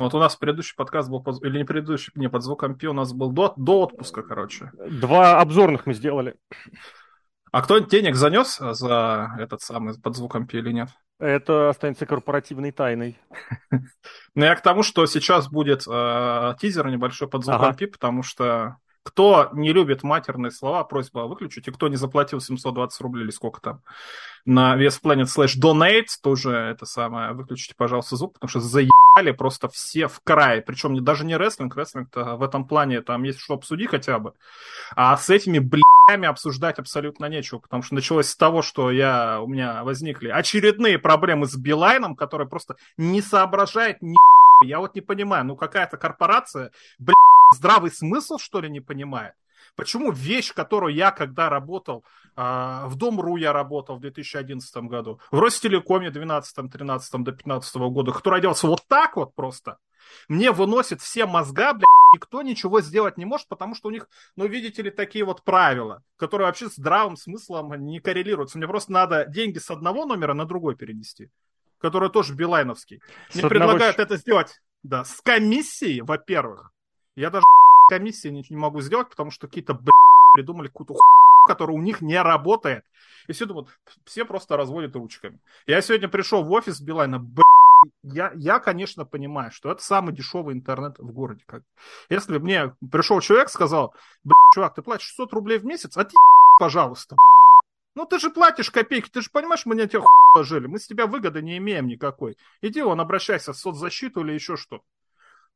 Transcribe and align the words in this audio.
Вот 0.00 0.14
у 0.14 0.18
нас 0.18 0.34
предыдущий 0.34 0.74
подкаст 0.76 1.10
был, 1.10 1.22
под... 1.22 1.44
или 1.44 1.58
не 1.58 1.64
предыдущий, 1.64 2.10
не, 2.14 2.30
под 2.30 2.42
звуком 2.42 2.74
пи 2.74 2.86
у 2.88 2.94
нас 2.94 3.12
был 3.12 3.32
до, 3.32 3.52
до 3.58 3.82
отпуска, 3.82 4.22
короче. 4.22 4.72
Два 4.88 5.42
обзорных 5.42 5.84
мы 5.84 5.92
сделали. 5.92 6.36
А 7.52 7.60
кто 7.60 7.80
денег 7.80 8.14
занес 8.14 8.56
за 8.58 9.36
этот 9.38 9.60
самый 9.60 10.00
под 10.00 10.16
звуком 10.16 10.46
пи 10.46 10.56
или 10.56 10.72
нет? 10.72 10.88
Это 11.18 11.68
останется 11.68 12.06
корпоративной 12.06 12.72
тайной. 12.72 13.18
Ну, 14.36 14.44
я 14.44 14.54
к 14.54 14.62
тому, 14.62 14.84
что 14.84 15.04
сейчас 15.06 15.50
будет 15.50 15.82
э, 15.86 16.54
тизер 16.60 16.86
небольшой 16.86 17.28
под 17.28 17.44
звуком 17.44 17.74
пи, 17.74 17.86
потому 17.86 18.22
что 18.22 18.76
кто 19.02 19.50
не 19.52 19.72
любит 19.72 20.02
матерные 20.02 20.50
слова, 20.50 20.84
просьба 20.84 21.20
выключить. 21.20 21.68
И 21.68 21.70
кто 21.70 21.88
не 21.88 21.96
заплатил 21.96 22.40
720 22.40 23.00
рублей 23.00 23.24
или 23.24 23.30
сколько 23.30 23.60
там 23.60 23.82
на 24.44 24.76
VSPlanet 24.76 25.24
slash 25.24 25.58
donate, 25.60 26.08
тоже 26.22 26.50
это 26.50 26.86
самое, 26.86 27.32
выключите, 27.32 27.74
пожалуйста, 27.76 28.16
звук, 28.16 28.34
потому 28.34 28.48
что 28.48 28.60
заебали 28.60 29.32
просто 29.36 29.68
все 29.68 30.08
в 30.08 30.20
край. 30.20 30.62
Причем 30.62 31.02
даже 31.04 31.24
не 31.24 31.36
рестлинг, 31.36 31.76
рестлинг-то 31.76 32.36
в 32.36 32.42
этом 32.42 32.66
плане 32.66 33.00
там 33.02 33.22
есть 33.22 33.40
что 33.40 33.54
обсудить 33.54 33.90
хотя 33.90 34.18
бы. 34.18 34.34
А 34.94 35.16
с 35.16 35.30
этими 35.30 35.58
блями 35.58 36.26
обсуждать 36.26 36.78
абсолютно 36.78 37.26
нечего, 37.26 37.58
потому 37.58 37.82
что 37.82 37.94
началось 37.94 38.28
с 38.28 38.36
того, 38.36 38.62
что 38.62 38.90
я, 38.90 39.40
у 39.40 39.46
меня 39.46 39.84
возникли 39.84 40.28
очередные 40.28 40.98
проблемы 40.98 41.46
с 41.46 41.56
Билайном, 41.56 42.16
который 42.16 42.46
просто 42.46 42.76
не 42.96 43.22
соображает 43.22 44.02
ни 44.02 44.16
я 44.62 44.78
вот 44.78 44.94
не 44.94 45.00
понимаю, 45.00 45.46
ну 45.46 45.56
какая-то 45.56 45.96
корпорация, 45.96 46.70
блядь, 46.98 47.16
здравый 47.52 47.90
смысл, 47.90 48.38
что 48.38 48.60
ли, 48.60 48.70
не 48.70 48.80
понимает? 48.80 49.34
Почему 49.76 50.10
вещь, 50.10 50.52
которую 50.52 50.94
я, 50.94 51.10
когда 51.10 51.48
работал, 51.48 52.04
э, 52.36 52.40
в 52.86 52.96
Дом.ру 52.96 53.36
я 53.36 53.52
работал 53.52 53.96
в 53.96 54.00
2011 54.00 54.88
году, 54.88 55.20
в 55.30 55.38
Ростелекоме 55.38 56.10
12, 56.10 56.70
13 56.70 57.22
до 57.22 57.32
15 57.32 57.76
года, 57.76 58.12
который 58.12 58.40
делался 58.40 58.66
вот 58.66 58.82
так 58.88 59.16
вот 59.16 59.34
просто, 59.34 59.78
мне 60.28 60.50
выносит 60.52 61.00
все 61.00 61.26
мозга, 61.26 61.72
бля, 61.74 61.86
никто 62.14 62.42
ничего 62.42 62.80
сделать 62.80 63.16
не 63.16 63.24
может, 63.24 63.48
потому 63.48 63.74
что 63.74 63.88
у 63.88 63.90
них, 63.92 64.08
ну, 64.36 64.46
видите 64.46 64.82
ли, 64.82 64.90
такие 64.90 65.24
вот 65.24 65.42
правила, 65.42 66.02
которые 66.16 66.46
вообще 66.46 66.68
с 66.68 66.74
здравым 66.74 67.16
смыслом 67.16 67.72
не 67.84 68.00
коррелируются. 68.00 68.58
Мне 68.58 68.66
просто 68.66 68.92
надо 68.92 69.26
деньги 69.26 69.58
с 69.58 69.70
одного 69.70 70.06
номера 70.06 70.34
на 70.34 70.46
другой 70.46 70.76
перенести, 70.76 71.30
который 71.78 72.10
тоже 72.10 72.34
билайновский. 72.34 73.00
Мне 73.34 73.48
предлагают 73.48 73.98
это 73.98 74.16
сделать, 74.16 74.60
да, 74.82 75.04
с 75.04 75.20
комиссией, 75.20 76.00
во-первых. 76.00 76.72
Я 77.16 77.30
даже 77.30 77.44
комиссии 77.88 78.28
ничего 78.28 78.56
не 78.56 78.62
могу 78.62 78.80
сделать, 78.80 79.08
потому 79.08 79.30
что 79.30 79.46
какие-то 79.46 79.78
придумали 80.34 80.68
какую-то 80.68 80.94
которая 81.46 81.76
у 81.76 81.80
них 81.80 82.00
не 82.00 82.20
работает. 82.20 82.84
И 83.26 83.32
все 83.32 83.46
думают, 83.46 83.68
все 84.04 84.24
просто 84.24 84.56
разводят 84.56 84.94
ручками. 84.94 85.40
Я 85.66 85.80
сегодня 85.80 86.08
пришел 86.08 86.44
в 86.44 86.52
офис 86.52 86.80
Билайна, 86.80 87.26
я, 88.02 88.32
я, 88.34 88.58
конечно, 88.58 89.04
понимаю, 89.04 89.50
что 89.50 89.70
это 89.70 89.82
самый 89.82 90.14
дешевый 90.14 90.54
интернет 90.54 90.98
в 90.98 91.12
городе. 91.12 91.42
Как. 91.46 91.62
Если 92.10 92.38
мне 92.38 92.74
пришел 92.92 93.20
человек, 93.20 93.48
сказал, 93.48 93.94
чувак, 94.54 94.74
ты 94.74 94.82
платишь 94.82 95.08
600 95.08 95.32
рублей 95.32 95.58
в 95.58 95.64
месяц, 95.64 95.96
а 95.96 96.04
ты, 96.04 96.14
пожалуйста. 96.58 97.16
Ну, 97.94 98.06
ты 98.06 98.18
же 98.18 98.30
платишь 98.30 98.70
копейки, 98.70 99.08
ты 99.08 99.22
же 99.22 99.30
понимаешь, 99.32 99.66
мы 99.66 99.74
на 99.74 99.86
тебя 99.86 100.02
жили, 100.42 100.66
мы 100.66 100.78
с 100.78 100.86
тебя 100.86 101.06
выгоды 101.06 101.42
не 101.42 101.56
имеем 101.58 101.86
никакой. 101.86 102.36
Иди, 102.62 102.82
он, 102.82 103.00
обращайся 103.00 103.52
в 103.52 103.56
соцзащиту 103.56 104.20
или 104.20 104.32
еще 104.32 104.56
что. 104.56 104.82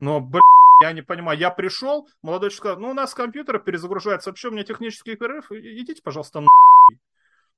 Но, 0.00 0.20
блядь, 0.20 0.42
я 0.82 0.92
не 0.92 1.02
понимаю, 1.02 1.38
я 1.38 1.50
пришел, 1.50 2.08
молодой 2.22 2.50
человек 2.50 2.58
сказал, 2.58 2.80
ну, 2.80 2.90
у 2.90 2.94
нас 2.94 3.14
компьютер 3.14 3.58
перезагружается, 3.58 4.30
вообще 4.30 4.48
у 4.48 4.50
меня 4.50 4.64
технический 4.64 5.16
перерыв, 5.16 5.50
идите, 5.52 6.02
пожалуйста, 6.02 6.40
на 6.40 6.48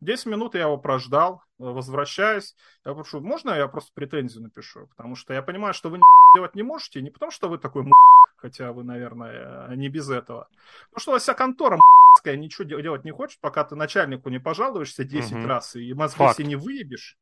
10 0.00 0.26
минут 0.26 0.54
я 0.54 0.62
его 0.62 0.76
прождал, 0.76 1.42
возвращаюсь. 1.58 2.54
Я 2.84 2.94
прошу, 2.94 3.20
можно 3.20 3.50
я 3.52 3.66
просто 3.66 3.92
претензию 3.94 4.42
напишу? 4.42 4.88
Потому 4.88 5.16
что 5.16 5.32
я 5.32 5.42
понимаю, 5.42 5.72
что 5.72 5.88
вы 5.88 6.00
делать 6.34 6.54
не 6.54 6.62
можете, 6.62 7.00
не 7.00 7.10
потому 7.10 7.32
что 7.32 7.48
вы 7.48 7.58
такой 7.58 7.90
хотя 8.36 8.72
вы, 8.72 8.84
наверное, 8.84 9.74
не 9.74 9.88
без 9.88 10.10
этого. 10.10 10.48
Потому 10.90 11.00
что 11.00 11.10
у 11.10 11.14
вас 11.14 11.22
вся 11.22 11.34
контора 11.34 11.80
ничего 12.24 12.64
делать 12.64 13.04
не 13.04 13.10
хочет, 13.10 13.40
пока 13.40 13.64
ты 13.64 13.74
начальнику 13.74 14.28
не 14.28 14.38
пожалуешься 14.38 15.04
10 15.04 15.32
угу. 15.32 15.46
раз 15.46 15.76
и 15.76 15.94
мозги 15.94 16.24
все 16.32 16.44
не 16.44 16.56
выебешь, 16.56 17.16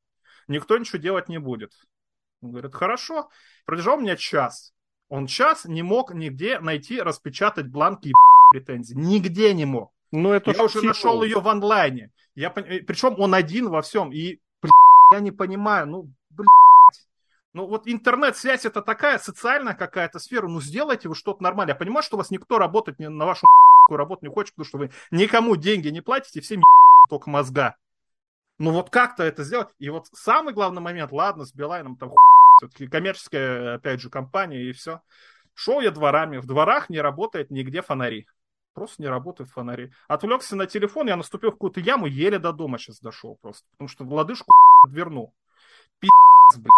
никто 0.48 0.76
ничего 0.76 0.98
делать 0.98 1.28
не 1.28 1.38
будет. 1.38 1.72
Он 2.40 2.50
говорит, 2.50 2.74
хорошо. 2.74 3.30
Продержал 3.64 3.98
меня 3.98 4.16
час. 4.16 4.73
Он 5.08 5.26
час 5.26 5.64
не 5.64 5.82
мог 5.82 6.12
нигде 6.14 6.58
найти, 6.60 7.00
распечатать 7.00 7.66
бланки 7.66 8.12
претензий. 8.50 8.94
Нигде 8.94 9.54
не 9.54 9.64
мог. 9.64 9.90
Ну, 10.12 10.32
это 10.32 10.52
я 10.52 10.64
уже 10.64 10.82
нашел 10.82 11.22
ее 11.22 11.40
в 11.40 11.48
онлайне. 11.48 12.10
Я, 12.36 12.50
причем 12.50 13.18
он 13.18 13.34
один 13.34 13.68
во 13.68 13.82
всем. 13.82 14.12
И, 14.12 14.38
блядь, 14.62 14.72
я 15.12 15.20
не 15.20 15.32
понимаю, 15.32 15.86
ну, 15.86 16.14
блядь. 16.30 16.48
Ну, 17.52 17.66
вот 17.66 17.86
интернет-связь 17.86 18.64
это 18.64 18.82
такая 18.82 19.18
социальная 19.18 19.74
какая-то 19.74 20.18
сфера. 20.18 20.46
Ну, 20.46 20.60
сделайте 20.60 21.08
вы 21.08 21.14
что-то 21.14 21.42
нормальное. 21.42 21.74
Я 21.74 21.78
понимаю, 21.78 22.02
что 22.02 22.16
у 22.16 22.18
вас 22.18 22.30
никто 22.30 22.58
работать 22.58 22.98
не, 22.98 23.08
на 23.08 23.26
вашу 23.26 23.46
работу 23.90 24.24
не 24.24 24.32
хочет, 24.32 24.54
потому 24.54 24.66
что 24.66 24.78
вы 24.78 24.90
никому 25.10 25.56
деньги 25.56 25.88
не 25.88 26.00
платите, 26.00 26.40
всем 26.40 26.62
только 27.10 27.30
мозга. 27.30 27.76
Ну, 28.58 28.70
вот 28.70 28.90
как-то 28.90 29.24
это 29.24 29.42
сделать. 29.42 29.68
И 29.80 29.90
вот 29.90 30.06
самый 30.12 30.54
главный 30.54 30.80
момент, 30.80 31.10
ладно, 31.12 31.44
с 31.44 31.52
Билайном 31.52 31.96
там 31.96 32.10
все-таки 32.58 32.86
коммерческая, 32.86 33.74
опять 33.74 34.00
же, 34.00 34.10
компания 34.10 34.62
и 34.62 34.72
все. 34.72 35.00
Шел 35.54 35.80
я 35.80 35.90
дворами. 35.90 36.38
В 36.38 36.46
дворах 36.46 36.90
не 36.90 37.00
работает 37.00 37.50
нигде 37.50 37.82
фонари. 37.82 38.26
Просто 38.74 39.02
не 39.02 39.08
работают 39.08 39.50
фонари. 39.50 39.92
Отвлекся 40.08 40.56
на 40.56 40.66
телефон, 40.66 41.06
я 41.06 41.16
наступил 41.16 41.50
в 41.50 41.54
какую-то 41.54 41.80
яму, 41.80 42.06
еле 42.06 42.38
до 42.38 42.52
дома 42.52 42.78
сейчас 42.78 43.00
дошел 43.00 43.36
просто. 43.40 43.66
Потому 43.72 43.88
что 43.88 44.04
в 44.04 44.12
лодыжку 44.12 44.52
двернул. 44.88 45.32
Пи***ц, 46.00 46.58
блядь. 46.58 46.70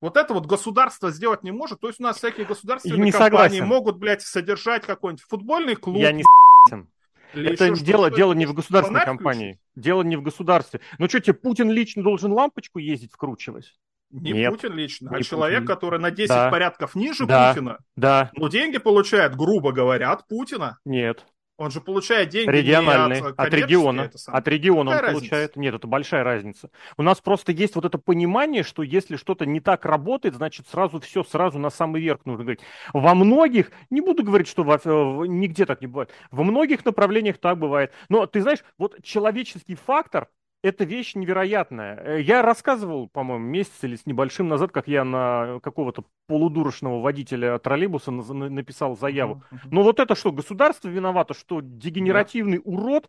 Вот 0.00 0.16
это 0.16 0.32
вот 0.32 0.46
государство 0.46 1.10
сделать 1.10 1.42
не 1.42 1.50
может. 1.50 1.80
То 1.80 1.88
есть 1.88 1.98
у 1.98 2.02
нас 2.02 2.18
всякие 2.18 2.46
государственные 2.46 3.02
не 3.02 3.10
компании 3.10 3.30
согласен. 3.30 3.66
могут, 3.66 3.96
блядь, 3.96 4.22
содержать 4.22 4.86
какой-нибудь 4.86 5.24
футбольный 5.24 5.74
клуб. 5.74 5.96
Я 5.96 6.12
не 6.12 6.24
согласен. 6.66 6.90
Или 7.34 7.52
это 7.52 7.70
дело, 7.74 8.10
дело 8.10 8.32
не 8.32 8.46
в 8.46 8.54
государственной 8.54 9.04
компании. 9.04 9.54
Включить? 9.54 9.82
Дело 9.82 10.02
не 10.02 10.16
в 10.16 10.22
государстве. 10.22 10.80
Ну 10.98 11.08
что, 11.08 11.20
тебе 11.20 11.34
Путин 11.34 11.70
лично 11.70 12.02
должен 12.02 12.32
лампочку 12.32 12.78
ездить 12.78 13.12
вкручивать? 13.12 13.74
Не 14.10 14.32
Нет, 14.32 14.52
Путин 14.52 14.74
лично, 14.74 15.10
а 15.12 15.22
человек, 15.22 15.60
Путин. 15.60 15.74
который 15.74 16.00
на 16.00 16.10
10 16.10 16.28
да. 16.28 16.50
порядков 16.50 16.94
ниже 16.94 17.26
да. 17.26 17.50
Путина, 17.52 17.78
да. 17.96 18.30
но 18.34 18.48
деньги 18.48 18.78
получает, 18.78 19.36
грубо 19.36 19.72
говоря, 19.72 20.12
от 20.12 20.26
Путина. 20.26 20.78
Нет. 20.84 21.26
Он 21.58 21.72
же 21.72 21.80
получает 21.80 22.28
деньги 22.28 22.48
региональные, 22.48 23.20
от, 23.20 23.34
от 23.36 23.52
региона. 23.52 24.08
От 24.28 24.46
региона 24.46 24.92
Какая 24.92 25.00
он 25.00 25.06
разница? 25.06 25.20
получает. 25.20 25.56
Нет, 25.56 25.74
это 25.74 25.88
большая 25.88 26.22
разница. 26.22 26.70
У 26.96 27.02
нас 27.02 27.20
просто 27.20 27.50
есть 27.50 27.74
вот 27.74 27.84
это 27.84 27.98
понимание, 27.98 28.62
что 28.62 28.84
если 28.84 29.16
что-то 29.16 29.44
не 29.44 29.58
так 29.58 29.84
работает, 29.84 30.36
значит 30.36 30.68
сразу 30.68 31.00
все, 31.00 31.24
сразу 31.24 31.58
на 31.58 31.70
самый 31.70 32.00
верх 32.00 32.20
нужно 32.26 32.44
говорить. 32.44 32.60
Во 32.92 33.12
многих, 33.16 33.72
не 33.90 34.00
буду 34.00 34.22
говорить, 34.22 34.46
что 34.46 34.62
во, 34.62 35.26
нигде 35.26 35.66
так 35.66 35.80
не 35.80 35.88
бывает, 35.88 36.12
во 36.30 36.44
многих 36.44 36.84
направлениях 36.84 37.38
так 37.38 37.58
бывает. 37.58 37.92
Но 38.08 38.26
ты 38.26 38.40
знаешь, 38.40 38.60
вот 38.78 39.02
человеческий 39.02 39.74
фактор, 39.74 40.28
это 40.62 40.84
вещь 40.84 41.14
невероятная. 41.14 41.96
Э, 41.96 42.20
я 42.20 42.42
рассказывал, 42.42 43.08
по-моему, 43.08 43.44
месяц 43.44 43.82
или 43.82 43.96
с 43.96 44.06
небольшим 44.06 44.48
назад, 44.48 44.72
как 44.72 44.88
я 44.88 45.04
на 45.04 45.60
какого-то 45.62 46.04
полудурочного 46.26 47.00
водителя 47.00 47.58
троллейбуса 47.58 48.10
написал 48.10 48.96
заяву. 48.96 49.42
Но 49.70 49.82
вот 49.82 50.00
это 50.00 50.14
что, 50.14 50.32
государство 50.32 50.88
виновато, 50.88 51.34
что 51.34 51.60
дегенеративный 51.60 52.58
да. 52.58 52.62
урод 52.64 53.08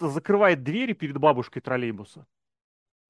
закрывает 0.00 0.62
двери 0.62 0.92
перед 0.92 1.18
бабушкой 1.18 1.62
троллейбуса? 1.62 2.26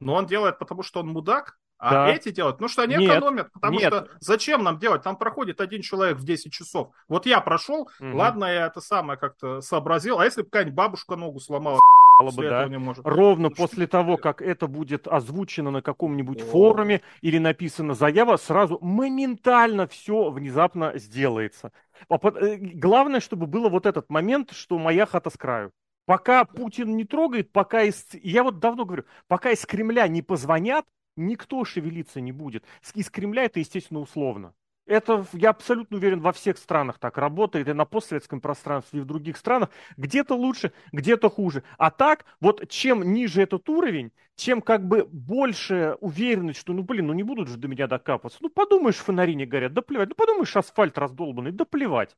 Но 0.00 0.14
он 0.14 0.26
делает, 0.26 0.58
потому 0.58 0.82
что 0.82 1.00
он 1.00 1.08
мудак, 1.08 1.58
а 1.78 1.90
да. 1.90 2.08
эти 2.08 2.30
делают, 2.30 2.60
ну 2.60 2.68
что 2.68 2.82
они 2.82 2.96
нет, 2.96 3.10
экономят, 3.10 3.52
потому 3.52 3.78
нет. 3.78 3.92
что 3.92 4.08
зачем 4.20 4.64
нам 4.64 4.78
делать? 4.78 5.02
Там 5.02 5.16
проходит 5.16 5.60
один 5.60 5.82
человек 5.82 6.16
в 6.16 6.24
10 6.24 6.52
часов. 6.52 6.90
Вот 7.08 7.26
я 7.26 7.40
прошел, 7.40 7.90
угу. 8.00 8.16
ладно, 8.16 8.44
я 8.46 8.66
это 8.66 8.80
самое 8.80 9.18
как-то 9.18 9.60
сообразил, 9.60 10.18
а 10.18 10.24
если 10.24 10.42
бы 10.42 10.46
какая-нибудь 10.46 10.76
бабушка 10.76 11.16
ногу 11.16 11.40
сломала, 11.40 11.80
бы, 12.18 12.48
да, 12.48 12.66
может. 12.78 13.06
ровно 13.06 13.50
после 13.50 13.86
того, 13.86 14.16
как 14.16 14.40
это 14.40 14.66
будет 14.66 15.06
озвучено 15.06 15.70
на 15.70 15.82
каком-нибудь 15.82 16.42
О. 16.42 16.44
форуме 16.46 17.02
или 17.20 17.38
написана 17.38 17.94
заява, 17.94 18.36
сразу 18.36 18.78
моментально 18.80 19.86
все 19.86 20.30
внезапно 20.30 20.92
сделается. 20.96 21.72
Э, 22.08 22.56
главное, 22.56 23.20
чтобы 23.20 23.46
было 23.46 23.68
вот 23.68 23.84
этот 23.84 24.08
момент, 24.08 24.52
что 24.52 24.78
моя 24.78 25.04
хата 25.04 25.28
с 25.30 25.36
краю. 25.36 25.72
Пока 26.06 26.44
Путин 26.44 26.96
не 26.96 27.04
трогает, 27.04 27.50
пока 27.50 27.82
из... 27.82 28.06
Я 28.22 28.44
вот 28.44 28.60
давно 28.60 28.84
говорю, 28.84 29.04
пока 29.26 29.50
из 29.50 29.66
Кремля 29.66 30.06
не 30.06 30.22
позвонят, 30.22 30.86
никто 31.16 31.64
шевелиться 31.64 32.20
не 32.20 32.32
будет. 32.32 32.64
Из 32.94 33.10
Кремля 33.10 33.44
это, 33.44 33.58
естественно, 33.58 34.00
условно. 34.00 34.54
Это, 34.86 35.26
я 35.32 35.50
абсолютно 35.50 35.96
уверен, 35.96 36.20
во 36.20 36.32
всех 36.32 36.58
странах 36.58 36.98
так 36.98 37.18
работает, 37.18 37.66
и 37.68 37.72
на 37.72 37.84
постсоветском 37.84 38.40
пространстве, 38.40 39.00
и 39.00 39.02
в 39.02 39.06
других 39.06 39.36
странах. 39.36 39.70
Где-то 39.96 40.34
лучше, 40.34 40.72
где-то 40.92 41.28
хуже. 41.28 41.64
А 41.76 41.90
так, 41.90 42.24
вот 42.40 42.68
чем 42.68 43.02
ниже 43.02 43.42
этот 43.42 43.68
уровень, 43.68 44.12
чем 44.36 44.62
как 44.62 44.86
бы 44.86 45.08
больше 45.10 45.96
уверенность, 46.00 46.60
что, 46.60 46.72
ну, 46.72 46.82
блин, 46.82 47.08
ну 47.08 47.14
не 47.14 47.24
будут 47.24 47.48
же 47.48 47.56
до 47.56 47.66
меня 47.66 47.88
докапываться. 47.88 48.38
Ну, 48.42 48.48
подумаешь, 48.48 48.96
фонари 48.96 49.34
не 49.34 49.46
горят, 49.46 49.72
да 49.72 49.82
плевать. 49.82 50.10
Ну, 50.10 50.14
подумаешь, 50.14 50.54
асфальт 50.54 50.96
раздолбанный, 50.98 51.50
да 51.50 51.64
плевать. 51.64 52.16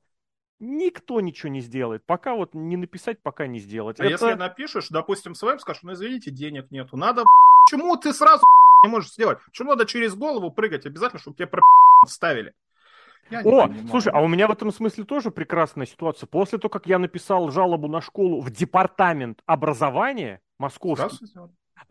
Никто 0.60 1.20
ничего 1.20 1.50
не 1.50 1.60
сделает. 1.60 2.04
Пока 2.04 2.34
вот 2.34 2.52
не 2.52 2.76
написать, 2.76 3.20
пока 3.22 3.46
не 3.46 3.60
сделать. 3.60 3.98
А 4.00 4.04
Это... 4.04 4.26
если 4.26 4.38
напишешь, 4.38 4.88
допустим, 4.88 5.34
своим 5.34 5.58
скажешь, 5.60 5.84
ну, 5.84 5.92
извините, 5.92 6.30
денег 6.30 6.70
нету, 6.70 6.96
надо... 6.96 7.24
Почему 7.64 7.96
ты 7.96 8.12
сразу 8.12 8.42
не 8.84 8.90
можешь 8.90 9.12
сделать? 9.12 9.38
Почему 9.44 9.70
надо 9.70 9.86
через 9.86 10.14
голову 10.14 10.50
прыгать 10.50 10.86
обязательно, 10.86 11.20
чтобы 11.20 11.36
тебе 11.36 11.46
про 11.46 11.62
вставили. 12.06 12.54
Я 13.30 13.42
О, 13.42 13.69
слушай, 13.90 14.10
а 14.10 14.22
у 14.22 14.28
меня 14.28 14.46
в 14.46 14.52
этом 14.52 14.72
смысле 14.72 15.04
тоже 15.04 15.30
прекрасная 15.30 15.84
ситуация. 15.84 16.26
После 16.26 16.58
того, 16.58 16.70
как 16.70 16.86
я 16.86 16.98
написал 16.98 17.50
жалобу 17.50 17.86
на 17.86 18.00
школу 18.00 18.40
в 18.40 18.50
департамент 18.50 19.42
образования 19.44 20.40
московский, 20.58 21.26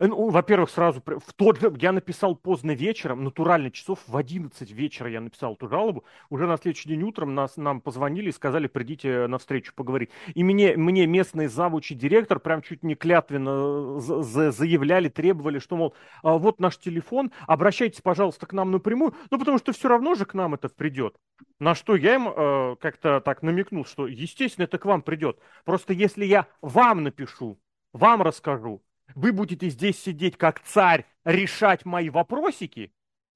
ну, 0.06 0.28
во-первых, 0.30 0.70
сразу 0.70 1.02
в 1.04 1.32
тот 1.34 1.60
же, 1.60 1.72
я 1.80 1.92
написал 1.92 2.36
поздно 2.36 2.72
вечером, 2.72 3.24
натурально 3.24 3.70
часов 3.70 3.98
в 4.06 4.16
11 4.16 4.70
вечера 4.70 5.10
я 5.10 5.20
написал 5.20 5.54
эту 5.54 5.68
жалобу. 5.68 6.04
Уже 6.30 6.46
на 6.46 6.56
следующий 6.56 6.88
день 6.88 7.02
утром 7.02 7.34
нас, 7.34 7.56
нам 7.56 7.80
позвонили 7.80 8.28
и 8.28 8.32
сказали, 8.32 8.68
придите 8.68 9.26
на 9.26 9.38
встречу 9.38 9.72
поговорить. 9.74 10.10
И 10.34 10.44
мне, 10.44 10.76
мне 10.76 11.06
местный 11.06 11.48
завуч 11.48 11.90
и 11.90 11.94
директор 11.94 12.38
прям 12.38 12.62
чуть 12.62 12.82
не 12.82 12.94
клятвенно 12.94 13.98
за 14.00 14.52
заявляли, 14.52 15.08
требовали, 15.08 15.58
что, 15.58 15.76
мол, 15.76 15.94
а 16.22 16.38
вот 16.38 16.60
наш 16.60 16.78
телефон, 16.78 17.32
обращайтесь, 17.46 18.00
пожалуйста, 18.00 18.46
к 18.46 18.52
нам 18.52 18.70
напрямую, 18.70 19.14
ну, 19.30 19.38
потому 19.38 19.58
что 19.58 19.72
все 19.72 19.88
равно 19.88 20.14
же 20.14 20.24
к 20.24 20.34
нам 20.34 20.54
это 20.54 20.68
придет. 20.68 21.16
На 21.58 21.74
что 21.74 21.96
я 21.96 22.14
им 22.14 22.28
э, 22.28 22.76
как-то 22.80 23.20
так 23.20 23.42
намекнул, 23.42 23.84
что, 23.84 24.06
естественно, 24.06 24.64
это 24.64 24.78
к 24.78 24.84
вам 24.84 25.02
придет. 25.02 25.38
Просто 25.64 25.92
если 25.92 26.24
я 26.24 26.46
вам 26.62 27.02
напишу, 27.02 27.58
вам 27.92 28.22
расскажу, 28.22 28.82
вы 29.18 29.32
будете 29.32 29.68
здесь 29.68 30.00
сидеть 30.00 30.36
как 30.36 30.60
царь, 30.60 31.04
решать 31.24 31.84
мои 31.84 32.08
вопросики, 32.08 32.92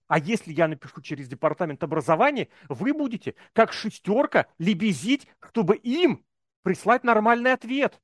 а 0.06 0.19
если 0.19 0.52
я 0.52 0.69
напишу 0.69 1.00
через 1.00 1.29
департамент 1.29 1.82
образования, 1.82 2.49
вы 2.69 2.93
будете 2.93 3.34
как 3.52 3.73
шестерка 3.73 4.46
лебезить, 4.58 5.26
чтобы 5.40 5.75
им 5.76 6.25
прислать 6.62 7.02
нормальный 7.02 7.52
ответ. 7.52 8.00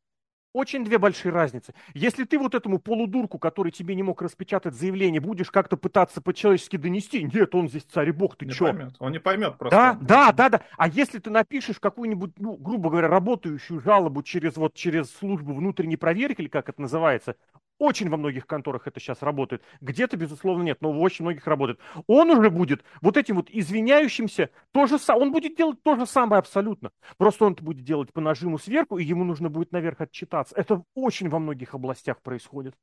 Очень 0.55 0.83
две 0.83 0.99
большие 0.99 1.31
разницы. 1.31 1.75
Если 1.95 2.25
ты 2.25 2.39
вот 2.39 2.55
этому 2.55 2.79
полудурку, 2.79 3.39
который 3.39 3.71
тебе 3.71 3.95
не 3.95 4.03
мог 4.03 4.23
распечатать 4.23 4.75
заявление, 4.75 5.21
будешь 5.21 5.51
как-то 5.51 5.77
пытаться 5.77 6.23
по-человечески 6.23 6.77
донести, 6.79 7.23
нет, 7.23 7.55
он 7.55 7.69
здесь 7.69 7.85
царь 7.85 8.09
и 8.09 8.13
бог, 8.13 8.35
ты 8.35 8.47
не 8.47 8.53
чё? 8.53 8.73
Поймет. 8.73 8.97
Он 8.99 9.13
не 9.13 9.21
поймет 9.21 9.59
просто. 9.59 9.77
Да, 9.77 9.99
да, 10.01 10.33
да, 10.33 10.49
да. 10.49 10.63
А 10.79 10.89
если 10.89 11.19
ты 11.19 11.29
напишешь 11.31 11.79
какую-нибудь, 11.79 12.39
ну, 12.39 12.57
грубо 12.57 12.89
говоря, 12.91 13.09
работающую 13.09 13.81
жалобу 13.81 14.23
через 14.23 14.57
вот 14.57 14.75
через 14.75 15.15
службу 15.15 15.53
внутренней 15.53 15.97
проверки, 15.99 16.41
или 16.41 16.49
как 16.49 16.71
это 16.71 16.81
называется, 16.81 17.37
очень 17.79 18.09
во 18.09 18.17
многих 18.17 18.47
конторах 18.47 18.87
это 18.87 19.01
сейчас 19.01 19.23
работает. 19.23 19.63
Где-то, 19.81 20.17
безусловно, 20.17 20.63
нет, 20.63 20.79
но 20.81 20.93
в 20.93 21.01
очень 21.01 21.25
многих 21.25 21.47
работает. 21.47 21.79
Он 22.07 22.31
уже 22.31 22.51
будет 22.51 22.85
вот 23.01 23.17
этим 23.17 23.37
вот 23.37 23.49
извиняющимся, 23.51 24.51
то 24.73 24.87
же 24.87 24.99
самое, 24.99 25.27
он 25.27 25.33
будет 25.33 25.57
делать 25.57 25.83
то 25.83 25.97
же 25.97 26.07
самое 26.07 26.39
абсолютно. 26.41 26.91
Просто 27.17 27.45
он 27.45 27.53
это 27.53 27.63
будет 27.63 27.85
делать 27.85 28.13
по 28.13 28.21
нажиму 28.21 28.59
сверху, 28.59 28.99
и 28.99 29.05
ему 29.05 29.25
нужно 29.25 29.49
будет 29.49 29.73
наверх 29.73 30.01
отчитаться. 30.01 30.55
Это 30.57 30.83
очень 30.95 31.29
во 31.29 31.39
многих 31.39 31.75
областях 31.75 32.21
происходит. 32.23 32.75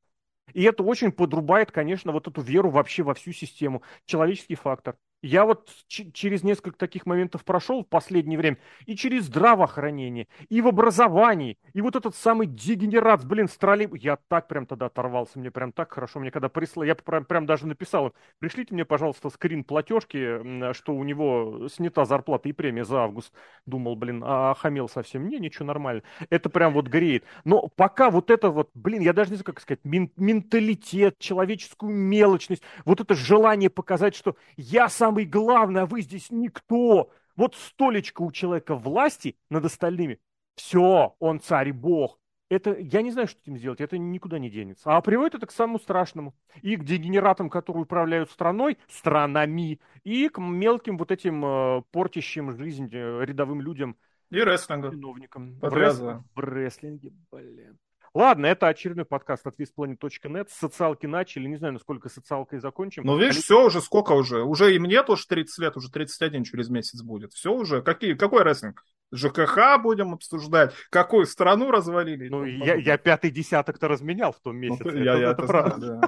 И 0.53 0.63
это 0.63 0.83
очень 0.83 1.11
подрубает, 1.11 1.71
конечно, 1.71 2.11
вот 2.11 2.27
эту 2.27 2.41
веру 2.41 2.69
вообще 2.69 3.03
во 3.03 3.13
всю 3.13 3.31
систему. 3.33 3.81
Человеческий 4.05 4.55
фактор. 4.55 4.95
Я 5.25 5.43
вот 5.43 5.71
через 5.87 6.43
несколько 6.43 6.77
таких 6.77 7.07
моментов 7.07 7.43
прошел 7.43 7.83
в 7.83 7.87
последнее 7.87 8.37
время. 8.37 8.59
И 8.85 8.95
через 8.95 9.23
здравоохранение, 9.23 10.27
и 10.49 10.61
в 10.61 10.67
образовании, 10.67 11.57
и 11.73 11.81
вот 11.81 11.95
этот 11.95 12.15
самый 12.15 12.45
дегенерат, 12.45 13.25
блин, 13.25 13.47
с 13.47 13.57
троллейб... 13.57 13.95
Я 13.95 14.17
так 14.27 14.47
прям 14.47 14.67
тогда 14.67 14.85
оторвался, 14.85 15.39
мне 15.39 15.49
прям 15.49 15.71
так 15.71 15.91
хорошо. 15.91 16.19
Мне 16.19 16.29
когда 16.29 16.47
прислали, 16.47 16.89
я 16.89 16.95
прям, 16.95 17.25
прям 17.25 17.47
даже 17.47 17.65
написал 17.65 18.07
им, 18.07 18.13
пришлите 18.37 18.75
мне, 18.75 18.85
пожалуйста, 18.85 19.31
скрин 19.31 19.63
платежки, 19.63 20.73
что 20.73 20.93
у 20.93 21.03
него 21.03 21.69
снята 21.69 22.05
зарплата 22.05 22.47
и 22.47 22.51
премия 22.51 22.85
за 22.85 22.99
август. 22.99 23.33
Думал, 23.65 23.95
блин, 23.95 24.23
а 24.23 24.53
хамел 24.53 24.87
совсем. 24.87 25.27
Не, 25.27 25.39
ничего, 25.39 25.65
нормально. 25.65 26.03
Это 26.29 26.51
прям 26.51 26.73
вот 26.73 26.87
греет. 26.87 27.23
Но 27.45 27.67
пока 27.75 28.11
вот 28.11 28.29
это 28.29 28.51
вот, 28.51 28.69
блин, 28.75 29.01
я 29.01 29.13
даже 29.13 29.31
не 29.31 29.37
знаю, 29.37 29.45
как 29.45 29.59
сказать, 29.59 29.79
менталитет, 29.83 31.17
человеческую 31.17 31.91
мелочность, 31.91 32.61
вот 32.85 33.01
это 33.01 33.15
желание 33.15 33.71
показать, 33.71 34.15
что 34.15 34.35
я 34.55 34.87
сам 34.87 35.14
самый 35.15 35.25
главный, 35.25 35.81
а 35.81 35.85
вы 35.85 36.01
здесь 36.01 36.29
никто. 36.29 37.09
Вот 37.35 37.55
столечко 37.55 38.21
у 38.21 38.31
человека 38.31 38.75
власти 38.75 39.37
над 39.49 39.65
остальными. 39.65 40.19
Все, 40.55 41.15
он 41.19 41.39
царь 41.39 41.69
и 41.69 41.71
бог. 41.71 42.19
Это, 42.49 42.77
я 42.77 43.01
не 43.01 43.11
знаю, 43.11 43.27
что 43.27 43.39
с 43.39 43.41
этим 43.41 43.57
сделать, 43.57 43.81
это 43.81 43.97
никуда 43.97 44.39
не 44.39 44.49
денется. 44.49 44.95
А 44.95 45.01
приводит 45.01 45.35
это 45.35 45.47
к 45.47 45.51
самому 45.51 45.79
страшному. 45.79 46.35
И 46.61 46.75
к 46.75 46.83
дегенератам, 46.83 47.49
которые 47.49 47.83
управляют 47.83 48.29
страной, 48.29 48.77
странами, 48.87 49.79
и 50.03 50.29
к 50.29 50.39
мелким 50.39 50.97
вот 50.97 51.11
этим 51.11 51.43
э, 51.43 51.81
портящим 51.91 52.51
жизнь 52.51 52.89
э, 52.91 53.25
рядовым 53.25 53.61
людям. 53.61 53.95
И 54.29 54.39
рестлингу. 54.39 54.91
Чиновникам. 54.91 55.59
В, 55.59 55.75
рес... 55.75 55.99
в 55.99 56.39
рестлинге, 56.39 57.13
блин. 57.31 57.77
Ладно, 58.15 58.45
это 58.45 58.69
очередной 58.69 59.03
подкаст 59.03 59.45
от 59.45 59.59
visplanet.net. 59.59 60.47
Социалки 60.49 61.05
начали, 61.05 61.49
не 61.49 61.57
знаю, 61.57 61.73
насколько 61.73 62.07
социалкой 62.07 62.59
закончим. 62.59 63.03
Ну, 63.03 63.17
видишь, 63.17 63.43
все 63.43 63.65
уже, 63.65 63.81
сколько 63.81 64.13
уже? 64.13 64.41
Уже 64.41 64.73
и 64.73 64.79
мне 64.79 65.03
тоже 65.03 65.27
30 65.27 65.57
лет, 65.59 65.75
уже 65.75 65.91
31 65.91 66.45
через 66.45 66.69
месяц 66.69 67.01
будет. 67.01 67.33
Все 67.33 67.51
уже. 67.51 67.81
Какие, 67.81 68.13
какой 68.13 68.43
рестлинг? 68.43 68.85
ЖКХ 69.11 69.81
будем 69.83 70.13
обсуждать, 70.13 70.73
какую 70.89 71.25
страну 71.25 71.71
развалили. 71.71 72.29
Ну, 72.29 72.45
я, 72.45 72.75
я 72.75 72.97
пятый 72.97 73.31
десяток-то 73.31 73.89
разменял 73.89 74.31
в 74.31 74.39
том 74.39 74.55
ну, 74.55 74.61
месяце. 74.61 74.83
Ну, 74.85 74.89
это, 74.91 74.99
я, 74.99 75.15
я 75.15 75.31
это, 75.31 75.43
это 75.43 75.47
правда. 75.47 75.99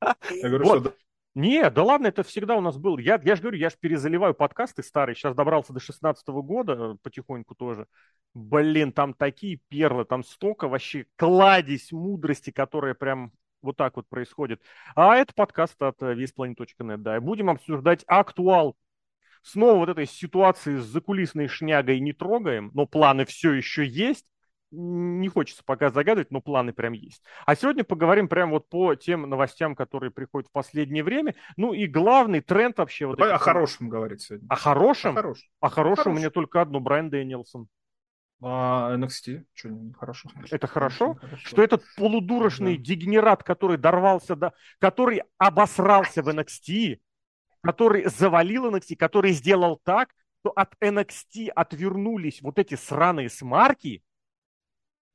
Да. 0.00 0.16
Я 0.30 0.48
говорю, 0.50 0.64
вот. 0.66 0.80
что 0.80 0.94
не, 1.34 1.68
да 1.68 1.82
ладно, 1.82 2.06
это 2.06 2.22
всегда 2.22 2.56
у 2.56 2.60
нас 2.60 2.76
был. 2.76 2.98
Я, 2.98 3.20
я 3.24 3.34
же 3.34 3.42
говорю, 3.42 3.58
я 3.58 3.68
же 3.68 3.76
перезаливаю 3.80 4.34
подкасты 4.34 4.84
старые. 4.84 5.16
Сейчас 5.16 5.34
добрался 5.34 5.72
до 5.72 5.80
16 5.80 6.26
года 6.28 6.72
э, 6.72 6.96
потихоньку 7.02 7.56
тоже. 7.56 7.88
Блин, 8.34 8.92
там 8.92 9.14
такие 9.14 9.60
перлы, 9.68 10.04
там 10.04 10.22
столько 10.22 10.68
вообще 10.68 11.06
кладезь 11.16 11.90
мудрости, 11.90 12.50
которая 12.50 12.94
прям 12.94 13.32
вот 13.62 13.76
так 13.76 13.96
вот 13.96 14.08
происходит. 14.08 14.62
А 14.94 15.16
это 15.16 15.34
подкаст 15.34 15.82
от 15.82 16.00
весьplanet.net, 16.00 16.98
да. 16.98 17.16
И 17.16 17.20
будем 17.20 17.50
обсуждать 17.50 18.04
актуал. 18.06 18.76
Снова 19.42 19.78
вот 19.78 19.88
этой 19.88 20.06
ситуации 20.06 20.76
с 20.76 20.84
закулисной 20.84 21.48
шнягой 21.48 21.98
не 21.98 22.12
трогаем, 22.12 22.70
но 22.74 22.86
планы 22.86 23.26
все 23.26 23.52
еще 23.52 23.84
есть 23.84 24.24
не 24.74 25.28
хочется 25.28 25.62
пока 25.64 25.90
загадывать, 25.90 26.30
но 26.30 26.40
планы 26.40 26.72
прям 26.72 26.92
есть. 26.92 27.22
А 27.46 27.54
сегодня 27.54 27.84
поговорим 27.84 28.28
прям 28.28 28.50
вот 28.50 28.68
по 28.68 28.94
тем 28.94 29.22
новостям, 29.28 29.74
которые 29.74 30.10
приходят 30.10 30.48
в 30.48 30.52
последнее 30.52 31.04
время. 31.04 31.34
Ну 31.56 31.72
и 31.72 31.86
главный 31.86 32.40
тренд 32.40 32.78
вообще... 32.78 33.06
Вот 33.06 33.18
Давай 33.18 33.34
о 33.34 33.38
хорошем 33.38 33.88
говорить 33.88 34.22
сегодня. 34.22 34.46
О 34.48 34.56
хорошем? 34.56 35.12
О 35.12 35.14
хорошем. 35.14 35.48
О 35.60 35.68
хорошем 35.68 36.12
у 36.12 36.16
меня 36.16 36.30
только 36.30 36.60
одно, 36.60 36.80
Брайан 36.80 37.10
Дэнилсон. 37.10 37.68
А 38.42 38.94
NXT, 38.96 39.44
что 39.54 39.70
хорошо. 39.98 40.28
Это 40.50 40.66
хорошо? 40.66 41.14
хорошо? 41.14 41.36
Что 41.42 41.62
этот 41.62 41.82
полудурочный 41.96 42.76
да. 42.76 42.82
дегенерат, 42.82 43.42
который 43.42 43.78
дорвался 43.78 44.36
до... 44.36 44.52
который 44.80 45.22
обосрался 45.38 46.22
в 46.22 46.28
NXT, 46.28 46.98
который 47.62 48.04
завалил 48.06 48.70
NXT, 48.70 48.96
который 48.96 49.32
сделал 49.32 49.80
так, 49.82 50.10
что 50.40 50.50
от 50.50 50.74
NXT 50.82 51.48
отвернулись 51.48 52.42
вот 52.42 52.58
эти 52.58 52.74
сраные 52.74 53.30
смарки, 53.30 54.02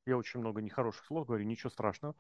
я 0.06 0.18
очень 0.18 0.40
много 0.40 0.62
нехороших 0.62 1.06
слов 1.06 1.28
говорю, 1.28 1.46
ничего 1.46 1.70
страшного. 1.70 2.16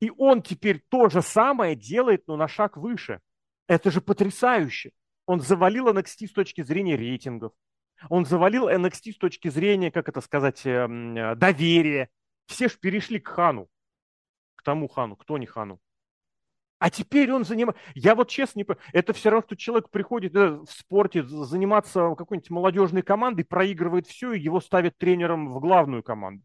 И 0.00 0.10
он 0.10 0.42
теперь 0.42 0.82
то 0.88 1.08
же 1.08 1.22
самое 1.22 1.74
делает, 1.74 2.24
но 2.26 2.36
на 2.36 2.48
шаг 2.48 2.76
выше. 2.76 3.20
Это 3.66 3.90
же 3.90 4.00
потрясающе. 4.00 4.92
Он 5.26 5.40
завалил 5.40 5.88
NXT 5.88 6.28
с 6.28 6.32
точки 6.32 6.62
зрения 6.62 6.96
рейтингов. 6.96 7.52
Он 8.10 8.24
завалил 8.24 8.68
NXT 8.68 9.12
с 9.12 9.18
точки 9.18 9.48
зрения, 9.48 9.90
как 9.90 10.08
это 10.08 10.20
сказать, 10.20 10.64
эм, 10.66 11.16
э, 11.16 11.34
доверия. 11.34 12.10
Все 12.46 12.68
же 12.68 12.76
перешли 12.78 13.18
к 13.18 13.28
Хану. 13.28 13.68
К 14.54 14.62
тому 14.62 14.88
Хану. 14.88 15.16
Кто 15.16 15.38
не 15.38 15.46
Хану? 15.46 15.80
А 16.78 16.90
теперь 16.90 17.32
он 17.32 17.44
занимает... 17.44 17.78
Я 17.94 18.14
вот 18.14 18.28
честно 18.28 18.60
не 18.60 18.64
понимаю, 18.64 18.86
это 18.92 19.14
все 19.14 19.30
равно, 19.30 19.46
что 19.46 19.56
человек 19.56 19.88
приходит 19.88 20.36
э, 20.36 20.50
в 20.50 20.70
спорте 20.70 21.22
заниматься 21.22 22.14
какой-нибудь 22.16 22.50
молодежной 22.50 23.02
командой, 23.02 23.44
проигрывает 23.44 24.06
все, 24.06 24.32
и 24.32 24.40
его 24.40 24.60
ставят 24.60 24.98
тренером 24.98 25.52
в 25.52 25.58
главную 25.60 26.02
команду. 26.02 26.44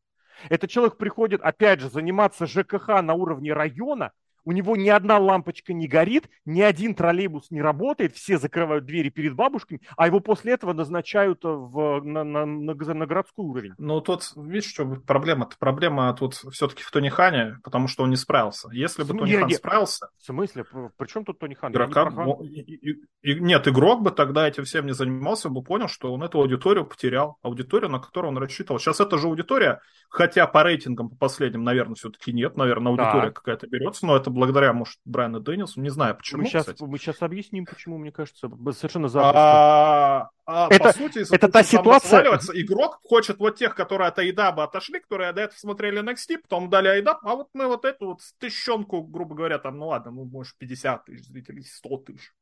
Этот 0.50 0.70
человек 0.70 0.98
приходит, 0.98 1.42
опять 1.42 1.80
же, 1.80 1.90
заниматься 1.90 2.46
ЖКХ 2.46 3.02
на 3.02 3.14
уровне 3.14 3.54
района, 3.54 4.12
у 4.44 4.52
него 4.52 4.76
ни 4.76 4.90
одна 4.90 5.18
лампочка 5.18 5.74
не 5.74 5.88
горит, 5.88 6.30
ни 6.46 6.62
один 6.62 6.96
троллейбус 6.96 7.52
не 7.52 7.62
работает, 7.62 8.16
все 8.16 8.38
закрывают 8.38 8.86
двери 8.86 9.10
перед 9.10 9.36
бабушками, 9.36 9.82
а 9.98 10.08
его 10.08 10.20
после 10.20 10.54
этого 10.54 10.74
назначают 10.74 11.40
в, 11.44 12.02
на, 12.02 12.24
на, 12.24 12.46
на, 12.46 12.74
на 12.74 13.06
городской 13.06 13.46
уровень. 13.46 13.74
Ну, 13.78 14.02
тут, 14.02 14.32
видишь, 14.36 14.72
что 14.72 14.86
проблема-то? 14.86 15.56
Проблема 15.60 16.14
тут 16.14 16.34
все-таки 16.34 16.84
в 16.84 16.92
Тони 16.92 17.10
Хане, 17.10 17.58
потому 17.64 17.88
что 17.88 18.04
он 18.04 18.10
не 18.10 18.16
справился. 18.16 18.70
Если 18.72 19.04
бы 19.04 19.18
Тони 19.18 19.36
Хан 19.36 19.50
я... 19.50 19.58
справился... 19.58 20.08
В 20.18 20.24
смысле? 20.24 20.66
При 20.98 21.08
чем 21.08 21.26
тут 21.26 21.40
Тони 21.40 21.54
Хан? 21.54 21.72
Игрока... 21.72 22.10
Не 22.10 22.48
и, 22.48 22.92
и, 22.92 23.02
и, 23.22 23.40
нет, 23.40 23.68
игрок 23.68 24.02
бы 24.02 24.12
тогда 24.12 24.48
этим 24.48 24.64
всем 24.64 24.86
не 24.86 24.94
занимался, 24.94 25.50
бы 25.50 25.64
понял, 25.64 25.88
что 25.88 26.14
он 26.14 26.24
эту 26.24 26.40
аудиторию 26.40 26.86
потерял. 26.86 27.38
Аудиторию, 27.42 27.90
на 27.90 28.00
которую 28.00 28.32
он 28.32 28.38
рассчитывал. 28.38 28.80
Сейчас 28.80 29.00
эта 29.00 29.18
же 29.18 29.28
аудитория, 29.28 29.82
хотя 30.10 30.48
по 30.48 30.64
рейтингам, 30.64 31.10
по 31.10 31.16
последним, 31.16 31.64
наверное, 31.64 31.96
все-таки 31.96 32.34
нет, 32.34 32.58
наверное, 32.58 32.92
аудитория 32.92 33.28
да. 33.28 33.32
какая-то 33.32 33.68
берется, 33.68 34.06
но 34.06 34.16
это 34.16 34.31
благодаря, 34.32 34.74
может, 34.74 35.00
Брайану 35.06 35.40
Дэнилсу, 35.40 35.82
не 35.82 35.90
знаю 35.90 36.16
почему. 36.16 36.42
Мы 36.42 36.48
сейчас, 36.48 36.68
мы 36.80 36.98
сейчас 36.98 37.22
объясним, 37.22 37.66
почему, 37.66 37.98
мне 37.98 38.12
кажется, 38.12 38.50
совершенно 38.72 39.08
запросто. 39.08 39.40
А, 39.40 40.30
а, 40.46 40.68
это, 40.70 40.84
по 40.86 40.94
сути, 40.94 41.34
это 41.34 41.50
та 41.50 41.64
ситуация... 41.64 42.24
Игрок 42.54 43.00
хочет 43.04 43.40
вот 43.40 43.58
тех, 43.58 43.76
которые 43.76 44.08
от 44.08 44.20
Айдаба 44.20 44.64
отошли, 44.64 45.00
которые 45.00 45.34
до 45.34 45.42
этого 45.42 45.58
смотрели 45.58 46.02
NXT, 46.02 46.40
потом 46.40 46.70
дали 46.70 46.88
Айдаб, 46.88 47.20
а 47.24 47.36
вот 47.36 47.50
мы 47.54 47.68
вот 47.68 47.86
эту 47.86 48.08
вот 48.08 48.22
тысячонку, 48.40 49.02
грубо 49.04 49.36
говоря, 49.36 49.60
там, 49.60 49.78
ну 49.78 49.88
ладно, 49.88 50.12
ну, 50.12 50.26
может, 50.26 50.58
50 50.58 51.06
тысяч 51.06 51.28
зрителей, 51.28 51.64
100 51.64 51.98
тысяч, 51.98 52.34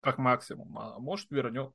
как 0.00 0.18
максимум, 0.18 0.76
а 0.78 0.98
может, 0.98 1.30
вернет 1.30 1.72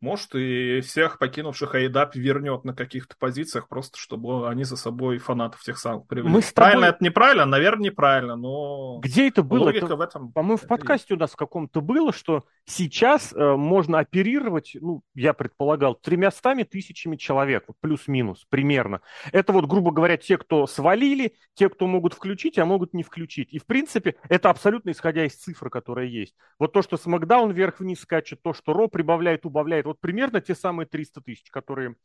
может, 0.00 0.34
и 0.34 0.80
всех 0.80 1.18
покинувших 1.18 1.74
Айдап 1.74 2.14
вернет 2.14 2.64
на 2.64 2.74
каких-то 2.74 3.16
позициях, 3.18 3.68
просто 3.68 3.98
чтобы 3.98 4.48
они 4.48 4.64
за 4.64 4.76
собой 4.76 5.18
фанатов 5.18 5.62
тех 5.62 5.78
самых 5.78 6.06
привели. 6.06 6.28
Мы 6.28 6.40
тобой... 6.40 6.52
Правильно 6.54 6.84
это 6.86 7.04
неправильно? 7.04 7.44
Наверное, 7.46 7.84
неправильно, 7.84 8.36
но... 8.36 8.98
Где 9.02 9.28
это 9.28 9.42
было? 9.42 9.64
Логика 9.64 9.86
это, 9.86 9.96
в 9.96 10.00
этом... 10.00 10.32
По-моему, 10.32 10.56
в 10.56 10.66
подкасте 10.66 11.14
есть. 11.14 11.18
у 11.18 11.20
нас 11.20 11.32
в 11.32 11.36
каком-то 11.36 11.80
было, 11.80 12.12
что 12.12 12.44
сейчас 12.64 13.32
э, 13.32 13.56
можно 13.56 13.98
оперировать, 13.98 14.76
ну, 14.80 15.02
я 15.14 15.32
предполагал, 15.32 15.94
тремястами 15.94 16.62
тысячами 16.62 17.16
человек, 17.16 17.66
плюс-минус, 17.80 18.46
примерно. 18.48 19.02
Это 19.32 19.52
вот, 19.52 19.66
грубо 19.66 19.90
говоря, 19.90 20.16
те, 20.16 20.38
кто 20.38 20.66
свалили, 20.66 21.34
те, 21.54 21.68
кто 21.68 21.86
могут 21.86 22.14
включить, 22.14 22.58
а 22.58 22.64
могут 22.64 22.94
не 22.94 23.02
включить. 23.02 23.52
И, 23.52 23.58
в 23.58 23.66
принципе, 23.66 24.16
это 24.28 24.50
абсолютно 24.50 24.90
исходя 24.90 25.24
из 25.24 25.34
цифр, 25.34 25.68
которые 25.68 26.12
есть. 26.12 26.34
Вот 26.58 26.72
то, 26.72 26.82
что 26.82 26.96
Смакдаун 26.96 27.52
вверх-вниз 27.52 28.00
скачет, 28.00 28.42
то, 28.42 28.52
что 28.52 28.72
Ро 28.72 28.88
прибавляет, 28.88 29.44
убавляет, 29.44 29.86
вот 29.90 30.00
примерно 30.00 30.40
те 30.40 30.54
самые 30.54 30.86
300 30.86 31.20
тысяч, 31.20 31.50
которые 31.50 31.96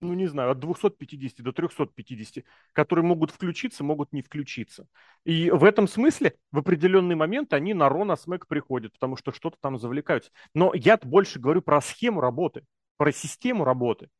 ну, 0.00 0.12
не 0.14 0.26
знаю, 0.26 0.50
от 0.50 0.58
250 0.60 1.42
до 1.42 1.52
350, 1.52 2.44
которые 2.72 3.04
могут 3.04 3.30
включиться, 3.30 3.82
могут 3.82 4.12
не 4.12 4.20
включиться. 4.20 4.86
И 5.24 5.50
в 5.50 5.64
этом 5.64 5.88
смысле 5.88 6.36
в 6.52 6.58
определенный 6.58 7.14
момент 7.14 7.54
они 7.54 7.72
на 7.72 7.88
Ро, 7.88 8.04
на 8.04 8.16
Смэк 8.16 8.46
приходят, 8.46 8.92
потому 8.92 9.16
что 9.16 9.32
что-то 9.32 9.56
там 9.60 9.78
завлекаются. 9.78 10.30
Но 10.54 10.72
я 10.74 10.98
больше 10.98 11.38
говорю 11.38 11.62
про 11.62 11.80
схему 11.80 12.20
работы, 12.20 12.64
про 12.98 13.10
систему 13.12 13.64
работы. 13.64 14.10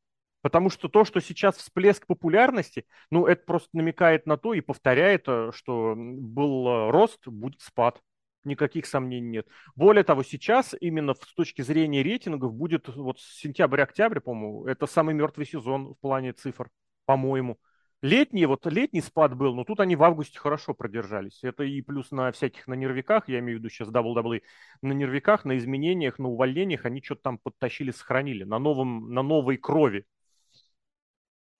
Потому 0.41 0.69
что 0.69 0.87
то, 0.87 1.03
что 1.03 1.19
сейчас 1.19 1.57
всплеск 1.57 2.07
популярности, 2.07 2.85
ну, 3.11 3.25
это 3.25 3.43
просто 3.45 3.69
намекает 3.73 4.25
на 4.25 4.37
то 4.37 4.53
и 4.53 4.61
повторяет, 4.61 5.23
э, 5.27 5.51
что 5.53 5.93
был 5.95 6.67
э, 6.67 6.91
рост, 6.91 7.27
будет 7.27 7.61
спад 7.61 8.01
никаких 8.47 8.87
сомнений 8.87 9.29
нет. 9.29 9.47
Более 9.75 10.03
того, 10.03 10.23
сейчас 10.23 10.75
именно 10.79 11.13
с 11.13 11.33
точки 11.35 11.61
зрения 11.61 12.01
рейтингов 12.01 12.53
будет 12.53 12.87
вот 12.87 13.19
сентябрь-октябрь, 13.19 14.19
по-моему, 14.19 14.65
это 14.65 14.87
самый 14.87 15.13
мертвый 15.13 15.45
сезон 15.45 15.93
в 15.93 15.99
плане 15.99 16.33
цифр, 16.33 16.69
по-моему. 17.05 17.59
Летний, 18.03 18.45
вот 18.45 18.65
летний 18.67 19.01
спад 19.01 19.35
был, 19.35 19.55
но 19.55 19.63
тут 19.63 19.79
они 19.79 19.95
в 19.95 20.03
августе 20.03 20.37
хорошо 20.37 20.75
продержались. 20.75 21.43
Это 21.43 21.63
и 21.63 21.81
плюс 21.81 22.11
на 22.11 22.31
всяких 22.31 22.67
на 22.67 22.75
нервиках, 22.75 23.27
я 23.27 23.39
имею 23.39 23.57
в 23.57 23.59
виду 23.59 23.69
сейчас 23.69 23.89
WWE, 23.89 24.43
на 24.83 24.93
нервиках, 24.93 25.45
на 25.45 25.57
изменениях, 25.57 26.19
на 26.19 26.27
увольнениях 26.27 26.85
они 26.85 27.01
что-то 27.01 27.21
там 27.23 27.37
подтащили, 27.39 27.89
сохранили, 27.89 28.43
на, 28.43 28.59
новом, 28.59 29.13
на 29.13 29.23
новой 29.23 29.57
крови. 29.57 30.05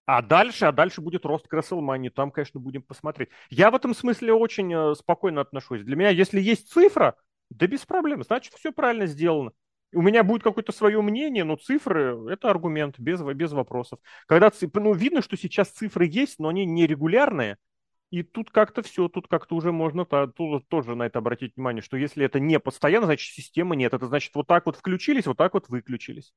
А 0.07 0.21
дальше, 0.21 0.65
а 0.65 0.71
дальше 0.71 1.01
будет 1.01 1.25
рост 1.25 1.49
к 1.49 1.54
Рестлмании, 1.54 2.09
там, 2.09 2.31
конечно, 2.31 2.61
будем 2.61 2.81
посмотреть. 2.81 3.27
Я 3.49 3.69
в 3.69 3.75
этом 3.75 3.93
смысле 3.93 4.33
очень 4.33 4.73
э, 4.73 4.95
спокойно 4.95 5.41
отношусь. 5.41 5.83
Для 5.83 5.97
меня, 5.97 6.09
если 6.11 6.39
есть 6.39 6.71
цифра, 6.71 7.17
да 7.49 7.67
без 7.67 7.85
проблем, 7.85 8.23
значит, 8.23 8.53
все 8.53 8.71
правильно 8.71 9.05
сделано. 9.05 9.51
У 9.93 10.01
меня 10.01 10.23
будет 10.23 10.43
какое-то 10.43 10.71
свое 10.71 11.01
мнение, 11.01 11.43
но 11.43 11.57
цифры– 11.57 12.17
это 12.29 12.49
аргумент, 12.49 12.97
без, 12.97 13.21
без 13.21 13.51
вопросов. 13.51 13.99
Когда 14.27 14.49
ну, 14.75 14.93
видно, 14.93 15.21
что 15.21 15.35
сейчас 15.35 15.71
цифры 15.71 16.05
есть, 16.05 16.39
но 16.39 16.47
они 16.47 16.65
нерегулярные, 16.65 17.57
и 18.09 18.23
тут 18.23 18.49
как-то 18.49 18.83
все, 18.83 19.09
тут 19.09 19.27
как-то 19.27 19.55
уже 19.55 19.73
можно 19.73 20.05
то, 20.05 20.27
тут 20.27 20.69
тоже 20.69 20.95
на 20.95 21.03
это 21.03 21.19
обратить 21.19 21.57
внимание, 21.57 21.81
что 21.81 21.97
если 21.97 22.23
это 22.23 22.39
не 22.39 22.61
постоянно, 22.61 23.07
значит, 23.07 23.33
системы 23.33 23.75
нет. 23.75 23.93
Это 23.93 24.07
значит, 24.07 24.33
вот 24.35 24.47
так 24.47 24.67
вот 24.67 24.77
включились, 24.77 25.25
вот 25.25 25.35
так 25.35 25.53
вот 25.53 25.67
выключились. 25.67 26.31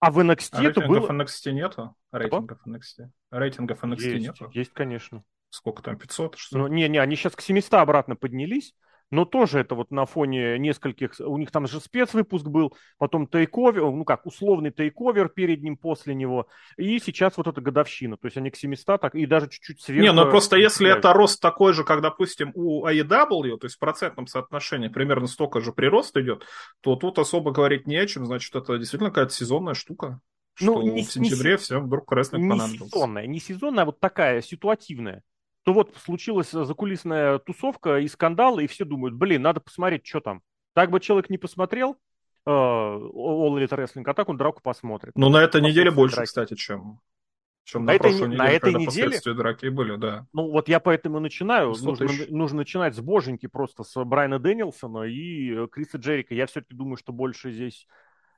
А 0.00 0.10
в 0.10 0.18
NXT 0.18 0.48
а 0.52 0.64
это 0.64 0.80
было... 0.86 1.08
NXT 1.08 1.52
нету? 1.52 1.96
Рейтингов 2.12 2.60
Что? 2.60 2.70
NXT? 2.70 3.10
Рейтингов 3.30 3.82
NXT 3.82 4.00
есть, 4.02 4.26
нету? 4.26 4.50
Есть, 4.52 4.72
конечно. 4.72 5.24
Сколько 5.50 5.82
там, 5.82 5.98
500? 5.98 6.36
Что? 6.36 6.58
Ну, 6.58 6.66
не, 6.66 6.88
не, 6.88 6.98
они 6.98 7.16
сейчас 7.16 7.34
к 7.34 7.40
700 7.40 7.74
обратно 7.74 8.16
поднялись 8.16 8.74
но 9.10 9.24
тоже 9.24 9.60
это 9.60 9.74
вот 9.74 9.90
на 9.90 10.06
фоне 10.06 10.58
нескольких, 10.58 11.14
у 11.20 11.38
них 11.38 11.50
там 11.50 11.66
же 11.66 11.80
спецвыпуск 11.80 12.46
был, 12.46 12.74
потом 12.98 13.26
тейковер, 13.26 13.82
ну 13.82 14.04
как, 14.04 14.26
условный 14.26 14.70
тейковер 14.70 15.28
перед 15.28 15.62
ним, 15.62 15.76
после 15.76 16.14
него, 16.14 16.48
и 16.76 16.98
сейчас 16.98 17.36
вот 17.36 17.46
эта 17.46 17.60
годовщина, 17.60 18.16
то 18.16 18.26
есть 18.26 18.36
они 18.36 18.50
к 18.50 18.56
700 18.56 19.00
так, 19.00 19.14
и 19.14 19.26
даже 19.26 19.48
чуть-чуть 19.48 19.80
сверху. 19.80 20.02
Не, 20.02 20.12
ну 20.12 20.28
просто 20.28 20.56
если 20.56 20.90
это 20.90 21.12
рост 21.12 21.40
такой 21.40 21.72
же, 21.72 21.84
как, 21.84 22.00
допустим, 22.00 22.52
у 22.54 22.86
AEW, 22.86 23.58
то 23.58 23.66
есть 23.66 23.76
в 23.76 23.78
процентном 23.78 24.26
соотношении 24.26 24.88
примерно 24.88 25.26
столько 25.26 25.60
же 25.60 25.72
прирост 25.72 26.16
идет, 26.16 26.44
то 26.80 26.96
тут 26.96 27.18
особо 27.18 27.52
говорить 27.52 27.86
не 27.86 27.96
о 27.96 28.06
чем, 28.06 28.26
значит, 28.26 28.54
это 28.54 28.78
действительно 28.78 29.10
какая-то 29.10 29.32
сезонная 29.32 29.74
штука. 29.74 30.20
Ну, 30.58 30.72
что 30.72 30.82
не, 30.82 31.02
в 31.02 31.12
сентябре 31.12 31.52
не, 31.52 31.56
всем 31.58 31.84
вдруг 31.84 32.10
рестлинг 32.12 32.44
не 32.44 32.48
понадобился. 32.48 32.84
Не 32.84 32.90
сезонная, 32.90 33.26
не 33.26 33.40
сезонная, 33.40 33.82
а 33.82 33.86
вот 33.86 34.00
такая 34.00 34.40
ситуативная 34.40 35.22
то 35.66 35.72
вот 35.72 35.96
случилась 35.96 36.52
закулисная 36.52 37.40
тусовка 37.40 37.98
и 37.98 38.06
скандал, 38.06 38.60
и 38.60 38.68
все 38.68 38.84
думают, 38.84 39.16
блин, 39.16 39.42
надо 39.42 39.58
посмотреть, 39.58 40.06
что 40.06 40.20
там. 40.20 40.42
Так 40.74 40.92
бы 40.92 41.00
человек 41.00 41.28
не 41.28 41.38
посмотрел 41.38 41.96
э, 42.46 42.50
All 42.50 43.58
Elite 43.58 43.70
Wrestling, 43.70 44.04
а 44.06 44.14
так 44.14 44.28
он 44.28 44.36
драку 44.36 44.62
посмотрит. 44.62 45.14
Ну, 45.16 45.28
на 45.28 45.38
этой 45.42 45.60
неделе 45.60 45.90
больше, 45.90 46.14
драки. 46.14 46.28
кстати, 46.28 46.54
чем, 46.54 47.00
чем 47.64 47.84
на, 47.84 47.86
на 47.86 47.96
этой, 47.96 48.10
прошлой 48.10 48.28
неделе, 48.28 48.38
на 48.38 48.48
этой 48.48 48.74
неделе, 48.74 49.34
драки 49.34 49.66
были, 49.66 49.96
да. 49.96 50.28
Ну, 50.32 50.52
вот 50.52 50.68
я 50.68 50.78
поэтому 50.78 51.18
начинаю. 51.18 51.74
Нужно, 51.82 52.06
нужно 52.28 52.58
начинать 52.58 52.94
с 52.94 53.00
боженьки 53.00 53.48
просто, 53.48 53.82
с 53.82 54.04
Брайана 54.04 54.38
Дэнилсона 54.38 55.02
и 55.02 55.66
Криса 55.66 55.98
Джерика. 55.98 56.32
Я 56.32 56.46
все-таки 56.46 56.76
думаю, 56.76 56.96
что 56.96 57.12
больше 57.12 57.50
здесь 57.50 57.88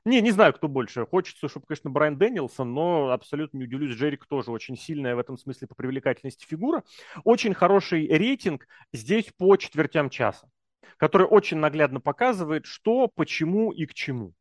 не, 0.04 0.20
не 0.20 0.30
знаю, 0.30 0.52
кто 0.52 0.68
больше. 0.68 1.06
Хочется, 1.06 1.48
чтобы, 1.48 1.66
конечно, 1.66 1.90
Брайан 1.90 2.18
Дэнилсон, 2.18 2.72
но 2.72 3.10
абсолютно 3.10 3.58
не 3.58 3.64
удивлюсь, 3.64 3.96
Джерик 3.96 4.26
тоже 4.26 4.50
очень 4.50 4.76
сильная 4.76 5.16
в 5.16 5.18
этом 5.18 5.36
смысле 5.36 5.68
по 5.68 5.74
привлекательности 5.74 6.46
фигура. 6.46 6.82
Очень 7.24 7.54
хороший 7.54 8.06
рейтинг 8.06 8.66
здесь 8.92 9.32
по 9.36 9.56
четвертям 9.56 10.10
часа, 10.10 10.48
который 10.96 11.26
очень 11.26 11.58
наглядно 11.58 12.00
показывает, 12.00 12.66
что, 12.66 13.08
почему 13.08 13.72
и 13.72 13.86
к 13.86 13.94
чему. 13.94 14.34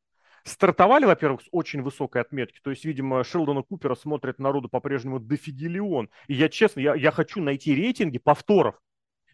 Стартовали, 0.44 1.06
во-первых, 1.06 1.42
с 1.42 1.48
очень 1.52 1.82
высокой 1.82 2.22
отметки. 2.22 2.60
То 2.64 2.70
есть, 2.70 2.86
видимо, 2.86 3.22
Шелдона 3.26 3.64
Купера 3.64 3.96
смотрит 3.96 4.40
народу 4.40 4.70
по-прежнему 4.70 5.20
дофигелион. 5.20 6.10
И 6.28 6.36
я, 6.36 6.48
честно, 6.48 6.80
я, 6.80 6.96
я 6.96 7.12
хочу 7.12 7.42
найти 7.42 7.76
рейтинги 7.76 8.18
повторов. 8.18 8.80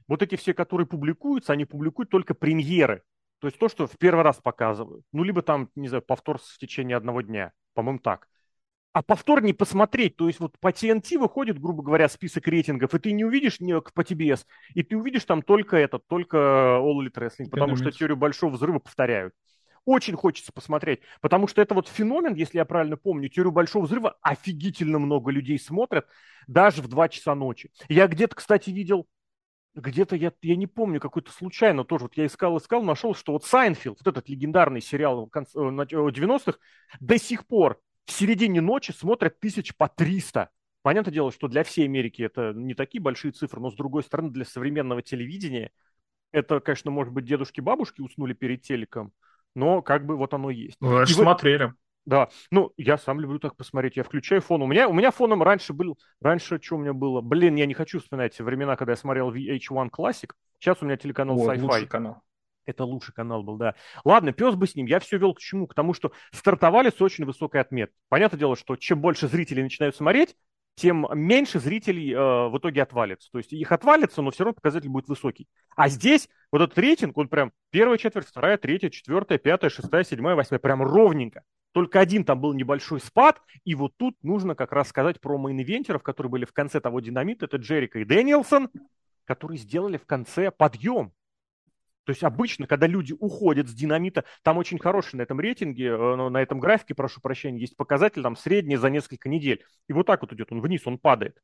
Вот 0.08 0.24
эти 0.24 0.36
все, 0.36 0.56
которые 0.56 0.88
публикуются, 0.88 1.53
они 1.53 1.65
публикуют 1.65 2.10
только 2.10 2.34
премьеры. 2.34 3.03
То 3.43 3.47
есть 3.47 3.59
то, 3.59 3.67
что 3.67 3.88
в 3.88 3.97
первый 3.97 4.23
раз 4.23 4.38
показывают. 4.38 5.03
Ну, 5.12 5.21
либо 5.21 5.41
там, 5.41 5.69
не 5.75 5.89
знаю, 5.89 6.01
повтор 6.01 6.38
в 6.38 6.57
течение 6.59 6.95
одного 6.95 7.19
дня. 7.19 7.51
По-моему, 7.73 8.00
так. 8.00 8.29
А 8.93 9.03
повтор 9.03 9.41
не 9.43 9.51
посмотреть. 9.51 10.15
То 10.15 10.27
есть 10.27 10.39
вот 10.39 10.57
по 10.62 10.69
TNT 10.69 11.17
выходит, 11.17 11.59
грубо 11.59 11.83
говоря, 11.83 12.07
список 12.07 12.47
рейтингов, 12.47 12.95
и 12.95 13.00
ты 13.00 13.12
не 13.12 13.25
увидишь 13.25 13.59
не 13.59 13.81
по 13.81 14.00
TBS, 14.00 14.45
и 14.75 14.83
ты 14.83 14.95
увидишь 14.95 15.25
там 15.25 15.41
только 15.41 15.75
этот, 15.75 16.07
только 16.07 16.38
All 16.38 17.00
Elite 17.01 17.15
Wrestling, 17.15 17.50
потому 17.50 17.75
что 17.75 17.91
теорию 17.91 18.15
большого 18.15 18.51
взрыва 18.51 18.79
повторяют. 18.79 19.33
Очень 19.83 20.15
хочется 20.15 20.53
посмотреть, 20.53 21.01
потому 21.19 21.50
что 21.50 21.62
это 21.62 21.75
вот 21.75 21.89
феномен, 21.89 22.35
если 22.35 22.59
я 22.59 22.63
правильно 22.63 22.95
помню, 22.95 23.27
теорию 23.27 23.51
большого 23.51 23.83
взрыва 23.83 24.15
офигительно 24.21 25.00
много 25.00 25.31
людей 25.31 25.59
смотрят, 25.59 26.07
даже 26.47 26.81
в 26.81 26.88
2 26.88 27.09
часа 27.09 27.35
ночи. 27.35 27.71
Я 27.89 28.07
где-то, 28.07 28.38
кстати, 28.38 28.69
видел 28.69 29.05
где-то 29.75 30.15
я, 30.15 30.32
я 30.42 30.56
не 30.56 30.68
помню, 30.68 31.00
какой-то 31.00 31.32
случайно 31.32 31.84
тоже, 31.84 32.06
вот 32.06 32.18
я 32.18 32.25
искал, 32.25 32.58
искал, 32.58 32.84
нашел, 32.84 33.15
что 33.15 33.34
вот 33.34 33.46
Сайнфелд, 33.46 34.00
вот 34.00 34.08
этот 34.08 34.30
легендарный 34.30 34.82
сериал 34.82 35.30
90-х, 35.34 36.51
э, 36.51 36.53
э, 36.53 36.98
до 37.00 37.18
сих 37.18 37.48
пор 37.48 37.80
в 38.06 38.12
середине 38.12 38.62
ночи 38.62 38.92
смотрят 38.92 39.39
тысяч 39.39 39.75
по 39.75 39.88
300. 39.88 40.50
Понятное 40.82 41.13
дело, 41.13 41.32
что 41.32 41.48
для 41.48 41.63
всей 41.63 41.86
Америки 41.86 42.22
это 42.22 42.51
не 42.53 42.74
такие 42.74 43.01
большие 43.01 43.32
цифры, 43.32 43.62
но 43.62 43.72
с 43.72 43.75
другой 43.75 44.03
стороны, 44.03 44.30
для 44.32 44.46
современного 44.46 45.01
телевидения 45.01 45.72
это, 46.32 46.60
конечно, 46.60 46.92
может 46.92 47.13
быть, 47.13 47.25
дедушки-бабушки 47.25 48.01
уснули 48.01 48.34
перед 48.34 48.62
телеком, 48.63 49.13
но 49.56 49.82
как 49.82 50.06
бы 50.06 50.18
вот 50.18 50.34
оно 50.34 50.50
есть. 50.50 50.77
Ну, 50.82 50.89
значит, 50.89 51.15
смотрели. 51.15 51.74
Да, 52.05 52.29
ну, 52.51 52.72
я 52.77 52.98
сам 52.98 53.19
люблю 53.19 53.39
так 53.39 53.55
посмотреть. 53.55 53.95
Я 53.95 54.03
включаю 54.03 54.41
фон. 54.41 54.62
У 54.62 54.67
меня, 54.67 54.89
у 54.89 54.93
меня 54.93 55.12
фоном 55.12 55.41
раньше 55.41 55.74
был... 55.74 55.98
Раньше 56.22 56.60
что 56.62 56.75
у 56.75 56.79
меня 56.79 56.93
было? 56.93 57.22
Блин, 57.22 57.55
я 57.55 57.65
не 57.65 57.74
хочу 57.74 58.00
вспоминать 58.00 58.38
времена, 58.39 58.75
когда 58.75 58.93
я 58.93 58.98
смотрел 58.98 59.33
VH1 59.33 59.89
Classic. 59.89 60.31
Сейчас 60.60 60.81
у 60.81 60.86
меня 60.86 60.98
телеканал 60.98 61.38
вот, 61.38 61.55
Sci-Fi. 61.55 61.88
канал. 61.88 62.22
Это 62.65 62.86
лучший 62.86 63.13
канал 63.13 63.43
был, 63.43 63.57
да. 63.57 63.75
Ладно, 64.03 64.31
пес 64.31 64.55
бы 64.55 64.67
с 64.67 64.75
ним. 64.75 64.86
Я 64.86 65.00
все 65.00 65.17
вел 65.17 65.33
к 65.33 65.39
чему? 65.39 65.67
К 65.67 65.74
тому, 65.74 65.93
что 65.93 66.12
стартовали 66.31 66.89
с 66.89 67.01
очень 67.01 67.25
высокой 67.25 67.62
отметкой. 67.62 67.95
Понятное 68.10 68.39
дело, 68.39 68.55
что 68.55 68.75
чем 68.75 69.01
больше 69.01 69.27
зрителей 69.27 69.63
начинают 69.63 69.95
смотреть, 69.95 70.36
тем 70.75 71.07
меньше 71.13 71.60
зрителей 71.60 72.13
э, 72.13 72.17
в 72.17 72.57
итоге 72.57 72.81
отвалится. 72.81 73.29
То 73.31 73.38
есть 73.38 73.53
их 73.53 73.72
отвалится, 73.72 74.22
но 74.22 74.31
все 74.31 74.43
равно 74.43 74.55
показатель 74.55 74.89
будет 74.89 75.07
высокий. 75.07 75.48
А 75.75 75.88
здесь 75.89 76.29
вот 76.51 76.62
этот 76.62 76.77
рейтинг, 76.77 77.17
он 77.17 77.27
прям 77.27 77.51
первая 77.69 77.98
четверть, 77.98 78.27
вторая, 78.27 78.57
третья, 78.57 78.89
четвертая, 78.89 79.38
пятая, 79.38 79.69
шестая, 79.69 80.03
седьмая, 80.03 80.36
восьмая, 80.36 80.60
прям 80.60 80.81
ровненько. 80.81 81.43
Только 81.74 82.00
один 82.00 82.24
там 82.24 82.39
был 82.39 82.53
небольшой 82.53 83.01
спад, 83.01 83.42
и 83.65 83.75
вот 83.75 83.94
тут 83.98 84.15
нужно 84.24 84.56
как 84.56 84.72
раз 84.72 84.89
сказать 84.89 85.20
про 85.20 85.38
main 85.38 85.54
event-еров, 85.54 86.00
которые 86.00 86.30
были 86.30 86.46
в 86.46 86.53
конце 86.53 86.80
того 86.80 87.00
динамита, 87.00 87.46
это 87.46 87.58
Джерико 87.58 88.00
и 88.00 88.06
Дэниелсон, 88.06 88.70
которые 89.25 89.58
сделали 89.58 89.98
в 89.98 90.06
конце 90.06 90.51
подъем. 90.51 91.12
То 92.06 92.12
есть 92.12 92.24
обычно, 92.24 92.68
когда 92.68 92.86
люди 92.86 93.15
уходят 93.18 93.68
с 93.68 93.74
динамита, 93.74 94.25
там 94.44 94.58
очень 94.58 94.77
хороший 94.77 95.15
на 95.15 95.22
этом 95.24 95.39
рейтинге, 95.39 95.88
э, 95.88 96.15
ну, 96.15 96.30
на 96.30 96.42
этом 96.42 96.60
графике, 96.60 96.94
прошу 96.94 97.22
прощения, 97.22 97.60
есть 97.60 97.77
показатель 97.77 98.22
там 98.22 98.36
средний 98.36 98.75
за 98.75 98.89
несколько 98.89 99.30
недель. 99.30 99.63
И 99.88 99.94
вот 99.94 100.06
так 100.06 100.22
вот 100.22 100.34
идет 100.34 100.51
он 100.51 100.62
вниз, 100.62 100.82
он 100.86 101.00
падает. 101.00 101.42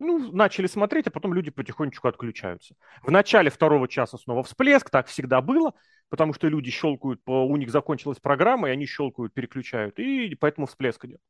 Ну, 0.00 0.32
начали 0.32 0.66
смотреть, 0.66 1.06
а 1.08 1.10
потом 1.10 1.34
люди 1.34 1.50
потихонечку 1.50 2.08
отключаются. 2.08 2.74
В 3.02 3.10
начале 3.10 3.50
второго 3.50 3.86
часа 3.86 4.16
снова 4.16 4.42
всплеск, 4.42 4.88
так 4.88 5.06
всегда 5.08 5.42
было, 5.42 5.74
потому 6.08 6.32
что 6.32 6.48
люди 6.48 6.70
щелкают, 6.70 7.20
у 7.26 7.56
них 7.56 7.70
закончилась 7.70 8.18
программа, 8.18 8.68
и 8.68 8.72
они 8.72 8.86
щелкают, 8.86 9.34
переключают, 9.34 9.98
и 9.98 10.34
поэтому 10.34 10.66
всплеск 10.66 11.04
идет. 11.04 11.20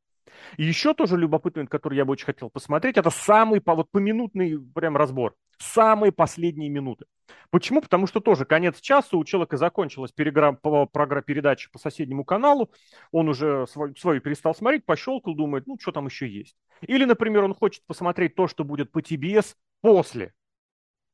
И 0.57 0.65
еще 0.65 0.95
тоже 0.95 1.17
любопытный, 1.17 1.67
который 1.67 1.97
я 1.97 2.05
бы 2.05 2.13
очень 2.13 2.27
хотел 2.27 2.51
посмотреть, 2.51 2.97
это 2.97 3.11
самый 3.11 3.63
вот 3.65 3.91
поминутный 3.91 4.59
прям 4.75 4.97
разбор. 4.97 5.35
Самые 5.59 6.13
последние 6.13 6.71
минуты. 6.71 7.05
Почему? 7.51 7.81
Потому 7.81 8.07
что 8.07 8.21
тоже 8.21 8.45
конец 8.45 8.81
часа 8.81 9.17
у 9.17 9.25
человека 9.25 9.57
закончилась 9.57 10.13
переграмм, 10.13 10.57
по, 10.57 10.87
программа 10.87 11.23
передачи 11.23 11.71
по 11.71 11.79
соседнему 11.79 12.25
каналу, 12.25 12.71
он 13.13 13.29
уже 13.29 13.67
свою, 13.69 13.95
свою 13.97 14.21
перестал 14.21 14.55
смотреть, 14.55 14.85
пощелкал, 14.85 15.35
думает, 15.35 15.67
ну, 15.67 15.77
что 15.81 15.93
там 15.93 16.07
еще 16.07 16.29
есть. 16.29 16.57
Или, 16.81 17.05
например, 17.05 17.45
он 17.45 17.55
хочет 17.55 17.85
посмотреть 17.87 18.35
то, 18.35 18.49
что 18.49 18.65
будет 18.65 18.91
по 18.91 19.03
ТБС 19.03 19.57
после 19.81 20.33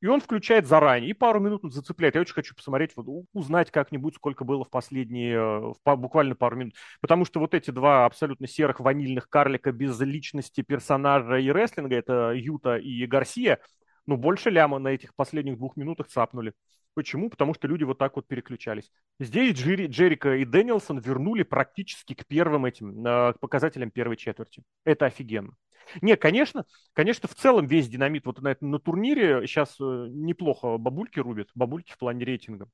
и 0.01 0.07
он 0.07 0.21
включает 0.21 0.67
заранее, 0.67 1.11
и 1.11 1.15
пару 1.15 1.41
минут 1.41 1.65
он 1.65 1.71
зацепляет. 1.71 2.15
Я 2.15 2.21
очень 2.21 2.35
хочу 2.35 2.55
посмотреть, 2.55 2.93
вот, 2.97 3.25
узнать 3.33 3.71
как-нибудь, 3.71 4.17
сколько 4.17 4.45
было 4.45 4.65
в 4.65 4.71
последние, 4.71 5.35
э, 5.35 5.73
в, 5.85 5.97
буквально 5.97 6.35
пару 6.35 6.57
минут. 6.57 6.75
Потому 7.01 7.25
что 7.25 7.41
вот 7.41 7.55
эти 7.55 7.71
два 7.71 8.05
абсолютно 8.05 8.47
серых 8.47 8.81
ванильных 8.81 9.29
карлика 9.29 9.73
без 9.73 9.99
личности 10.01 10.63
персонажа 10.63 11.37
и 11.39 11.51
рестлинга, 11.51 11.97
это 11.97 12.33
Юта 12.35 12.77
и 12.77 13.07
Гарсия, 13.07 13.59
ну, 14.07 14.17
больше 14.17 14.51
ляма 14.51 14.79
на 14.79 14.89
этих 14.89 15.15
последних 15.15 15.57
двух 15.57 15.77
минутах 15.77 16.09
цапнули. 16.09 16.55
Почему? 16.95 17.29
Потому 17.29 17.53
что 17.53 17.69
люди 17.69 17.85
вот 17.85 17.99
так 17.99 18.17
вот 18.17 18.27
переключались. 18.27 18.91
Здесь 19.21 19.55
Джерри, 19.55 19.87
Джерика 19.87 20.37
и 20.37 20.47
Дэнилсон 20.47 20.99
вернули 20.99 21.43
практически 21.43 22.15
к 22.15 22.27
первым 22.27 22.65
этим, 22.65 23.05
э, 23.07 23.35
к 23.35 23.41
показателям 23.41 23.91
первой 23.91 24.17
четверти. 24.17 24.63
Это 24.85 25.05
офигенно. 25.07 25.55
Не, 26.01 26.17
конечно, 26.17 26.65
конечно, 26.95 27.29
в 27.29 27.35
целом 27.35 27.67
весь 27.67 27.89
динамит 27.89 28.25
вот 28.27 28.41
на, 28.41 28.57
на 28.61 28.79
турнире 28.79 29.47
сейчас 29.47 29.77
э, 29.79 30.07
неплохо 30.09 30.79
бабульки 30.79 31.19
рубят, 31.21 31.51
бабульки 31.55 31.93
в 31.93 31.99
плане 31.99 32.25
рейтинга. 32.25 32.69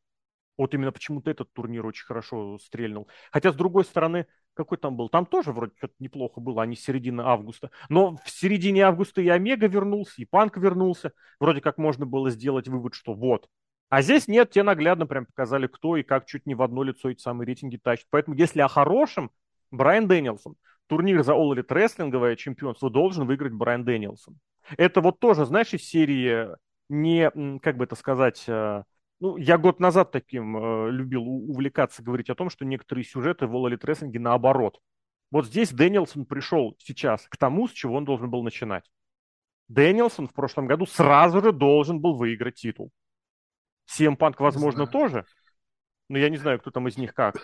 Вот 0.57 0.75
именно 0.75 0.93
почему-то 0.93 1.31
этот 1.31 1.53
турнир 1.53 1.85
очень 1.85 2.05
хорошо 2.05 2.59
стрельнул. 2.59 3.09
Хотя, 3.31 3.53
с 3.53 3.57
другой 3.57 3.85
стороны, 3.85 4.27
какой 4.55 4.79
там 4.79 4.97
был? 4.97 5.09
Там 5.09 5.27
тоже 5.27 5.53
вроде 5.53 5.73
что-то 5.77 5.95
неплохо 5.99 6.41
было, 6.41 6.63
а 6.63 6.67
не 6.67 6.77
середина 6.77 7.29
августа. 7.29 7.71
Но 7.89 8.17
в 8.25 8.31
середине 8.31 8.83
августа 8.83 9.21
и 9.21 9.29
Омега 9.29 9.67
вернулся, 9.67 10.15
и 10.21 10.25
Панк 10.25 10.57
вернулся. 10.57 11.13
Вроде 11.41 11.61
как 11.61 11.79
можно 11.79 12.07
было 12.07 12.31
сделать 12.31 12.69
вывод, 12.69 12.95
что 12.95 13.15
вот. 13.15 13.49
А 13.89 14.03
здесь 14.03 14.29
нет, 14.29 14.51
те 14.51 14.63
наглядно 14.63 15.07
прям 15.07 15.27
показали, 15.27 15.67
кто 15.67 15.97
и 15.97 16.03
как 16.03 16.27
чуть 16.27 16.47
не 16.47 16.55
в 16.55 16.63
одно 16.63 16.83
лицо 16.83 17.11
эти 17.11 17.21
самые 17.21 17.47
рейтинги 17.47 17.77
тащит. 17.77 18.07
Поэтому 18.11 18.37
если 18.37 18.61
о 18.61 18.69
хорошем, 18.69 19.31
Брайан 19.71 20.09
Дэнилсон 20.09 20.57
турнир 20.87 21.23
за 21.23 21.33
All 21.33 21.55
Elite 21.55 21.73
рестлинговое 21.73 22.37
чемпионство 22.37 22.91
должен 22.91 23.27
выиграть 23.27 23.53
Брайан 23.53 23.85
Дэнилсон. 23.85 24.39
Это 24.77 25.01
вот 25.01 25.19
тоже, 25.19 25.47
знаешь, 25.47 25.73
из 25.73 25.89
серии 25.89 26.49
не, 26.89 27.31
как 27.61 27.77
бы 27.77 27.85
это 27.85 27.97
сказать, 27.97 28.45
э, 28.47 28.83
ну, 29.23 29.37
я 29.37 29.57
год 29.57 29.79
назад 29.79 30.11
таким 30.11 30.57
э, 30.57 30.91
любил 30.91 31.23
увлекаться, 31.23 32.03
говорить 32.03 32.29
о 32.29 32.35
том, 32.35 32.51
что 32.51 32.65
некоторые 32.65 33.05
сюжеты 33.05 33.47
в 33.47 33.55
рестлинге 33.85 34.19
наоборот. 34.19 34.81
Вот 35.31 35.47
здесь 35.47 35.71
Дэнилсон 35.71 36.27
пришел 36.27 36.75
сейчас 36.81 37.29
к 37.29 37.37
тому, 37.37 37.69
с 37.69 37.71
чего 37.71 37.95
он 37.95 38.05
должен 38.05 38.29
был 38.29 38.43
начинать. 38.43 38.91
Дэнилсон 39.69 40.27
в 40.27 40.35
прошлом 40.35 40.67
году 40.67 40.87
сразу 40.87 41.41
же 41.41 41.53
должен 41.53 42.01
был 42.01 42.17
выиграть 42.17 42.57
титул. 42.57 42.91
CM 43.89 44.17
Punk, 44.17 44.35
возможно, 44.41 44.89
тоже, 44.89 45.25
но 46.09 46.19
я 46.19 46.29
не 46.29 46.37
знаю, 46.37 46.59
кто 46.59 46.73
там 46.73 46.89
из 46.89 46.97
них 46.97 47.15
как 47.15 47.37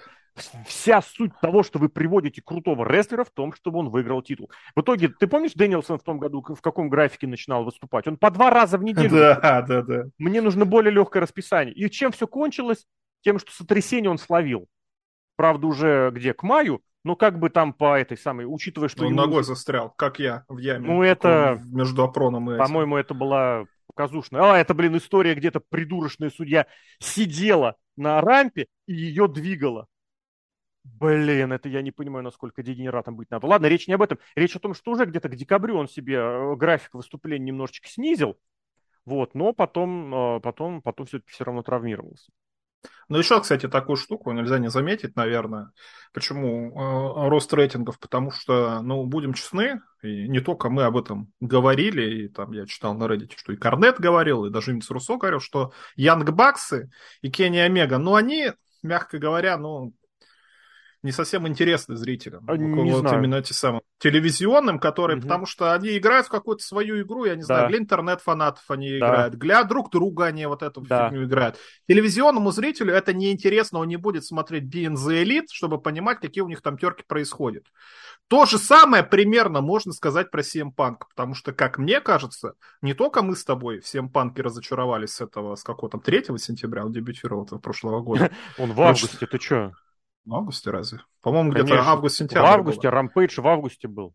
вся 0.66 1.02
суть 1.02 1.32
того, 1.40 1.62
что 1.62 1.78
вы 1.78 1.88
приводите 1.88 2.42
крутого 2.42 2.84
рестлера 2.84 3.24
в 3.24 3.30
том, 3.30 3.52
чтобы 3.52 3.78
он 3.80 3.90
выиграл 3.90 4.22
титул. 4.22 4.50
В 4.74 4.80
итоге, 4.80 5.08
ты 5.08 5.26
помнишь, 5.26 5.52
Дэнилсон 5.54 5.98
в 5.98 6.02
том 6.02 6.18
году 6.18 6.42
в 6.42 6.60
каком 6.60 6.88
графике 6.88 7.26
начинал 7.26 7.64
выступать? 7.64 8.06
Он 8.06 8.16
по 8.16 8.30
два 8.30 8.50
раза 8.50 8.78
в 8.78 8.82
неделю. 8.82 9.10
Да, 9.10 9.62
да, 9.62 9.82
да. 9.82 10.04
Мне 10.18 10.40
нужно 10.40 10.64
более 10.64 10.92
легкое 10.92 11.22
расписание. 11.22 11.74
И 11.74 11.90
чем 11.90 12.12
все 12.12 12.26
кончилось? 12.26 12.86
Тем, 13.22 13.38
что 13.38 13.52
сотрясение 13.52 14.10
он 14.10 14.18
словил. 14.18 14.68
Правда, 15.36 15.66
уже 15.66 16.10
где? 16.12 16.34
К 16.34 16.42
маю, 16.42 16.82
но 17.04 17.16
как 17.16 17.38
бы 17.38 17.50
там 17.50 17.72
по 17.72 17.98
этой 17.98 18.16
самой, 18.16 18.44
учитывая, 18.46 18.88
что... 18.88 19.04
Он 19.04 19.12
ему... 19.12 19.20
ногой 19.20 19.44
застрял, 19.44 19.90
как 19.90 20.18
я 20.18 20.44
в 20.48 20.58
яме. 20.58 20.86
Ну, 20.86 21.02
это... 21.02 21.60
Между 21.64 22.04
опроном 22.04 22.50
и... 22.50 22.58
По-моему, 22.58 22.96
это 22.96 23.14
была 23.14 23.64
показушная. 23.86 24.42
А, 24.42 24.58
это, 24.58 24.74
блин, 24.74 24.96
история, 24.96 25.34
где-то 25.34 25.60
придурочная 25.60 26.30
судья 26.30 26.66
сидела 27.00 27.76
на 27.96 28.20
рампе 28.20 28.66
и 28.86 28.94
ее 28.94 29.26
двигала. 29.26 29.86
Блин, 30.84 31.52
это 31.52 31.68
я 31.68 31.82
не 31.82 31.90
понимаю, 31.90 32.24
насколько 32.24 32.62
дегенератом 32.62 33.16
быть 33.16 33.30
надо. 33.30 33.46
Ладно, 33.46 33.66
речь 33.66 33.88
не 33.88 33.94
об 33.94 34.02
этом. 34.02 34.18
Речь 34.34 34.56
о 34.56 34.60
том, 34.60 34.74
что 34.74 34.92
уже 34.92 35.04
где-то 35.04 35.28
к 35.28 35.36
декабрю 35.36 35.76
он 35.76 35.88
себе 35.88 36.16
э, 36.16 36.56
график 36.56 36.94
выступления 36.94 37.46
немножечко 37.46 37.88
снизил. 37.88 38.38
Вот, 39.04 39.34
но 39.34 39.52
потом, 39.52 40.14
э, 40.14 40.40
потом, 40.40 40.82
потом 40.82 41.06
все-таки 41.06 41.30
все 41.30 41.44
равно 41.44 41.62
травмировался. 41.62 42.30
Ну, 43.08 43.18
еще, 43.18 43.40
кстати, 43.40 43.68
такую 43.68 43.96
штуку 43.96 44.32
нельзя 44.32 44.58
не 44.58 44.68
заметить, 44.68 45.16
наверное. 45.16 45.72
Почему 46.12 46.70
э, 46.70 47.28
рост 47.28 47.52
рейтингов? 47.52 47.98
Потому 47.98 48.30
что, 48.30 48.82
ну, 48.82 49.04
будем 49.04 49.32
честны, 49.32 49.80
и 50.02 50.28
не 50.28 50.40
только 50.40 50.68
мы 50.68 50.84
об 50.84 50.96
этом 50.96 51.32
говорили, 51.40 52.24
и 52.24 52.28
там 52.28 52.52
я 52.52 52.66
читал 52.66 52.94
на 52.94 53.04
Reddit, 53.04 53.32
что 53.36 53.52
и 53.52 53.56
Корнет 53.56 53.98
говорил, 53.98 54.44
и 54.44 54.50
даже 54.50 54.72
Винс 54.72 54.90
Руссо 54.90 55.16
говорил, 55.16 55.40
что 55.40 55.72
Янг 55.96 56.30
Баксы 56.30 56.90
и 57.22 57.30
Кенни 57.30 57.58
Омега, 57.58 57.98
ну, 57.98 58.14
они, 58.14 58.52
мягко 58.82 59.18
говоря, 59.18 59.56
ну, 59.56 59.94
не 61.08 61.12
совсем 61.12 61.48
интересны 61.48 61.96
зрителям. 61.96 62.44
А, 62.46 62.56
не 62.58 62.92
вот 62.92 63.00
знаю. 63.00 63.18
именно 63.18 63.36
эти 63.36 63.54
самые 63.54 63.80
телевизионным, 63.98 64.78
которые, 64.78 65.16
угу. 65.16 65.22
потому 65.22 65.46
что 65.46 65.72
они 65.72 65.96
играют 65.96 66.26
в 66.26 66.30
какую-то 66.30 66.62
свою 66.62 67.00
игру, 67.00 67.24
я 67.24 67.34
не 67.34 67.40
да. 67.40 67.46
знаю, 67.46 67.68
для 67.70 67.78
интернет-фанатов 67.78 68.62
они 68.68 68.90
да. 68.90 68.96
играют, 68.96 69.34
для 69.36 69.64
друг 69.64 69.90
друга 69.90 70.26
они 70.26 70.44
вот 70.44 70.62
эту 70.62 70.82
да. 70.82 71.08
фигню 71.08 71.24
играют. 71.24 71.56
Телевизионному 71.88 72.50
зрителю 72.50 72.92
это 72.92 73.14
неинтересно, 73.14 73.78
он 73.78 73.88
не 73.88 73.96
будет 73.96 74.26
смотреть 74.26 74.64
Being 74.64 74.96
the 74.96 75.24
Elite, 75.24 75.46
чтобы 75.50 75.80
понимать, 75.80 76.20
какие 76.20 76.42
у 76.42 76.48
них 76.48 76.60
там 76.60 76.76
терки 76.76 77.02
происходят. 77.08 77.64
То 78.28 78.44
же 78.44 78.58
самое 78.58 79.02
примерно 79.02 79.62
можно 79.62 79.94
сказать 79.94 80.30
про 80.30 80.42
CM 80.42 80.68
Punk, 80.76 81.04
потому 81.08 81.34
что, 81.34 81.54
как 81.54 81.78
мне 81.78 82.02
кажется, 82.02 82.52
не 82.82 82.92
только 82.92 83.22
мы 83.22 83.34
с 83.34 83.44
тобой 83.44 83.80
в 83.80 83.84
CM 83.84 84.12
Punk 84.12 84.40
разочаровались 84.42 85.14
с 85.14 85.22
этого, 85.22 85.56
с 85.56 85.64
какого 85.64 85.90
там 85.90 86.02
3 86.02 86.24
сентября 86.36 86.84
он 86.84 86.92
дебютировал 86.92 87.46
прошлого 87.46 88.02
года. 88.02 88.30
Он 88.58 88.72
в 88.72 88.80
августе, 88.82 89.26
ты 89.26 89.40
что? 89.40 89.72
В 90.28 90.34
августе 90.34 90.70
разве? 90.70 91.00
По-моему, 91.22 91.52
где-то 91.52 91.80
август-сентябрь. 91.80 92.42
В 92.42 92.46
августе, 92.46 92.90
Рампейдж 92.90 93.40
в 93.40 93.46
августе 93.48 93.88
был. 93.88 94.14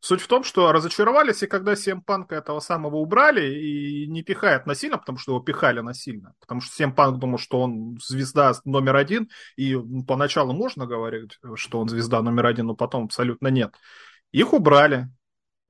Суть 0.00 0.20
в 0.20 0.26
том, 0.26 0.44
что 0.44 0.70
разочаровались, 0.70 1.42
и 1.42 1.46
когда 1.46 1.72
CM 1.72 2.00
Punk 2.04 2.26
этого 2.28 2.60
самого 2.60 2.96
убрали, 2.96 3.54
и 3.54 4.06
не 4.08 4.22
пихает 4.22 4.66
насильно, 4.66 4.98
потому 4.98 5.16
что 5.16 5.32
его 5.32 5.40
пихали 5.40 5.80
насильно, 5.80 6.34
потому 6.40 6.60
что 6.60 6.82
CM 6.82 6.94
Punk 6.94 7.18
думал, 7.18 7.38
что 7.38 7.60
он 7.60 7.96
звезда 8.00 8.52
номер 8.64 8.96
один, 8.96 9.30
и 9.56 9.76
поначалу 10.06 10.52
можно 10.52 10.86
говорить, 10.86 11.38
что 11.54 11.78
он 11.78 11.88
звезда 11.88 12.20
номер 12.20 12.46
один, 12.46 12.66
но 12.66 12.74
потом 12.74 13.04
абсолютно 13.04 13.48
нет. 13.48 13.74
Их 14.32 14.52
убрали. 14.52 15.08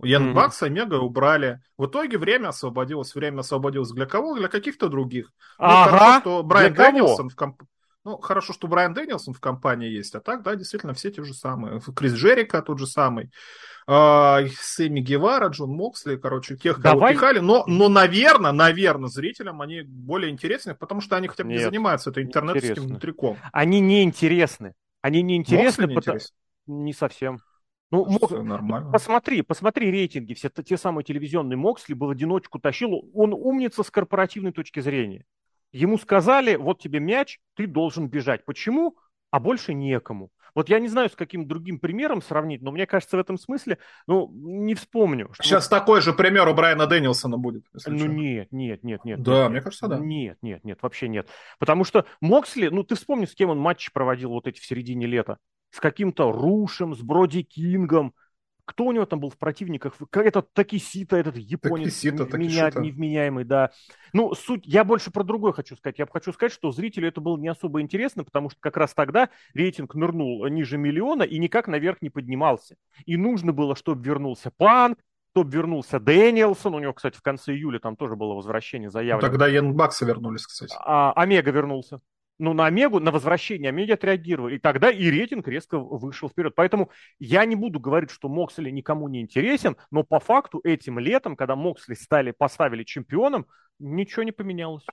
Ян 0.03 0.35
Бакса, 0.35 0.69
Мега 0.69 0.97
убрали. 0.97 1.61
В 1.79 1.87
итоге 1.87 2.19
время 2.19 2.49
освободилось. 2.49 3.15
Время 3.15 3.41
освободилось 3.41 3.93
для 3.93 4.07
кого? 4.07 4.35
Для 4.35 4.49
каких-то 4.49 4.89
других. 4.89 5.31
Ага. 5.59 5.91
Ну, 5.91 5.99
хорошо, 5.99 6.21
что 6.21 6.43
Брайан 6.43 6.75
Дэнилсон 6.75 7.29
в 7.29 7.37
комп... 7.37 7.63
Ну, 8.05 8.19
хорошо, 8.19 8.53
что 8.53 8.67
Брайан 8.67 8.95
Дэнилсон 8.95 9.33
в 9.33 9.41
компании 9.41 9.89
есть, 9.89 10.15
а 10.17 10.21
так, 10.21 10.43
да, 10.43 10.57
действительно, 10.57 10.93
все 10.93 11.13
те 11.13 11.23
же 11.23 11.35
самые. 11.35 11.81
Крис 11.95 12.15
Джерика 12.15 12.61
тот 12.61 12.79
же 12.79 12.87
самый. 12.87 13.31
А, 13.87 14.41
Сэмми 14.61 15.01
Гевара, 15.01 15.49
Джон 15.49 15.71
Моксли, 15.71 16.17
короче, 16.17 16.57
тех, 16.57 16.81
кого 16.81 16.95
Давай. 16.95 17.15
пихали. 17.15 17.39
Но, 17.39 17.65
но, 17.67 17.89
наверное, 17.89 18.53
наверное, 18.53 19.09
зрителям 19.09 19.63
они 19.63 19.83
более 19.83 20.31
интересны, 20.31 20.75
потому 20.75 21.01
что 21.01 21.17
они 21.17 21.29
хотя 21.29 21.45
бы 21.45 21.51
Нет, 21.51 21.59
не 21.59 21.65
занимаются 21.65 22.11
это 22.11 22.23
интернетским 22.23 22.85
внутриком. 22.85 23.37
Они 23.53 23.81
не 23.81 24.03
интересны. 24.03 24.75
Они 25.01 25.23
не 25.23 25.37
интересны, 25.37 25.87
не, 25.87 25.95
потому... 25.95 26.19
не 26.67 26.93
совсем. 26.93 27.39
Ну, 27.93 28.07
Мок... 28.07 28.31
нормально. 28.31 28.91
Посмотри, 28.91 29.43
посмотри 29.43 29.91
рейтинги. 29.91 30.35
Все 30.35 30.49
те 30.49 30.77
самые 30.77 31.05
телевизионные 31.05 31.57
Моксли 31.57 31.95
был 31.95 32.11
одиночку 32.11 32.59
тащил. 32.59 33.11
Он 33.15 33.35
умница 33.35 33.83
с 33.83 33.91
корпоративной 33.91 34.53
точки 34.53 34.81
зрения. 34.81 35.25
Ему 35.73 35.99
сказали, 35.99 36.57
вот 36.57 36.81
тебе 36.81 37.01
мяч, 37.01 37.41
ты 37.55 37.67
должен 37.67 38.09
бежать. 38.09 38.45
Почему? 38.45 38.97
А 39.31 39.41
больше 39.41 39.73
некому. 39.73 40.31
Вот 40.55 40.69
я 40.69 40.79
не 40.79 40.89
знаю, 40.89 41.09
с 41.09 41.17
каким 41.17 41.49
другим 41.49 41.79
примером 41.79 42.21
сравнить, 42.21 42.61
но 42.61 42.71
мне 42.73 42.87
кажется, 42.87 43.17
в 43.17 43.21
этом 43.21 43.39
смысле, 43.39 43.79
ну, 44.07 44.31
не 44.35 44.75
вспомню. 44.75 45.31
Что 45.33 45.43
Сейчас 45.43 45.71
вот... 45.71 45.79
такой 45.79 46.03
же 46.03 46.13
пример 46.13 46.47
у 46.49 46.55
Брайана 46.55 46.87
Дэнилсона 46.87 47.39
будет. 47.39 47.65
Ну, 47.73 47.81
что. 47.81 47.91
нет, 47.91 48.49
нет, 48.51 48.85
нет, 48.85 49.05
нет. 49.05 49.23
Да, 49.23 49.45
нет, 49.45 49.51
мне 49.51 49.61
кажется, 49.63 49.89
да. 49.89 49.99
Нет, 49.99 50.37
нет, 50.43 50.63
нет, 50.65 50.79
вообще 50.83 51.09
нет. 51.09 51.29
Потому 51.59 51.85
что 51.85 52.05
Моксли, 52.21 52.69
ну, 52.69 52.83
ты 52.83 52.95
вспомни, 52.95 53.25
с 53.25 53.35
кем 53.35 53.51
он 53.51 53.59
матчи 53.59 53.91
проводил 53.93 54.31
вот 54.31 54.47
эти 54.47 54.61
в 54.61 54.67
середине 54.67 55.07
лета. 55.07 55.39
С 55.71 55.81
каким-то 55.81 56.31
Рушем, 56.31 56.95
с 56.95 57.01
Броди 57.01 57.43
Кингом, 57.43 58.13
кто 58.73 58.85
у 58.87 58.93
него 58.93 59.05
там 59.05 59.21
был 59.21 59.29
в 59.29 59.37
противниках? 59.37 59.95
Этот 60.13 60.51
Такисита, 60.55 61.17
этот 61.17 61.37
японец, 61.37 61.89
Такисита, 61.89 62.39
меня, 62.39 62.71
невменяемый, 62.71 63.45
да. 63.45 63.71
Ну, 64.15 64.35
суть, 64.35 64.63
я 64.65 64.83
больше 64.83 65.11
про 65.11 65.25
другое 65.25 65.53
хочу 65.53 65.77
сказать. 65.77 65.99
Я 65.99 66.07
хочу 66.07 66.33
сказать, 66.33 66.53
что 66.53 66.73
зрителю 66.73 67.07
это 67.07 67.21
было 67.21 67.37
не 67.37 67.49
особо 67.49 67.83
интересно, 67.83 68.25
потому 68.25 68.49
что 68.49 68.59
как 68.61 68.79
раз 68.79 68.95
тогда 68.95 69.29
рейтинг 69.53 69.95
нырнул 69.95 70.47
ниже 70.47 70.79
миллиона 70.79 71.23
и 71.23 71.39
никак 71.39 71.69
наверх 71.69 72.01
не 72.01 72.09
поднимался. 72.09 72.77
И 73.05 73.19
нужно 73.19 73.53
было, 73.53 73.77
чтобы 73.77 74.03
вернулся 74.03 74.51
Панк, 74.57 74.99
то 75.35 75.43
вернулся 75.43 76.01
Дэниелсон, 76.01 76.75
у 76.75 76.79
него, 76.79 76.95
кстати, 76.95 77.19
в 77.19 77.23
конце 77.23 77.53
июля 77.53 77.79
там 77.79 77.97
тоже 77.97 78.17
было 78.17 78.33
возвращение 78.33 78.89
заявлено. 78.89 79.27
Ну, 79.27 79.31
тогда 79.31 79.49
Янгбаксы 79.49 80.07
вернулись, 80.07 80.47
кстати. 80.47 80.75
А, 80.79 81.13
Омега 81.13 81.51
вернулся. 81.51 82.01
Ну, 82.39 82.55
на 82.55 82.67
Омегу, 82.67 82.99
на 82.99 83.11
возвращение 83.11 83.69
Омеги 83.69 83.93
отреагировали. 83.93 84.57
И 84.57 84.59
тогда 84.59 84.91
и 84.91 85.11
рейтинг 85.11 85.47
резко 85.47 85.79
вышел 85.79 86.29
вперед. 86.29 86.55
Поэтому 86.57 86.91
я 87.19 87.45
не 87.45 87.55
буду 87.57 87.79
говорить, 87.79 88.11
что 88.11 88.29
Моксли 88.29 88.71
никому 88.71 89.09
не 89.09 89.21
интересен, 89.21 89.77
но 89.91 90.03
по 90.03 90.19
факту 90.19 90.61
этим 90.65 90.99
летом, 90.99 91.37
когда 91.37 91.57
Моксли 91.57 91.95
стали, 91.95 92.33
поставили 92.33 92.85
чемпионом, 92.85 93.47
ничего 93.79 94.23
не 94.23 94.33
поменялось. 94.33 94.85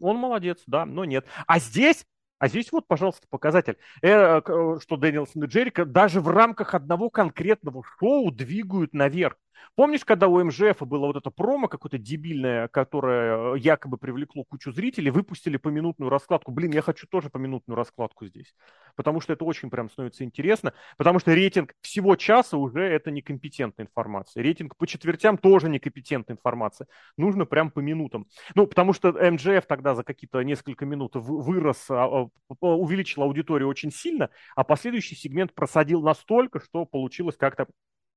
Он 0.00 0.16
молодец, 0.16 0.62
да, 0.66 0.86
но 0.86 1.04
нет. 1.04 1.26
А 1.46 1.58
здесь 1.58 2.06
а 2.38 2.48
здесь 2.48 2.72
вот, 2.72 2.86
пожалуйста, 2.86 3.26
показатель, 3.30 3.78
э, 4.02 4.08
э, 4.10 4.40
что 4.82 4.96
Дэнилсон 4.96 5.44
и 5.44 5.46
Джерика 5.46 5.84
даже 5.86 6.20
в 6.20 6.28
рамках 6.28 6.74
одного 6.74 7.08
конкретного 7.08 7.82
шоу 7.98 8.30
двигают 8.30 8.92
наверх. 8.92 9.38
Помнишь, 9.76 10.04
когда 10.04 10.28
у 10.28 10.42
МЖФ 10.42 10.80
было 10.82 11.06
вот 11.06 11.16
это 11.16 11.30
промо 11.30 11.68
какое-то 11.68 11.98
дебильное, 11.98 12.68
которое 12.68 13.54
якобы 13.54 13.98
привлекло 13.98 14.44
кучу 14.44 14.72
зрителей, 14.72 15.10
выпустили 15.10 15.56
поминутную 15.56 16.10
раскладку. 16.10 16.52
Блин, 16.52 16.72
я 16.72 16.82
хочу 16.82 17.06
тоже 17.06 17.30
поминутную 17.30 17.76
раскладку 17.76 18.26
здесь. 18.26 18.54
Потому 18.96 19.20
что 19.20 19.32
это 19.32 19.44
очень 19.44 19.70
прям 19.70 19.90
становится 19.90 20.24
интересно. 20.24 20.72
Потому 20.96 21.18
что 21.18 21.34
рейтинг 21.34 21.74
всего 21.80 22.16
часа 22.16 22.56
уже 22.56 22.82
это 22.82 23.10
некомпетентная 23.10 23.86
информация. 23.86 24.42
Рейтинг 24.42 24.76
по 24.76 24.86
четвертям 24.86 25.38
тоже 25.38 25.68
некомпетентная 25.68 26.36
информация. 26.36 26.86
Нужно 27.16 27.44
прям 27.44 27.70
по 27.70 27.80
минутам. 27.80 28.26
Ну, 28.54 28.66
потому 28.66 28.92
что 28.92 29.12
МЖФ 29.12 29.66
тогда 29.66 29.94
за 29.94 30.04
какие-то 30.04 30.42
несколько 30.42 30.86
минут 30.86 31.12
вырос, 31.14 31.86
а, 31.90 32.04
а, 32.04 32.28
увеличил 32.60 33.22
аудиторию 33.22 33.68
очень 33.68 33.90
сильно, 33.90 34.30
а 34.54 34.64
последующий 34.64 35.16
сегмент 35.16 35.54
просадил 35.54 36.02
настолько, 36.02 36.60
что 36.60 36.84
получилось 36.84 37.36
как-то 37.36 37.66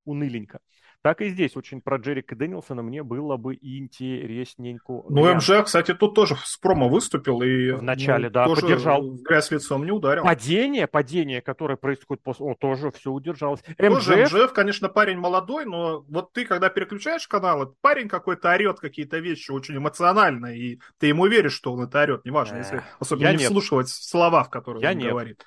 уныленько. 0.08 0.60
Так 1.04 1.22
и 1.22 1.30
здесь 1.30 1.56
очень 1.56 1.80
про 1.80 1.98
Джерика 1.98 2.36
Дэнилсона 2.36 2.82
мне 2.82 3.04
было 3.04 3.38
бы 3.38 3.56
интересненько. 3.56 5.04
Ну, 5.10 5.36
МЖ, 5.36 5.63
кстати, 5.63 5.93
тут 5.93 6.15
тоже 6.15 6.36
с 6.43 6.58
промо 6.58 6.89
выступил 6.89 7.41
и... 7.43 7.72
В 7.72 7.84
начале, 7.84 8.28
ну, 8.28 8.34
да, 8.34 8.46
тоже 8.46 8.62
поддержал. 8.62 9.13
грязь 9.13 9.52
лицом 9.52 9.86
не 9.86 9.91
ударил. 9.91 10.24
Падение, 10.24 10.88
падение, 10.88 11.41
которое 11.41 11.78
происходит 11.78 12.24
после... 12.24 12.46
О, 12.46 12.56
тоже 12.56 12.91
все 12.91 13.12
удержалось. 13.12 13.62
Тоже 13.78 14.26
МЖФ, 14.26 14.52
конечно, 14.54 14.89
парень 14.89 15.17
молодой, 15.17 15.65
но 15.65 16.04
вот 16.10 16.34
ты, 16.34 16.46
когда 16.46 16.70
переключаешь 16.70 17.28
канал, 17.28 17.76
парень 17.82 18.10
какой-то 18.10 18.52
орет 18.52 18.80
какие-то 18.80 19.20
вещи 19.20 19.52
очень 19.52 19.78
эмоционально, 19.78 20.58
и 20.58 20.80
ты 21.00 21.08
ему 21.08 21.28
веришь, 21.28 21.54
что 21.54 21.74
он 21.74 21.84
это 21.84 22.02
орет, 22.02 22.26
неважно, 22.26 22.58
если 22.58 22.82
особенно 23.00 23.32
не 23.32 23.46
вслушивать 23.46 23.89
слова, 23.89 24.43
в 24.43 24.50
которые 24.50 24.86
он 24.86 25.00
говорит 25.00 25.43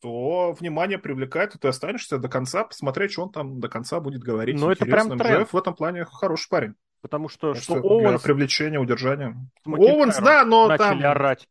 то 0.00 0.52
внимание 0.52 0.98
привлекает, 0.98 1.54
и 1.54 1.58
ты 1.58 1.68
останешься 1.68 2.18
до 2.18 2.28
конца, 2.28 2.64
посмотреть, 2.64 3.12
что 3.12 3.22
он 3.22 3.30
там 3.30 3.60
до 3.60 3.68
конца 3.68 4.00
будет 4.00 4.22
говорить. 4.22 4.58
Но 4.58 4.72
это 4.72 4.84
прям 4.84 5.18
тренд. 5.18 5.52
в 5.52 5.56
этом 5.56 5.74
плане 5.74 6.04
хороший 6.04 6.48
парень. 6.48 6.74
Потому 7.02 7.28
что, 7.28 7.54
что 7.54 7.74
Оуэнс... 7.74 8.10
Для 8.10 8.18
привлечения, 8.18 8.78
удержания. 8.78 9.36
Оуэнс, 9.64 10.18
да, 10.18 10.44
но 10.44 10.68
начали 10.68 11.02
там... 11.02 11.10
орать. 11.10 11.48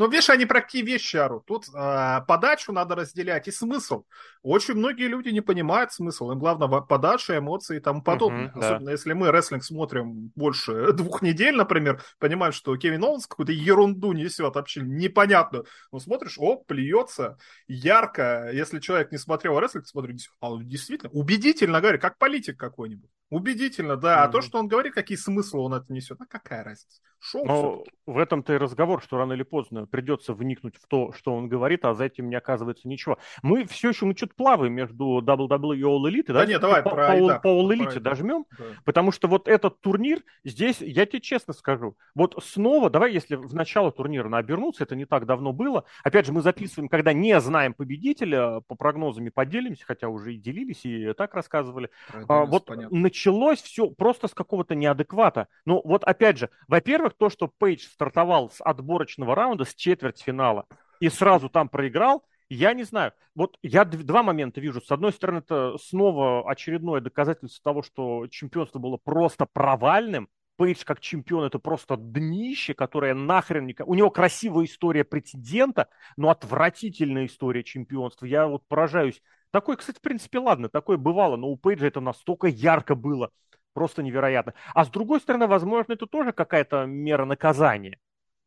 Но, 0.00 0.06
видишь, 0.06 0.30
они 0.30 0.46
про 0.46 0.62
какие 0.62 0.82
вещи 0.82 1.18
орут. 1.18 1.44
Тут 1.44 1.66
э, 1.68 2.20
подачу 2.26 2.72
надо 2.72 2.94
разделять 2.94 3.48
и 3.48 3.50
смысл. 3.50 4.04
Очень 4.42 4.76
многие 4.76 5.08
люди 5.08 5.28
не 5.28 5.42
понимают 5.42 5.92
смысл. 5.92 6.30
Им 6.30 6.38
главное 6.38 6.80
подача, 6.80 7.36
эмоции 7.36 7.76
и 7.76 7.80
тому 7.80 8.02
подобное. 8.02 8.46
Uh-huh, 8.46 8.60
Особенно 8.60 8.86
да. 8.86 8.92
если 8.92 9.12
мы 9.12 9.30
рестлинг 9.30 9.62
смотрим 9.62 10.32
больше 10.34 10.92
двух 10.94 11.20
недель, 11.20 11.54
например, 11.54 12.02
понимаем, 12.18 12.54
что 12.54 12.74
Кевин 12.78 13.04
Оуэнс 13.04 13.26
какую-то 13.26 13.52
ерунду 13.52 14.12
несет 14.12 14.54
вообще 14.54 14.80
непонятную. 14.80 15.66
Но 15.92 15.98
смотришь, 15.98 16.38
о, 16.38 16.56
плюется, 16.56 17.36
ярко. 17.68 18.48
Если 18.54 18.78
человек 18.78 19.12
не 19.12 19.18
смотрел 19.18 19.60
рестлинг, 19.60 19.86
смотрит, 19.86 20.18
а 20.40 20.56
действительно, 20.62 21.10
убедительно 21.12 21.78
говорит, 21.82 22.00
как 22.00 22.16
политик 22.16 22.58
какой-нибудь. 22.58 23.10
Убедительно, 23.30 23.96
да. 23.96 24.18
Mm-hmm. 24.18 24.28
А 24.28 24.28
то, 24.28 24.40
что 24.40 24.58
он 24.58 24.68
говорит, 24.68 24.92
какие 24.92 25.16
смыслы 25.16 25.60
он 25.60 25.74
это 25.74 25.92
несет, 25.92 26.20
а 26.20 26.26
какая 26.26 26.64
разница? 26.64 27.00
Шоу 27.22 27.44
Но 27.44 27.84
в 28.06 28.18
этом-то 28.18 28.54
и 28.54 28.56
разговор, 28.56 29.02
что 29.02 29.18
рано 29.18 29.34
или 29.34 29.42
поздно 29.42 29.86
придется 29.86 30.32
вникнуть 30.32 30.76
в 30.76 30.86
то, 30.88 31.12
что 31.12 31.34
он 31.34 31.48
говорит, 31.48 31.84
а 31.84 31.94
за 31.94 32.04
этим 32.04 32.30
не 32.30 32.34
оказывается 32.34 32.88
ничего. 32.88 33.18
Мы 33.42 33.66
все 33.66 33.90
еще, 33.90 34.06
мы 34.06 34.16
что-то 34.16 34.34
плаваем 34.34 34.72
между 34.72 35.20
WWE 35.20 35.76
и 35.76 35.82
All 35.82 36.02
Elite, 36.08 36.28
да? 36.28 36.40
Да 36.40 36.46
нет, 36.46 36.60
давай 36.60 36.82
по, 36.82 36.90
про, 36.90 37.08
по, 37.08 37.12
All, 37.12 37.40
по 37.40 37.48
All 37.48 37.68
Elite 37.68 37.92
про 37.92 38.00
дожмем, 38.00 38.46
да. 38.58 38.64
потому 38.84 39.12
что 39.12 39.28
вот 39.28 39.48
этот 39.48 39.80
турнир, 39.80 40.22
здесь, 40.44 40.80
я 40.80 41.04
тебе 41.04 41.20
честно 41.20 41.52
скажу, 41.52 41.96
вот 42.14 42.42
снова, 42.42 42.88
давай, 42.88 43.12
если 43.12 43.36
в 43.36 43.54
начало 43.54 43.92
турнира 43.92 44.28
на 44.28 44.38
обернуться, 44.38 44.84
это 44.84 44.96
не 44.96 45.04
так 45.04 45.26
давно 45.26 45.52
было, 45.52 45.84
опять 46.02 46.24
же, 46.24 46.32
мы 46.32 46.40
записываем, 46.40 46.88
когда 46.88 47.12
не 47.12 47.38
знаем 47.40 47.74
победителя, 47.74 48.60
по 48.66 48.74
прогнозам 48.74 49.26
и 49.26 49.30
поделимся, 49.30 49.84
хотя 49.86 50.08
уже 50.08 50.34
и 50.34 50.38
делились, 50.38 50.86
и 50.86 51.12
так 51.12 51.34
рассказывали. 51.34 51.90
А, 52.28 52.46
вот 52.46 52.64
понятно. 52.64 52.96
Началось 53.20 53.60
все 53.60 53.90
просто 53.90 54.28
с 54.28 54.34
какого-то 54.34 54.74
неадеквата. 54.74 55.48
Ну, 55.66 55.82
вот 55.84 56.04
опять 56.04 56.38
же, 56.38 56.48
во-первых, 56.68 57.14
то, 57.18 57.28
что 57.28 57.48
Пейдж 57.48 57.82
стартовал 57.82 58.50
с 58.50 58.62
отборочного 58.64 59.34
раунда, 59.34 59.64
с 59.64 59.74
четвертьфинала, 59.74 60.66
и 61.00 61.10
сразу 61.10 61.50
там 61.50 61.68
проиграл, 61.68 62.24
я 62.48 62.72
не 62.72 62.82
знаю. 62.82 63.12
Вот 63.34 63.58
я 63.62 63.84
два 63.84 64.22
момента 64.22 64.60
вижу. 64.60 64.80
С 64.80 64.90
одной 64.90 65.12
стороны, 65.12 65.38
это 65.38 65.76
снова 65.78 66.50
очередное 66.50 67.00
доказательство 67.00 67.62
того, 67.62 67.82
что 67.82 68.26
чемпионство 68.28 68.78
было 68.78 68.96
просто 68.96 69.46
провальным. 69.46 70.28
Пейдж 70.56 70.82
как 70.84 71.00
чемпион 71.00 71.44
это 71.44 71.58
просто 71.58 71.96
днище, 71.96 72.74
которое 72.74 73.14
нахрен 73.14 73.66
не... 73.66 73.76
У 73.84 73.94
него 73.94 74.10
красивая 74.10 74.64
история 74.64 75.04
претендента, 75.04 75.88
но 76.16 76.30
отвратительная 76.30 77.26
история 77.26 77.62
чемпионства. 77.62 78.26
Я 78.26 78.46
вот 78.46 78.62
поражаюсь. 78.66 79.22
Такой, 79.50 79.76
кстати, 79.76 79.98
в 79.98 80.00
принципе, 80.02 80.38
ладно, 80.38 80.68
такое 80.68 80.96
бывало, 80.96 81.36
но 81.36 81.48
у 81.48 81.56
Пейджа 81.56 81.86
это 81.86 82.00
настолько 82.00 82.46
ярко 82.46 82.94
было. 82.94 83.30
Просто 83.72 84.02
невероятно. 84.02 84.54
А 84.74 84.84
с 84.84 84.88
другой 84.88 85.20
стороны, 85.20 85.46
возможно, 85.46 85.92
это 85.92 86.06
тоже 86.06 86.32
какая-то 86.32 86.86
мера 86.86 87.24
наказания 87.24 87.98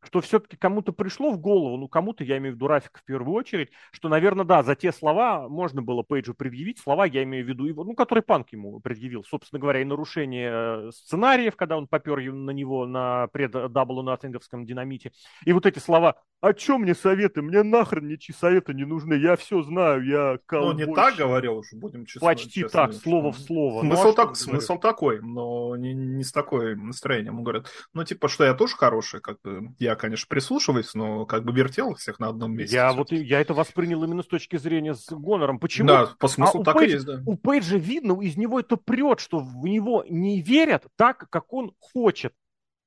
что 0.06 0.20
все-таки 0.20 0.56
кому-то 0.56 0.92
пришло 0.92 1.30
в 1.30 1.38
голову, 1.38 1.76
ну 1.76 1.88
кому-то, 1.88 2.24
я 2.24 2.38
имею 2.38 2.54
в 2.54 2.56
виду 2.56 2.66
Рафика 2.66 3.00
в 3.00 3.04
первую 3.04 3.34
очередь, 3.34 3.70
что, 3.92 4.08
наверное, 4.08 4.44
да, 4.44 4.62
за 4.62 4.74
те 4.74 4.92
слова 4.92 5.48
можно 5.48 5.82
было 5.82 6.02
Пейджу 6.02 6.34
предъявить, 6.34 6.78
слова 6.78 7.06
я 7.06 7.22
имею 7.22 7.44
в 7.44 7.48
виду, 7.48 7.66
его, 7.66 7.84
ну, 7.84 7.94
который 7.94 8.22
Панк 8.22 8.52
ему 8.52 8.80
предъявил, 8.80 9.24
собственно 9.24 9.60
говоря, 9.60 9.80
и 9.80 9.84
нарушение 9.84 10.50
э, 10.52 10.90
сценариев, 10.92 11.56
когда 11.56 11.76
он 11.76 11.86
попер 11.86 12.14
на 12.32 12.50
него 12.52 12.86
на 12.86 13.26
пред-даблу 13.28 14.02
натинговском 14.02 14.64
динамите, 14.64 15.12
и 15.44 15.52
вот 15.52 15.66
эти 15.66 15.78
слова 15.78 16.16
«А 16.40 16.52
чё 16.52 16.76
мне 16.76 16.94
советы? 16.94 17.40
Мне 17.40 17.62
нахрен 17.62 18.06
ничьи 18.06 18.34
советы 18.34 18.74
не 18.74 18.84
нужны, 18.84 19.14
я 19.14 19.34
все 19.36 19.62
знаю, 19.62 20.04
я 20.04 20.38
колбойщик». 20.44 20.86
Ну, 20.86 20.90
не 20.90 20.94
так 20.94 21.16
говорил 21.16 21.56
уже, 21.56 21.74
будем 21.74 22.04
честно. 22.04 22.28
Почти 22.28 22.60
честно, 22.60 22.86
так, 22.86 22.92
слово 22.92 23.32
в 23.32 23.38
слово. 23.38 23.80
Смысл, 23.80 24.02
ну, 24.02 24.10
а 24.10 24.12
так, 24.12 24.36
смысл 24.36 24.78
такой, 24.78 25.22
но 25.22 25.74
не, 25.76 25.94
не 25.94 26.22
с 26.22 26.32
такой 26.32 26.76
настроением. 26.76 27.38
Он 27.38 27.44
говорит, 27.44 27.68
ну, 27.94 28.04
типа, 28.04 28.28
что 28.28 28.44
я 28.44 28.52
тоже 28.52 28.76
хороший, 28.76 29.20
как 29.20 29.40
бы, 29.40 29.70
я 29.78 29.93
конечно, 29.96 30.26
прислушиваюсь, 30.28 30.94
но 30.94 31.26
как 31.26 31.44
бы 31.44 31.52
вертел 31.52 31.94
всех 31.94 32.18
на 32.18 32.28
одном 32.28 32.54
месте. 32.54 32.76
Я 32.76 32.92
вот 32.92 33.12
я 33.12 33.40
это 33.40 33.54
воспринял 33.54 34.02
именно 34.04 34.22
с 34.22 34.26
точки 34.26 34.56
зрения 34.56 34.94
с 34.94 35.10
гонором. 35.10 35.58
Почему? 35.58 35.88
Да, 35.88 36.14
по 36.18 36.28
смыслу 36.28 36.60
а 36.62 36.64
так 36.64 36.76
Пейдж, 36.76 36.90
и 36.90 36.92
есть, 36.94 37.06
да. 37.06 37.22
У 37.26 37.36
Пейджа 37.36 37.76
видно, 37.76 38.20
из 38.20 38.36
него 38.36 38.60
это 38.60 38.76
прет, 38.76 39.20
что 39.20 39.38
в 39.38 39.64
него 39.64 40.04
не 40.08 40.40
верят 40.40 40.86
так, 40.96 41.28
как 41.30 41.52
он 41.52 41.74
хочет. 41.78 42.34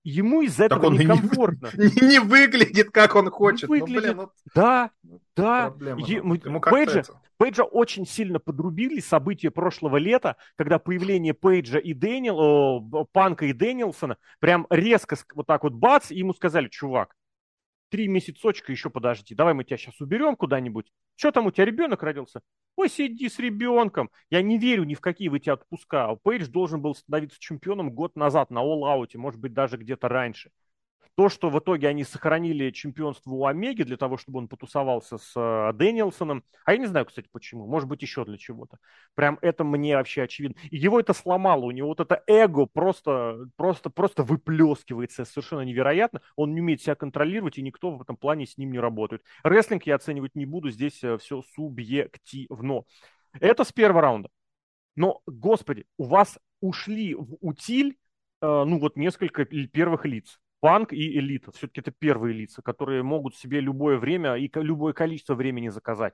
Ему 0.10 0.42
из-за 0.42 0.66
этого 0.66 0.86
он 0.86 0.94
некомфортно. 0.98 1.70
Не, 1.78 2.08
не 2.08 2.20
выглядит, 2.20 2.92
как 2.92 3.16
он 3.16 3.30
хочет. 3.30 3.68
Не 3.68 3.82
выглядит. 3.82 4.16
Ну, 4.16 4.24
блин, 4.24 4.30
ну, 4.46 4.52
да, 4.56 4.92
да. 5.36 5.68
Проблема, 5.68 6.00
е- 6.00 6.22
ну, 6.24 6.36
ему 6.36 6.62
Пейджа, 6.62 7.04
Пейджа 7.36 7.64
очень 7.64 8.08
сильно 8.08 8.40
подрубили 8.40 9.02
события 9.02 9.52
прошлого 9.52 9.98
лета, 9.98 10.38
когда 10.56 10.80
появление 10.80 11.34
Пейджа 11.34 11.78
и 11.80 11.94
Дэниел, 11.94 12.40
о, 12.40 13.06
Панка 13.12 13.48
и 13.48 13.52
Дэниелсона 13.52 14.16
прям 14.40 14.66
резко 14.70 15.18
вот 15.36 15.46
так 15.46 15.64
вот 15.64 15.74
бац, 15.74 16.10
и 16.10 16.16
ему 16.16 16.34
сказали, 16.34 16.70
чувак, 16.70 17.14
три 17.90 18.08
месяцочка 18.08 18.72
еще 18.72 18.90
подожди, 18.90 19.36
давай 19.36 19.54
мы 19.54 19.64
тебя 19.64 19.78
сейчас 19.78 20.00
уберем 20.02 20.36
куда-нибудь. 20.36 20.88
Что 21.16 21.32
там 21.32 21.48
у 21.48 21.52
тебя 21.52 21.66
ребенок 21.66 22.04
родился? 22.04 22.42
Ой, 22.76 22.90
сиди 22.90 23.28
с 23.30 23.40
ребенком. 23.40 24.12
Я 24.30 24.42
не 24.42 24.58
верю 24.58 24.84
ни 24.84 24.94
в 24.94 25.02
какие 25.02 25.30
вы 25.30 25.40
тебя 25.40 25.54
отпуска. 25.54 26.16
Пейдж 26.24 26.48
должен 26.48 26.82
был 26.82 26.96
становиться 26.96 27.40
чемпионом 27.40 27.92
год 27.92 28.16
назад 28.16 28.52
на 28.52 28.60
All 28.60 28.82
Out, 28.82 29.18
может 29.18 29.40
быть, 29.40 29.54
даже 29.54 29.78
где-то 29.78 30.08
раньше. 30.10 30.52
То, 31.16 31.30
что 31.30 31.50
в 31.50 31.60
итоге 31.60 31.88
они 31.88 32.04
сохранили 32.04 32.72
чемпионство 32.72 33.32
у 33.32 33.46
Омеги 33.46 33.84
для 33.84 33.98
того, 33.98 34.18
чтобы 34.18 34.40
он 34.40 34.48
потусовался 34.48 35.18
с 35.18 35.32
э, 35.36 35.74
Дэниелсоном, 35.74 36.44
а 36.66 36.74
я 36.74 36.78
не 36.78 36.86
знаю, 36.86 37.06
кстати, 37.06 37.28
почему, 37.32 37.68
может 37.68 37.88
быть, 37.88 38.02
еще 38.02 38.26
для 38.26 38.38
чего-то. 38.38 38.78
Прям 39.16 39.38
это 39.42 39.64
мне 39.64 39.96
вообще 39.96 40.24
очевидно. 40.24 40.56
И 40.70 40.78
его 40.78 41.00
это 41.00 41.14
сломало, 41.14 41.66
у 41.66 41.72
него 41.72 41.90
вот 41.90 42.00
это 42.00 42.24
эго 42.28 42.66
просто, 42.66 43.50
просто, 43.56 43.90
просто 43.90 44.24
выплескивается 44.24 45.26
совершенно 45.26 45.62
невероятно. 45.62 46.22
Он 46.36 46.54
не 46.54 46.62
умеет 46.62 46.82
себя 46.82 46.96
контролировать, 46.96 47.58
и 47.58 47.62
никто 47.62 47.92
в 47.92 48.02
этом 48.02 48.18
плане 48.18 48.46
с 48.46 48.58
ним 48.58 48.72
не 48.72 48.80
работает. 48.80 49.24
Рестлинг 49.44 49.84
я 49.84 49.96
оценивать 49.96 50.36
не 50.36 50.46
буду, 50.46 50.70
здесь 50.70 51.04
э, 51.04 51.18
все 51.18 51.42
субъективно. 51.56 52.84
Это 53.40 53.64
с 53.64 53.72
первого 53.72 54.02
раунда. 54.02 54.30
Но, 54.96 55.22
господи, 55.28 55.86
у 55.98 56.06
вас 56.06 56.40
ушли 56.60 57.14
в 57.14 57.38
утиль, 57.42 57.98
э, 58.42 58.64
ну 58.66 58.80
вот 58.80 58.98
несколько 58.98 59.46
первых 59.46 60.06
лиц 60.06 60.40
Панк 60.60 60.94
и 60.94 61.18
Элита. 61.18 61.52
Все-таки 61.52 61.82
это 61.82 61.92
первые 61.92 62.34
лица, 62.34 62.62
которые 62.62 63.04
могут 63.04 63.36
себе 63.36 63.60
любое 63.60 63.98
время 63.98 64.36
и 64.36 64.50
любое 64.56 64.94
количество 64.94 65.36
времени 65.36 65.70
заказать. 65.70 66.14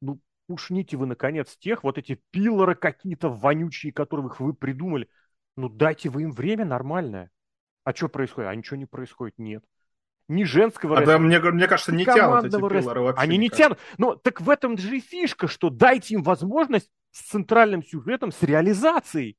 Ну, 0.00 0.20
пушните 0.46 0.96
вы, 0.96 1.06
наконец, 1.06 1.56
тех, 1.56 1.84
вот 1.84 1.98
эти 1.98 2.20
пилоры 2.30 2.74
какие-то 2.74 3.28
вонючие, 3.28 3.92
которых 3.92 4.40
вы 4.40 4.54
придумали. 4.54 5.08
Ну, 5.56 5.68
дайте 5.68 6.08
вы 6.08 6.22
им 6.22 6.32
время 6.32 6.64
нормальное. 6.64 7.30
А 7.84 7.92
что 7.94 8.08
происходит? 8.08 8.50
А 8.50 8.54
ничего 8.54 8.76
не 8.76 8.86
происходит, 8.86 9.38
нет. 9.38 9.64
Ни 10.28 10.44
женского 10.44 10.98
а 10.98 11.04
да, 11.04 11.18
мне, 11.18 11.38
мне 11.40 11.66
кажется, 11.66 11.92
не 11.92 12.04
тянут 12.04 12.44
эти 12.44 12.56
пилоры 12.56 13.00
вообще. 13.00 13.22
Они 13.22 13.36
не 13.36 13.50
тянут. 13.50 13.78
Ну, 13.98 14.16
так 14.16 14.40
в 14.40 14.48
этом 14.48 14.78
же 14.78 14.96
и 14.96 15.00
фишка, 15.00 15.46
что 15.46 15.68
дайте 15.68 16.14
им 16.14 16.22
возможность 16.22 16.90
с 17.10 17.22
центральным 17.28 17.82
сюжетом, 17.82 18.32
с 18.32 18.42
реализацией. 18.42 19.36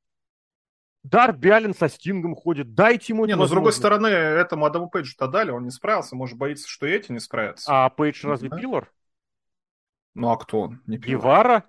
Дарби 1.04 1.50
Аллен 1.50 1.74
со 1.74 1.90
Стингом 1.90 2.34
ходит, 2.34 2.74
дайте 2.74 3.14
ему 3.14 3.26
Не, 3.26 3.36
но 3.36 3.46
с 3.46 3.50
другой 3.50 3.74
стороны, 3.74 4.08
этому 4.08 4.66
Адаму 4.66 4.90
Пейджу-то 4.90 5.28
дали, 5.28 5.52
он 5.52 5.66
не 5.66 5.72
справился, 5.72 6.16
может 6.16 6.38
боится, 6.38 6.68
что 6.68 6.88
и 6.88 6.92
эти 6.92 7.12
не 7.12 7.20
справятся. 7.20 7.66
А 7.68 7.90
Пейдж 7.90 8.26
разве 8.26 8.50
да? 8.50 8.58
пилор? 8.58 8.92
Ну 10.16 10.30
а 10.30 10.38
кто 10.38 10.62
он? 10.62 10.82
Не 10.88 10.98
пилор. 10.98 11.22
Гевара, 11.22 11.64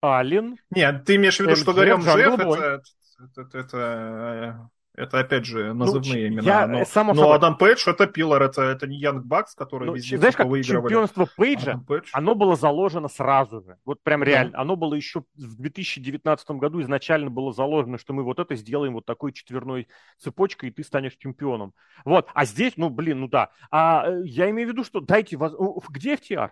Аллен. 0.00 0.58
Нет, 0.70 1.04
ты 1.04 1.16
имеешь 1.16 1.38
в 1.38 1.40
виду, 1.40 1.56
что 1.56 1.72
говорим 1.72 2.00
Джефф, 2.00 2.38
это, 2.38 2.82
это, 3.18 3.40
это, 3.40 3.58
это 3.58 4.70
это, 4.98 5.20
опять 5.20 5.44
же, 5.44 5.72
ну, 5.72 5.84
назывные 5.84 6.28
ну, 6.28 6.36
имена. 6.36 6.42
Я, 6.62 6.66
но 6.66 6.84
само 6.84 7.14
но 7.14 7.32
Адам 7.32 7.56
Пейдж 7.56 7.88
это 7.88 8.06
пилор, 8.06 8.42
это, 8.42 8.62
это 8.62 8.86
не 8.86 8.98
Янг 8.98 9.24
Бакс, 9.24 9.54
который 9.54 9.86
ну, 9.86 9.94
везде 9.94 10.18
знаешь, 10.18 10.34
как 10.34 10.46
выигрывали. 10.46 10.88
чемпионство 10.88 11.28
Пейджа, 11.36 11.80
Пейдж. 11.86 12.08
оно 12.12 12.34
было 12.34 12.56
заложено 12.56 13.08
сразу 13.08 13.62
же. 13.62 13.78
Вот 13.84 14.02
прям 14.02 14.22
реально. 14.22 14.52
Да. 14.52 14.60
Оно 14.60 14.76
было 14.76 14.94
еще 14.94 15.20
в 15.36 15.56
2019 15.56 16.50
году 16.52 16.82
изначально 16.82 17.30
было 17.30 17.52
заложено, 17.52 17.98
что 17.98 18.12
мы 18.12 18.24
вот 18.24 18.38
это 18.38 18.56
сделаем 18.56 18.94
вот 18.94 19.06
такой 19.06 19.32
четверной 19.32 19.88
цепочкой, 20.18 20.70
и 20.70 20.72
ты 20.72 20.82
станешь 20.82 21.16
чемпионом. 21.16 21.72
Вот. 22.04 22.28
А 22.34 22.44
здесь, 22.44 22.74
ну, 22.76 22.90
блин, 22.90 23.20
ну 23.20 23.28
да. 23.28 23.50
А 23.70 24.08
э, 24.08 24.22
я 24.24 24.50
имею 24.50 24.68
в 24.68 24.72
виду, 24.72 24.84
что 24.84 25.00
дайте... 25.00 25.36
Воз... 25.36 25.54
Где 25.88 26.14
FTR? 26.14 26.50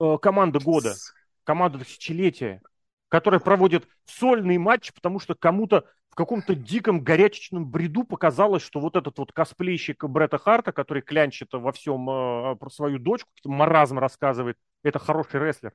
Э, 0.00 0.18
команда 0.20 0.58
года. 0.58 0.94
Команда 1.44 1.78
тысячелетия 1.78 2.60
которая 3.12 3.40
проводит 3.40 3.86
сольный 4.06 4.56
матч, 4.56 4.90
потому 4.94 5.20
что 5.20 5.34
кому-то 5.34 5.84
в 6.12 6.14
каком-то 6.14 6.54
диком 6.54 7.02
горячечном 7.02 7.66
бреду 7.66 8.04
показалось, 8.04 8.62
что 8.62 8.80
вот 8.80 8.96
этот 8.96 9.16
вот 9.16 9.32
косплейщик 9.32 10.04
Бретта 10.04 10.36
Харта, 10.36 10.70
который 10.70 11.02
клянчит 11.02 11.48
во 11.54 11.72
всем 11.72 12.02
э, 12.08 12.56
про 12.56 12.68
свою 12.68 12.98
дочку, 12.98 13.30
маразм 13.46 13.98
рассказывает, 13.98 14.58
это 14.82 14.98
хороший 14.98 15.40
рестлер. 15.40 15.72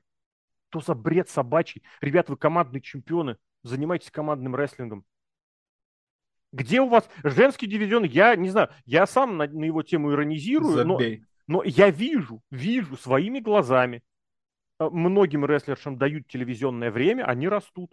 Что 0.70 0.80
за 0.80 0.94
бред 0.94 1.28
собачий? 1.28 1.82
Ребят, 2.00 2.28
вы 2.28 2.36
командные 2.36 2.80
чемпионы, 2.80 3.36
занимайтесь 3.64 4.12
командным 4.12 4.54
рестлингом. 4.54 5.04
Где 6.52 6.82
у 6.82 6.88
вас 6.88 7.10
женский 7.24 7.66
дивизион? 7.66 8.04
Я 8.04 8.36
не 8.36 8.50
знаю, 8.50 8.68
я 8.84 9.08
сам 9.08 9.38
на, 9.38 9.48
на 9.48 9.64
его 9.64 9.82
тему 9.82 10.12
иронизирую, 10.12 10.86
но, 10.86 11.00
но 11.48 11.64
я 11.64 11.90
вижу, 11.90 12.42
вижу 12.52 12.96
своими 12.96 13.40
глазами. 13.40 14.04
Э, 14.78 14.88
многим 14.88 15.44
рестлершам 15.44 15.98
дают 15.98 16.28
телевизионное 16.28 16.92
время, 16.92 17.24
они 17.24 17.48
растут. 17.48 17.92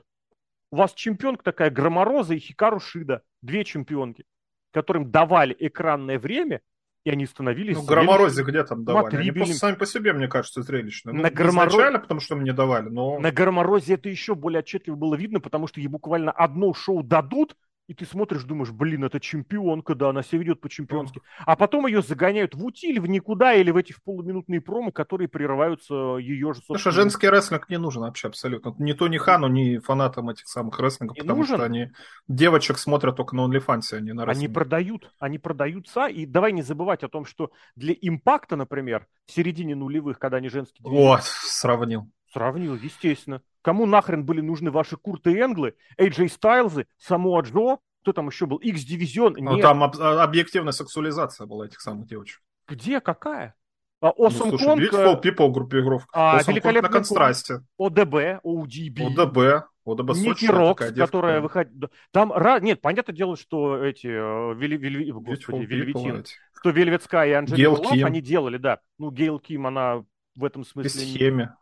У 0.71 0.77
вас 0.77 0.93
чемпионка 0.93 1.43
такая 1.43 1.69
Громороза 1.69 2.35
и 2.35 2.39
Хикару 2.39 2.79
Шида. 2.79 3.21
Две 3.41 3.63
чемпионки, 3.63 4.25
которым 4.71 5.11
давали 5.11 5.55
экранное 5.59 6.19
время, 6.19 6.61
и 7.03 7.11
они 7.11 7.27
становились... 7.27 7.77
Ну, 7.77 7.83
Громорозе 7.83 8.43
где 8.43 8.63
там 8.63 8.83
давали? 8.83 9.15
Они 9.15 9.31
просто 9.31 9.53
сами 9.55 9.75
по 9.75 9.85
себе, 9.85 10.11
мне 10.13 10.27
кажется, 10.27 10.63
зрелищные. 10.63 11.13
Ну, 11.13 11.21
на 11.21 11.29
Громорозе... 11.29 11.77
Изначально, 11.77 11.99
потому 11.99 12.19
что 12.19 12.35
мне 12.35 12.51
давали, 12.51 12.89
но... 12.89 13.19
На 13.19 13.31
Громорозе 13.31 13.93
это 13.93 14.09
еще 14.09 14.33
более 14.33 14.59
отчетливо 14.59 14.95
было 14.95 15.15
видно, 15.15 15.39
потому 15.39 15.67
что 15.67 15.79
ей 15.79 15.87
буквально 15.87 16.31
одно 16.31 16.73
шоу 16.73 17.03
дадут, 17.03 17.55
и 17.87 17.93
ты 17.93 18.05
смотришь, 18.05 18.43
думаешь, 18.43 18.71
блин, 18.71 19.03
это 19.03 19.19
чемпионка, 19.19 19.95
да, 19.95 20.09
она 20.09 20.23
себя 20.23 20.39
ведет 20.39 20.61
по-чемпионски. 20.61 21.21
А 21.45 21.55
потом 21.55 21.85
ее 21.85 22.01
загоняют 22.01 22.55
в 22.55 22.65
утиль, 22.65 22.99
в 22.99 23.07
никуда 23.07 23.53
или 23.53 23.71
в 23.71 23.77
эти 23.77 23.93
в 23.93 24.01
полуминутные 24.01 24.59
промо, 24.61 24.91
которые 24.91 25.27
прерываются 25.27 25.93
ее 26.17 26.53
же 26.53 26.59
собственно. 26.59 26.79
Слушай, 26.79 26.95
женский 26.95 27.29
рестлинг 27.29 27.69
не 27.69 27.77
нужен 27.77 28.01
вообще 28.01 28.27
абсолютно. 28.27 28.73
Ни 28.79 28.93
то 28.93 29.07
ни 29.07 29.17
Хану, 29.17 29.47
ни 29.47 29.77
фанатам 29.77 30.29
этих 30.29 30.47
самых 30.47 30.79
рестлингов, 30.79 31.15
не 31.15 31.21
потому 31.21 31.41
нужен. 31.41 31.57
что 31.57 31.65
они 31.65 31.91
девочек 32.27 32.77
смотрят 32.77 33.15
только 33.15 33.35
на 33.35 33.41
OnlyFans, 33.45 33.93
а 33.93 33.99
не 33.99 34.13
на 34.13 34.25
рестлинг. 34.25 34.37
Они 34.37 34.47
продают, 34.53 35.11
они 35.19 35.37
продаются, 35.37 36.07
и 36.07 36.25
давай 36.25 36.53
не 36.53 36.63
забывать 36.63 37.03
о 37.03 37.07
том, 37.07 37.25
что 37.25 37.51
для 37.75 37.93
импакта, 37.93 38.55
например, 38.55 39.07
в 39.27 39.31
середине 39.31 39.75
нулевых, 39.75 40.17
когда 40.19 40.37
они 40.37 40.49
женские... 40.49 40.87
Вот, 40.89 41.23
сравнил. 41.23 42.09
Сравнил, 42.35 42.75
естественно. 42.75 43.41
Кому 43.61 43.85
нахрен 43.85 44.25
были 44.25 44.41
нужны 44.41 44.69
ваши 44.69 44.97
Курты 44.97 45.39
Энглы, 45.39 45.75
AJ 45.97 46.27
Стайлзы, 46.27 46.85
Самуа 46.97 47.41
Джо, 47.43 47.77
кто 48.01 48.11
там 48.11 48.27
еще 48.27 48.45
был, 48.45 48.57
X-дивизион? 48.57 49.35
Ну, 49.37 49.57
там 49.59 49.81
об- 49.81 49.95
а, 49.97 50.21
объективная 50.21 50.73
сексуализация 50.73 51.47
была 51.47 51.65
этих 51.65 51.79
самых 51.79 52.07
девочек. 52.07 52.41
Где? 52.67 52.99
Какая? 52.99 53.55
А, 54.01 54.09
Awesome 54.09 54.51
ну, 54.51 54.57
слушай, 54.57 54.67
Beautiful 54.67 55.21
People 55.23 55.49
группировка. 55.49 56.09
А, 56.11 56.43
великолепный 56.45 56.89
на 56.89 56.93
контрасте. 56.93 57.61
ОДБ, 57.79 58.41
ODB. 58.43 59.17
ОДБ. 59.17 59.67
ОДБ 59.85 60.15
Ники 60.15 60.47
Рокс, 60.47 60.91
которая 60.91 61.39
выходит... 61.39 61.71
Там, 62.11 62.33
нет, 62.63 62.81
понятное 62.81 63.15
дело, 63.15 63.37
что 63.37 63.81
эти, 63.81 64.07
э, 64.07 64.55
вели, 64.55 64.75
вели, 64.77 65.11
господи, 65.11 65.63
Вельветин, 65.63 66.25
что 66.59 66.71
Вельветская 66.71 67.27
и 67.27 67.31
Анжелика 67.31 67.69
Лав, 67.69 67.93
они 67.93 68.19
делали, 68.19 68.57
да. 68.57 68.81
Ну, 68.97 69.09
Гейл 69.09 69.39
Ким, 69.39 69.67
она 69.67 70.03
в 70.35 70.43
этом 70.43 70.65
смысле... 70.65 71.01
Без 71.01 71.13
схеме. 71.13 71.55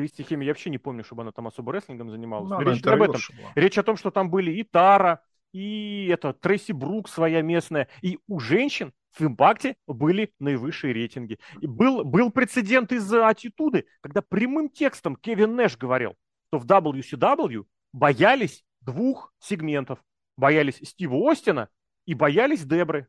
Кристи 0.00 0.22
Хеми, 0.22 0.44
я 0.44 0.50
вообще 0.50 0.70
не 0.70 0.78
помню, 0.78 1.04
чтобы 1.04 1.22
она 1.22 1.32
там 1.32 1.46
особо 1.46 1.72
рестлингом 1.72 2.10
занималась. 2.10 2.50
Ну, 2.50 2.60
речь 2.60 2.84
об 2.86 3.02
этом. 3.02 3.20
Была. 3.36 3.52
Речь 3.54 3.78
о 3.78 3.82
том, 3.82 3.96
что 3.96 4.10
там 4.10 4.30
были 4.30 4.50
и 4.52 4.62
Тара, 4.62 5.22
и 5.52 6.08
это 6.12 6.32
Трейси 6.32 6.72
Брук 6.72 7.08
своя 7.08 7.42
местная. 7.42 7.88
И 8.02 8.18
у 8.26 8.40
женщин 8.40 8.92
в 9.12 9.22
импакте 9.22 9.76
были 9.86 10.32
наивысшие 10.38 10.92
рейтинги. 10.92 11.38
И 11.60 11.66
был, 11.66 12.04
был 12.04 12.30
прецедент 12.30 12.92
из-за 12.92 13.28
аттитуды, 13.28 13.86
когда 14.00 14.22
прямым 14.22 14.68
текстом 14.68 15.16
Кевин 15.16 15.56
Нэш 15.56 15.76
говорил, 15.76 16.16
что 16.48 16.58
в 16.58 16.66
WCW 16.66 17.64
боялись 17.92 18.64
двух 18.80 19.32
сегментов. 19.38 20.02
Боялись 20.36 20.80
Стива 20.82 21.30
Остина 21.30 21.68
и 22.06 22.14
боялись 22.14 22.64
Дебры. 22.64 23.08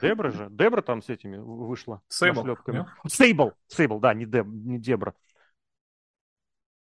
Дебра 0.00 0.30
же. 0.30 0.48
Дебра 0.50 0.82
там 0.82 1.02
с 1.02 1.08
этими 1.08 1.38
вышла. 1.38 2.02
Сейбл. 2.08 2.56
Сейбл. 3.06 3.52
Сейбл, 3.66 3.98
да, 3.98 4.14
не, 4.14 4.26
Деб, 4.26 4.46
не 4.46 4.78
Дебра. 4.78 5.14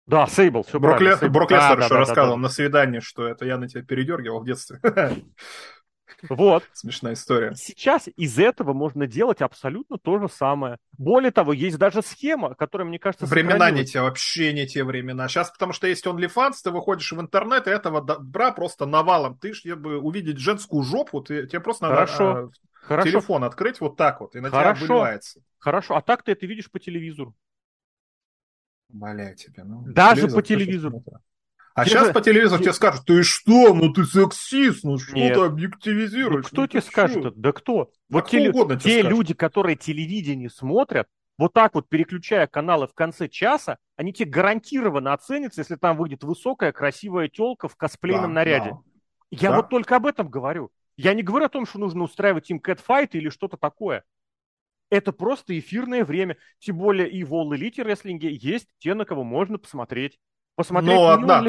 Да, 0.08 0.26
Сейбл, 0.26 0.62
все 0.62 0.80
Брок, 0.80 0.96
правильно. 0.96 1.18
Ле... 1.20 1.28
Брок 1.28 1.50
Лестер 1.50 1.76
да, 1.76 1.84
еще 1.84 1.94
да, 1.94 2.00
рассказывал 2.00 2.36
да, 2.36 2.36
да. 2.36 2.42
на 2.42 2.48
свидании, 2.48 3.00
что 3.00 3.28
это 3.28 3.44
я 3.44 3.58
на 3.58 3.68
тебя 3.68 3.82
передергивал 3.82 4.40
в 4.40 4.46
детстве. 4.46 4.80
Вот. 6.28 6.64
Смешная 6.72 7.12
история. 7.12 7.54
Сейчас 7.54 8.08
из 8.16 8.38
этого 8.38 8.72
можно 8.72 9.06
делать 9.06 9.40
абсолютно 9.40 9.98
то 9.98 10.18
же 10.18 10.28
самое. 10.28 10.78
Более 10.96 11.30
того, 11.30 11.52
есть 11.52 11.78
даже 11.78 12.02
схема, 12.02 12.54
которая, 12.54 12.88
мне 12.88 12.98
кажется, 12.98 13.26
Времена 13.26 13.70
не 13.70 13.84
те, 13.84 14.00
вообще 14.00 14.52
не 14.52 14.66
те 14.66 14.82
времена. 14.82 15.28
Сейчас, 15.28 15.50
потому 15.50 15.72
что 15.72 15.86
есть 15.86 16.04
OnlyFans, 16.06 16.54
ты 16.64 16.70
выходишь 16.70 17.12
в 17.12 17.20
интернет, 17.20 17.68
и 17.68 17.70
этого 17.70 18.02
добра 18.02 18.50
просто 18.50 18.84
навалом. 18.86 19.38
Ты, 19.38 19.52
чтобы 19.52 19.98
увидеть 19.98 20.38
женскую 20.38 20.82
жопу, 20.82 21.20
ты, 21.20 21.46
тебе 21.46 21.60
просто 21.60 21.84
надо 21.84 21.94
Хорошо. 21.94 22.30
А, 22.30 22.48
Хорошо. 22.72 23.08
телефон 23.08 23.44
открыть 23.44 23.80
вот 23.80 23.96
так 23.96 24.20
вот, 24.20 24.34
и 24.34 24.40
на 24.40 24.50
Хорошо. 24.50 24.86
тебя 24.86 24.94
выливается. 24.94 25.40
Хорошо, 25.58 25.94
а 25.94 26.00
так 26.00 26.24
ты 26.24 26.32
это 26.32 26.46
видишь 26.46 26.70
по 26.70 26.80
телевизору. 26.80 27.36
Умоляю 28.88 29.36
тебя. 29.36 29.64
Ну, 29.64 29.82
Даже 29.86 30.28
по 30.28 30.42
телевизору. 30.42 31.04
А 31.74 31.84
сейчас 31.84 32.08
же... 32.08 32.12
по 32.12 32.20
телевизору 32.20 32.60
тебе 32.60 32.72
скажут, 32.72 33.04
ты 33.04 33.22
что, 33.22 33.72
ну 33.72 33.92
ты 33.92 34.04
сексист, 34.04 34.82
ну 34.82 34.98
что 34.98 35.14
Нет. 35.14 35.34
ты 35.34 35.40
объективизируешь? 35.40 36.44
Ну, 36.44 36.48
кто 36.48 36.62
ну, 36.62 36.66
тебе 36.66 36.82
скажет? 36.82 37.34
Да 37.36 37.52
кто? 37.52 37.92
Вот 38.10 38.24
да 38.24 38.30
те, 38.30 38.50
угодно 38.50 38.80
те 38.80 39.02
люди, 39.02 39.32
которые 39.32 39.76
телевидение 39.76 40.50
смотрят, 40.50 41.06
вот 41.38 41.52
так 41.52 41.74
вот 41.74 41.88
переключая 41.88 42.48
каналы 42.48 42.88
в 42.88 42.94
конце 42.94 43.28
часа, 43.28 43.78
они 43.96 44.12
тебе 44.12 44.28
гарантированно 44.28 45.12
оценятся, 45.12 45.60
если 45.60 45.76
там 45.76 45.96
выйдет 45.96 46.24
высокая, 46.24 46.72
красивая 46.72 47.28
телка 47.28 47.68
в 47.68 47.76
косплейном 47.76 48.30
да, 48.30 48.40
наряде. 48.40 48.70
Да. 48.70 48.78
Я 49.30 49.50
да. 49.50 49.58
вот 49.58 49.68
только 49.68 49.94
об 49.94 50.06
этом 50.06 50.28
говорю. 50.28 50.72
Я 50.96 51.14
не 51.14 51.22
говорю 51.22 51.46
о 51.46 51.48
том, 51.48 51.64
что 51.64 51.78
нужно 51.78 52.02
устраивать 52.02 52.50
им 52.50 52.58
кэтфайт 52.58 53.14
или 53.14 53.28
что-то 53.28 53.56
такое. 53.56 54.02
Это 54.90 55.12
просто 55.12 55.58
эфирное 55.58 56.04
время. 56.04 56.36
Тем 56.58 56.78
более 56.78 57.10
и 57.10 57.24
в 57.24 57.34
All 57.34 57.50
Elite 57.50 57.82
рестлинге 57.82 58.32
есть 58.32 58.68
те, 58.78 58.94
на 58.94 59.04
кого 59.04 59.24
можно 59.24 59.58
посмотреть. 59.58 60.18
Посмотреть 60.56 60.94
Но 60.94 61.06
не 61.06 61.12
одна. 61.12 61.42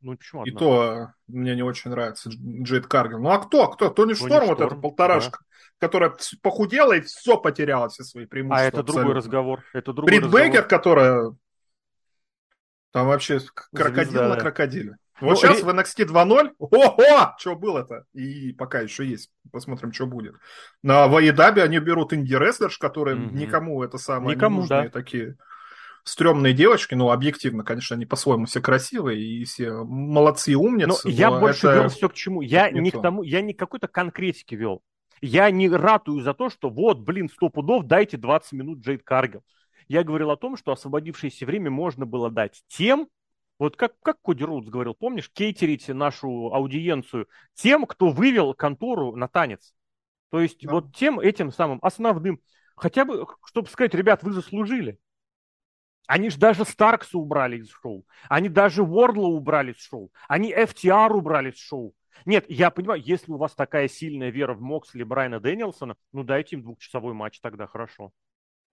Ну, 0.00 0.16
почему 0.16 0.42
одна? 0.42 0.52
И 0.52 0.54
то 0.54 1.12
мне 1.26 1.54
не 1.56 1.62
очень 1.62 1.90
нравится 1.90 2.30
Джейд 2.30 2.86
Каргин. 2.86 3.22
Ну, 3.22 3.30
а 3.30 3.38
кто? 3.38 3.68
Кто? 3.68 3.88
Тони, 3.88 4.12
Тони 4.12 4.14
Шторм, 4.14 4.44
Шторм, 4.44 4.46
вот 4.48 4.60
эта 4.60 4.76
полторашка, 4.76 5.38
да. 5.40 5.86
которая 5.86 6.14
похудела 6.42 6.92
и 6.92 7.00
все 7.00 7.38
потеряла, 7.38 7.88
все 7.88 8.04
свои 8.04 8.26
преимущества. 8.26 8.64
А 8.64 8.68
это 8.68 8.80
абсолютно. 8.80 9.00
другой 9.00 9.14
разговор. 9.16 9.64
Это 9.72 9.92
другой 9.92 10.10
Брит 10.10 10.30
Бейкер, 10.30 10.64
которая 10.64 11.34
там 12.92 13.08
вообще 13.08 13.40
крокодил 13.74 14.12
Звезда, 14.12 14.28
на 14.28 14.36
крокодиле. 14.36 14.96
Вот 15.20 15.30
ну, 15.30 15.36
сейчас 15.36 15.60
и... 15.60 15.62
в 15.62 15.68
NXT 15.68 16.06
2.0, 16.06 16.54
ого, 16.58 17.34
что 17.38 17.56
было-то? 17.56 18.04
И 18.12 18.52
пока 18.52 18.80
еще 18.80 19.06
есть. 19.06 19.30
Посмотрим, 19.50 19.92
что 19.92 20.06
будет. 20.06 20.34
На 20.82 21.08
Ваедабе 21.08 21.62
они 21.62 21.78
берут 21.78 22.12
инди-рестлерш, 22.12 22.78
которые 22.78 23.16
mm-hmm. 23.16 23.34
никому 23.34 23.82
это 23.82 23.96
самое 23.98 24.36
никому, 24.36 24.56
ненужные 24.56 24.84
да. 24.84 24.90
такие 24.90 25.36
стрёмные 26.06 26.52
девочки, 26.52 26.94
ну, 26.94 27.10
объективно, 27.10 27.64
конечно, 27.64 27.96
они 27.96 28.06
по-своему 28.06 28.46
все 28.46 28.60
красивые 28.60 29.20
и 29.20 29.44
все 29.44 29.72
молодцы 29.84 30.52
и 30.52 30.54
умницы. 30.54 31.00
Но, 31.04 31.10
но 31.10 31.10
я 31.10 31.30
больше 31.30 31.66
это... 31.66 31.80
вел 31.80 31.88
все 31.88 32.08
к 32.08 32.14
чему. 32.14 32.42
Я 32.42 32.70
не, 32.70 32.80
не 32.80 32.90
к 32.90 33.02
тому, 33.02 33.22
я 33.22 33.40
не 33.40 33.54
какой-то 33.54 33.88
конкретики 33.88 34.54
вел. 34.54 34.82
Я 35.20 35.50
не 35.50 35.68
ратую 35.68 36.20
за 36.22 36.32
то, 36.34 36.48
что 36.48 36.70
вот, 36.70 37.00
блин, 37.00 37.28
сто 37.28 37.48
пудов, 37.48 37.86
дайте 37.86 38.16
20 38.16 38.52
минут 38.52 38.80
Джейд 38.80 39.02
Каргел. 39.02 39.42
Я 39.88 40.04
говорил 40.04 40.30
о 40.30 40.36
том, 40.36 40.56
что 40.56 40.72
освободившееся 40.72 41.44
время 41.46 41.70
можно 41.70 42.06
было 42.06 42.30
дать 42.30 42.62
тем, 42.68 43.08
вот 43.58 43.76
как, 43.76 43.98
как 44.00 44.20
Коди 44.20 44.44
Роудс 44.44 44.68
говорил, 44.68 44.94
помнишь, 44.94 45.30
кейтерить 45.30 45.88
нашу 45.88 46.52
аудиенцию 46.52 47.28
тем, 47.54 47.86
кто 47.86 48.10
вывел 48.10 48.54
контору 48.54 49.16
на 49.16 49.28
танец. 49.28 49.74
То 50.30 50.40
есть 50.40 50.64
да. 50.64 50.72
вот 50.72 50.94
тем 50.94 51.18
этим 51.20 51.50
самым 51.50 51.78
основным, 51.82 52.40
хотя 52.76 53.04
бы, 53.04 53.26
чтобы 53.46 53.68
сказать, 53.68 53.94
ребят, 53.94 54.22
вы 54.22 54.32
заслужили. 54.32 54.98
Они 56.06 56.30
же 56.30 56.38
даже 56.38 56.64
Старкса 56.64 57.18
убрали 57.18 57.58
из 57.58 57.70
шоу. 57.70 58.06
Они 58.28 58.48
даже 58.48 58.84
Вордла 58.84 59.26
убрали 59.26 59.72
из 59.72 59.78
шоу. 59.78 60.12
Они 60.28 60.52
FTR 60.52 61.12
убрали 61.12 61.50
из 61.50 61.58
шоу. 61.58 61.94
Нет, 62.24 62.44
я 62.48 62.70
понимаю, 62.70 63.02
если 63.02 63.32
у 63.32 63.36
вас 63.36 63.54
такая 63.54 63.88
сильная 63.88 64.30
вера 64.30 64.54
в 64.54 64.60
Моксли 64.60 65.02
Брайана 65.02 65.40
Дэнилсона, 65.40 65.96
ну 66.12 66.24
дайте 66.24 66.56
им 66.56 66.62
двухчасовой 66.62 67.12
матч 67.12 67.40
тогда, 67.40 67.66
хорошо. 67.66 68.12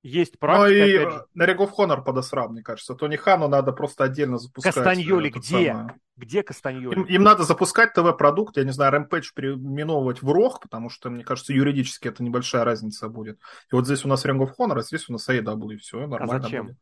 Есть 0.04 0.38
практика. 0.38 0.68
Ну 0.68 0.86
и 0.86 0.98
же. 0.98 1.26
на 1.34 1.44
Ring 1.46 1.58
of 1.58 1.72
Honor 1.78 2.04
подосрал, 2.04 2.50
мне 2.50 2.62
кажется. 2.62 2.94
Тони 2.94 3.16
Хану 3.16 3.48
надо 3.48 3.72
просто 3.72 4.04
отдельно 4.04 4.38
запускать. 4.38 4.76
Кастаньоли 4.76 5.30
где? 5.30 5.72
Самое... 5.72 5.96
Где 6.18 6.44
Кастаньоли? 6.44 6.96
Им, 6.96 7.04
им 7.04 7.24
надо 7.24 7.44
запускать 7.44 7.94
ТВ-продукт, 7.94 8.58
я 8.58 8.66
не 8.66 8.72
знаю, 8.72 8.94
Rampage 8.94 9.28
переименовывать 9.34 10.22
в 10.22 10.30
Рох, 10.30 10.60
потому 10.60 10.89
что, 10.89 11.10
мне 11.10 11.24
кажется, 11.24 11.54
юридически 11.54 12.10
это 12.10 12.22
небольшая 12.22 12.66
разница 12.66 13.08
будет. 13.08 13.39
И 13.72 13.76
вот 13.76 13.86
здесь 13.86 14.04
у 14.04 14.10
нас 14.10 14.26
Ring 14.26 14.39
of 14.39 14.52
Honor, 14.60 14.80
а 14.80 14.82
здесь 14.82 15.08
у 15.08 15.13
нас 15.13 15.28
AEW, 15.30 15.74
и 15.74 15.78
все, 15.78 16.06
нормально 16.06 16.36
а 16.36 16.42
зачем? 16.42 16.66
будет. 16.68 16.78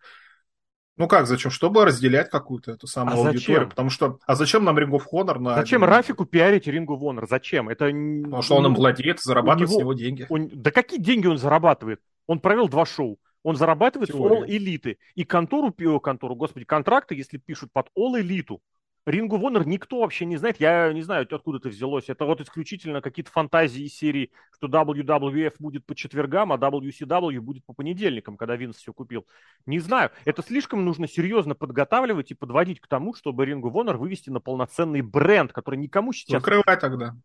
Ну 0.98 1.08
как, 1.08 1.28
зачем? 1.28 1.52
Чтобы 1.52 1.86
разделять 1.86 2.30
какую-то 2.30 2.72
эту 2.72 2.88
самую 2.88 3.18
а 3.18 3.28
аудиторию. 3.28 3.40
Зачем? 3.40 3.70
Потому 3.70 3.90
что, 3.90 4.20
а 4.26 4.36
зачем 4.36 4.64
нам 4.64 4.78
Ring 4.78 4.92
of 4.92 5.04
Honor? 5.14 5.40
На 5.40 5.56
зачем 5.56 5.84
один... 5.84 5.96
Рафику 5.96 6.26
пиарить 6.26 6.68
Ring 6.68 6.86
of 6.86 7.00
Honor? 7.00 7.26
Зачем? 7.30 7.70
Это... 7.70 7.86
Потому 7.86 8.42
что 8.42 8.56
он 8.56 8.66
им 8.66 8.76
владеет, 8.76 9.20
зарабатывает 9.22 9.70
него... 9.70 9.80
с 9.80 9.82
него 9.82 9.94
деньги. 9.94 10.26
Он... 10.30 10.50
Да 10.52 10.72
какие 10.72 11.00
деньги 11.00 11.28
он 11.28 11.38
зарабатывает? 11.38 12.02
Он 12.32 12.40
провел 12.40 12.70
два 12.70 12.86
шоу. 12.86 13.20
Он 13.44 13.58
зарабатывает 13.58 14.10
Теория. 14.10 14.46
с 14.46 14.50
All 14.50 14.58
Elite. 14.58 14.96
И 15.16 15.26
контору, 15.26 15.72
контору, 16.00 16.34
господи, 16.36 16.64
контракты, 16.64 17.14
если 17.14 17.38
пишут 17.38 17.74
под 17.74 17.88
All 17.88 18.14
Elite, 18.22 18.58
of 19.06 19.42
Honor 19.42 19.64
никто 19.66 20.00
вообще 20.00 20.24
не 20.24 20.38
знает. 20.38 20.58
Я 20.58 20.94
не 20.94 21.02
знаю, 21.02 21.28
откуда 21.30 21.58
это 21.58 21.68
взялось. 21.68 22.08
Это 22.08 22.24
вот 22.24 22.40
исключительно 22.40 23.02
какие-то 23.02 23.32
фантазии 23.32 23.86
серии, 23.88 24.32
что 24.54 24.68
WWF 24.68 25.56
будет 25.60 25.86
по 25.86 25.94
четвергам, 25.94 26.54
а 26.54 26.58
WCW 26.58 27.42
будет 27.42 27.66
по 27.66 27.74
понедельникам, 27.74 28.38
когда 28.38 28.56
Винс 28.56 28.78
все 28.78 28.94
купил. 28.94 29.28
Не 29.66 29.80
знаю. 29.80 30.12
Это 30.24 30.42
слишком 30.42 30.86
нужно 30.86 31.10
серьезно 31.10 31.54
подготавливать 31.54 32.32
и 32.32 32.36
подводить 32.36 32.80
к 32.80 32.88
тому, 32.88 33.14
чтобы 33.14 33.44
of 33.44 33.74
Honor 33.74 33.98
вывести 33.98 34.30
на 34.30 34.40
полноценный 34.40 35.02
бренд, 35.02 35.52
который 35.52 35.76
никому 35.76 36.14
сейчас... 36.14 36.42
Закрывай 36.42 36.80
тогда. 36.80 37.18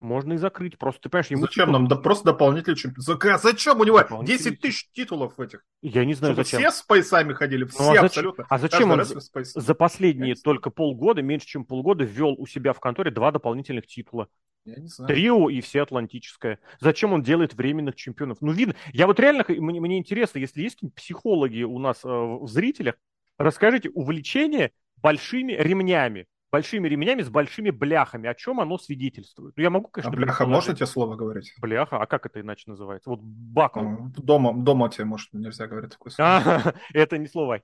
Можно 0.00 0.34
и 0.34 0.36
закрыть. 0.36 0.78
Просто 0.78 1.02
ты 1.02 1.08
понимаешь, 1.08 1.30
ему 1.30 1.42
Зачем 1.42 1.72
нам? 1.72 1.88
Да 1.88 1.96
просто 1.96 2.26
дополнительный 2.26 2.76
чемпион. 2.76 3.38
Зачем 3.38 3.80
у 3.80 3.84
него 3.84 4.02
10 4.22 4.60
тысяч 4.60 4.90
титулов 4.92 5.40
этих? 5.40 5.64
Я 5.80 6.04
не 6.04 6.14
знаю, 6.14 6.34
Чтобы 6.34 6.44
зачем. 6.44 6.60
Все 6.60 6.70
с 6.70 6.82
поясами 6.82 7.32
ходили, 7.32 7.64
все 7.64 7.82
ну, 7.82 7.96
а 7.96 8.04
абсолютно. 8.04 8.46
А 8.48 8.58
зачем 8.58 8.90
он 8.90 9.04
за 9.04 9.74
последние 9.74 10.34
только 10.34 10.70
полгода, 10.70 11.22
меньше 11.22 11.46
чем 11.46 11.64
полгода, 11.64 12.04
ввел 12.04 12.34
у 12.38 12.46
себя 12.46 12.72
в 12.72 12.80
конторе 12.80 13.10
два 13.10 13.32
дополнительных 13.32 13.86
титула? 13.86 14.28
Я 14.66 14.76
не 14.76 14.88
знаю. 14.88 15.08
Трио 15.08 15.48
и 15.48 15.60
все 15.60 15.82
Атлантическое. 15.82 16.58
Зачем 16.80 17.12
он 17.12 17.22
делает 17.22 17.54
временных 17.54 17.94
чемпионов? 17.94 18.38
Ну, 18.40 18.50
видно. 18.50 18.74
Я 18.92 19.06
вот 19.06 19.20
реально, 19.20 19.44
мне, 19.48 19.80
мне 19.80 19.98
интересно, 19.98 20.40
если 20.40 20.60
есть 20.60 20.74
какие-нибудь 20.74 20.96
психологи 20.96 21.62
у 21.62 21.78
нас 21.78 22.04
э, 22.04 22.08
в 22.08 22.48
зрителях, 22.48 22.96
расскажите 23.38 23.90
увлечение 23.90 24.72
большими 24.96 25.52
ремнями 25.52 26.26
большими 26.56 26.88
ремнями 26.88 27.20
с 27.20 27.28
большими 27.28 27.68
бляхами. 27.68 28.30
О 28.30 28.34
чем 28.34 28.60
оно 28.60 28.78
свидетельствует? 28.78 29.54
Ну, 29.56 29.62
я 29.62 29.68
могу, 29.68 29.88
конечно... 29.88 30.10
А 30.10 30.16
бляха, 30.16 30.46
можно 30.46 30.74
тебе 30.74 30.86
слово 30.86 31.14
говорить? 31.14 31.52
Бляха? 31.60 31.98
А 31.98 32.06
как 32.06 32.24
это 32.24 32.40
иначе 32.40 32.64
называется? 32.66 33.10
Вот 33.10 33.20
buckle. 33.20 33.80
Ну, 33.80 34.10
дома, 34.16 34.54
дома 34.54 34.88
тебе, 34.88 35.04
может, 35.04 35.34
нельзя 35.34 35.66
говорить 35.66 35.90
такое 35.90 36.12
слово. 36.12 36.30
А, 36.30 36.74
это 36.94 37.18
не 37.18 37.26
слово 37.26 37.60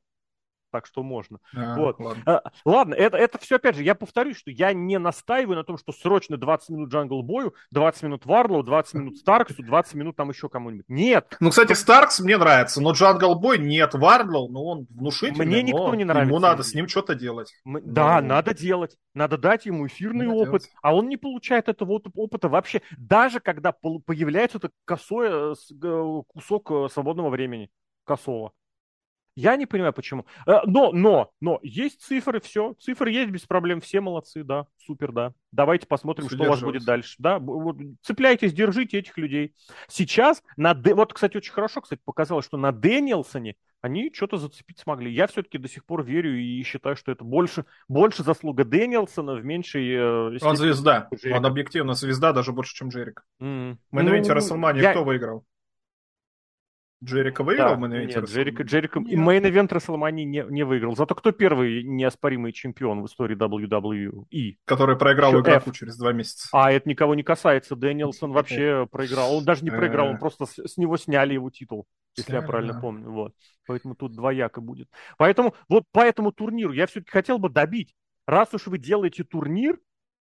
так 0.72 0.86
что 0.86 1.02
можно. 1.02 1.38
А, 1.54 1.76
вот. 1.76 2.00
Ладно, 2.00 2.22
а, 2.26 2.50
ладно 2.64 2.94
это, 2.94 3.18
это 3.18 3.38
все, 3.38 3.56
опять 3.56 3.76
же, 3.76 3.82
я 3.82 3.94
повторюсь, 3.94 4.38
что 4.38 4.50
я 4.50 4.72
не 4.72 4.98
настаиваю 4.98 5.56
на 5.56 5.64
том, 5.64 5.76
что 5.76 5.92
срочно 5.92 6.36
20 6.36 6.70
минут 6.70 6.90
Джангл 6.90 7.22
Бою, 7.22 7.54
20 7.70 8.02
минут 8.04 8.26
Вардлоу, 8.26 8.62
20 8.62 8.94
минут 8.94 9.18
Старксу, 9.18 9.62
20 9.62 9.94
минут 9.94 10.16
там 10.16 10.30
еще 10.30 10.48
кому-нибудь. 10.48 10.86
Нет. 10.88 11.36
Ну, 11.40 11.50
кстати, 11.50 11.74
Старкс 11.74 12.20
мне 12.20 12.38
нравится, 12.38 12.80
но 12.80 12.92
Джангл 12.92 13.34
Бой 13.34 13.58
нет. 13.58 13.94
Вардлоу, 13.94 14.48
ну, 14.48 14.64
он 14.64 14.86
внушительный, 14.90 15.46
Мне 15.46 15.62
никто 15.62 15.94
не 15.94 16.04
нравится. 16.04 16.28
Ему 16.28 16.40
надо 16.40 16.62
с 16.62 16.74
ним 16.74 16.88
что-то 16.88 17.14
делать. 17.14 17.52
Мы, 17.64 17.82
да, 17.82 18.20
ну, 18.20 18.28
надо 18.28 18.54
делать. 18.54 18.96
Надо 19.14 19.36
дать 19.36 19.66
ему 19.66 19.86
эфирный 19.86 20.26
надо 20.26 20.38
опыт. 20.38 20.62
Делать. 20.62 20.70
А 20.82 20.94
он 20.94 21.08
не 21.08 21.18
получает 21.18 21.68
этого 21.68 22.00
опыта 22.14 22.48
вообще, 22.48 22.80
даже 22.96 23.40
когда 23.40 23.72
появляется 23.72 24.58
это 24.58 24.70
косое 24.84 25.54
кусок 26.26 26.70
э, 26.70 26.88
свободного 26.90 27.30
времени. 27.30 27.70
Косого. 28.04 28.52
Я 29.34 29.56
не 29.56 29.66
понимаю, 29.66 29.92
почему. 29.92 30.26
Э, 30.46 30.60
но, 30.66 30.92
но, 30.92 31.30
но, 31.40 31.58
есть 31.62 32.02
цифры, 32.02 32.40
все. 32.40 32.74
Цифры 32.80 33.10
есть 33.10 33.30
без 33.30 33.42
проблем, 33.42 33.80
все 33.80 34.00
молодцы, 34.00 34.44
да, 34.44 34.66
супер, 34.76 35.12
да. 35.12 35.32
Давайте 35.52 35.86
посмотрим, 35.86 36.28
что 36.28 36.44
у 36.44 36.48
вас 36.48 36.60
будет 36.60 36.84
дальше. 36.84 37.16
Да, 37.18 37.38
вот, 37.38 37.76
цепляйтесь, 38.02 38.52
держите 38.52 38.98
этих 38.98 39.16
людей. 39.16 39.54
Сейчас, 39.88 40.42
на 40.56 40.74
вот, 40.74 41.14
кстати, 41.14 41.36
очень 41.36 41.52
хорошо, 41.52 41.80
кстати, 41.80 42.00
показалось, 42.04 42.44
что 42.44 42.56
на 42.58 42.72
Дэниелсоне 42.72 43.56
они 43.82 44.12
что-то 44.14 44.36
зацепить 44.36 44.78
смогли. 44.78 45.12
Я 45.12 45.26
все-таки 45.26 45.58
до 45.58 45.68
сих 45.68 45.84
пор 45.84 46.04
верю 46.04 46.38
и 46.38 46.62
считаю, 46.62 46.94
что 46.94 47.10
это 47.10 47.24
больше, 47.24 47.64
больше 47.88 48.22
заслуга 48.22 48.64
Дэниелсона 48.64 49.34
в 49.34 49.44
меньшей... 49.44 49.92
Э, 49.92 50.38
Он 50.40 50.56
звезда. 50.56 51.08
Он 51.32 51.44
объективно 51.44 51.94
звезда 51.94 52.32
даже 52.32 52.52
больше, 52.52 52.74
чем 52.76 52.88
Джерик. 52.90 53.24
Mm. 53.40 53.76
Мы 53.90 54.02
ну, 54.02 54.10
на 54.10 54.34
Расселмане 54.34 54.82
я... 54.82 54.92
кто 54.92 55.04
выиграл? 55.04 55.44
Джерика 57.02 57.42
выиграл 57.42 57.70
да, 57.70 57.76
мейн 57.76 58.06
Нет, 58.06 58.24
Джерика, 58.24 58.62
Джерика 58.62 59.00
нет. 59.00 59.18
мейн 59.18 59.44
ивент 59.46 59.72
Расселмани 59.72 60.24
не, 60.24 60.44
не 60.48 60.62
выиграл. 60.62 60.94
Зато 60.94 61.14
кто 61.14 61.32
первый 61.32 61.82
неоспоримый 61.82 62.52
чемпион 62.52 63.02
в 63.02 63.06
истории 63.06 63.36
WWE? 63.36 64.56
Который 64.64 64.96
проиграл 64.96 65.32
Еще 65.32 65.40
игроку 65.40 65.70
F. 65.70 65.76
через 65.76 65.96
два 65.96 66.12
месяца. 66.12 66.48
А 66.52 66.70
это 66.70 66.88
никого 66.88 67.14
не 67.14 67.22
касается. 67.22 67.74
Дэнилсон 67.74 68.32
вообще 68.32 68.86
проиграл. 68.90 69.34
Он 69.34 69.44
даже 69.44 69.64
не 69.64 69.70
проиграл, 69.70 70.08
он 70.08 70.18
просто 70.18 70.46
с, 70.46 70.56
с 70.58 70.76
него 70.76 70.96
сняли 70.96 71.34
его 71.34 71.50
титул, 71.50 71.86
если 72.16 72.34
я 72.34 72.42
правильно 72.42 72.80
помню. 72.80 73.10
Вот. 73.10 73.34
Поэтому 73.66 73.94
тут 73.94 74.14
двояко 74.14 74.60
будет. 74.60 74.88
Поэтому 75.18 75.54
вот 75.68 75.84
по 75.92 76.00
этому 76.00 76.32
турниру 76.32 76.72
я 76.72 76.86
все-таки 76.86 77.10
хотел 77.10 77.38
бы 77.38 77.48
добить. 77.48 77.94
Раз 78.26 78.54
уж 78.54 78.68
вы 78.68 78.78
делаете 78.78 79.24
турнир, 79.24 79.78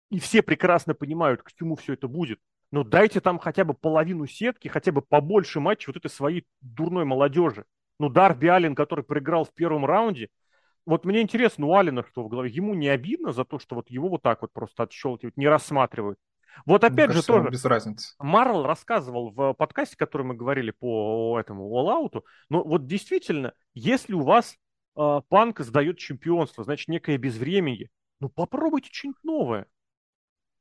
и 0.10 0.20
все 0.20 0.42
прекрасно 0.42 0.94
понимают, 0.94 1.44
к 1.44 1.52
чему 1.54 1.76
все 1.76 1.94
это 1.94 2.08
будет, 2.08 2.40
ну 2.72 2.84
дайте 2.84 3.20
там 3.20 3.40
хотя 3.40 3.64
бы 3.64 3.74
половину 3.74 4.28
сетки, 4.28 4.68
хотя 4.68 4.92
бы 4.92 5.02
побольше 5.02 5.60
матчей 5.60 5.88
вот 5.88 5.98
этой 5.98 6.10
своей 6.10 6.46
дурной 6.62 7.06
молодежи. 7.06 7.66
Ну 8.00 8.10
Дарби 8.10 8.48
Аллен, 8.48 8.76
который 8.76 9.04
проиграл 9.04 9.46
в 9.46 9.54
первом 9.54 9.86
раунде, 9.86 10.30
вот 10.86 11.06
мне 11.06 11.22
интересно, 11.22 11.68
у 11.68 11.76
Алина 11.76 12.04
что 12.04 12.24
в 12.24 12.28
голове? 12.28 12.50
Ему 12.50 12.74
не 12.74 12.88
обидно 12.88 13.32
за 13.32 13.46
то, 13.46 13.60
что 13.60 13.76
вот 13.76 13.90
его 13.90 14.10
вот 14.10 14.24
так 14.24 14.42
вот 14.42 14.52
просто 14.52 14.84
отщелкивают, 14.84 15.38
не 15.38 15.48
рассматривают? 15.48 16.18
Вот 16.66 16.84
опять 16.84 17.10
мне 17.10 17.18
же 17.18 17.26
тоже 17.26 17.50
без 17.50 17.64
разницы. 17.64 18.14
Марл 18.20 18.66
рассказывал 18.66 19.32
в 19.32 19.54
подкасте, 19.54 19.96
который 19.96 20.24
мы 20.24 20.36
говорили 20.36 20.72
по 20.72 21.40
этому 21.40 21.70
All 21.80 22.24
ну 22.50 22.64
вот 22.64 22.88
действительно, 22.88 23.54
если 23.74 24.14
у 24.14 24.22
вас 24.22 24.58
э, 24.98 25.22
Панк 25.30 25.60
сдает 25.60 25.98
чемпионство, 25.98 26.64
значит 26.64 26.88
некое 26.90 27.18
безвременье, 27.18 27.90
ну 28.20 28.30
попробуйте 28.30 28.90
что-нибудь 28.92 29.24
новое. 29.24 29.68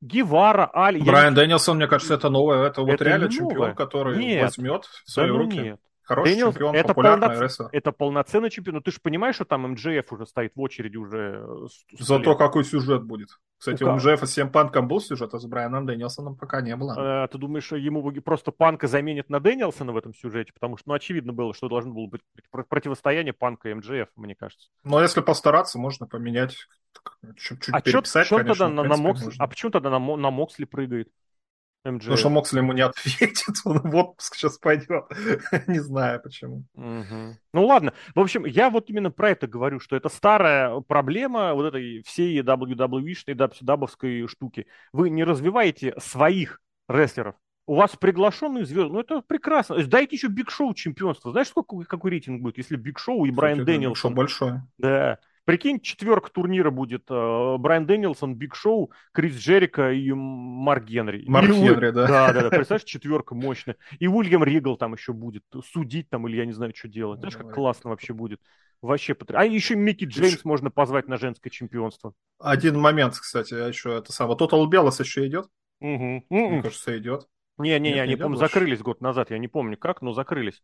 Гевара, 0.01 0.71
Али. 0.73 1.01
Брайан 1.03 1.35
я... 1.35 1.43
Дэнилсон, 1.43 1.77
мне 1.77 1.87
кажется, 1.87 2.15
это 2.15 2.31
новое. 2.31 2.61
Это, 2.61 2.81
это 2.81 2.83
вот 2.83 3.03
реально 3.03 3.29
чемпион, 3.29 3.55
новое. 3.55 3.75
который 3.75 4.19
нет. 4.19 4.45
возьмет 4.45 4.85
в 4.85 5.11
свои 5.11 5.27
да, 5.27 5.33
ну 5.33 5.39
руки. 5.39 5.59
Нет. 5.59 5.81
Хороший 6.11 6.33
Дэниелс, 6.33 6.55
чемпион, 6.55 6.75
это 6.75 6.89
популярный 6.89 7.29
полноц... 7.29 7.61
Это 7.71 7.93
полноценный 7.93 8.51
чемпион. 8.51 8.75
Ну 8.75 8.81
ты 8.81 8.91
же 8.91 8.99
понимаешь, 9.01 9.37
что 9.37 9.45
там 9.45 9.63
МДФ 9.71 10.13
уже 10.13 10.27
стоит 10.27 10.57
в 10.57 10.61
очереди 10.61 10.97
уже. 10.97 11.47
Зато 12.01 12.35
какой 12.35 12.65
сюжет 12.65 13.05
будет. 13.05 13.29
Кстати, 13.59 13.85
ну, 13.85 13.93
у 13.93 13.95
МДФ 13.95 14.25
с 14.25 14.33
7 14.33 14.51
Панком 14.51 14.89
был 14.89 15.01
сюжет, 15.01 15.33
а 15.35 15.39
с 15.39 15.47
Брайаном 15.47 15.87
Дэнилсоном 15.87 16.35
пока 16.35 16.63
не 16.63 16.75
было. 16.75 16.95
А, 16.97 17.29
ты 17.29 17.39
думаешь, 17.39 17.71
ему 17.71 18.11
просто 18.23 18.51
Панка 18.51 18.89
заменит 18.89 19.31
на 19.31 19.39
Дэнилсона 19.39 19.93
в 19.93 19.97
этом 19.97 20.13
сюжете? 20.13 20.53
Потому 20.53 20.77
что, 20.79 20.89
ну, 20.89 20.95
очевидно 20.95 21.33
было, 21.33 21.55
что 21.55 21.69
должно 21.69 21.93
было 21.93 22.09
быть 22.09 22.23
противостояние 22.51 23.33
Панка 23.33 23.69
и 23.69 23.75
МДФ, 23.75 24.09
мне 24.17 24.35
кажется. 24.35 24.69
Но 24.83 25.01
если 25.01 25.21
постараться, 25.21 25.79
можно 25.79 26.09
поменять 26.09 26.57
чуть-чуть 27.37 27.73
а 27.73 27.81
переписать, 27.81 28.27
чё, 28.27 28.39
конечно, 28.39 28.67
тогда 28.67 28.83
на, 28.83 28.89
на 28.89 28.97
Мокс... 28.97 29.29
А 29.39 29.47
почему 29.47 29.71
тогда 29.71 29.91
на, 29.91 30.17
на 30.17 30.31
Моксли 30.33 30.65
прыгает? 30.65 31.09
MJF. 31.87 31.99
Потому 31.99 32.17
что 32.17 32.31
Моксли 32.31 32.59
ему 32.59 32.73
не 32.73 32.83
ответит, 32.83 33.55
он 33.65 33.79
в 33.79 33.97
отпуск 33.97 34.35
сейчас 34.35 34.59
пойдет. 34.59 35.05
не 35.67 35.81
знаю 35.81 36.21
почему. 36.23 36.65
Угу. 36.75 37.37
Ну 37.55 37.67
ладно. 37.67 37.95
В 38.15 38.21
общем, 38.21 38.45
я 38.45 38.71
вот 38.71 38.91
именно 38.91 39.11
про 39.11 39.31
это 39.31 39.47
говорю, 39.47 39.81
что 39.81 39.97
это 39.97 40.09
старая 40.09 40.81
проблема 40.81 41.55
вот 41.55 41.67
этой 41.67 42.03
всей 42.03 42.41
WWE-шной, 42.41 43.35
дабсидабовской 43.35 44.27
штуки. 44.27 44.67
Вы 44.93 45.11
не 45.11 45.25
развиваете 45.25 45.95
своих 45.99 46.61
рестлеров. 46.89 47.37
У 47.67 47.77
вас 47.77 47.95
приглашенные 47.97 48.65
звезды, 48.65 48.93
ну 48.93 49.01
это 49.01 49.23
прекрасно. 49.23 49.83
Дайте 49.87 50.17
еще 50.17 50.27
Биг 50.27 50.51
Шоу 50.51 50.75
чемпионство. 50.75 51.31
Знаешь, 51.31 51.49
сколько, 51.49 51.79
какой 51.85 52.11
рейтинг 52.11 52.43
будет, 52.43 52.59
если 52.59 52.77
Биг 52.77 52.99
Шоу 52.99 53.27
и 53.27 53.31
Брайан 53.31 53.65
Дэниелсон? 53.65 54.13
Биг 54.13 54.29
Шоу 54.29 54.49
большой. 54.49 54.61
Да. 54.79 55.19
Прикинь, 55.51 55.81
четверка 55.81 56.31
турнира 56.31 56.71
будет 56.71 57.11
э, 57.11 57.57
Брайан 57.59 57.85
Дэнилсон, 57.85 58.37
Биг 58.37 58.55
Шоу, 58.55 58.93
Крис 59.11 59.35
Джерико 59.35 59.91
и 59.91 60.13
Марк 60.13 60.85
Генри. 60.85 61.25
Марк 61.27 61.51
и, 61.51 61.55
Генри, 61.55 61.91
да. 61.91 62.07
Да, 62.07 62.33
да, 62.33 62.43
да. 62.43 62.51
Представляешь, 62.51 62.85
четверка 62.85 63.35
мощная. 63.35 63.75
И 63.99 64.07
Уильям 64.07 64.45
Ригал 64.45 64.77
там 64.77 64.95
еще 64.95 65.13
будет 65.13 65.43
судить 65.73 66.09
там, 66.09 66.29
или 66.29 66.37
я 66.37 66.47
не 66.47 66.53
знаю, 66.53 66.73
что 66.73 66.87
делать. 66.87 67.19
Знаешь, 67.19 67.37
как 67.37 67.53
классно 67.53 67.91
вообще 67.91 68.13
будет. 68.13 68.41
Вообще 68.81 69.13
потрясающе. 69.13 69.51
А 69.51 69.53
еще 69.53 69.75
Микки 69.75 70.05
Джеймс 70.05 70.45
можно 70.45 70.71
позвать 70.71 71.09
на 71.09 71.17
женское 71.17 71.51
чемпионство. 71.51 72.15
Один 72.39 72.79
момент, 72.79 73.19
кстати, 73.19 73.55
еще 73.55 73.99
это 73.99 74.13
самое. 74.13 74.39
Total 74.39 74.65
Bellas 74.69 75.01
еще 75.01 75.27
идет? 75.27 75.49
Угу. 75.81 76.27
Мне 76.31 76.63
кажется, 76.63 76.97
идет. 76.97 77.27
Не-не-не, 77.59 78.01
они, 78.01 78.15
по-моему, 78.15 78.37
закрылись 78.37 78.83
год 78.83 79.01
назад, 79.01 79.33
я 79.33 79.39
не 79.39 79.49
помню 79.49 79.77
как, 79.77 80.01
но 80.01 80.13
закрылись. 80.13 80.63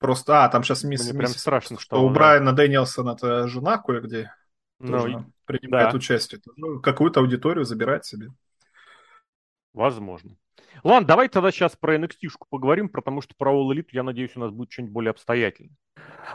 Просто, 0.00 0.44
а, 0.44 0.48
там 0.48 0.64
сейчас 0.64 0.82
мисс, 0.82 1.04
Мне 1.04 1.18
прям 1.18 1.30
страшно 1.30 1.78
что 1.78 2.02
у 2.02 2.08
Брайана 2.08 2.50
это 2.50 3.46
жена 3.48 3.76
кое-где 3.76 4.32
ну, 4.78 4.98
тоже 4.98 5.24
принимает 5.44 5.90
да. 5.90 5.96
участие. 5.96 6.40
Какую-то 6.82 7.20
аудиторию 7.20 7.66
забирает 7.66 8.06
себе. 8.06 8.28
Возможно. 9.74 10.36
Ладно, 10.82 11.06
давай 11.06 11.28
тогда 11.28 11.50
сейчас 11.50 11.76
про 11.76 11.96
nxt 11.96 12.30
поговорим, 12.48 12.88
потому 12.88 13.20
что 13.20 13.34
про 13.36 13.52
All 13.52 13.70
Elite, 13.70 13.88
я 13.92 14.02
надеюсь, 14.02 14.34
у 14.36 14.40
нас 14.40 14.50
будет 14.50 14.72
что-нибудь 14.72 14.94
более 14.94 15.10
обстоятельное. 15.10 15.76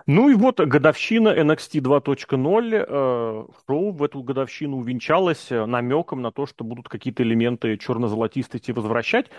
Ну 0.05 0.30
и 0.30 0.36
вот 0.36 0.59
годовщина 0.59 1.30
NXT 1.30 1.82
2.0. 1.82 2.86
Э, 2.88 3.45
шоу 3.68 3.91
в 3.91 4.03
эту 4.03 4.22
годовщину 4.22 4.78
увенчалось 4.78 5.47
намеком 5.49 6.22
на 6.22 6.32
то, 6.32 6.45
что 6.45 6.63
будут 6.63 6.88
какие-то 6.88 7.24
элементы 7.24 7.78
черно-золотистости 7.78 8.72
возвращать. 8.72 9.32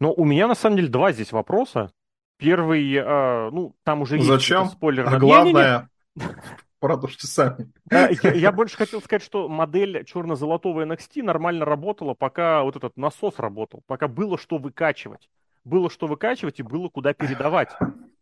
Но 0.00 0.12
у 0.12 0.24
меня 0.24 0.48
на 0.48 0.54
самом 0.54 0.76
деле 0.76 0.88
два 0.88 1.12
здесь 1.12 1.32
вопроса. 1.32 1.92
Первый, 2.40 2.94
э, 2.94 3.50
ну, 3.50 3.74
там 3.84 4.02
уже 4.02 4.20
Зачем? 4.22 4.62
есть 4.62 4.72
спойлер. 4.74 5.06
А 5.06 5.18
главное, 5.18 5.88
продолжите 6.80 7.26
сами. 7.26 7.70
Я, 7.90 8.08
я 8.32 8.52
больше 8.52 8.76
хотел 8.76 9.02
сказать, 9.02 9.22
что 9.22 9.48
модель 9.48 10.04
черно-золотого 10.04 10.84
NXT 10.86 11.22
нормально 11.22 11.64
работала, 11.64 12.14
пока 12.14 12.62
вот 12.62 12.76
этот 12.76 12.96
насос 12.96 13.38
работал, 13.38 13.82
пока 13.86 14.08
было 14.08 14.38
что 14.38 14.58
выкачивать. 14.58 15.28
Было 15.64 15.90
что 15.90 16.06
выкачивать 16.06 16.58
и 16.58 16.62
было 16.62 16.88
куда 16.88 17.12
передавать. 17.12 17.68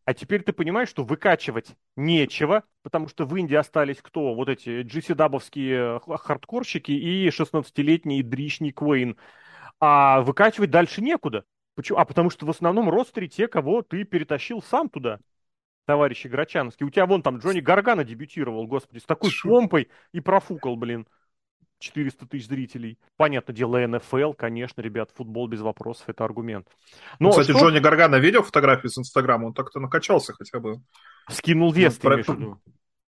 А 0.05 0.15
теперь 0.15 0.43
ты 0.43 0.53
понимаешь, 0.53 0.89
что 0.89 1.05
выкачивать 1.05 1.77
нечего, 1.95 2.65
потому 2.83 3.09
что 3.09 3.27
в 3.27 3.37
Индии 3.37 3.55
остались 3.55 3.99
кто? 4.03 4.35
Вот 4.35 4.49
эти 4.49 4.83
GC-дабовские 4.83 6.01
хардкорщики 6.01 6.93
и 6.93 7.29
16-летний 7.29 8.23
дричник 8.23 8.81
Уэйн. 8.81 9.17
А 9.81 10.23
выкачивать 10.23 10.71
дальше 10.71 11.03
некуда. 11.03 11.45
Почему? 11.79 11.99
А 11.99 12.05
потому 12.05 12.29
что 12.29 12.45
в 12.45 12.51
основном 12.51 12.91
ростере 12.91 13.29
те, 13.29 13.47
кого 13.47 13.83
ты 13.83 14.03
перетащил 14.03 14.61
сам 14.61 14.89
туда, 14.89 15.21
товарищ 15.87 16.27
Грачанский. 16.27 16.85
У 16.85 16.91
тебя 16.91 17.07
вон 17.07 17.23
там 17.23 17.39
Джонни 17.39 17.61
Гаргана 17.61 18.03
дебютировал, 18.03 18.67
господи, 18.67 18.99
с 18.99 19.05
такой 19.05 19.31
Шу. 19.31 19.49
помпой 19.49 19.89
и 20.11 20.19
профукал, 20.19 20.75
блин. 20.75 21.07
400 21.79 22.27
тысяч 22.27 22.49
зрителей. 22.49 22.99
Понятное 23.17 23.55
дело, 23.55 23.79
НФЛ, 23.87 24.33
конечно, 24.33 24.81
ребят, 24.81 25.13
футбол 25.15 25.47
без 25.47 25.61
вопросов, 25.61 26.09
это 26.09 26.25
аргумент. 26.25 26.67
Но 27.21 27.31
Кстати, 27.31 27.53
что... 27.53 27.61
Джонни 27.61 27.79
Гаргана 27.79 28.17
видел 28.17 28.43
фотографии 28.43 28.89
с 28.89 28.99
Инстаграма? 28.99 29.47
Он 29.47 29.55
так-то 29.55 29.79
накачался 29.79 30.33
хотя 30.33 30.59
бы. 30.59 30.81
Скинул 31.31 31.71
вес, 31.71 31.97
ну, 32.03 32.11
ты 32.11 32.25
про... 32.25 32.59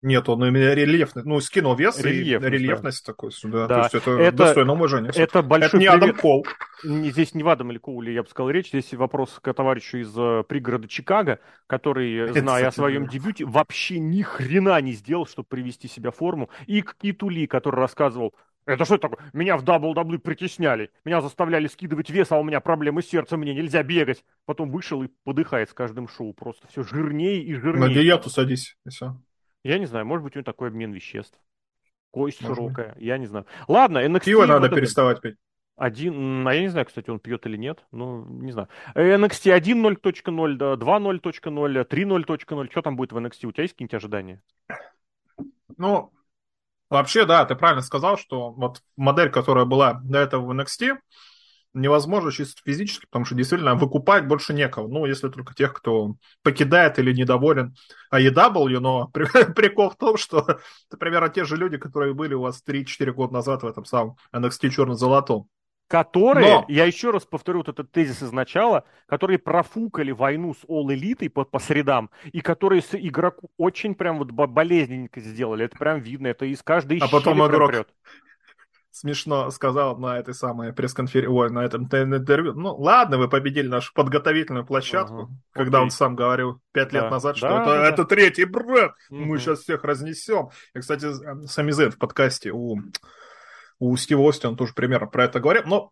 Нет, 0.03 0.27
он 0.27 0.43
именно 0.43 0.73
рельефный. 0.73 1.23
Ну, 1.23 1.39
скинул 1.39 1.75
вес 1.75 1.97
рельефность, 1.99 2.53
и 2.53 2.57
рельефность 2.57 3.05
да. 3.05 3.13
такой 3.13 3.31
сюда. 3.31 3.67
Да. 3.67 3.75
То 3.75 3.81
есть 3.83 3.95
это, 3.95 4.11
это 4.11 4.37
достойно 4.37 4.73
уважения. 4.73 5.11
Это 5.15 5.41
большой 5.41 5.67
это 5.67 5.77
не 5.77 5.85
привет. 5.87 6.03
Адам 6.03 6.15
Кол. 6.17 6.45
Здесь 6.83 7.33
не 7.33 7.41
в 7.41 7.47
Адаме 7.47 7.77
Коуле, 7.77 8.13
я 8.13 8.21
бы 8.21 8.29
сказал, 8.29 8.49
речь. 8.49 8.67
Здесь 8.67 8.93
вопрос 8.93 9.39
к 9.41 9.53
товарищу 9.53 9.99
из 9.99 10.13
э, 10.17 10.43
пригорода 10.47 10.89
Чикаго, 10.89 11.39
который, 11.67 12.13
это, 12.17 12.33
зная 12.33 12.43
кстати, 12.43 12.65
о 12.65 12.71
своем 12.71 13.05
да. 13.05 13.11
дебюте, 13.11 13.45
вообще 13.45 13.97
ни 13.99 14.21
хрена 14.21 14.81
не 14.81 14.91
сделал, 14.91 15.25
чтобы 15.25 15.47
привести 15.47 15.87
себя 15.87 16.11
в 16.11 16.17
форму. 16.17 16.49
И 16.67 16.81
к 16.81 16.97
Киту 17.01 17.26
Ли, 17.26 17.45
который 17.45 17.77
рассказывал, 17.79 18.35
это 18.65 18.83
что 18.83 18.97
такое? 18.97 19.19
Меня 19.31 19.55
в 19.55 19.63
дабл-даблы 19.63 20.19
притесняли. 20.19 20.91
Меня 21.05 21.21
заставляли 21.21 21.67
скидывать 21.67 22.09
вес, 22.09 22.31
а 22.31 22.39
у 22.39 22.43
меня 22.43 22.59
проблемы 22.59 23.01
с 23.01 23.07
сердцем, 23.07 23.39
мне 23.39 23.53
нельзя 23.53 23.83
бегать. 23.83 24.25
Потом 24.45 24.69
вышел 24.69 25.01
и 25.03 25.09
подыхает 25.23 25.69
с 25.69 25.73
каждым 25.73 26.09
шоу. 26.09 26.33
Просто 26.33 26.67
все 26.67 26.83
жирнее 26.83 27.41
и 27.41 27.53
жирнее. 27.53 27.87
На 27.87 27.93
диету 27.93 28.29
садись, 28.29 28.77
и 28.85 28.89
все. 28.89 29.17
Я 29.63 29.79
не 29.79 29.85
знаю, 29.85 30.05
может 30.05 30.23
быть, 30.23 30.35
у 30.35 30.39
него 30.39 30.45
такой 30.45 30.67
обмен 30.67 30.91
веществ. 30.91 31.39
Кость 32.11 32.41
может 32.41 32.57
широкая, 32.57 32.93
быть. 32.93 33.03
я 33.03 33.17
не 33.17 33.25
знаю. 33.25 33.45
Ладно, 33.67 34.05
NXT... 34.05 34.25
Пиво 34.25 34.45
надо 34.45 34.67
вот 34.67 34.75
переставать 34.75 35.21
пить. 35.21 35.35
Один, 35.75 36.47
а 36.47 36.53
я 36.53 36.61
не 36.61 36.67
знаю, 36.67 36.85
кстати, 36.85 37.09
он 37.09 37.19
пьет 37.19 37.47
или 37.47 37.57
нет, 37.57 37.83
ну, 37.91 38.25
не 38.25 38.51
знаю. 38.51 38.67
NXT 38.93 39.57
1.0.0, 39.57 40.57
2.0.0, 40.77 41.87
3.0.0, 41.87 42.69
что 42.69 42.81
там 42.83 42.95
будет 42.95 43.11
в 43.11 43.17
NXT? 43.17 43.47
У 43.47 43.51
тебя 43.51 43.63
есть 43.63 43.73
какие-нибудь 43.73 43.95
ожидания? 43.95 44.43
Ну, 45.77 46.11
вообще, 46.91 47.25
да, 47.25 47.45
ты 47.45 47.55
правильно 47.55 47.81
сказал, 47.81 48.17
что 48.17 48.51
вот 48.51 48.83
модель, 48.95 49.31
которая 49.31 49.65
была 49.65 49.99
до 50.03 50.19
этого 50.19 50.45
в 50.45 50.51
NXT, 50.51 50.99
невозможно 51.73 52.31
чисто 52.31 52.61
физически, 52.65 53.05
потому 53.05 53.25
что 53.25 53.35
действительно 53.35 53.75
выкупать 53.75 54.27
больше 54.27 54.53
некого. 54.53 54.87
Ну, 54.87 55.05
если 55.05 55.29
только 55.29 55.53
тех, 55.53 55.73
кто 55.73 56.15
покидает 56.43 56.99
или 56.99 57.13
недоволен 57.13 57.75
AEW, 58.13 58.79
но 58.79 59.07
прикол 59.55 59.89
в 59.89 59.97
том, 59.97 60.17
что 60.17 60.39
это 60.87 60.97
примерно 60.97 61.29
те 61.29 61.45
же 61.45 61.57
люди, 61.57 61.77
которые 61.77 62.13
были 62.13 62.33
у 62.33 62.41
вас 62.41 62.63
3-4 62.67 63.11
года 63.11 63.33
назад 63.33 63.63
в 63.63 63.67
этом 63.67 63.85
самом 63.85 64.17
NXT 64.33 64.69
черно-золотом. 64.69 65.47
Которые, 65.87 66.47
Но... 66.47 66.65
я 66.69 66.85
еще 66.85 67.11
раз 67.11 67.23
повторю 67.23 67.59
вот 67.59 67.67
этот 67.67 67.91
тезис 67.91 68.23
из 68.23 68.31
начала, 68.31 68.83
которые 69.05 69.37
профукали 69.37 70.11
войну 70.11 70.55
с 70.55 70.63
All 70.65 70.87
Elite 70.87 71.29
по, 71.29 71.43
по 71.43 71.59
средам, 71.59 72.09
и 72.31 72.41
которые 72.41 72.81
с 72.81 72.95
игроку 72.95 73.51
очень 73.57 73.93
прям 73.93 74.17
вот 74.17 74.31
болезненненько 74.31 75.19
сделали. 75.19 75.65
Это 75.65 75.77
прям 75.77 75.99
видно, 75.99 76.27
это 76.27 76.45
из 76.45 76.63
каждой 76.63 76.97
А 76.99 77.07
потом 77.07 77.45
игрок, 77.45 77.69
прет 77.69 77.89
смешно 78.93 79.49
сказал 79.49 79.97
на 79.97 80.19
этой 80.19 80.35
самой 80.35 80.71
пресс-конференции, 80.71 81.53
на 81.53 81.65
этом 81.65 81.85
интервью. 81.85 82.53
Ну, 82.53 82.75
ладно, 82.75 83.17
вы 83.17 83.27
победили 83.27 83.67
нашу 83.67 83.91
подготовительную 83.93 84.65
площадку, 84.65 85.23
ага, 85.23 85.31
когда 85.51 85.79
окей. 85.79 85.85
он 85.85 85.91
сам 85.91 86.15
говорил 86.15 86.61
пять 86.71 86.91
да. 86.91 87.01
лет 87.01 87.11
назад, 87.11 87.35
что 87.35 87.49
да, 87.49 87.61
это, 87.61 87.65
да. 87.65 87.89
это 87.89 88.05
третий 88.05 88.45
бренд, 88.45 88.93
угу. 89.09 89.19
мы 89.19 89.39
сейчас 89.39 89.61
всех 89.61 89.83
разнесем. 89.83 90.51
И, 90.75 90.79
кстати, 90.79 91.07
Сами 91.47 91.71
Зен 91.71 91.91
в 91.91 91.97
подкасте 91.97 92.51
у, 92.51 92.77
у 93.79 93.97
Стива 93.97 94.29
Ости, 94.29 94.45
он 94.45 94.55
тоже 94.55 94.73
примерно 94.75 95.07
про 95.07 95.25
это 95.25 95.39
говорил, 95.39 95.63
но 95.65 95.91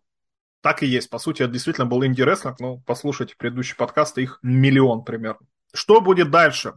так 0.60 0.84
и 0.84 0.86
есть. 0.86 1.10
По 1.10 1.18
сути, 1.18 1.42
это 1.42 1.52
действительно 1.52 1.86
был 1.86 2.04
инди-рестлинг, 2.04 2.60
но 2.60 2.78
послушайте 2.86 3.34
предыдущие 3.36 3.76
подкасты, 3.76 4.22
их 4.22 4.38
миллион 4.42 5.02
примерно. 5.02 5.44
Что 5.74 6.00
будет 6.00 6.30
дальше? 6.30 6.74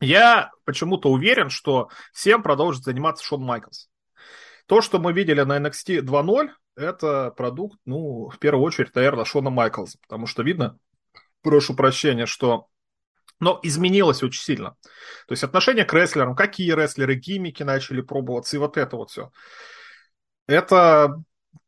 Я 0.00 0.50
почему-то 0.64 1.10
уверен, 1.10 1.48
что 1.48 1.90
всем 2.12 2.42
продолжит 2.42 2.82
заниматься 2.82 3.24
Шон 3.24 3.42
Майклс. 3.42 3.88
То, 4.66 4.80
что 4.80 4.98
мы 4.98 5.12
видели 5.12 5.42
на 5.42 5.58
NXT 5.58 6.00
2.0, 6.00 6.48
это 6.76 7.30
продукт, 7.30 7.78
ну, 7.84 8.28
в 8.28 8.38
первую 8.38 8.64
очередь, 8.64 8.94
наверное, 8.94 9.24
Шона 9.24 9.50
Майклза, 9.50 9.98
потому 10.02 10.26
что 10.26 10.42
видно, 10.42 10.78
прошу 11.42 11.74
прощения, 11.74 12.26
что 12.26 12.68
но 13.40 13.60
изменилось 13.62 14.22
очень 14.22 14.42
сильно. 14.42 14.70
То 15.26 15.32
есть 15.32 15.42
отношение 15.42 15.84
к 15.84 15.92
рестлерам, 15.92 16.34
какие 16.34 16.72
рестлеры, 16.72 17.14
гиммики 17.14 17.62
начали 17.62 18.00
пробоваться, 18.00 18.56
и 18.56 18.60
вот 18.60 18.76
это 18.76 18.96
вот 18.96 19.10
все. 19.10 19.30
Это 20.46 21.22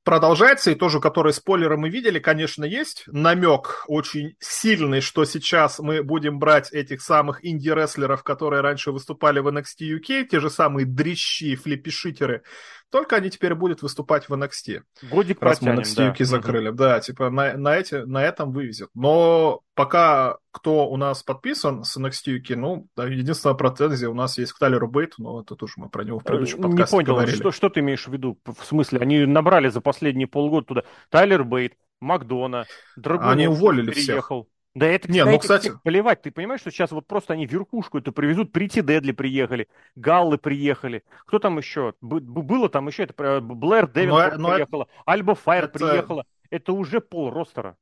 продолжается, 0.04 0.70
и 0.70 0.76
тоже, 0.76 1.00
который 1.00 1.32
спойлеры 1.32 1.76
мы 1.76 1.88
видели, 1.88 2.18
конечно, 2.20 2.64
есть 2.64 3.04
намек 3.08 3.84
очень 3.88 4.36
сильный, 4.38 5.00
что 5.00 5.24
сейчас 5.24 5.80
мы 5.80 6.02
будем 6.02 6.38
брать 6.38 6.72
этих 6.72 7.02
самых 7.02 7.44
инди-рестлеров, 7.44 8.22
которые 8.22 8.62
раньше 8.62 8.92
выступали 8.92 9.40
в 9.40 9.48
NXT 9.48 9.98
UK, 9.98 10.26
те 10.26 10.40
же 10.40 10.48
самые 10.48 10.86
дрищи, 10.86 11.56
флипишитеры, 11.56 12.42
только 12.90 13.16
они 13.16 13.30
теперь 13.30 13.54
будут 13.54 13.82
выступать 13.82 14.28
в 14.28 14.34
NXT. 14.34 14.82
Годик 15.10 15.42
раз 15.42 15.58
протянем, 15.58 15.76
мы 15.76 15.82
NXT 15.82 16.14
да. 16.18 16.24
Закрыли. 16.24 16.68
Угу. 16.68 16.76
Да, 16.76 17.00
типа 17.00 17.30
на, 17.30 17.56
на, 17.56 17.76
эти, 17.76 17.94
на 17.94 18.22
этом 18.22 18.52
вывезет. 18.52 18.90
Но 18.94 19.60
пока 19.74 20.38
кто 20.52 20.88
у 20.88 20.96
нас 20.96 21.22
подписан 21.22 21.84
с 21.84 21.96
NXT 21.96 22.38
UK, 22.38 22.56
ну, 22.56 22.88
единственная 22.96 23.56
претензия 23.56 24.08
у 24.08 24.14
нас 24.14 24.38
есть 24.38 24.52
к 24.52 24.58
Тайлеру 24.58 24.88
Бейту, 24.88 25.22
но 25.22 25.40
это 25.42 25.56
тоже 25.56 25.74
мы 25.76 25.88
про 25.88 26.04
него 26.04 26.20
в 26.20 26.24
предыдущем 26.24 26.62
подкасте 26.62 26.96
Не 26.96 27.04
понял, 27.04 27.14
говорили. 27.14 27.36
Что, 27.36 27.50
что 27.50 27.68
ты 27.68 27.80
имеешь 27.80 28.06
в 28.06 28.12
виду? 28.12 28.38
В 28.44 28.64
смысле, 28.64 29.00
они 29.00 29.26
набрали 29.26 29.68
за 29.68 29.80
последние 29.80 30.26
полгода 30.26 30.66
туда 30.66 30.82
Тайлер 31.10 31.44
Бейт, 31.44 31.74
Макдона, 32.00 32.66
Драгунов 32.96 33.32
Они 33.32 33.48
уволили 33.48 33.90
переехал. 33.90 34.44
всех. 34.44 34.55
Да 34.76 34.84
это, 34.86 35.10
Не, 35.10 35.24
ну, 35.24 35.38
кстати... 35.38 35.72
плевать. 35.84 36.20
Ты 36.20 36.30
понимаешь, 36.30 36.60
что 36.60 36.70
сейчас 36.70 36.90
вот 36.90 37.06
просто 37.06 37.32
они 37.32 37.46
верхушку 37.46 37.96
это 37.96 38.12
привезут. 38.12 38.52
Прити 38.52 38.82
Дедли 38.82 39.12
приехали, 39.12 39.68
Галлы 39.94 40.36
приехали. 40.36 41.02
Кто 41.24 41.38
там 41.38 41.56
еще? 41.56 41.94
Было 42.02 42.68
там 42.68 42.86
еще, 42.88 43.04
это 43.04 43.40
Блэр 43.40 43.86
Дэвин 43.86 44.14
приехала, 44.14 44.82
это... 44.82 44.92
Альба 45.06 45.34
Файр 45.34 45.64
это... 45.64 45.78
приехала. 45.78 46.26
Это 46.50 46.74
уже 46.74 47.00
пол 47.00 47.30
ростера. 47.30 47.78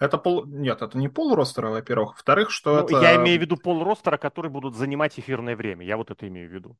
Это 0.00 0.16
пол... 0.16 0.46
Нет, 0.46 0.80
это 0.80 0.96
не 0.96 1.08
пол 1.08 1.34
ростера, 1.34 1.68
во-первых. 1.68 2.12
Во-вторых, 2.12 2.50
что 2.50 2.74
ну, 2.74 2.80
это... 2.80 3.02
Я 3.02 3.16
имею 3.16 3.38
в 3.38 3.42
виду 3.42 3.58
пол 3.58 3.84
ростера, 3.84 4.16
которые 4.16 4.50
будут 4.50 4.74
занимать 4.74 5.20
эфирное 5.20 5.54
время. 5.54 5.84
Я 5.84 5.98
вот 5.98 6.10
это 6.10 6.26
имею 6.26 6.48
в 6.48 6.52
виду. 6.54 6.74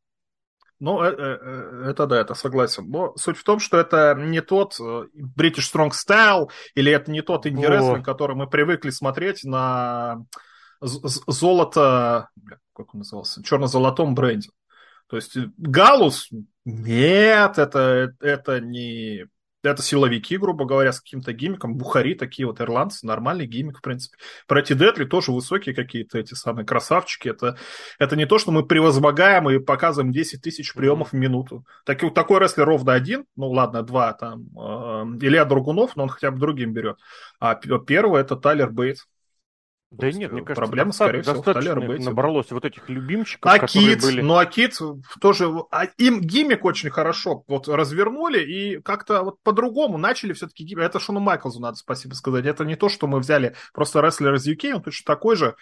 Ну, 0.80 1.02
э, 1.02 1.10
э, 1.10 1.38
э, 1.40 1.90
это 1.90 2.06
да, 2.06 2.20
это 2.20 2.34
согласен. 2.34 2.88
Но 2.90 3.14
суть 3.16 3.38
в 3.38 3.44
том, 3.44 3.58
что 3.58 3.78
это 3.78 4.14
не 4.18 4.40
тот 4.40 4.78
British 4.78 5.72
Strong 5.72 5.90
Style, 5.90 6.50
или 6.74 6.92
это 6.92 7.10
не 7.10 7.22
тот 7.22 7.46
инди-рестлинг, 7.46 8.04
который 8.04 8.36
мы 8.36 8.48
привыкли 8.48 8.90
смотреть 8.90 9.44
на 9.44 10.24
золото, 10.80 12.28
как 12.74 12.94
он 12.94 12.98
назывался, 12.98 13.42
черно-золотом 13.42 14.14
бренде. 14.14 14.50
То 15.08 15.16
есть 15.16 15.36
Галус, 15.56 16.28
нет, 16.64 17.58
это, 17.58 18.14
это 18.20 18.60
не 18.60 19.26
это 19.70 19.82
силовики, 19.82 20.36
грубо 20.36 20.64
говоря, 20.64 20.92
с 20.92 21.00
каким-то 21.00 21.32
гиммиком. 21.32 21.76
Бухари 21.76 22.14
такие 22.14 22.46
вот 22.46 22.60
ирландцы, 22.60 23.06
нормальный 23.06 23.46
гиммик, 23.46 23.78
в 23.78 23.82
принципе. 23.82 24.16
Пройти 24.46 24.74
Детли 24.74 25.04
тоже 25.04 25.32
высокие 25.32 25.74
какие-то 25.74 26.18
эти 26.18 26.34
самые 26.34 26.66
красавчики. 26.66 27.28
Это, 27.28 27.56
это 27.98 28.16
не 28.16 28.26
то, 28.26 28.38
что 28.38 28.50
мы 28.50 28.66
превозмогаем 28.66 29.48
и 29.50 29.58
показываем 29.58 30.12
10 30.12 30.42
тысяч 30.42 30.74
приемов 30.74 31.12
в 31.12 31.14
минуту. 31.14 31.64
Так, 31.84 32.00
такой 32.14 32.40
рестлер 32.40 32.66
ровно 32.66 32.92
один, 32.92 33.24
ну 33.36 33.50
ладно, 33.50 33.82
два 33.82 34.12
там, 34.12 34.48
э, 34.56 35.26
Илья 35.26 35.44
Другунов, 35.44 35.96
но 35.96 36.04
он 36.04 36.08
хотя 36.08 36.30
бы 36.30 36.38
другим 36.38 36.72
берет. 36.72 36.98
А 37.40 37.54
первый 37.54 38.20
это 38.20 38.36
Тайлер 38.36 38.70
Бейтс. 38.70 39.04
Да 39.98 40.10
нет, 40.10 40.32
мне 40.32 40.42
кажется, 40.42 40.62
проблема, 40.62 40.92
скорее 40.92 41.22
всего, 41.22 41.42
в 41.42 41.98
набралось 42.04 42.50
вот 42.50 42.64
этих 42.64 42.88
любимчиков, 42.88 43.52
а 43.52 43.58
которые 43.58 43.94
Кит, 43.94 44.02
были... 44.02 44.20
Ну, 44.20 44.36
а 44.36 44.46
Кит 44.46 44.78
тоже... 45.20 45.48
А 45.70 45.84
им 45.98 46.20
гиммик 46.20 46.64
очень 46.64 46.90
хорошо 46.90 47.44
вот 47.46 47.68
развернули 47.68 48.40
и 48.40 48.80
как-то 48.80 49.22
вот 49.22 49.42
по-другому 49.42 49.98
начали 49.98 50.32
все-таки 50.32 50.64
гиммик. 50.64 50.84
Это 50.84 50.98
Шону 51.00 51.20
Майклзу 51.20 51.60
надо 51.60 51.76
спасибо 51.76 52.14
сказать. 52.14 52.44
Это 52.46 52.64
не 52.64 52.76
то, 52.76 52.88
что 52.88 53.06
мы 53.06 53.20
взяли 53.20 53.54
просто 53.72 54.00
рестлер 54.00 54.34
из 54.34 54.48
UK, 54.48 54.72
он 54.74 54.82
точно 54.82 55.04
такой 55.06 55.36
же, 55.36 55.54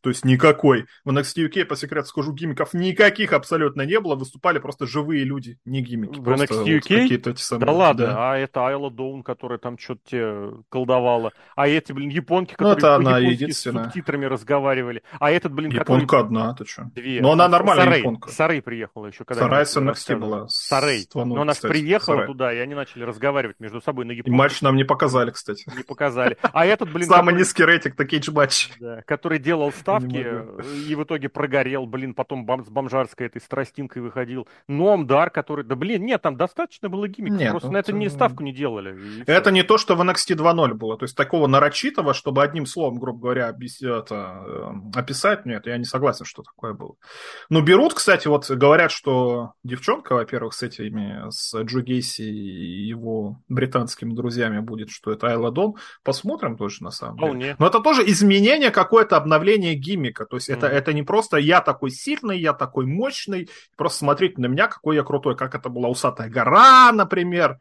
то 0.00 0.10
есть 0.10 0.24
никакой. 0.24 0.86
В 1.04 1.10
NXT 1.10 1.48
UK, 1.48 1.64
по 1.64 1.76
секрету 1.76 2.08
скажу, 2.08 2.32
гиммиков 2.32 2.74
никаких 2.74 3.32
абсолютно 3.32 3.82
не 3.82 3.98
было. 4.00 4.14
Выступали 4.14 4.58
просто 4.58 4.86
живые 4.86 5.24
люди, 5.24 5.58
не 5.64 5.82
гиммики. 5.82 6.18
В 6.18 6.28
NXT 6.28 6.80
UK? 6.80 7.22
Вот 7.28 7.38
самые, 7.38 7.66
да 7.66 7.72
ладно, 7.72 8.06
да. 8.06 8.32
а 8.32 8.36
это 8.36 8.66
Айла 8.66 8.90
Доун, 8.90 9.22
которая 9.22 9.58
там 9.58 9.78
что-то 9.78 10.00
тебе 10.04 10.50
колдовала. 10.68 11.32
А 11.56 11.68
эти, 11.68 11.92
блин, 11.92 12.10
японки, 12.10 12.52
ну, 12.52 12.56
которые 12.56 12.74
ну, 12.74 12.78
это 12.78 12.96
она 12.96 13.18
единственная. 13.18 13.84
с 13.84 13.86
субтитрами 13.86 14.26
разговаривали. 14.26 15.02
А 15.18 15.30
этот, 15.30 15.52
блин, 15.52 15.70
Японка 15.70 16.06
который... 16.06 16.26
одна, 16.26 16.54
ты 16.54 16.64
что? 16.64 16.84
Две. 16.94 17.20
Но 17.20 17.32
она 17.32 17.48
нормальная 17.48 17.86
Сарей. 17.86 18.00
японка. 18.00 18.30
Сарей 18.30 18.62
приехала 18.62 19.06
еще. 19.06 19.24
Когда 19.24 19.42
Сарай 19.42 19.66
с 19.66 19.76
NXT 19.76 20.16
была. 20.16 20.46
Сарей. 20.48 21.06
Но 21.14 21.42
она 21.42 21.52
кстати, 21.52 21.72
приехала 21.72 22.14
Сарай. 22.14 22.26
туда, 22.26 22.52
и 22.52 22.58
они 22.58 22.74
начали 22.74 23.02
разговаривать 23.02 23.60
между 23.60 23.80
собой 23.80 24.04
на 24.04 24.12
японском. 24.12 24.36
Матч 24.36 24.60
нам 24.62 24.76
не 24.76 24.84
показали, 24.84 25.30
кстати. 25.30 25.70
Не 25.76 25.82
показали. 25.82 26.36
А 26.52 26.66
этот, 26.66 26.92
блин... 26.92 27.08
Самый 27.08 27.34
низкий 27.34 27.64
рейтинг 27.64 27.98
на 27.98 28.04
Cagematch. 28.04 28.70
Который 29.06 29.38
делал 29.38 29.72
ставки 29.88 30.88
и 30.88 30.94
в 30.94 31.04
итоге 31.04 31.28
прогорел, 31.28 31.86
блин, 31.86 32.14
потом 32.14 32.44
бом, 32.44 32.64
с 32.64 32.68
бомжарской 32.68 33.26
этой 33.26 33.40
страстинкой 33.40 34.02
выходил. 34.02 34.46
Номдар, 34.66 35.30
который, 35.30 35.64
да 35.64 35.76
блин, 35.76 36.04
нет, 36.04 36.22
там 36.22 36.36
достаточно 36.36 36.88
было 36.88 37.08
гиммиков, 37.08 37.38
нет, 37.38 37.50
просто 37.50 37.68
ну, 37.68 37.74
на 37.74 37.78
это 37.78 37.92
не 37.92 38.08
ставку 38.08 38.42
не 38.42 38.52
делали. 38.52 39.24
Это 39.26 39.50
не 39.50 39.62
то, 39.62 39.78
что 39.78 39.96
в 39.96 40.02
NXT 40.02 40.36
2.0 40.36 40.74
было, 40.74 40.96
то 40.96 41.04
есть 41.04 41.16
такого 41.16 41.46
нарочитого, 41.46 42.14
чтобы 42.14 42.42
одним 42.42 42.66
словом, 42.66 42.98
грубо 42.98 43.20
говоря, 43.20 43.54
это, 43.80 44.44
э, 44.46 44.98
описать, 44.98 45.46
нет, 45.46 45.66
я 45.66 45.76
не 45.78 45.84
согласен, 45.84 46.24
что 46.24 46.42
такое 46.42 46.74
было. 46.74 46.94
Но 47.48 47.60
берут, 47.60 47.94
кстати, 47.94 48.28
вот 48.28 48.48
говорят, 48.50 48.90
что 48.90 49.52
девчонка, 49.64 50.14
во-первых, 50.14 50.54
с 50.54 50.62
этими, 50.62 51.30
с 51.30 51.54
Джо 51.62 51.80
Гейси 51.80 52.22
и 52.22 52.86
его 52.86 53.38
британскими 53.48 54.14
друзьями 54.14 54.60
будет, 54.60 54.90
что 54.90 55.12
это 55.12 55.28
Айла 55.28 55.50
Дон, 55.50 55.74
посмотрим 56.02 56.56
тоже 56.56 56.82
на 56.82 56.90
самом 56.90 57.16
деле. 57.16 57.28
Вполне. 57.28 57.56
Но 57.58 57.66
это 57.66 57.80
тоже 57.80 58.02
изменение, 58.06 58.70
какое-то 58.70 59.16
обновление 59.16 59.74
гиммика, 59.78 60.26
то 60.26 60.36
есть 60.36 60.50
mm-hmm. 60.50 60.56
это, 60.56 60.66
это 60.66 60.92
не 60.92 61.02
просто 61.02 61.36
я 61.38 61.60
такой 61.60 61.90
сильный, 61.90 62.38
я 62.38 62.52
такой 62.52 62.86
мощный, 62.86 63.48
просто 63.76 63.98
смотрите 63.98 64.40
на 64.40 64.46
меня, 64.46 64.68
какой 64.68 64.96
я 64.96 65.02
крутой, 65.02 65.36
как 65.36 65.54
это 65.54 65.68
была 65.68 65.88
усатая 65.88 66.28
гора, 66.28 66.92
например, 66.92 67.58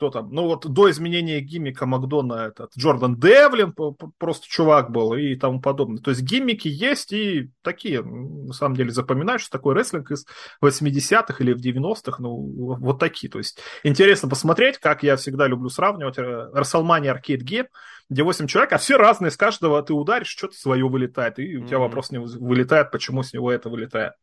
кто 0.00 0.08
там, 0.08 0.30
ну 0.32 0.46
вот 0.46 0.66
до 0.66 0.90
изменения 0.90 1.40
гиммика 1.40 1.84
Макдона 1.84 2.46
этот 2.46 2.72
Джордан 2.74 3.20
Девлин 3.20 3.74
просто 4.16 4.46
чувак 4.48 4.90
был 4.90 5.12
и 5.12 5.36
тому 5.36 5.60
подобное. 5.60 6.02
То 6.02 6.10
есть 6.10 6.22
гиммики 6.22 6.68
есть 6.68 7.12
и 7.12 7.50
такие, 7.60 8.02
на 8.02 8.54
самом 8.54 8.76
деле, 8.76 8.92
запоминаешь, 8.92 9.42
что 9.42 9.50
такой 9.50 9.74
рестлинг 9.74 10.10
из 10.10 10.24
80-х 10.64 11.44
или 11.44 11.52
в 11.52 11.58
90-х, 11.58 12.16
ну 12.18 12.34
вот 12.78 12.98
такие. 12.98 13.30
То 13.30 13.36
есть 13.36 13.60
интересно 13.84 14.30
посмотреть, 14.30 14.78
как 14.78 15.02
я 15.02 15.16
всегда 15.16 15.46
люблю 15.46 15.68
сравнивать 15.68 16.16
WrestleMania 16.16 17.14
Arcade 17.14 17.44
Game, 17.44 17.66
где 18.08 18.22
8 18.22 18.46
человек, 18.46 18.72
а 18.72 18.78
все 18.78 18.96
разные, 18.96 19.30
с 19.30 19.36
каждого 19.36 19.82
ты 19.82 19.92
ударишь, 19.92 20.28
что-то 20.28 20.54
свое 20.54 20.88
вылетает, 20.88 21.38
и 21.38 21.58
у 21.58 21.66
тебя 21.66 21.76
mm-hmm. 21.76 21.80
вопрос 21.80 22.10
не 22.10 22.18
вылетает, 22.20 22.90
почему 22.90 23.22
с 23.22 23.34
него 23.34 23.52
это 23.52 23.68
вылетает. 23.68 24.14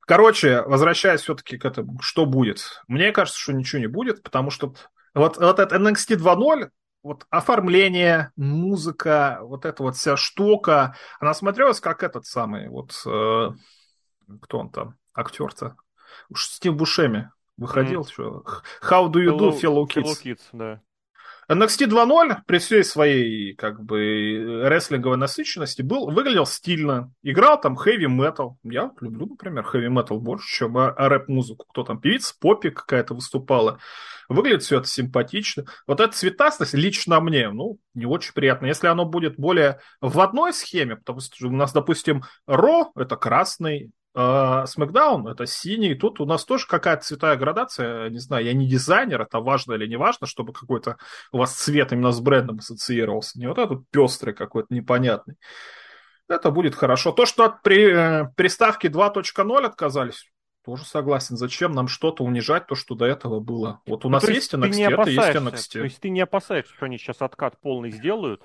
Короче, 0.00 0.62
возвращаясь 0.62 1.22
все-таки 1.22 1.56
к 1.56 1.64
этому, 1.64 1.98
что 2.00 2.26
будет? 2.26 2.82
Мне 2.88 3.12
кажется, 3.12 3.40
что 3.40 3.52
ничего 3.52 3.80
не 3.80 3.86
будет, 3.86 4.22
потому 4.22 4.50
что 4.50 4.74
вот, 5.14 5.38
вот 5.38 5.58
этот 5.58 5.72
NXT 5.72 6.16
2.0, 6.16 6.70
вот 7.02 7.26
оформление, 7.30 8.32
музыка, 8.36 9.38
вот 9.42 9.64
эта 9.64 9.82
вот 9.82 9.96
вся 9.96 10.16
штука, 10.16 10.96
она 11.20 11.32
смотрелась 11.34 11.80
как 11.80 12.02
этот 12.02 12.26
самый, 12.26 12.68
вот, 12.68 12.92
э, 13.06 13.50
кто 14.42 14.58
он 14.58 14.70
там, 14.70 14.96
актер-то? 15.14 15.76
Уж 16.28 16.46
Стив 16.46 16.74
Бушеми 16.74 17.30
выходил, 17.56 18.02
mm. 18.02 18.10
что 18.10 18.44
How 18.82 19.10
do 19.10 19.22
you 19.22 19.38
do, 19.38 19.58
fellow 19.58 19.86
kids? 19.86 20.04
Fellow 20.04 20.22
kids 20.22 20.42
да. 20.52 20.80
NXT 21.50 21.88
2.0 21.88 22.36
при 22.46 22.58
всей 22.58 22.84
своей 22.84 23.54
как 23.54 23.82
бы 23.82 24.62
рестлинговой 24.64 25.16
насыщенности 25.16 25.82
был, 25.82 26.10
выглядел 26.10 26.46
стильно. 26.46 27.12
Играл 27.22 27.60
там 27.60 27.76
хэви 27.76 28.06
метал. 28.06 28.58
Я 28.62 28.90
люблю, 29.00 29.26
например, 29.26 29.64
хэви 29.64 29.88
метал 29.88 30.20
больше, 30.20 30.46
чем 30.48 30.76
рэп-музыку. 30.76 31.66
Кто 31.68 31.84
там, 31.84 32.00
певица 32.00 32.34
Поппи 32.38 32.70
какая-то 32.70 33.14
выступала. 33.14 33.78
Выглядит 34.28 34.62
все 34.62 34.78
это 34.78 34.88
симпатично. 34.88 35.64
Вот 35.86 36.00
эта 36.00 36.14
цветастость 36.14 36.74
лично 36.74 37.20
мне, 37.20 37.50
ну, 37.50 37.78
не 37.94 38.06
очень 38.06 38.32
приятно. 38.32 38.66
Если 38.66 38.86
оно 38.86 39.04
будет 39.04 39.36
более 39.36 39.80
в 40.00 40.18
одной 40.20 40.52
схеме, 40.54 40.96
потому 40.96 41.20
что 41.20 41.46
у 41.46 41.50
нас, 41.50 41.72
допустим, 41.72 42.22
Ро— 42.46 42.90
это 42.96 43.16
красный, 43.16 43.90
Смакдаун 44.14 45.26
это 45.26 45.44
синий. 45.44 45.94
Тут 45.96 46.20
у 46.20 46.24
нас 46.24 46.44
тоже 46.44 46.66
какая-то 46.68 47.02
цветовая 47.02 47.36
градация. 47.36 48.10
Не 48.10 48.18
знаю, 48.18 48.44
я 48.44 48.52
не 48.52 48.68
дизайнер, 48.68 49.22
это 49.22 49.40
важно 49.40 49.72
или 49.72 49.88
не 49.88 49.96
важно, 49.96 50.28
чтобы 50.28 50.52
какой-то 50.52 50.98
у 51.32 51.38
вас 51.38 51.52
цвет 51.54 51.92
именно 51.92 52.12
с 52.12 52.20
брендом 52.20 52.58
ассоциировался. 52.58 53.40
Не 53.40 53.48
вот 53.48 53.58
этот 53.58 53.88
пестрый 53.90 54.32
какой-то 54.32 54.72
непонятный. 54.72 55.34
Это 56.28 56.50
будет 56.50 56.74
хорошо. 56.74 57.12
То, 57.12 57.26
что 57.26 57.44
от 57.44 57.62
при, 57.62 57.92
э, 57.92 58.24
приставки 58.36 58.86
2.0 58.86 59.66
отказались, 59.66 60.30
тоже 60.64 60.84
согласен. 60.84 61.36
Зачем 61.36 61.72
нам 61.72 61.88
что-то 61.88 62.24
унижать, 62.24 62.66
то, 62.66 62.74
что 62.74 62.94
до 62.94 63.04
этого 63.04 63.40
было? 63.40 63.82
Вот 63.86 64.04
у 64.04 64.08
ну, 64.08 64.14
нас 64.14 64.28
есть 64.28 64.54
NXT, 64.54 64.92
это 64.92 65.10
есть 65.10 65.36
NXT. 65.36 65.72
То 65.72 65.84
есть 65.84 66.00
ты 66.00 66.08
не 66.08 66.22
опасаешься, 66.22 66.72
что 66.72 66.86
они 66.86 66.98
сейчас 66.98 67.20
откат 67.20 67.60
полный 67.60 67.90
сделают? 67.90 68.42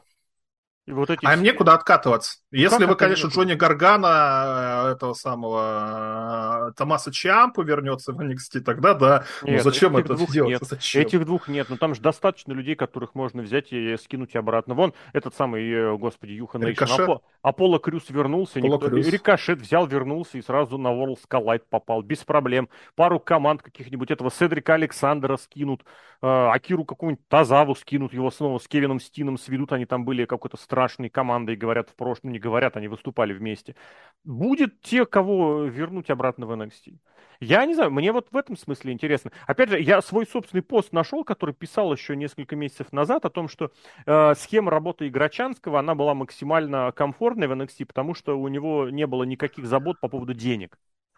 И 0.89 0.91
вот 0.91 1.07
эти... 1.11 1.23
А 1.23 1.35
им 1.35 1.43
некуда 1.43 1.75
откатываться. 1.75 2.39
Если 2.49 2.79
как 2.79 2.89
вы, 2.89 2.95
конечно, 2.95 3.27
нет? 3.27 3.35
Джонни 3.35 3.53
Гаргана, 3.53 4.87
э, 4.87 4.91
этого 4.93 5.13
самого 5.13 6.69
э, 6.69 6.73
Томаса 6.75 7.11
Чампу 7.11 7.61
вернется 7.61 8.11
в 8.11 8.19
NXT, 8.19 8.61
тогда 8.61 8.95
да. 8.95 9.23
Ну, 9.43 9.49
нет, 9.49 9.63
Но 9.63 9.69
зачем 9.69 9.95
это 9.97 10.15
делать? 10.15 10.49
Нет. 10.49 10.63
Зачем? 10.63 11.03
Этих 11.03 11.25
двух 11.25 11.47
нет. 11.47 11.69
Но 11.69 11.77
там 11.77 11.93
же 11.93 12.01
достаточно 12.01 12.53
людей, 12.53 12.73
которых 12.73 13.13
можно 13.13 13.43
взять 13.43 13.71
и 13.71 13.97
скинуть 13.97 14.35
обратно. 14.35 14.73
Вон 14.73 14.95
этот 15.13 15.35
самый, 15.35 15.71
э, 15.71 15.95
господи, 15.95 16.31
Юхан 16.31 16.63
Апо... 16.65 17.21
Аполло 17.43 17.77
Крюс 17.77 18.09
вернулся. 18.09 18.57
Аполло 18.57 18.73
никто... 18.73 18.89
Крюс. 18.89 19.07
Рикошет 19.09 19.61
взял, 19.61 19.85
вернулся 19.85 20.39
и 20.39 20.41
сразу 20.41 20.79
на 20.79 20.87
World 20.87 21.19
Collide 21.29 21.65
попал. 21.69 22.01
Без 22.01 22.23
проблем. 22.23 22.67
Пару 22.95 23.19
команд 23.19 23.61
каких-нибудь 23.61 24.09
этого 24.09 24.31
Седрика 24.31 24.73
Александра 24.73 25.37
скинут. 25.37 25.83
Акиру 26.21 26.83
какую-нибудь 26.83 27.27
Тазаву 27.27 27.75
скинут. 27.75 28.11
Его 28.11 28.31
снова 28.31 28.57
с 28.57 28.67
Кевином 28.67 28.99
Стином 28.99 29.37
сведут. 29.37 29.71
Они 29.71 29.85
там 29.85 30.03
были 30.03 30.25
какой-то 30.25 30.57
страшной 30.79 31.09
командой, 31.09 31.57
говорят 31.57 31.89
в 31.89 31.95
прошлом, 31.95 32.31
не 32.31 32.39
говорят, 32.39 32.77
они 32.77 32.87
выступали 32.87 33.33
вместе. 33.33 33.75
Будет 34.23 34.79
те, 34.81 35.05
кого 35.05 35.65
вернуть 35.65 36.09
обратно 36.09 36.45
в 36.45 36.51
NXT. 36.51 36.97
Я 37.41 37.65
не 37.65 37.75
знаю, 37.75 37.91
мне 37.91 38.13
вот 38.13 38.29
в 38.31 38.37
этом 38.37 38.55
смысле 38.55 38.93
интересно. 38.93 39.31
Опять 39.45 39.69
же, 39.69 39.81
я 39.81 40.01
свой 40.01 40.25
собственный 40.25 40.63
пост 40.63 40.93
нашел, 40.93 41.25
который 41.25 41.53
писал 41.53 41.91
еще 41.91 42.15
несколько 42.15 42.55
месяцев 42.55 42.93
назад 42.93 43.25
о 43.25 43.29
том, 43.29 43.49
что 43.49 43.71
э, 44.05 44.35
схема 44.35 44.71
работы 44.71 45.09
Играчанского, 45.09 45.79
она 45.79 45.95
была 45.95 46.13
максимально 46.13 46.93
комфортной 46.93 47.47
в 47.47 47.51
NXT, 47.51 47.85
потому 47.85 48.13
что 48.13 48.39
у 48.39 48.47
него 48.47 48.89
не 48.89 49.05
было 49.05 49.23
никаких 49.23 49.65
забот 49.65 49.99
по 49.99 50.07
поводу 50.07 50.33
денег 50.33 50.77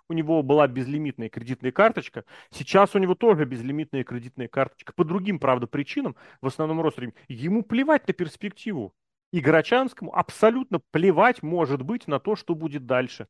у 0.09 0.13
него 0.13 0.43
была 0.43 0.67
безлимитная 0.67 1.29
кредитная 1.29 1.71
карточка. 1.71 2.25
Сейчас 2.49 2.93
у 2.95 2.99
него 2.99 3.15
тоже 3.15 3.45
безлимитная 3.45 4.03
кредитная 4.03 4.49
карточка. 4.49 4.91
По 4.93 5.05
другим, 5.05 5.39
правда, 5.39 5.67
причинам, 5.67 6.17
в 6.41 6.47
основном 6.47 6.81
родственникам. 6.81 7.21
Ему 7.29 7.63
плевать 7.63 8.07
на 8.07 8.13
перспективу 8.13 8.93
и 9.31 9.39
Горочанскому 9.39 10.15
абсолютно 10.15 10.79
плевать 10.91 11.41
может 11.41 11.81
быть 11.81 12.07
на 12.07 12.19
то, 12.19 12.35
что 12.35 12.55
будет 12.55 12.85
дальше. 12.85 13.27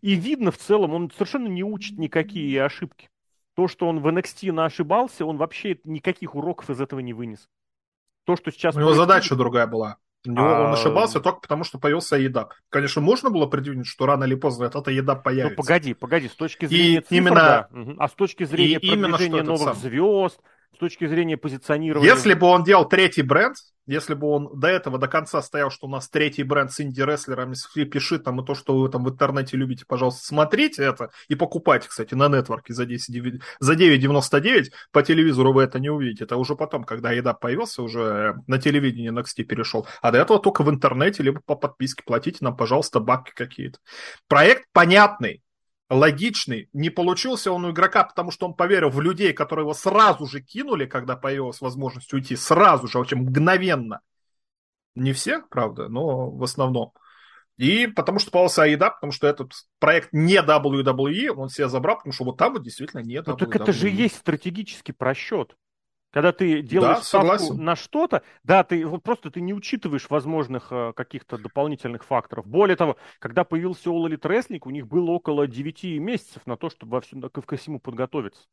И 0.00 0.14
видно 0.14 0.50
в 0.50 0.58
целом, 0.58 0.92
он 0.92 1.10
совершенно 1.10 1.48
не 1.48 1.62
учит 1.62 1.98
никакие 1.98 2.62
ошибки. 2.62 3.08
То, 3.54 3.66
что 3.66 3.88
он 3.88 4.00
в 4.00 4.06
NXT 4.06 4.64
ошибался, 4.64 5.24
он 5.24 5.36
вообще 5.36 5.78
никаких 5.84 6.34
уроков 6.34 6.70
из 6.70 6.80
этого 6.80 7.00
не 7.00 7.12
вынес. 7.12 7.48
То, 8.24 8.36
что 8.36 8.50
сейчас... 8.52 8.76
У 8.76 8.78
него 8.78 8.90
происходит... 8.90 9.08
задача 9.08 9.36
другая 9.36 9.66
была. 9.66 9.96
У 10.26 10.30
него 10.30 10.46
а... 10.46 10.66
он 10.66 10.72
ошибался 10.74 11.20
только 11.20 11.40
потому, 11.40 11.64
что 11.64 11.78
появился 11.78 12.16
еда. 12.16 12.50
Конечно, 12.68 13.00
можно 13.00 13.30
было 13.30 13.46
предвидеть, 13.46 13.86
что 13.86 14.06
рано 14.06 14.24
или 14.24 14.34
поздно 14.34 14.64
эта 14.64 14.90
еда 14.90 15.14
появится. 15.14 15.56
Ну, 15.56 15.56
погоди, 15.56 15.94
погоди, 15.94 16.28
с 16.28 16.34
точки 16.34 16.66
зрения 16.66 16.98
и 16.98 17.00
цифр, 17.00 17.14
именно... 17.14 17.34
да. 17.34 17.68
А 17.98 18.08
с 18.08 18.12
точки 18.12 18.44
зрения 18.44 18.78
и 18.78 18.90
продвижения 18.90 19.42
новых 19.42 19.74
самый. 19.74 19.80
звезд, 19.80 20.40
с 20.78 20.80
точки 20.80 21.08
зрения 21.08 21.36
позиционирования. 21.36 22.08
Если 22.08 22.34
бы 22.34 22.46
он 22.46 22.62
делал 22.62 22.88
третий 22.88 23.22
бренд, 23.22 23.56
если 23.86 24.14
бы 24.14 24.28
он 24.28 24.48
до 24.54 24.68
этого 24.68 24.96
до 24.96 25.08
конца 25.08 25.42
стоял, 25.42 25.72
что 25.72 25.88
у 25.88 25.90
нас 25.90 26.08
третий 26.08 26.44
бренд 26.44 26.70
с 26.70 26.80
инди-рестлерами, 26.80 27.56
пиши 27.86 28.20
там 28.20 28.40
и 28.40 28.46
то, 28.46 28.54
что 28.54 28.78
вы 28.78 28.88
там 28.88 29.02
в 29.02 29.10
интернете 29.10 29.56
любите, 29.56 29.84
пожалуйста, 29.88 30.24
смотрите 30.24 30.84
это 30.84 31.10
и 31.26 31.34
покупайте, 31.34 31.88
кстати, 31.88 32.14
на 32.14 32.28
нетворке 32.28 32.74
за 32.74 32.86
10, 32.86 33.42
за 33.58 33.74
9,99 33.74 34.66
по 34.92 35.02
телевизору 35.02 35.52
вы 35.52 35.64
это 35.64 35.80
не 35.80 35.90
увидите. 35.90 36.24
Это 36.24 36.36
уже 36.36 36.54
потом, 36.54 36.84
когда 36.84 37.10
еда 37.10 37.34
появился, 37.34 37.82
уже 37.82 38.36
на 38.46 38.60
телевидении 38.60 39.10
NXT 39.10 39.42
перешел. 39.42 39.84
А 40.00 40.12
до 40.12 40.18
этого 40.18 40.38
только 40.38 40.62
в 40.62 40.70
интернете, 40.70 41.24
либо 41.24 41.40
по 41.44 41.56
подписке 41.56 42.04
платите 42.06 42.38
нам, 42.42 42.56
пожалуйста, 42.56 43.00
бабки 43.00 43.32
какие-то. 43.34 43.80
Проект 44.28 44.66
понятный, 44.72 45.42
логичный. 45.90 46.68
Не 46.72 46.90
получился 46.90 47.50
он 47.50 47.64
у 47.64 47.70
игрока, 47.70 48.04
потому 48.04 48.30
что 48.30 48.46
он 48.46 48.54
поверил 48.54 48.90
в 48.90 49.00
людей, 49.00 49.32
которые 49.32 49.64
его 49.64 49.74
сразу 49.74 50.26
же 50.26 50.40
кинули, 50.40 50.86
когда 50.86 51.16
появилась 51.16 51.60
возможность 51.60 52.12
уйти. 52.12 52.36
Сразу 52.36 52.88
же, 52.88 52.98
очень 52.98 53.18
мгновенно. 53.18 54.00
Не 54.94 55.12
все, 55.12 55.42
правда, 55.48 55.88
но 55.88 56.30
в 56.30 56.42
основном. 56.42 56.92
И 57.56 57.86
потому 57.88 58.18
что 58.18 58.30
появился 58.30 58.66
AEW, 58.66 58.78
потому 58.78 59.12
что 59.12 59.26
этот 59.26 59.52
проект 59.78 60.10
не 60.12 60.36
WWE, 60.36 61.30
он 61.30 61.48
себя 61.48 61.68
забрал, 61.68 61.96
потому 61.96 62.12
что 62.12 62.24
вот 62.24 62.36
там 62.36 62.52
вот 62.52 62.62
действительно 62.62 63.00
не 63.00 63.16
WWE. 63.16 63.24
Ну 63.26 63.36
так 63.36 63.56
это 63.56 63.72
же 63.72 63.88
есть 63.88 64.16
стратегический 64.16 64.92
просчет. 64.92 65.56
Когда 66.10 66.32
ты 66.32 66.62
делаешь 66.62 66.98
да, 66.98 67.02
ставку 67.02 67.38
согласен. 67.38 67.64
на 67.64 67.76
что-то, 67.76 68.22
да, 68.42 68.64
ты 68.64 68.86
вот 68.86 69.02
просто 69.02 69.30
ты 69.30 69.42
не 69.42 69.52
учитываешь 69.52 70.08
возможных 70.08 70.68
э, 70.70 70.92
каких-то 70.96 71.36
дополнительных 71.36 72.02
факторов. 72.02 72.46
Более 72.46 72.76
того, 72.76 72.96
когда 73.18 73.44
появился 73.44 73.90
All 73.90 74.08
Elite 74.08 74.22
Wrestling, 74.22 74.60
у 74.64 74.70
них 74.70 74.86
было 74.86 75.10
около 75.10 75.46
9 75.46 76.00
месяцев 76.00 76.46
на 76.46 76.56
то, 76.56 76.70
чтобы 76.70 76.92
во 76.92 77.00
всем, 77.02 77.20
ко 77.20 77.56
всему 77.56 77.78
подготовиться. 77.78 78.48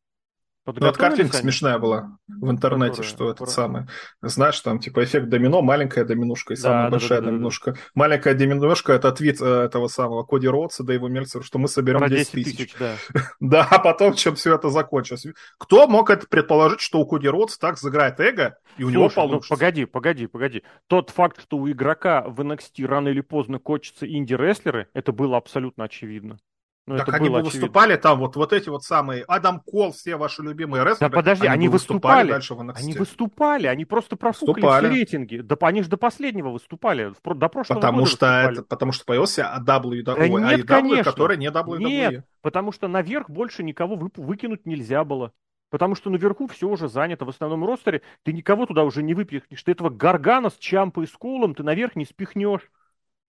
Ну, 0.66 0.74
вот 0.88 0.98
картинка 0.98 1.38
они? 1.38 1.44
смешная 1.44 1.78
была 1.78 2.18
в 2.28 2.50
интернете, 2.50 3.04
Которая, 3.04 3.10
что 3.10 3.30
это 3.30 3.46
самое. 3.46 3.88
Знаешь, 4.22 4.60
там 4.62 4.80
типа 4.80 5.04
эффект 5.04 5.30
домино, 5.30 5.62
маленькая 5.62 6.06
доминушка 6.06 6.54
и 6.54 6.56
самая 6.58 6.86
да, 6.86 6.90
большая 6.90 7.20
да, 7.20 7.26
да, 7.26 7.32
доминушка. 7.32 7.72
Да, 7.72 7.78
да. 7.78 7.84
Маленькая 7.94 8.34
доминушка 8.34 8.94
это 8.94 9.12
твит 9.12 9.40
э, 9.42 9.46
этого 9.46 9.88
самого 9.88 10.24
Коди 10.24 10.48
Роудса, 10.48 10.84
да 10.84 10.94
его 10.94 11.08
Мельцера, 11.08 11.44
что 11.44 11.60
мы 11.60 11.68
соберем 11.68 12.00
Про 12.00 12.10
10 12.10 12.32
тысяч. 12.32 12.58
тысяч 12.58 12.76
да. 12.80 12.96
да, 13.40 13.68
а 13.70 13.78
потом, 13.78 14.14
чем 14.16 14.34
все 14.36 14.56
это 14.56 14.70
закончилось. 14.72 15.28
Кто 15.60 15.88
мог 15.88 16.10
это 16.10 16.26
предположить, 16.28 16.82
что 16.82 17.00
у 17.00 17.06
Коди 17.06 17.28
Роудса 17.28 17.60
так 17.60 17.78
сыграет 17.78 18.20
эго, 18.20 18.58
и 18.78 18.84
у 18.84 18.88
Слушай, 18.88 18.94
него 18.94 19.04
ну, 19.04 19.10
получится? 19.12 19.54
Ну, 19.54 19.58
погоди, 19.58 19.86
погоди, 19.86 20.28
погоди. 20.28 20.64
Тот 20.88 21.12
факт, 21.12 21.42
что 21.44 21.58
у 21.58 21.70
игрока 21.70 22.24
в 22.28 22.42
NXT 22.42 22.86
рано 22.88 23.10
или 23.10 23.22
поздно 23.22 23.60
кончатся 23.60 24.08
инди-рестлеры, 24.08 24.88
это 24.94 25.12
было 25.12 25.38
абсолютно 25.38 25.84
очевидно. 25.84 26.40
Ну, 26.88 26.98
так 26.98 27.14
они 27.16 27.30
бы 27.30 27.42
выступали 27.42 27.96
там, 27.96 28.20
вот, 28.20 28.36
вот 28.36 28.54
эти 28.54 28.70
вот 28.70 28.84
самые 28.84 29.24
Адам 29.24 29.60
Кол, 29.60 29.92
все 29.92 30.18
ваши 30.18 30.44
любимые 30.44 30.84
рестлеры. 30.84 31.10
Да 31.12 31.16
подожди, 31.16 31.48
они, 31.48 31.54
они 31.54 31.68
выступали, 31.70 32.30
выступали 32.30 32.32
дальше 32.32 32.54
в 32.54 32.62
NXT. 32.62 32.76
Они 32.78 32.94
выступали, 32.94 33.68
они 33.68 33.86
просто 33.86 34.16
профукали 34.16 34.62
выступали. 34.62 34.86
все 34.88 34.96
рейтинги. 34.96 35.38
Да 35.38 35.58
они 35.62 35.82
же 35.82 35.90
до 35.90 35.98
последнего 35.98 36.50
выступали, 36.50 37.12
до 37.24 37.50
прошлого 37.50 37.80
потому 37.80 38.00
года 38.00 38.12
что 38.12 38.26
это, 38.26 38.64
Потому 38.64 38.92
что 38.92 39.06
появился 39.06 39.52
WWE, 39.66 40.04
да 40.04 40.28
нет, 40.28 40.60
AEW, 40.60 40.64
конечно. 40.64 41.04
который 41.04 41.38
не 41.38 41.48
WWE. 41.48 41.80
Нет, 41.80 42.26
потому 42.42 42.72
что 42.72 42.88
наверх 42.88 43.32
больше 43.32 43.64
никого 43.64 43.96
вы, 43.96 44.12
выкинуть 44.16 44.68
нельзя 44.68 45.04
было. 45.04 45.32
Потому 45.72 45.96
что 45.96 46.12
наверху 46.12 46.46
все 46.48 46.70
уже 46.70 46.88
занято. 46.88 47.26
В 47.26 47.30
основном 47.30 47.66
ростере 47.66 48.04
ты 48.22 48.32
никого 48.32 48.68
туда 48.68 48.84
уже 48.84 49.02
не 49.02 49.16
выпихнешь. 49.16 49.64
Ты 49.64 49.72
этого 49.72 49.90
Гаргана 49.90 50.52
с 50.52 50.58
Чампа 50.58 51.02
и 51.02 51.08
Скулом 51.08 51.56
ты 51.56 51.64
наверх 51.64 51.96
не 51.96 52.06
спихнешь. 52.06 52.70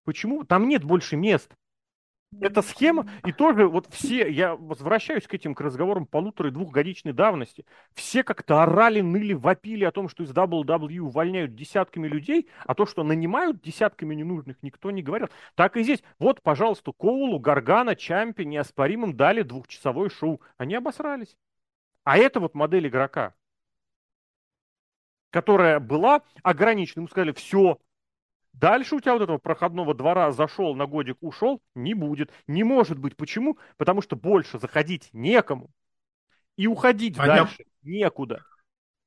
Почему? 0.05 0.45
Там 0.45 0.69
нет 0.69 0.85
больше 0.85 1.17
мест. 1.17 1.55
Эта 2.41 2.63
схема, 2.63 3.09
и 3.25 3.33
тоже 3.33 3.67
вот 3.67 3.87
все, 3.91 4.31
я 4.31 4.57
возвращаюсь 4.57 5.27
к 5.27 5.35
этим, 5.35 5.55
к 5.55 5.61
разговорам 5.61 6.07
полутора 6.07 6.49
и 6.49 6.53
двухгодичной 6.53 7.13
давности, 7.13 7.65
все 7.95 8.23
как-то 8.23 8.63
орали, 8.63 9.01
ныли, 9.01 9.33
вопили 9.33 9.85
о 9.85 9.91
том, 9.91 10.09
что 10.09 10.23
из 10.23 10.33
WWE 10.33 10.99
увольняют 10.99 11.55
десятками 11.55 12.09
людей, 12.09 12.49
а 12.65 12.75
то, 12.75 12.85
что 12.87 13.05
нанимают 13.05 13.63
десятками 13.63 14.15
ненужных, 14.15 14.57
никто 14.63 14.91
не 14.91 15.03
говорил. 15.03 15.29
Так 15.55 15.77
и 15.77 15.83
здесь. 15.83 16.03
Вот, 16.19 16.43
пожалуйста, 16.43 16.93
Коулу, 16.93 17.39
Гаргана, 17.39 17.97
Чампи 17.97 18.45
неоспоримым 18.45 19.17
дали 19.17 19.43
двухчасовое 19.43 20.11
шоу. 20.11 20.41
Они 20.59 20.75
обосрались. 20.75 21.37
А 22.05 22.19
это 22.19 22.39
вот 22.41 22.55
модель 22.55 22.87
игрока, 22.87 23.35
которая 25.31 25.81
была 25.81 26.23
ограничена. 26.43 27.01
Ему 27.01 27.09
сказали, 27.09 27.33
все, 27.33 27.79
Дальше 28.57 28.95
у 28.97 29.01
тебя 29.01 29.13
вот 29.13 29.23
этого 29.23 29.37
проходного 29.37 29.95
двора 29.95 30.33
зашел, 30.33 30.75
на 30.75 30.87
годик 30.87 31.19
ушел, 31.21 31.63
не 31.75 31.93
будет. 31.93 32.33
Не 32.47 32.65
может 32.65 32.99
быть. 32.99 33.15
Почему? 33.15 33.59
Потому 33.77 34.01
что 34.01 34.17
больше 34.17 34.59
заходить 34.59 35.11
некому. 35.13 35.71
И 36.57 36.67
уходить 36.67 37.19
Они... 37.19 37.29
дальше 37.29 37.65
некуда. 37.83 38.43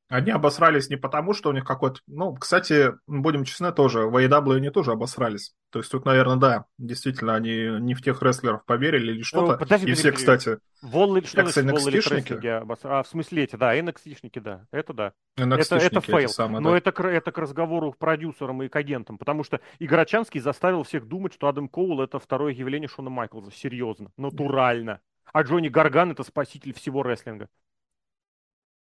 Они 0.10 0.32
обосрались 0.32 0.90
не 0.90 0.96
потому, 0.96 1.34
что 1.34 1.50
у 1.50 1.54
них 1.54 1.64
какой-то... 1.64 2.00
Ну, 2.08 2.34
кстати, 2.34 2.94
будем 3.06 3.44
честны, 3.44 3.72
тоже, 3.72 4.08
в 4.08 4.18
AEW 4.18 4.56
они 4.56 4.72
тоже 4.72 4.92
обосрались. 4.92 5.54
То 5.70 5.80
есть 5.80 5.92
тут, 5.92 6.06
наверное, 6.06 6.36
да, 6.38 6.66
действительно, 6.80 7.36
они 7.36 7.80
не 7.80 7.94
в 7.94 8.02
тех 8.02 8.24
рестлеров 8.24 8.66
поверили 8.66 9.12
или 9.12 9.22
что-то. 9.22 9.54
Ну, 9.54 9.60
подожди, 9.60 9.92
и 9.92 9.94
все, 9.94 10.12
кстати, 10.12 10.58
Волли, 10.82 11.22
что 11.22 11.46
значит 11.46 11.64
NXT-шники? 11.64 12.78
А, 12.84 13.04
в 13.04 13.08
смысле 13.08 13.44
эти, 13.44 13.56
да, 13.56 13.78
NXT-шники, 13.78 14.40
да, 14.40 14.66
это 14.72 14.94
да. 14.94 15.14
Это, 15.36 15.76
это 15.76 16.02
фейл. 16.02 16.30
Самые, 16.30 16.60
Но 16.60 16.72
да. 16.72 16.78
это, 16.78 17.04
это 17.04 17.32
к 17.32 17.38
разговору 17.38 17.92
к 17.92 17.98
продюсерам 17.98 18.64
и 18.64 18.68
к 18.68 18.76
агентам, 18.76 19.20
потому 19.20 19.44
что 19.44 19.62
Играчанский 19.78 20.40
заставил 20.40 20.82
всех 20.82 21.08
думать, 21.08 21.34
что 21.34 21.48
Адам 21.48 21.70
Коул 21.70 22.02
это 22.02 22.18
второе 22.18 22.54
явление 22.54 22.88
Шона 22.88 23.12
Майклза. 23.12 23.52
Серьезно, 23.52 24.12
натурально. 24.18 25.02
А 25.32 25.44
Джонни 25.44 25.68
Гарган 25.68 26.12
это 26.12 26.24
спаситель 26.24 26.74
всего 26.74 27.04
рестлинга. 27.04 27.48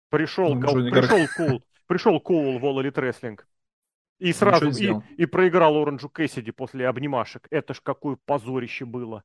Пришел, 0.09 0.55
ну, 0.55 0.61
кол, 0.61 0.75
пришел, 0.89 1.27
Коул, 1.35 1.63
пришел 1.87 2.19
Коул 2.19 2.59
в 2.59 2.65
All 2.65 2.83
Elite 2.83 2.95
Wrestling. 2.95 3.39
И 4.17 4.33
сразу 4.33 4.69
и, 4.71 4.93
и 5.17 5.25
проиграл 5.25 5.77
Оранжу 5.77 6.09
Кэссиди 6.09 6.51
после 6.51 6.87
обнимашек. 6.87 7.47
Это 7.51 7.73
ж 7.73 7.79
какое 7.81 8.17
позорище 8.25 8.85
было. 8.85 9.23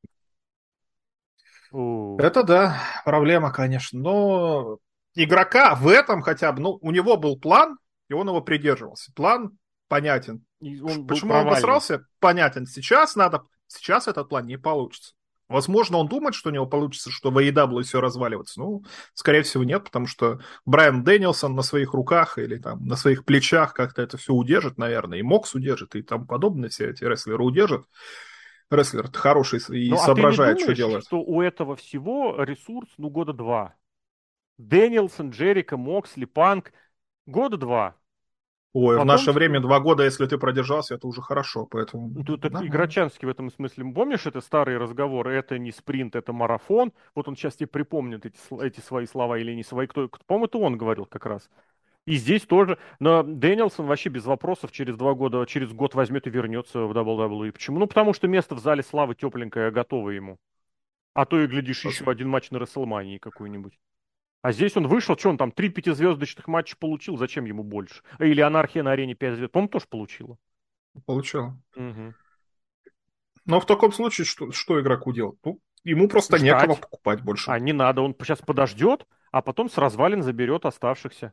Это 1.72 2.44
да, 2.44 2.80
проблема, 3.04 3.52
конечно. 3.52 3.98
Но 3.98 4.78
игрока 5.14 5.74
в 5.74 5.88
этом 5.88 6.22
хотя 6.22 6.52
бы, 6.52 6.62
ну, 6.62 6.78
у 6.80 6.92
него 6.92 7.16
был 7.16 7.38
план, 7.38 7.78
и 8.08 8.14
он 8.14 8.28
его 8.28 8.40
придерживался. 8.40 9.12
План 9.14 9.58
понятен. 9.88 10.44
он 10.60 11.06
Почему 11.08 11.34
он 11.34 11.48
обосрался? 11.48 12.06
Понятен. 12.20 12.66
Сейчас 12.66 13.16
надо, 13.16 13.42
сейчас 13.66 14.06
этот 14.06 14.28
план 14.28 14.46
не 14.46 14.58
получится. 14.58 15.14
Возможно, 15.48 15.98
он 15.98 16.08
думает, 16.08 16.34
что 16.34 16.48
у 16.48 16.52
него 16.52 16.66
получится, 16.66 17.10
что 17.10 17.30
в 17.30 17.38
AEW 17.38 17.82
все 17.82 18.00
разваливаться. 18.00 18.60
Ну, 18.60 18.84
скорее 19.12 19.42
всего, 19.42 19.62
нет, 19.62 19.84
потому 19.84 20.06
что 20.06 20.40
Брайан 20.64 21.04
Дэнилсон 21.04 21.54
на 21.54 21.62
своих 21.62 21.92
руках 21.92 22.38
или 22.38 22.56
там 22.56 22.86
на 22.86 22.96
своих 22.96 23.24
плечах 23.24 23.74
как-то 23.74 24.00
это 24.02 24.16
все 24.16 24.32
удержит, 24.32 24.78
наверное, 24.78 25.18
и 25.18 25.22
Мокс 25.22 25.54
удержит, 25.54 25.94
и 25.96 26.02
там 26.02 26.26
подобные 26.26 26.70
все 26.70 26.90
эти 26.90 27.04
рестлеры 27.04 27.44
удержат. 27.44 27.84
Рестлер 28.70 29.10
хороший 29.12 29.60
и 29.68 29.90
ну, 29.90 29.96
соображает, 29.98 30.56
а 30.56 30.60
ты 30.60 30.60
не 30.60 30.74
думаешь, 30.74 30.78
что 30.78 30.88
делать. 30.88 31.06
что 31.06 31.20
у 31.20 31.42
этого 31.42 31.76
всего 31.76 32.42
ресурс, 32.42 32.88
ну, 32.96 33.10
года 33.10 33.34
два. 33.34 33.74
Дэнилсон, 34.56 35.30
Джерика, 35.30 35.76
Моксли, 35.76 36.24
Панк, 36.24 36.72
года 37.26 37.58
два. 37.58 37.96
Ой, 38.74 38.96
Потом... 38.96 39.04
в 39.04 39.06
наше 39.06 39.30
время 39.30 39.60
два 39.60 39.78
года, 39.78 40.02
если 40.02 40.26
ты 40.26 40.36
продержался, 40.36 40.96
это 40.96 41.06
уже 41.06 41.22
хорошо, 41.22 41.64
поэтому... 41.64 42.08
Ну, 42.08 42.24
тут 42.24 42.40
да. 42.40 42.66
Играчанский 42.66 43.24
в 43.24 43.30
этом 43.30 43.48
смысле, 43.52 43.84
помнишь, 43.94 44.26
это 44.26 44.40
старые 44.40 44.78
разговоры, 44.78 45.32
это 45.32 45.58
не 45.58 45.70
спринт, 45.70 46.16
это 46.16 46.32
марафон, 46.32 46.92
вот 47.14 47.28
он 47.28 47.36
сейчас 47.36 47.54
тебе 47.54 47.68
припомнит 47.68 48.26
эти, 48.26 48.36
эти 48.60 48.80
свои 48.80 49.06
слова 49.06 49.38
или 49.38 49.52
не 49.54 49.62
свои, 49.62 49.86
кто, 49.86 50.10
по-моему, 50.26 50.46
это 50.46 50.58
он 50.58 50.76
говорил 50.76 51.06
как 51.06 51.24
раз. 51.24 51.48
И 52.04 52.16
здесь 52.16 52.42
тоже, 52.42 52.78
но 52.98 53.22
Дэнилсон 53.22 53.86
вообще 53.86 54.08
без 54.08 54.24
вопросов 54.24 54.72
через 54.72 54.96
два 54.96 55.14
года, 55.14 55.46
через 55.46 55.72
год 55.72 55.94
возьмет 55.94 56.26
и 56.26 56.30
вернется 56.30 56.80
в 56.80 56.90
WWE. 56.90 57.52
Почему? 57.52 57.78
Ну, 57.78 57.86
потому 57.86 58.12
что 58.12 58.26
место 58.26 58.56
в 58.56 58.58
зале 58.58 58.82
славы 58.82 59.14
тепленькое, 59.14 59.70
готово 59.70 60.10
ему. 60.10 60.38
А 61.14 61.26
то 61.26 61.40
и, 61.40 61.46
глядишь, 61.46 61.84
еще 61.84 62.04
один 62.10 62.28
матч 62.28 62.50
на 62.50 62.58
Расселмании 62.58 63.18
какой-нибудь. 63.18 63.78
А 64.44 64.52
здесь 64.52 64.76
он 64.76 64.86
вышел, 64.88 65.16
что 65.16 65.30
он 65.30 65.38
там, 65.38 65.50
три 65.50 65.70
пятизвездочных 65.70 66.48
матча 66.48 66.76
получил, 66.78 67.16
зачем 67.16 67.46
ему 67.46 67.62
больше? 67.62 68.02
Или 68.18 68.42
анархия 68.42 68.82
на 68.82 68.92
арене 68.92 69.14
5 69.14 69.36
звезд, 69.36 69.50
по-моему, 69.50 69.70
тоже 69.70 69.86
получила. 69.88 70.36
Получила. 71.06 71.58
Угу. 71.74 72.12
Но 73.46 73.60
в 73.60 73.64
таком 73.64 73.90
случае 73.90 74.26
что, 74.26 74.52
что 74.52 74.78
игроку 74.78 75.14
делать? 75.14 75.38
Ну, 75.46 75.60
ему 75.82 76.08
просто 76.08 76.36
Ждать. 76.36 76.60
некого 76.60 76.74
покупать 76.74 77.22
больше. 77.22 77.50
А 77.50 77.58
не 77.58 77.72
надо, 77.72 78.02
он 78.02 78.14
сейчас 78.20 78.40
подождет, 78.40 79.06
а 79.32 79.40
потом 79.40 79.70
с 79.70 79.78
развалин 79.78 80.22
заберет 80.22 80.66
оставшихся. 80.66 81.32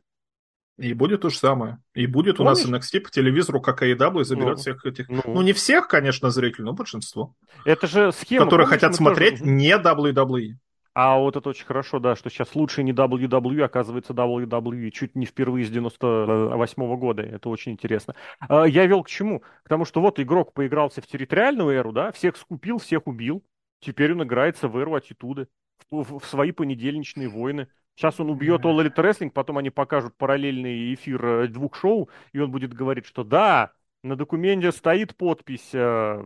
И 0.78 0.94
будет 0.94 1.20
то 1.20 1.28
же 1.28 1.36
самое. 1.36 1.82
И 1.92 2.06
будет 2.06 2.38
Помнишь? 2.38 2.64
у 2.64 2.70
нас 2.70 2.82
NXT 2.82 3.00
по 3.02 3.10
телевизору, 3.10 3.60
как 3.60 3.82
AEW, 3.82 4.24
заберет 4.24 4.48
ну, 4.48 4.56
всех 4.56 4.86
этих... 4.86 5.10
Ну. 5.10 5.20
ну, 5.26 5.42
не 5.42 5.52
всех, 5.52 5.86
конечно, 5.86 6.30
зрителей, 6.30 6.64
но 6.64 6.72
большинство. 6.72 7.34
Это 7.66 7.86
же 7.86 8.10
схема... 8.12 8.46
Которые 8.46 8.66
помнишь, 8.66 8.80
хотят 8.80 8.94
смотреть 8.94 9.40
тоже... 9.40 9.50
не 9.50 9.76
WWE. 9.76 10.56
А 10.94 11.16
вот 11.16 11.36
это 11.36 11.48
очень 11.48 11.64
хорошо, 11.64 11.98
да, 12.00 12.16
что 12.16 12.28
сейчас 12.28 12.54
лучше 12.54 12.82
не 12.82 12.92
WWE, 12.92 13.62
оказывается 13.62 14.12
WWE, 14.12 14.90
чуть 14.90 15.14
не 15.14 15.24
впервые 15.24 15.64
с 15.64 15.70
98 15.70 16.82
-го 16.82 16.96
года. 16.98 17.22
Это 17.22 17.48
очень 17.48 17.72
интересно. 17.72 18.14
А, 18.40 18.64
я 18.64 18.86
вел 18.86 19.02
к 19.02 19.08
чему? 19.08 19.40
К 19.62 19.68
тому, 19.68 19.86
что 19.86 20.02
вот 20.02 20.20
игрок 20.20 20.52
поигрался 20.52 21.00
в 21.00 21.06
территориальную 21.06 21.70
эру, 21.70 21.92
да, 21.92 22.12
всех 22.12 22.36
скупил, 22.36 22.78
всех 22.78 23.06
убил. 23.06 23.42
Теперь 23.80 24.12
он 24.12 24.22
играется 24.22 24.68
в 24.68 24.76
эру 24.76 24.94
аттитуды, 24.94 25.48
в, 25.90 26.02
в, 26.02 26.18
в 26.18 26.26
свои 26.26 26.52
понедельничные 26.52 27.28
войны. 27.28 27.68
Сейчас 27.94 28.20
он 28.20 28.30
убьет 28.30 28.62
All 28.64 28.78
Elite 28.78 28.94
Wrestling, 28.96 29.30
потом 29.30 29.58
они 29.58 29.70
покажут 29.70 30.16
параллельный 30.16 30.92
эфир 30.94 31.24
э, 31.24 31.48
двух 31.48 31.74
шоу, 31.74 32.10
и 32.32 32.38
он 32.38 32.50
будет 32.50 32.74
говорить, 32.74 33.06
что 33.06 33.24
да, 33.24 33.72
на 34.02 34.16
документе 34.16 34.72
стоит 34.72 35.16
подпись, 35.16 35.70
э, 35.72 36.24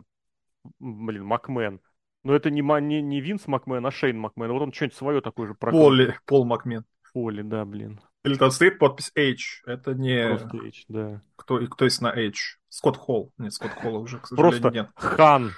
блин, 0.80 1.24
Макмен. 1.24 1.80
Но 2.26 2.34
это 2.34 2.50
не, 2.50 2.60
не, 2.60 3.02
не 3.02 3.20
Винс 3.20 3.46
Макмен, 3.46 3.86
а 3.86 3.92
Шейн 3.92 4.18
Макмен. 4.18 4.50
Вот 4.50 4.60
он 4.60 4.72
что-нибудь 4.72 4.96
свое 4.96 5.20
такое 5.20 5.46
же 5.46 5.54
прокрутил. 5.54 5.86
Поли, 5.86 6.14
Пол 6.26 6.44
Макмен. 6.44 6.84
Поли, 7.14 7.44
да, 7.44 7.64
блин. 7.64 8.00
Или 8.24 8.34
там 8.34 8.50
стоит 8.50 8.80
подпись 8.80 9.12
H. 9.16 9.62
Это 9.64 9.94
не... 9.94 10.26
Просто 10.30 10.56
H, 10.56 10.84
да. 10.88 11.22
Кто, 11.36 11.64
кто 11.68 11.84
есть 11.84 12.00
на 12.00 12.08
H? 12.08 12.58
Скотт 12.68 12.96
Холл. 12.96 13.32
Нет, 13.38 13.52
Скотт 13.52 13.74
Холла 13.74 14.00
уже, 14.00 14.18
к 14.18 14.26
сожалению, 14.26 14.60
Просто 14.60 14.76
нет. 14.76 14.90
Хан. 14.96 15.52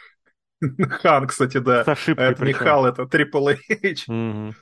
Хан, 1.01 1.27
кстати, 1.27 1.57
да. 1.57 1.85
С 1.85 1.89
ошибкой 1.89 2.27
это 2.27 2.41
причем. 2.43 2.47
не 2.47 2.53
Хал, 2.53 2.85
это 2.85 3.03
Triple 3.05 3.57
H. 3.83 4.07
Угу. 4.07 4.55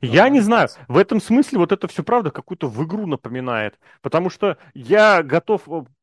Я 0.00 0.30
не 0.30 0.40
знаю, 0.40 0.68
в 0.88 0.96
этом 0.96 1.20
смысле 1.20 1.58
вот 1.58 1.72
это 1.72 1.86
все 1.88 2.02
правда 2.02 2.30
какую-то 2.30 2.68
в 2.68 2.82
игру 2.84 3.06
напоминает, 3.06 3.78
потому 4.00 4.30
что 4.30 4.56
я 4.74 5.22
готов 5.22 5.62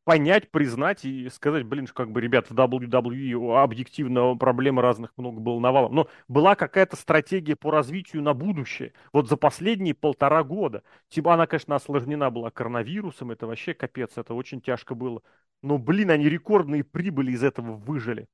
понять, 0.09 0.49
признать 0.49 1.05
и 1.05 1.29
сказать, 1.29 1.65
блин, 1.65 1.85
как 1.85 2.09
бы, 2.09 2.19
ребят, 2.19 2.49
в 2.49 2.55
WWE 2.55 3.61
объективно 3.61 4.35
проблемы 4.35 4.81
разных 4.81 5.11
много 5.17 5.39
было 5.39 5.59
навалом, 5.59 5.93
но 5.93 6.07
была 6.27 6.55
какая-то 6.55 6.95
стратегия 6.95 7.55
по 7.55 7.69
развитию 7.69 8.23
на 8.23 8.33
будущее, 8.33 8.93
вот 9.13 9.29
за 9.29 9.37
последние 9.37 9.93
полтора 9.93 10.43
года. 10.43 10.81
Типа 11.09 11.35
она, 11.35 11.45
конечно, 11.45 11.75
осложнена 11.75 12.31
была 12.31 12.49
коронавирусом, 12.49 13.29
это 13.29 13.45
вообще 13.45 13.75
капец, 13.75 14.17
это 14.17 14.33
очень 14.33 14.61
тяжко 14.61 14.95
было, 14.95 15.21
но, 15.61 15.77
блин, 15.77 16.09
они 16.09 16.27
рекордные 16.27 16.83
прибыли 16.83 17.33
из 17.33 17.43
этого 17.43 17.73
выжили. 17.73 18.25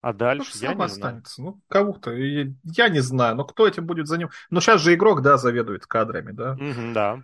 А 0.00 0.12
дальше 0.12 0.50
ну, 0.56 0.60
я 0.70 0.74
не 0.74 0.82
останется. 0.82 1.36
знаю. 1.36 1.54
Ну, 1.54 1.60
кого-то. 1.68 2.16
Я, 2.16 2.48
я 2.64 2.88
не 2.88 3.00
знаю, 3.00 3.36
но 3.36 3.44
кто 3.44 3.68
этим 3.68 3.86
будет 3.86 4.08
за 4.08 4.18
ним. 4.18 4.30
Ну, 4.50 4.60
сейчас 4.60 4.80
же 4.80 4.92
игрок, 4.92 5.22
да, 5.22 5.36
заведует 5.36 5.86
кадрами, 5.86 6.32
да? 6.32 6.54
Угу, 6.54 6.94
да. 6.94 7.22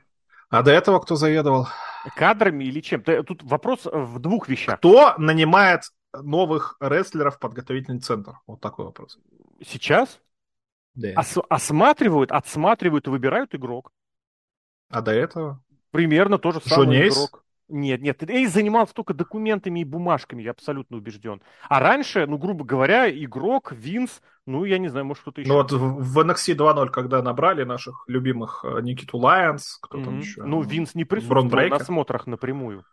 А 0.49 0.63
до 0.63 0.71
этого 0.71 0.99
кто 1.01 1.17
заведовал? 1.17 1.69
Кадрами 2.17 2.65
или 2.65 2.81
чем? 2.81 3.03
Тут 3.03 3.43
вопрос 3.43 3.81
в 3.85 4.19
двух 4.19 4.49
вещах. 4.49 4.79
Кто 4.79 5.15
нанимает 5.19 5.83
новых 6.15 6.77
рестлеров 6.81 7.37
в 7.37 7.39
подготовительный 7.41 8.01
центр? 8.01 8.35
Вот 8.47 8.61
такой 8.61 8.85
вопрос. 8.87 9.19
Сейчас? 9.65 10.21
Да. 10.95 11.13
Ос- 11.17 11.45
осматривают, 11.49 12.33
отсматривают 12.33 13.07
и 13.07 13.11
выбирают 13.11 13.55
игрок. 13.55 13.91
А 14.89 15.03
до 15.03 15.13
этого? 15.13 15.61
Примерно 15.91 16.39
то 16.39 16.53
же 16.53 16.61
самое 16.61 17.09
игрок. 17.09 17.45
Нет, 17.69 18.01
нет, 18.01 18.23
Эйс 18.29 18.53
занимался 18.53 18.95
только 18.95 19.13
документами 19.13 19.81
и 19.81 19.85
бумажками, 19.85 20.43
я 20.43 20.53
абсолютно 20.53 20.97
убежден. 20.97 21.43
А 21.69 21.81
раньше, 21.81 22.27
ну, 22.27 22.39
грубо 22.39 22.65
говоря, 22.65 23.11
игрок, 23.11 23.73
Винс, 23.73 24.23
ну, 24.47 24.65
я 24.65 24.79
не 24.79 24.89
знаю, 24.89 25.07
может, 25.07 25.23
кто-то 25.23 25.41
еще. 25.41 25.51
Ну, 25.51 25.57
вот 25.57 25.73
в 25.73 26.19
NXT 26.19 26.57
2.0, 26.57 26.91
когда 26.91 27.23
набрали 27.23 27.65
наших 27.65 28.05
любимых 28.07 28.65
э, 28.65 28.81
Никиту 28.83 29.19
Лайонс, 29.19 29.79
кто 29.83 29.99
mm-hmm. 29.99 30.05
там 30.05 30.19
еще? 30.21 30.43
Ну, 30.45 30.63
Винс 30.63 30.95
не 30.95 31.05
присутствовал 31.05 31.69
на 31.69 31.79
смотрах 31.81 32.27
напрямую. 32.29 32.85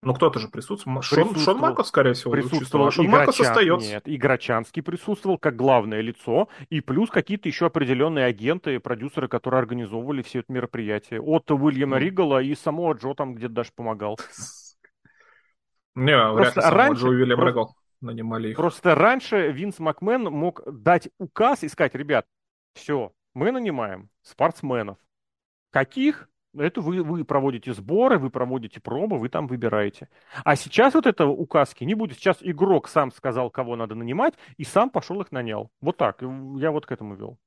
Ну, 0.00 0.14
кто-то 0.14 0.38
же 0.38 0.48
присутствовал. 0.48 1.02
Шон, 1.02 1.34
Шон 1.34 1.58
Марков, 1.58 1.88
скорее 1.88 2.12
всего, 2.12 2.30
присутствовал. 2.30 2.90
Шон 2.90 3.08
Марков 3.08 3.40
остается. 3.40 3.88
Нет, 3.88 4.02
Играчанский 4.06 4.82
присутствовал 4.82 5.38
как 5.38 5.56
главное 5.56 6.00
лицо, 6.00 6.48
и 6.70 6.80
плюс 6.80 7.10
какие-то 7.10 7.48
еще 7.48 7.66
определенные 7.66 8.26
агенты, 8.26 8.78
продюсеры, 8.78 9.26
которые 9.26 9.58
организовывали 9.58 10.22
все 10.22 10.40
это 10.40 10.52
мероприятие. 10.52 11.20
От 11.20 11.50
Уильяма 11.50 11.96
mm. 11.96 12.00
Ригала 12.00 12.42
и 12.42 12.54
самого 12.54 12.92
Джо 12.94 13.14
там 13.14 13.34
где-то 13.34 13.54
даже 13.54 13.70
помогал. 13.74 14.18
Не, 15.96 16.32
вряд 16.32 16.54
ли 16.54 16.62
раньше, 16.64 17.02
Джо 17.02 17.08
Уильям 17.08 17.44
Ригал 17.44 17.74
нанимали 18.00 18.50
их. 18.50 18.56
Просто 18.56 18.94
раньше 18.94 19.50
Винс 19.50 19.80
Макмен 19.80 20.22
мог 20.24 20.62
дать 20.64 21.08
указ 21.18 21.64
и 21.64 21.68
сказать, 21.68 21.96
ребят, 21.96 22.24
все, 22.74 23.12
мы 23.34 23.50
нанимаем 23.50 24.10
спортсменов. 24.22 24.98
Каких? 25.70 26.28
Это 26.60 26.80
вы, 26.80 27.02
вы 27.02 27.24
проводите 27.24 27.72
сборы, 27.72 28.18
вы 28.18 28.30
проводите 28.30 28.80
пробы, 28.80 29.18
вы 29.18 29.28
там 29.28 29.46
выбираете. 29.46 30.08
А 30.44 30.56
сейчас 30.56 30.94
вот 30.94 31.06
этого 31.06 31.30
указки 31.30 31.84
не 31.84 31.94
будет. 31.94 32.18
Сейчас 32.18 32.38
игрок 32.40 32.88
сам 32.88 33.10
сказал, 33.12 33.50
кого 33.50 33.76
надо 33.76 33.94
нанимать, 33.94 34.34
и 34.56 34.64
сам 34.64 34.90
пошел 34.90 35.20
их 35.20 35.32
нанял. 35.32 35.70
Вот 35.80 35.96
так. 35.96 36.22
Я 36.22 36.70
вот 36.70 36.86
к 36.86 36.92
этому 36.92 37.14
вел. 37.14 37.38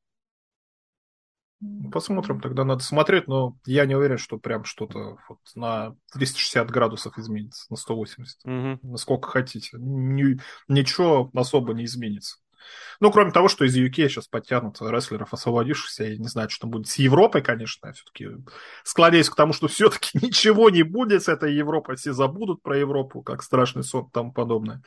Посмотрим, 1.91 2.41
тогда 2.41 2.63
надо 2.63 2.83
смотреть, 2.83 3.27
но 3.27 3.55
я 3.65 3.85
не 3.85 3.93
уверен, 3.93 4.17
что 4.17 4.39
прям 4.39 4.63
что-то 4.63 5.17
вот 5.29 5.39
на 5.53 5.95
360 6.11 6.71
градусов 6.71 7.19
изменится, 7.19 7.67
на 7.69 7.75
180. 7.75 8.39
Угу. 8.43 8.91
Насколько 8.91 9.29
хотите. 9.29 9.77
Ни, 9.77 10.39
ничего 10.67 11.29
особо 11.35 11.73
не 11.73 11.85
изменится. 11.85 12.37
Ну, 12.99 13.11
кроме 13.11 13.31
того, 13.31 13.47
что 13.47 13.65
из 13.65 13.75
UK 13.75 14.09
сейчас 14.09 14.27
подтянут 14.27 14.77
рестлеров 14.79 15.33
освободившихся, 15.33 16.03
я 16.03 16.17
не 16.17 16.27
знаю, 16.27 16.49
что 16.49 16.61
там 16.61 16.71
будет 16.71 16.87
с 16.87 16.95
Европой, 16.99 17.41
конечно, 17.41 17.91
все-таки 17.93 18.29
склоняюсь 18.83 19.29
к 19.29 19.35
тому, 19.35 19.53
что 19.53 19.67
все-таки 19.67 20.09
ничего 20.21 20.69
не 20.69 20.83
будет 20.83 21.23
с 21.23 21.27
этой 21.27 21.53
Европой, 21.53 21.95
все 21.95 22.13
забудут 22.13 22.61
про 22.61 22.77
Европу, 22.77 23.23
как 23.23 23.41
страшный 23.41 23.83
сон 23.83 24.09
тому 24.11 24.31
подобное. 24.31 24.83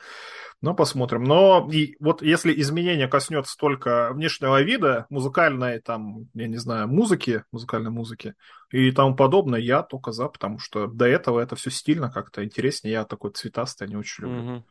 Но 0.61 0.73
посмотрим. 0.73 1.23
Но 1.23 1.69
и 1.71 1.95
вот 1.99 2.21
если 2.21 2.57
изменение 2.61 3.07
коснется 3.07 3.57
только 3.57 4.11
внешнего 4.13 4.61
вида, 4.61 5.05
музыкальной, 5.09 5.81
там, 5.81 6.29
я 6.33 6.47
не 6.47 6.57
знаю, 6.57 6.87
музыки, 6.87 7.43
музыкальной 7.51 7.91
музыки 7.91 8.35
и 8.71 8.91
тому 8.91 9.15
подобное, 9.15 9.59
я 9.59 9.83
только 9.83 10.11
за, 10.11 10.27
потому 10.27 10.59
что 10.59 10.87
до 10.87 11.05
этого 11.05 11.39
это 11.39 11.55
все 11.55 11.69
стильно 11.69 12.09
как-то 12.11 12.43
интереснее. 12.43 12.93
Я 12.93 13.05
такой 13.05 13.31
цветастый 13.31 13.87
не 13.87 13.95
очень 13.95 14.23
люблю. 14.23 14.41
Mm-hmm. 14.41 14.63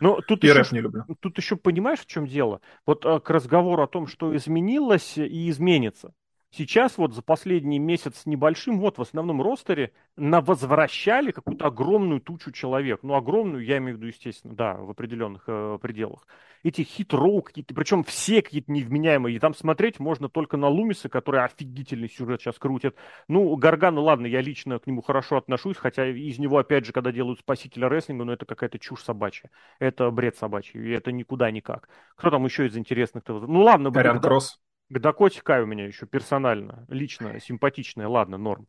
Но 0.00 0.20
тут 0.20 0.44
и 0.44 0.48
еще, 0.48 0.58
рэп 0.58 0.72
не 0.72 0.80
люблю. 0.80 1.04
Тут 1.20 1.38
еще 1.38 1.56
понимаешь, 1.56 2.00
в 2.00 2.06
чем 2.06 2.26
дело? 2.26 2.60
Вот 2.86 3.04
а, 3.04 3.20
к 3.20 3.30
разговору 3.30 3.82
о 3.82 3.86
том, 3.86 4.06
что 4.06 4.34
изменилось 4.36 5.18
и 5.18 5.48
изменится. 5.50 6.12
Сейчас 6.50 6.96
вот 6.96 7.12
за 7.12 7.20
последний 7.20 7.78
месяц 7.78 8.20
с 8.20 8.26
небольшим, 8.26 8.80
вот 8.80 8.96
в 8.96 9.02
основном 9.02 9.42
ростере, 9.42 9.92
на 10.16 10.40
возвращали 10.40 11.30
какую-то 11.30 11.66
огромную 11.66 12.20
тучу 12.22 12.52
человек. 12.52 13.00
Ну, 13.02 13.14
огромную, 13.14 13.62
я 13.64 13.76
имею 13.78 13.96
в 13.96 13.98
виду, 13.98 14.06
естественно, 14.06 14.54
да, 14.54 14.74
в 14.74 14.90
определенных 14.90 15.44
э, 15.46 15.78
пределах. 15.80 16.26
Эти 16.62 16.82
хит-роу 16.82 17.42
какие-то, 17.42 17.74
причем 17.74 18.02
все 18.02 18.40
какие-то 18.40 18.72
невменяемые. 18.72 19.36
И 19.36 19.38
там 19.38 19.54
смотреть 19.54 20.00
можно 20.00 20.30
только 20.30 20.56
на 20.56 20.68
Лумиса, 20.68 21.10
который 21.10 21.44
офигительный 21.44 22.08
сюжет 22.08 22.40
сейчас 22.40 22.58
крутит. 22.58 22.96
Ну, 23.28 23.54
Гаргану, 23.56 24.02
ладно, 24.02 24.26
я 24.26 24.40
лично 24.40 24.78
к 24.78 24.86
нему 24.86 25.02
хорошо 25.02 25.36
отношусь, 25.36 25.76
хотя 25.76 26.08
из 26.08 26.38
него, 26.38 26.56
опять 26.56 26.86
же, 26.86 26.92
когда 26.92 27.12
делают 27.12 27.40
спасителя 27.40 27.90
рестлинга, 27.90 28.24
ну, 28.24 28.32
это 28.32 28.46
какая-то 28.46 28.78
чушь 28.78 29.02
собачья. 29.02 29.50
Это 29.80 30.10
бред 30.10 30.36
собачий, 30.36 30.80
и 30.80 30.90
это 30.92 31.12
никуда 31.12 31.50
никак. 31.50 31.90
Кто 32.16 32.30
там 32.30 32.46
еще 32.46 32.66
из 32.66 32.76
интересных? 32.76 33.22
Ну, 33.26 33.62
ладно. 33.62 33.92
Карян 33.92 34.20
Кросс. 34.20 34.58
К 34.90 34.98
Дакоте 34.98 35.42
Кай 35.42 35.62
у 35.62 35.66
меня 35.66 35.86
еще 35.86 36.06
персонально, 36.06 36.86
лично, 36.88 37.38
симпатичная, 37.40 38.08
ладно, 38.08 38.38
норм. 38.38 38.66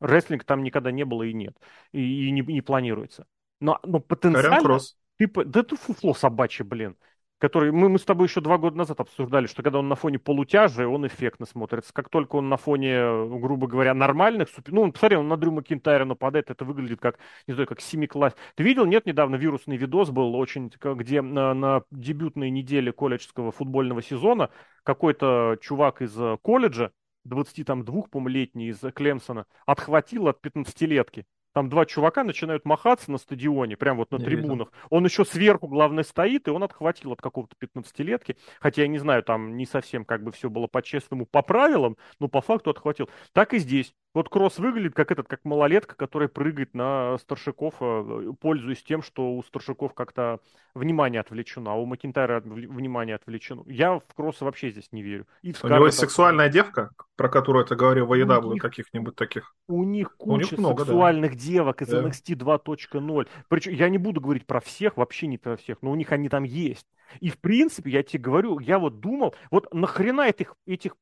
Рестлинг 0.00 0.44
там 0.44 0.62
никогда 0.62 0.90
не 0.90 1.04
было 1.04 1.22
и 1.22 1.32
нет, 1.32 1.56
и, 1.92 2.26
и 2.26 2.30
не, 2.30 2.42
не 2.42 2.60
планируется. 2.60 3.26
Но, 3.60 3.78
но 3.84 4.00
потенциально... 4.00 4.78
Ты, 5.18 5.30
да 5.44 5.62
ты 5.62 5.76
фуфло 5.76 6.14
собачье, 6.14 6.64
блин 6.64 6.96
который 7.42 7.72
мы, 7.72 7.88
мы 7.88 7.98
с 7.98 8.04
тобой 8.04 8.28
еще 8.28 8.40
два 8.40 8.56
года 8.56 8.78
назад 8.78 9.00
обсуждали, 9.00 9.48
что 9.48 9.64
когда 9.64 9.80
он 9.80 9.88
на 9.88 9.96
фоне 9.96 10.20
полутяжи, 10.20 10.86
он 10.86 11.08
эффектно 11.08 11.44
смотрится. 11.44 11.92
Как 11.92 12.08
только 12.08 12.36
он 12.36 12.48
на 12.48 12.56
фоне, 12.56 13.00
грубо 13.40 13.66
говоря, 13.66 13.94
нормальных, 13.94 14.48
ну, 14.68 14.92
посмотри, 14.92 15.16
он 15.16 15.26
на 15.26 15.36
Дрю 15.36 15.50
Макинтайра 15.50 16.04
нападает, 16.04 16.50
это 16.50 16.64
выглядит 16.64 17.00
как, 17.00 17.18
не 17.48 17.54
знаю, 17.54 17.66
как 17.66 17.80
семикласс. 17.80 18.36
Ты 18.54 18.62
видел, 18.62 18.86
нет, 18.86 19.06
недавно 19.06 19.34
вирусный 19.34 19.76
видос 19.76 20.10
был 20.10 20.36
очень, 20.36 20.70
где 20.80 21.20
на, 21.20 21.52
на 21.52 21.82
дебютной 21.90 22.50
неделе 22.50 22.92
колледжского 22.92 23.50
футбольного 23.50 24.02
сезона 24.02 24.50
какой-то 24.84 25.58
чувак 25.60 26.00
из 26.00 26.16
колледжа, 26.42 26.92
22, 27.24 28.02
по-моему, 28.02 28.28
летний 28.28 28.68
из 28.68 28.78
Клемсона, 28.94 29.46
отхватил 29.66 30.28
от 30.28 30.38
15-летки. 30.46 31.26
Там 31.52 31.68
два 31.68 31.84
чувака 31.84 32.24
начинают 32.24 32.64
махаться 32.64 33.10
на 33.10 33.18
стадионе, 33.18 33.76
прям 33.76 33.98
вот 33.98 34.10
на 34.10 34.16
не 34.16 34.24
трибунах. 34.24 34.68
Видел. 34.68 34.86
Он 34.90 35.04
еще 35.04 35.24
сверху, 35.24 35.68
главное, 35.68 36.04
стоит, 36.04 36.48
и 36.48 36.50
он 36.50 36.62
отхватил 36.62 37.12
от 37.12 37.20
какого-то 37.20 37.54
15-летки. 37.60 38.36
Хотя 38.60 38.82
я 38.82 38.88
не 38.88 38.98
знаю, 38.98 39.22
там 39.22 39.56
не 39.56 39.66
совсем 39.66 40.04
как 40.04 40.22
бы 40.22 40.32
все 40.32 40.48
было 40.48 40.66
по-честному, 40.66 41.26
по 41.26 41.42
правилам, 41.42 41.96
но 42.18 42.28
по 42.28 42.40
факту 42.40 42.70
отхватил. 42.70 43.10
Так 43.32 43.54
и 43.54 43.58
здесь. 43.58 43.94
Вот 44.14 44.28
Кросс 44.28 44.58
выглядит 44.58 44.94
как 44.94 45.10
этот, 45.10 45.26
как 45.26 45.44
малолетка, 45.44 45.94
который 45.96 46.28
прыгает 46.28 46.74
на 46.74 47.16
старшаков, 47.18 47.74
э, 47.80 48.32
пользуясь 48.40 48.82
тем, 48.82 49.02
что 49.02 49.34
у 49.34 49.42
старшаков 49.42 49.94
как-то 49.94 50.40
внимание 50.74 51.20
отвлечено, 51.20 51.72
а 51.72 51.74
у 51.74 51.86
Макинтайра 51.86 52.40
внимание 52.40 53.16
отвлечено. 53.16 53.62
Я 53.66 53.98
в 53.98 54.14
Кросса 54.14 54.44
вообще 54.44 54.70
здесь 54.70 54.92
не 54.92 55.02
верю. 55.02 55.26
И 55.42 55.54
у 55.62 55.68
него 55.68 55.86
есть 55.86 55.98
сексуальная 55.98 56.50
девка, 56.50 56.90
про 57.16 57.28
которую 57.28 57.64
ты 57.64 57.74
говорил 57.74 58.06
в 58.06 58.12
EW, 58.12 58.56
каких-нибудь 58.58 59.16
таких. 59.16 59.54
У 59.68 59.82
них 59.84 60.14
куча 60.16 60.32
у 60.32 60.36
них 60.36 60.58
много, 60.58 60.84
сексуальных 60.84 61.32
да. 61.32 61.38
девок 61.38 61.82
из 61.82 61.88
да. 61.88 62.02
NXT 62.02 62.36
2.0. 62.36 63.28
Причем 63.48 63.72
я 63.72 63.88
не 63.88 63.98
буду 63.98 64.20
говорить 64.20 64.46
про 64.46 64.60
всех, 64.60 64.96
вообще 64.98 65.26
не 65.26 65.38
про 65.38 65.56
всех, 65.56 65.78
но 65.80 65.90
у 65.90 65.94
них 65.94 66.12
они 66.12 66.28
там 66.28 66.44
есть. 66.44 66.86
И 67.20 67.30
в 67.30 67.38
принципе, 67.38 67.90
я 67.90 68.02
тебе 68.02 68.22
говорю, 68.22 68.58
я 68.58 68.78
вот 68.78 69.00
думал, 69.00 69.34
вот 69.50 69.72
нахрена 69.72 70.22
этих, 70.22 70.54
этих 70.66 70.96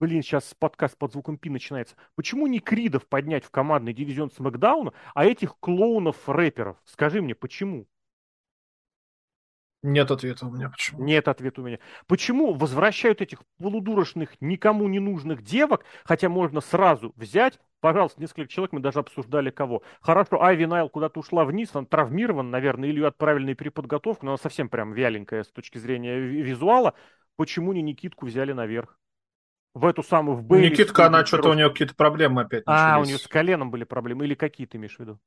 блин, 0.00 0.22
сейчас 0.22 0.54
подкаст 0.58 0.96
под 0.98 1.12
звуком 1.12 1.38
Пи 1.38 1.50
начинается. 1.50 1.96
Почему 2.14 2.46
не 2.46 2.60
Кридов 2.60 3.06
поднять 3.06 3.44
в 3.44 3.50
командный 3.50 3.92
дивизион 3.92 4.30
Смакдауна, 4.30 4.92
а 5.14 5.24
этих 5.24 5.56
клоунов-рэперов? 5.60 6.76
Скажи 6.84 7.22
мне, 7.22 7.34
почему? 7.34 7.86
Нет 9.84 10.10
ответа 10.10 10.46
у 10.46 10.50
меня 10.50 10.70
почему. 10.70 11.04
Нет 11.04 11.28
ответа 11.28 11.60
у 11.60 11.64
меня. 11.64 11.78
Почему 12.06 12.54
возвращают 12.54 13.20
этих 13.20 13.42
полудурочных, 13.58 14.40
никому 14.40 14.88
не 14.88 14.98
нужных 14.98 15.42
девок, 15.42 15.84
хотя 16.04 16.30
можно 16.30 16.62
сразу 16.62 17.12
взять, 17.16 17.60
пожалуйста, 17.80 18.18
несколько 18.22 18.50
человек, 18.50 18.72
мы 18.72 18.80
даже 18.80 19.00
обсуждали 19.00 19.50
кого. 19.50 19.82
Хорошо, 20.00 20.42
Айви 20.42 20.64
Найл 20.64 20.88
куда-то 20.88 21.20
ушла 21.20 21.44
вниз, 21.44 21.68
она 21.74 21.84
травмирована, 21.84 22.48
наверное, 22.48 22.88
или 22.88 23.00
ее 23.00 23.08
отправили 23.08 23.44
на 23.44 23.54
переподготовку, 23.54 24.24
но 24.24 24.32
она 24.32 24.38
совсем 24.38 24.70
прям 24.70 24.94
вяленькая 24.94 25.42
с 25.44 25.48
точки 25.48 25.76
зрения 25.76 26.18
визуала. 26.18 26.94
Почему 27.36 27.74
не 27.74 27.82
Никитку 27.82 28.24
взяли 28.24 28.52
наверх? 28.52 28.98
В 29.74 29.86
эту 29.86 30.04
самую, 30.04 30.36
в 30.36 30.44
Бейли. 30.44 30.70
Никитка, 30.70 31.06
она 31.06 31.26
что-то 31.26 31.50
у 31.50 31.54
нее 31.54 31.68
какие-то 31.68 31.96
проблемы 31.96 32.42
опять 32.42 32.64
начались. 32.64 32.94
А, 32.94 33.00
у 33.00 33.04
нее 33.04 33.18
с 33.18 33.26
коленом 33.26 33.72
были 33.72 33.82
проблемы, 33.82 34.24
или 34.24 34.34
какие 34.34 34.68
ты 34.68 34.78
имеешь 34.78 34.96
в 34.96 35.00
виду? 35.00 35.18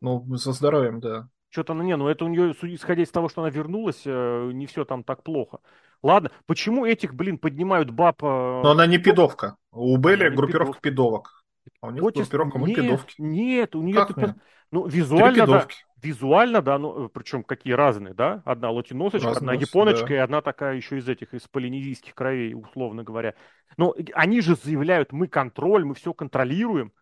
Ну, 0.00 0.36
со 0.36 0.52
здоровьем, 0.52 1.00
да. 1.00 1.28
Что-то, 1.50 1.72
ну 1.72 1.84
не, 1.84 1.96
ну 1.96 2.08
это 2.08 2.24
у 2.24 2.28
нее, 2.28 2.52
исходя 2.62 3.04
из 3.04 3.10
того, 3.10 3.28
что 3.28 3.42
она 3.42 3.50
вернулась, 3.50 4.02
э, 4.04 4.50
не 4.52 4.66
все 4.66 4.84
там 4.84 5.04
так 5.04 5.22
плохо. 5.22 5.60
Ладно, 6.02 6.32
почему 6.46 6.84
этих, 6.84 7.14
блин, 7.14 7.38
поднимают 7.38 7.90
баб... 7.90 8.24
Э, 8.24 8.26
Но 8.26 8.72
она 8.72 8.86
не 8.86 8.98
пидовка. 8.98 9.56
У 9.70 9.96
Белли 9.96 10.30
группировка 10.30 10.80
пидовок. 10.80 11.44
А 11.80 11.86
у 11.86 11.90
них 11.92 12.02
Хочешь... 12.02 12.22
группировка 12.22 12.58
мы 12.58 12.74
пидовки. 12.74 13.14
Нет, 13.18 13.76
у 13.76 13.82
нее... 13.82 13.94
Как 13.94 14.14
тут... 14.14 14.34
Ну, 14.72 14.88
визуально, 14.88 15.46
да, 15.46 15.68
визуально, 16.04 16.62
да, 16.62 16.78
ну, 16.78 17.08
причем 17.08 17.42
какие 17.42 17.72
разные, 17.72 18.14
да? 18.14 18.42
Одна 18.44 18.70
латиносочка, 18.70 19.28
Разность, 19.28 19.38
одна 19.38 19.52
японочка 19.54 20.08
да. 20.08 20.14
и 20.14 20.18
одна 20.18 20.42
такая 20.42 20.76
еще 20.76 20.98
из 20.98 21.08
этих, 21.08 21.34
из 21.34 21.48
полинезийских 21.48 22.14
кровей, 22.14 22.54
условно 22.54 23.02
говоря. 23.02 23.34
Но 23.76 23.94
они 24.12 24.40
же 24.40 24.54
заявляют, 24.54 25.12
мы 25.12 25.26
контроль, 25.26 25.84
мы 25.84 25.94
все 25.94 26.12
контролируем. 26.12 26.92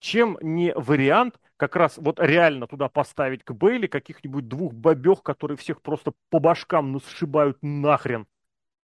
Чем 0.00 0.38
не 0.40 0.72
вариант 0.74 1.40
как 1.56 1.74
раз 1.74 1.98
вот 1.98 2.20
реально 2.20 2.68
туда 2.68 2.88
поставить 2.88 3.42
к 3.42 3.52
Бейли 3.52 3.88
каких-нибудь 3.88 4.46
двух 4.46 4.72
бабех, 4.72 5.22
которые 5.24 5.56
всех 5.56 5.82
просто 5.82 6.12
по 6.30 6.38
башкам 6.38 6.92
ну 6.92 7.00
сшибают 7.00 7.58
нахрен. 7.62 8.26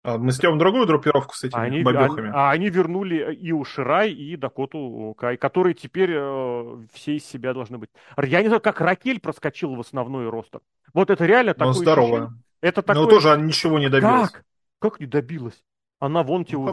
А 0.01 0.17
мы 0.17 0.31
сделаем 0.31 0.57
другую 0.57 0.87
группировку 0.87 1.35
с 1.35 1.43
этими 1.43 1.59
они, 1.59 1.83
бабехами. 1.83 2.31
А, 2.33 2.51
они 2.51 2.69
вернули 2.69 3.33
и 3.33 3.51
Уширай, 3.51 4.11
и 4.11 4.37
Дакоту 4.37 5.13
Кай, 5.17 5.35
которые 5.35 5.73
теперь 5.73 6.11
э, 6.13 6.77
все 6.93 7.17
из 7.17 7.25
себя 7.25 7.53
должны 7.53 7.77
быть. 7.77 7.89
Я 8.17 8.41
не 8.41 8.47
знаю, 8.47 8.61
как 8.61 8.79
Ракель 8.79 9.19
проскочил 9.19 9.75
в 9.75 9.79
основной 9.81 10.29
ростер. 10.29 10.61
Вот 10.93 11.09
это 11.09 11.25
реально 11.25 11.53
такое 11.53 11.73
здоровая. 11.73 12.33
Это 12.61 12.81
такое... 12.81 13.03
Но 13.03 13.09
тоже 13.09 13.37
ничего 13.37 13.77
не 13.77 13.89
добилась. 13.89 14.31
Как? 14.31 14.45
Как 14.79 14.99
не 15.01 15.05
добилась? 15.05 15.61
Она 15.99 16.23
вон 16.23 16.45
те 16.45 16.55
ну, 16.55 16.61
в 16.63 16.69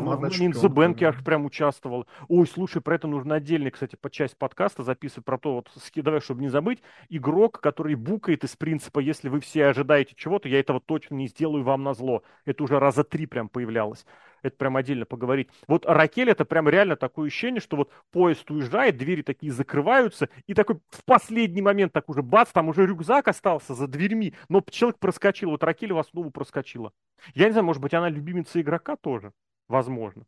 аж 1.05 1.25
прям 1.25 1.45
участвовала. 1.45 2.07
Ой, 2.29 2.47
слушай, 2.47 2.81
про 2.81 2.95
это 2.95 3.09
нужно 3.09 3.35
отдельно, 3.35 3.73
кстати, 3.73 3.97
по 3.97 4.09
часть 4.09 4.37
подкаста 4.37 4.85
записывать 4.85 5.25
про 5.25 5.37
то, 5.37 5.55
вот, 5.55 5.69
давай, 5.97 6.21
чтобы 6.21 6.43
не 6.43 6.49
забыть, 6.49 6.81
игрок, 7.09 7.61
который 7.61 7.97
букает 7.97 8.45
из 8.45 8.55
принципа, 8.55 9.01
если 9.01 9.29
вы 9.29 9.41
все 9.41 9.67
ожидаете 9.67 10.15
чего-то, 10.17 10.49
я 10.49 10.61
этого 10.61 10.81
точно 10.81 11.17
не 11.17 11.27
сделаю 11.27 11.65
вам 11.65 11.83
на 11.83 11.95
зло. 11.95 12.23
Это 12.45 12.63
уже 12.63 12.79
раза 12.79 13.03
три 13.03 13.27
прям 13.27 13.49
появлялось. 13.49 14.07
Это 14.43 14.57
прям 14.57 14.77
отдельно 14.77 15.07
поговорить. 15.07 15.49
Вот 15.67 15.87
Ракель 15.87 16.31
это 16.31 16.45
прям 16.45 16.69
реально 16.69 16.97
такое 16.97 17.29
ощущение, 17.29 17.61
что 17.61 17.77
вот 17.77 17.91
поезд 18.11 18.51
уезжает, 18.51 18.97
двери 18.97 19.23
такие 19.23 19.53
закрываются, 19.53 20.29
и 20.47 20.55
такой 20.55 20.81
в 20.89 21.05
последний 21.05 21.63
момент 21.63 21.93
так 21.93 22.09
уже 22.09 22.23
бац, 22.23 22.51
там 22.53 22.69
уже 22.69 22.87
рюкзак 22.87 23.29
остался 23.29 23.75
за 23.75 23.87
дверьми, 23.87 24.35
но 24.49 24.63
человек 24.71 24.99
проскочил. 24.99 25.51
Вот 25.51 25.65
Ракель 25.65 25.93
в 25.93 25.99
основу 25.99 26.31
проскочила. 26.31 26.93
Я 27.35 27.47
не 27.47 27.53
знаю, 27.53 27.65
может 27.65 27.83
быть, 27.83 27.95
она 27.95 28.09
любимица 28.09 28.61
игрока 28.61 28.97
тоже. 28.97 29.33
Возможно. 29.69 30.25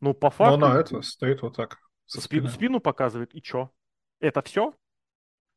Но 0.00 0.14
по 0.14 0.30
факту... 0.30 0.58
Но 0.58 0.66
она 0.66 0.80
это 0.80 1.02
стоит 1.02 1.42
вот 1.42 1.56
так. 1.56 1.78
Спину, 2.06 2.48
спину 2.48 2.80
показывает. 2.80 3.34
И 3.34 3.42
чё? 3.42 3.70
Это 4.20 4.42
все? 4.42 4.74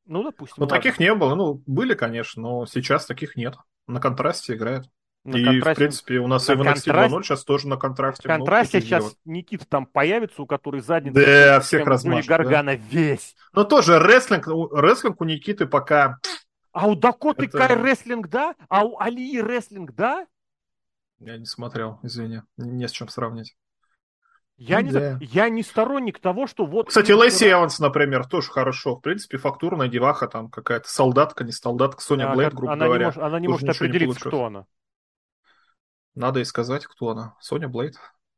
Ну, 0.05 0.23
допустим. 0.23 0.55
Ну, 0.57 0.67
таких 0.67 0.99
не 0.99 1.13
было. 1.13 1.35
Ну, 1.35 1.63
были, 1.65 1.93
конечно, 1.93 2.41
но 2.41 2.65
сейчас 2.65 3.05
таких 3.05 3.35
нет. 3.35 3.55
На 3.87 3.99
контрасте 3.99 4.53
играет. 4.53 4.85
На 5.25 5.37
и, 5.37 5.43
контрасте... 5.45 5.73
в 5.73 5.77
принципе, 5.77 6.17
у 6.19 6.27
нас 6.27 6.47
на 6.47 6.53
и 6.53 6.55
в 6.55 6.59
NXT 6.61 6.65
контрасте... 6.65 6.91
2.0 6.91 7.23
сейчас 7.23 7.43
тоже 7.45 7.67
на 7.69 7.77
контракте. 7.77 8.23
В 8.23 8.27
контрасте 8.27 8.81
сейчас 8.81 9.03
сделать. 9.03 9.17
Никита 9.23 9.65
там 9.65 9.85
появится, 9.85 10.41
у 10.41 10.45
которой 10.45 10.81
задница... 10.81 11.25
Да, 11.25 11.59
всех 11.61 11.87
размажет. 11.87 12.27
Гаргана 12.27 12.75
да? 12.75 12.83
весь. 12.89 13.35
Но 13.53 13.63
тоже 13.63 13.99
рестлинг, 13.99 14.47
рестлинг 14.47 15.21
у 15.21 15.23
Никиты 15.23 15.65
пока... 15.65 16.17
А 16.73 16.87
у 16.87 16.95
Дакоты 16.95 17.45
Это... 17.45 17.57
Кай 17.57 17.75
рестлинг, 17.75 18.27
да? 18.27 18.55
А 18.67 18.83
у 18.83 18.99
Алии 18.99 19.39
рестлинг, 19.39 19.93
да? 19.93 20.27
Я 21.19 21.37
не 21.37 21.45
смотрел, 21.45 21.99
извини. 22.03 22.41
Не 22.57 22.87
с 22.87 22.91
чем 22.91 23.07
сравнить. 23.07 23.55
Я, 24.57 24.81
ну, 24.81 24.85
не, 24.85 24.91
да. 24.91 25.17
я 25.21 25.49
не 25.49 25.63
сторонник 25.63 26.19
того, 26.19 26.47
что 26.47 26.65
вот... 26.65 26.89
Кстати, 26.89 27.11
Лэйси 27.11 27.51
Эванс, 27.51 27.79
например, 27.79 28.25
тоже 28.27 28.49
хорошо. 28.49 28.95
В 28.95 29.01
принципе, 29.01 29.37
фактурная 29.37 29.87
деваха, 29.87 30.27
там 30.27 30.49
какая-то 30.49 30.89
солдатка, 30.89 31.43
не 31.43 31.51
солдатка, 31.51 32.01
Соня 32.01 32.31
а, 32.31 32.35
Блейд, 32.35 32.53
грубо 32.53 32.73
она 32.73 32.85
говоря. 32.85 33.05
Не 33.05 33.05
может, 33.05 33.23
она 33.23 33.39
не 33.39 33.47
может 33.47 33.69
определиться, 33.69 34.25
не 34.25 34.29
кто 34.29 34.45
она. 34.45 34.65
Надо 36.15 36.39
и 36.39 36.43
сказать, 36.43 36.85
кто 36.85 37.09
она. 37.09 37.35
Соня 37.39 37.67
Блейд. 37.67 37.95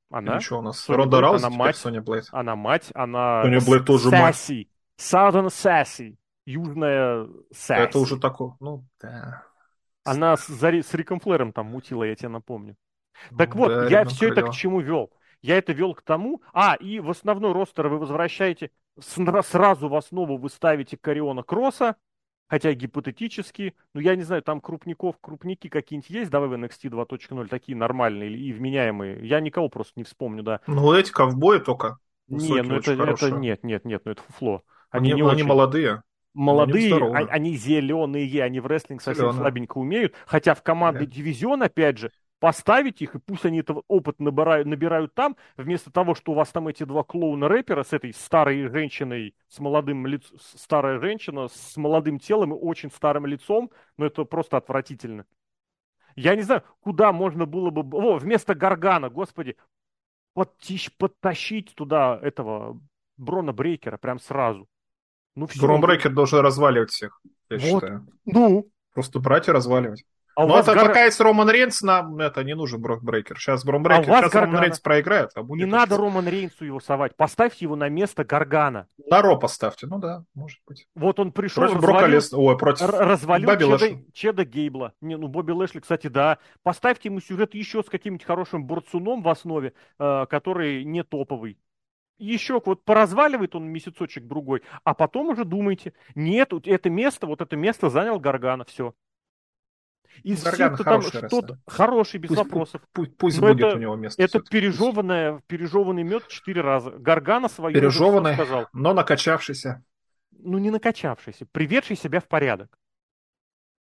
Она? 0.10 0.36
Или 0.36 0.40
что 0.40 0.60
у 0.60 0.62
нас? 0.62 0.80
Соня 0.80 0.98
Ронда 1.00 1.22
Рауз, 1.22 1.44
она 1.44 1.56
мать, 1.56 1.76
Соня 1.76 2.02
Блейд. 2.02 2.26
Она 2.32 2.56
мать, 2.56 2.90
она... 2.94 3.44
Соня 3.44 3.60
Блейд 3.62 3.86
тоже 3.86 4.10
Sassy. 4.10 4.20
мать. 4.22 4.68
Southern 5.00 5.48
Sassy. 5.48 6.16
Южная 6.46 7.28
Sassy. 7.54 7.76
Это 7.76 8.00
уже 8.00 8.20
такое, 8.20 8.56
ну, 8.60 8.86
да. 9.02 9.44
Она 10.04 10.38
с, 10.38 10.48
с 10.48 10.94
Риком 10.94 11.20
Флэром 11.20 11.52
там 11.52 11.66
мутила, 11.68 12.04
я 12.04 12.16
тебе 12.16 12.30
напомню. 12.30 12.76
Так 13.38 13.56
вот, 13.56 13.70
да, 13.70 13.88
я 13.88 14.06
все 14.06 14.30
это 14.30 14.44
к 14.44 14.52
чему 14.52 14.80
вел? 14.80 15.12
Я 15.42 15.58
это 15.58 15.74
вел 15.74 15.94
к 15.94 16.02
тому, 16.02 16.42
а, 16.54 16.76
и 16.76 17.00
в 17.00 17.10
основной 17.10 17.52
ростер 17.54 17.88
вы 17.88 17.98
возвращаете, 17.98 18.72
сразу 19.00 19.90
в 19.90 19.96
основу 19.96 20.38
вы 20.38 20.50
ставите 20.50 20.98
Кариона 20.98 21.44
Кросса, 21.44 21.96
хотя 22.48 22.74
гипотетически, 22.74 23.76
ну 23.94 24.02
я 24.02 24.16
не 24.16 24.24
знаю, 24.24 24.42
там 24.42 24.62
крупников, 24.62 25.16
крупники 25.20 25.68
какие-нибудь 25.68 26.10
есть, 26.10 26.32
давай 26.32 26.50
в 26.50 26.54
NXT 26.54 26.90
2.0, 26.90 27.48
такие 27.48 27.78
нормальные 27.78 28.36
и 28.36 28.54
вменяемые, 28.54 29.26
я 29.28 29.40
никого 29.40 29.70
просто 29.70 29.94
не 29.96 30.04
вспомню, 30.04 30.44
да. 30.44 30.62
Ну 30.68 30.94
эти 30.94 31.12
ковбои 31.12 31.60
только. 31.60 31.98
Не, 32.28 32.62
ну 32.64 32.76
это, 32.76 32.94
это 32.94 33.32
нет, 33.32 33.64
нет, 33.64 33.86
нет, 33.86 34.02
ну 34.06 34.12
это 34.12 34.22
фуфло. 34.22 34.64
Они, 34.90 35.12
они, 35.12 35.22
не 35.22 35.28
они 35.28 35.42
очень... 35.42 35.48
молодые. 35.48 36.04
Молодые, 36.34 36.94
они, 37.14 37.30
они 37.30 37.56
зеленые, 37.56 38.44
они 38.44 38.60
в 38.60 38.68
рестлинг 38.68 39.02
совсем 39.02 39.28
Зеленые. 39.28 39.42
слабенько 39.42 39.78
умеют, 39.78 40.16
хотя 40.26 40.54
в 40.54 40.64
командный 40.64 41.06
да. 41.06 41.14
дивизион, 41.14 41.64
опять 41.64 41.98
же, 41.98 42.12
поставить 42.46 43.02
их, 43.02 43.16
и 43.16 43.18
пусть 43.18 43.44
они 43.44 43.62
этот 43.62 43.84
опыт 43.88 44.20
набирают, 44.20 44.68
набирают 44.68 45.16
там, 45.16 45.36
вместо 45.58 45.92
того, 45.92 46.14
что 46.14 46.32
у 46.32 46.36
вас 46.36 46.50
там 46.50 46.68
эти 46.68 46.84
два 46.84 47.02
клоуна-рэпера 47.02 47.84
с 47.84 47.92
этой 47.92 48.14
старой 48.14 48.70
женщиной, 48.70 49.34
с 49.48 49.58
молодым 49.58 50.06
лицом, 50.06 50.38
старая 50.40 51.00
женщина 51.00 51.48
с 51.48 51.76
молодым 51.76 52.20
телом 52.20 52.54
и 52.54 52.56
очень 52.56 52.92
старым 52.92 53.26
лицом, 53.26 53.72
но 53.98 54.06
это 54.06 54.26
просто 54.26 54.58
отвратительно. 54.58 55.26
Я 56.16 56.36
не 56.36 56.44
знаю, 56.44 56.62
куда 56.82 57.12
можно 57.12 57.48
было 57.48 57.72
бы... 57.72 57.82
О, 57.98 58.20
вместо 58.20 58.54
Гаргана, 58.54 59.10
господи, 59.10 59.58
подтащ, 60.36 60.92
подтащить 61.00 61.74
туда 61.74 62.20
этого 62.22 62.80
Брона 63.18 63.54
Брейкера 63.54 63.98
прям 63.98 64.20
сразу. 64.20 64.68
Ну, 65.34 65.48
все. 65.48 65.62
Брон 65.62 65.82
Брейкер 65.82 66.14
должен 66.14 66.42
разваливать 66.42 66.92
всех, 66.92 67.20
я 67.50 67.58
вот. 67.58 67.82
считаю. 67.82 68.08
Ну. 68.26 68.70
Просто 68.94 69.18
брать 69.18 69.48
и 69.48 69.52
разваливать. 69.52 70.06
А 70.36 70.46
Но 70.46 70.60
это 70.60 70.74
гар... 70.74 70.88
пока 70.88 71.06
есть 71.06 71.20
Роман 71.22 71.50
Рейнс, 71.50 71.82
нам 71.82 72.20
это 72.20 72.44
не 72.44 72.56
нужен 72.56 72.82
Брок 72.82 73.02
Брейкер. 73.04 73.40
Сейчас 73.40 73.64
Брок 73.64 73.82
Брейкер, 73.84 74.12
а 74.12 74.18
сейчас 74.18 74.32
Гаргана... 74.32 74.46
Роман 74.46 74.64
Рейнс 74.64 74.80
проиграет. 74.80 75.32
А 75.36 75.44
будет 75.44 75.66
не 75.66 75.72
надо 75.72 75.98
Роман 75.98 76.28
Рейнсу 76.28 76.66
его 76.66 76.82
совать. 76.82 77.16
Поставьте 77.16 77.64
его 77.66 77.78
на 77.78 77.88
место 77.88 78.26
Гаргана. 78.26 78.88
На 79.10 79.22
Ро 79.22 79.38
поставьте, 79.38 79.88
ну 79.88 79.98
да, 79.98 80.26
может 80.34 80.60
быть. 80.68 80.88
Вот 80.94 81.20
он 81.20 81.32
пришел, 81.32 81.64
против 81.64 81.78
развалил, 81.78 81.94
Брока 81.94 82.08
Лес... 82.08 82.34
Ой, 82.34 82.58
против 82.58 82.90
развалил 82.90 83.48
Бобби 83.48 83.64
Чеда, 83.64 83.72
Лэшли. 83.72 84.06
Чеда 84.14 84.46
Гейбла. 84.46 84.94
Не, 85.00 85.16
ну 85.16 85.28
Бобби 85.30 85.52
Лэшли, 85.52 85.80
кстати, 85.80 86.08
да. 86.08 86.40
Поставьте 86.64 87.08
ему 87.08 87.22
сюжет 87.22 87.54
еще 87.56 87.82
с 87.82 87.86
каким-нибудь 87.86 88.26
хорошим 88.26 88.66
борцуном 88.66 89.22
в 89.24 89.30
основе, 89.30 89.74
э, 90.00 90.26
который 90.30 90.84
не 90.84 91.04
топовый 91.04 91.58
еще 92.18 92.62
вот 92.64 92.84
поразваливает 92.84 93.56
он 93.56 93.68
месяцочек 93.68 94.26
другой, 94.26 94.62
а 94.84 94.94
потом 94.94 95.30
уже 95.30 95.44
думайте, 95.44 95.94
нет, 96.16 96.54
это 96.66 96.90
место, 96.90 97.28
вот 97.28 97.42
это 97.42 97.56
место 97.56 97.90
занял 97.90 98.20
Гаргана, 98.20 98.64
все. 98.66 98.94
Из 100.24 100.44
всех, 100.44 100.84
там 100.84 101.02
что-то 101.02 101.60
хороший, 101.68 102.20
без 102.20 102.30
пусть, 102.30 102.40
вопросов. 102.40 102.82
Пусть, 102.94 103.18
пусть 103.18 103.40
будет 103.40 103.58
это, 103.58 103.76
у 103.76 103.80
него 103.80 103.96
место. 103.96 104.22
Это 104.22 104.40
пережеванное, 104.40 105.42
пережеванный 105.48 106.04
мед 106.04 106.28
четыре 106.28 106.62
раза. 106.62 106.92
Гаргана 106.92 107.50
свою 107.50 107.76
пережеванный, 107.76 108.34
сказал. 108.34 108.68
но 108.74 108.94
накачавшийся. 108.94 109.84
Ну, 110.32 110.58
не 110.58 110.70
накачавшийся, 110.70 111.46
приведший 111.52 111.96
себя 111.96 112.20
в 112.20 112.28
порядок. 112.28 112.78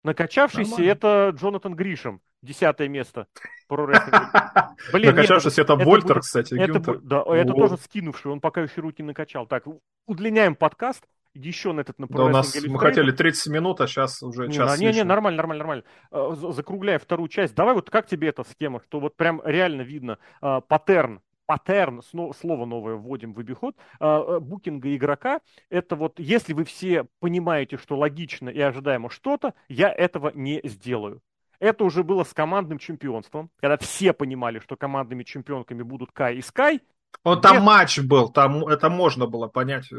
Накачавшийся 0.03 0.71
Нормально. 0.71 0.91
это 0.91 1.33
Джонатан 1.35 1.75
Гришем, 1.75 2.21
десятое 2.41 2.87
место. 2.87 3.27
Блин, 3.69 5.15
Накачавшийся 5.15 5.61
это 5.61 5.75
Вольтер, 5.75 6.21
кстати, 6.21 6.53
это, 6.57 6.97
Да, 6.99 7.23
это 7.27 7.53
тоже 7.53 7.77
скинувший, 7.77 8.31
он 8.31 8.39
пока 8.39 8.61
еще 8.61 8.81
руки 8.81 9.03
накачал. 9.03 9.45
Так, 9.47 9.65
удлиняем 10.05 10.55
подкаст 10.55 11.03
еще 11.37 11.73
на 11.73 11.81
этот 11.81 11.99
на 11.99 12.07
да, 12.07 12.25
у 12.25 12.29
нас 12.29 12.55
мы 12.65 12.79
хотели 12.79 13.11
30 13.11 13.47
минут, 13.51 13.81
а 13.81 13.87
сейчас 13.87 14.21
уже 14.23 14.47
не, 14.47 14.53
час. 14.53 14.79
Не, 14.79 14.91
не, 14.91 15.03
нормально, 15.03 15.37
нормально, 15.37 15.63
нормально. 15.63 15.83
А, 16.11 16.51
закругляя 16.51 16.99
вторую 16.99 17.29
часть, 17.29 17.55
давай 17.55 17.73
вот 17.73 17.89
как 17.89 18.07
тебе 18.07 18.29
эта 18.29 18.43
схема, 18.43 18.81
что 18.81 18.99
вот 18.99 19.15
прям 19.15 19.41
реально 19.45 19.81
видно 19.81 20.17
э, 20.41 20.61
паттерн 20.67 21.21
паттерн, 21.47 22.03
слово 22.03 22.65
новое 22.65 22.95
вводим 22.95 23.33
в 23.33 23.39
обиход, 23.39 23.75
а, 23.99 24.39
букинга 24.39 24.93
игрока, 24.93 25.39
это 25.69 25.95
вот, 25.95 26.19
если 26.19 26.53
вы 26.53 26.65
все 26.65 27.05
понимаете, 27.19 27.77
что 27.77 27.97
логично 27.97 28.49
и 28.49 28.59
ожидаемо 28.59 29.09
что-то, 29.09 29.53
я 29.69 29.89
этого 29.89 30.31
не 30.35 30.59
сделаю. 30.65 31.21
Это 31.59 31.85
уже 31.85 32.03
было 32.03 32.23
с 32.23 32.33
командным 32.33 32.77
чемпионством, 32.77 33.49
когда 33.59 33.77
все 33.77 34.13
понимали, 34.13 34.59
что 34.59 34.75
командными 34.75 35.23
чемпионками 35.23 35.81
будут 35.81 36.11
Кай 36.11 36.35
и 36.35 36.41
Скай. 36.41 36.81
Вот 37.23 37.41
там 37.41 37.61
матч 37.63 37.99
был, 37.99 38.29
там 38.29 38.65
это 38.67 38.89
можно 38.89 39.25
было 39.27 39.47
понять, 39.47 39.91
э, 39.91 39.95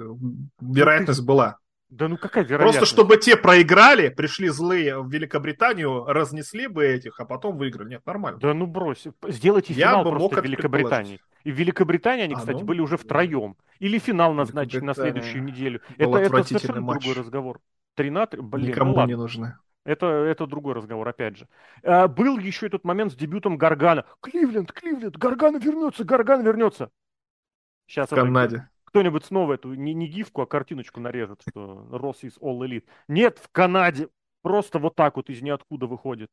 вероятность 0.60 1.20
ну, 1.20 1.24
ты... 1.24 1.28
была. 1.28 1.58
Да 1.90 2.08
ну 2.08 2.16
какая 2.16 2.44
вероятность? 2.44 2.78
Просто 2.78 2.94
чтобы 2.94 3.16
те 3.16 3.36
проиграли, 3.36 4.08
пришли 4.08 4.48
злые 4.48 5.00
в 5.00 5.10
Великобританию, 5.10 6.04
разнесли 6.04 6.68
бы 6.68 6.84
этих, 6.84 7.18
а 7.20 7.24
потом 7.24 7.56
выиграли. 7.56 7.90
Нет, 7.90 8.06
нормально. 8.06 8.38
Да 8.40 8.52
ну 8.52 8.66
брось. 8.66 9.06
Сделайте 9.26 9.72
финал 9.72 9.98
Я 9.98 10.04
бы 10.04 10.10
просто 10.10 10.36
мог 10.36 10.42
в 10.42 10.46
Великобритании. 10.46 11.20
И 11.44 11.52
в 11.52 11.54
Великобритании 11.54 12.24
они, 12.24 12.34
а, 12.34 12.38
кстати, 12.38 12.60
ну, 12.60 12.64
были 12.64 12.80
уже 12.80 12.96
втроем. 12.96 13.56
Или 13.78 13.98
финал 13.98 14.34
назначить 14.34 14.82
на 14.82 14.94
следующую 14.94 15.42
неделю. 15.44 15.80
Это, 15.96 16.18
это 16.18 16.44
совершенно 16.44 16.80
матч. 16.80 17.02
другой 17.02 17.22
разговор. 17.22 17.60
13, 17.94 18.40
блин, 18.40 18.68
Никому 18.68 18.94
ну, 18.94 19.06
не 19.06 19.16
нужны. 19.16 19.56
Это, 19.88 20.06
это 20.06 20.46
другой 20.46 20.74
разговор, 20.74 21.08
опять 21.08 21.38
же. 21.38 21.48
А, 21.82 22.08
был 22.08 22.38
еще 22.38 22.66
этот 22.66 22.84
момент 22.84 23.10
с 23.10 23.16
дебютом 23.16 23.56
Гаргана. 23.56 24.04
Кливленд, 24.20 24.70
Кливленд, 24.70 25.16
Гаргана 25.16 25.56
вернется, 25.56 26.04
Гаргана 26.04 26.42
вернется. 26.42 26.90
Сейчас 27.86 28.10
в 28.10 28.14
Канаде. 28.14 28.56
Это 28.56 28.70
кто-нибудь 28.84 29.24
снова 29.24 29.54
эту 29.54 29.72
не, 29.72 29.94
не 29.94 30.06
гифку, 30.06 30.42
а 30.42 30.46
картиночку 30.46 31.00
нарежет, 31.00 31.40
что 31.48 31.86
Росс 31.90 32.22
из 32.22 32.36
All 32.36 32.58
Elite. 32.58 32.84
Нет, 33.08 33.38
в 33.38 33.48
Канаде 33.50 34.10
просто 34.42 34.78
вот 34.78 34.94
так 34.94 35.16
вот 35.16 35.30
из 35.30 35.40
ниоткуда 35.40 35.86
выходит. 35.86 36.30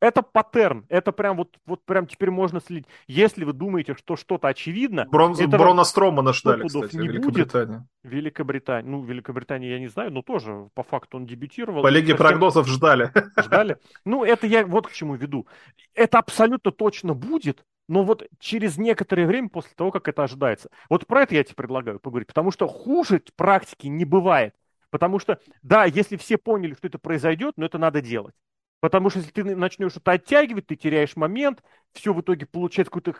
Это 0.00 0.22
паттерн, 0.22 0.86
это 0.88 1.10
прям 1.10 1.36
вот, 1.36 1.56
вот 1.66 1.84
прям 1.84 2.06
теперь 2.06 2.30
можно 2.30 2.60
следить. 2.60 2.86
Если 3.08 3.44
вы 3.44 3.52
думаете, 3.52 3.94
что 3.94 4.14
что-то 4.16 4.46
очевидно... 4.46 5.06
Бронз, 5.10 5.40
Брона 5.40 5.82
Стромана 5.82 6.32
ждали, 6.32 6.66
кстати, 6.68 6.96
не 6.96 7.08
Великобритания. 7.08 7.78
Будет. 7.78 8.12
Великобритания. 8.12 8.88
Ну, 8.88 9.02
Великобритания 9.02 9.70
я 9.70 9.80
не 9.80 9.88
знаю, 9.88 10.12
но 10.12 10.22
тоже 10.22 10.68
по 10.74 10.84
факту 10.84 11.16
он 11.16 11.26
дебютировал. 11.26 11.82
По 11.82 11.88
лиге 11.88 12.12
совсем... 12.12 12.28
прогнозов 12.28 12.68
ждали. 12.68 13.12
Ждали? 13.36 13.78
Ну, 14.04 14.24
это 14.24 14.46
я 14.46 14.64
вот 14.64 14.86
к 14.86 14.92
чему 14.92 15.16
веду. 15.16 15.48
Это 15.94 16.18
абсолютно 16.18 16.70
точно 16.70 17.14
будет, 17.14 17.64
но 17.88 18.04
вот 18.04 18.24
через 18.38 18.78
некоторое 18.78 19.26
время 19.26 19.48
после 19.48 19.72
того, 19.74 19.90
как 19.90 20.06
это 20.06 20.22
ожидается. 20.22 20.70
Вот 20.88 21.08
про 21.08 21.22
это 21.22 21.34
я 21.34 21.42
тебе 21.42 21.56
предлагаю 21.56 21.98
поговорить, 21.98 22.28
потому 22.28 22.52
что 22.52 22.68
хуже 22.68 23.20
практики 23.34 23.88
не 23.88 24.04
бывает. 24.04 24.54
Потому 24.90 25.18
что, 25.18 25.38
да, 25.62 25.84
если 25.84 26.16
все 26.16 26.38
поняли, 26.38 26.74
что 26.74 26.86
это 26.86 26.98
произойдет, 26.98 27.54
но 27.56 27.66
это 27.66 27.78
надо 27.78 28.00
делать. 28.00 28.34
Потому 28.80 29.10
что 29.10 29.18
если 29.18 29.32
ты 29.32 29.56
начнешь 29.56 29.96
это 29.96 30.12
оттягивать, 30.12 30.66
ты 30.66 30.76
теряешь 30.76 31.16
момент, 31.16 31.62
все 31.92 32.14
в 32.14 32.20
итоге 32.20 32.46
получается 32.46 32.92
какой-то 32.92 33.18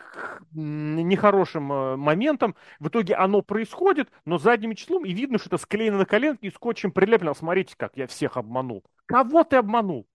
нехорошим 0.53 1.71
э, 1.71 1.95
моментом. 1.97 2.55
В 2.79 2.87
итоге 2.87 3.15
оно 3.15 3.41
происходит, 3.41 4.09
но 4.23 4.37
задним 4.37 4.73
числом, 4.75 5.03
и 5.05 5.11
видно, 5.11 5.37
что 5.37 5.49
это 5.49 5.57
склеено 5.57 5.97
на 5.97 6.05
коленке 6.05 6.47
и 6.47 6.51
скотчем 6.51 6.91
прилеплено. 6.91 7.33
Смотрите, 7.33 7.75
как 7.75 7.97
я 7.97 8.07
всех 8.07 8.37
обманул. 8.37 8.85
Кого 9.05 9.43
ты 9.43 9.57
обманул? 9.57 10.07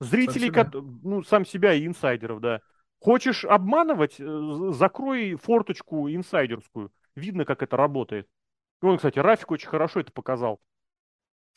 Зрителей, 0.00 0.52
сам 0.52 0.70
себя. 0.72 0.80
ну, 1.04 1.22
сам 1.22 1.46
себя 1.46 1.74
и 1.74 1.86
инсайдеров, 1.86 2.40
да. 2.40 2.60
Хочешь 2.98 3.44
обманывать, 3.44 4.16
э, 4.18 4.70
закрой 4.72 5.36
форточку 5.36 6.08
инсайдерскую. 6.08 6.90
Видно, 7.14 7.44
как 7.44 7.62
это 7.62 7.76
работает. 7.76 8.28
Он, 8.80 8.96
кстати, 8.96 9.20
Рафик 9.20 9.52
очень 9.52 9.68
хорошо 9.68 10.00
это 10.00 10.10
показал. 10.10 10.60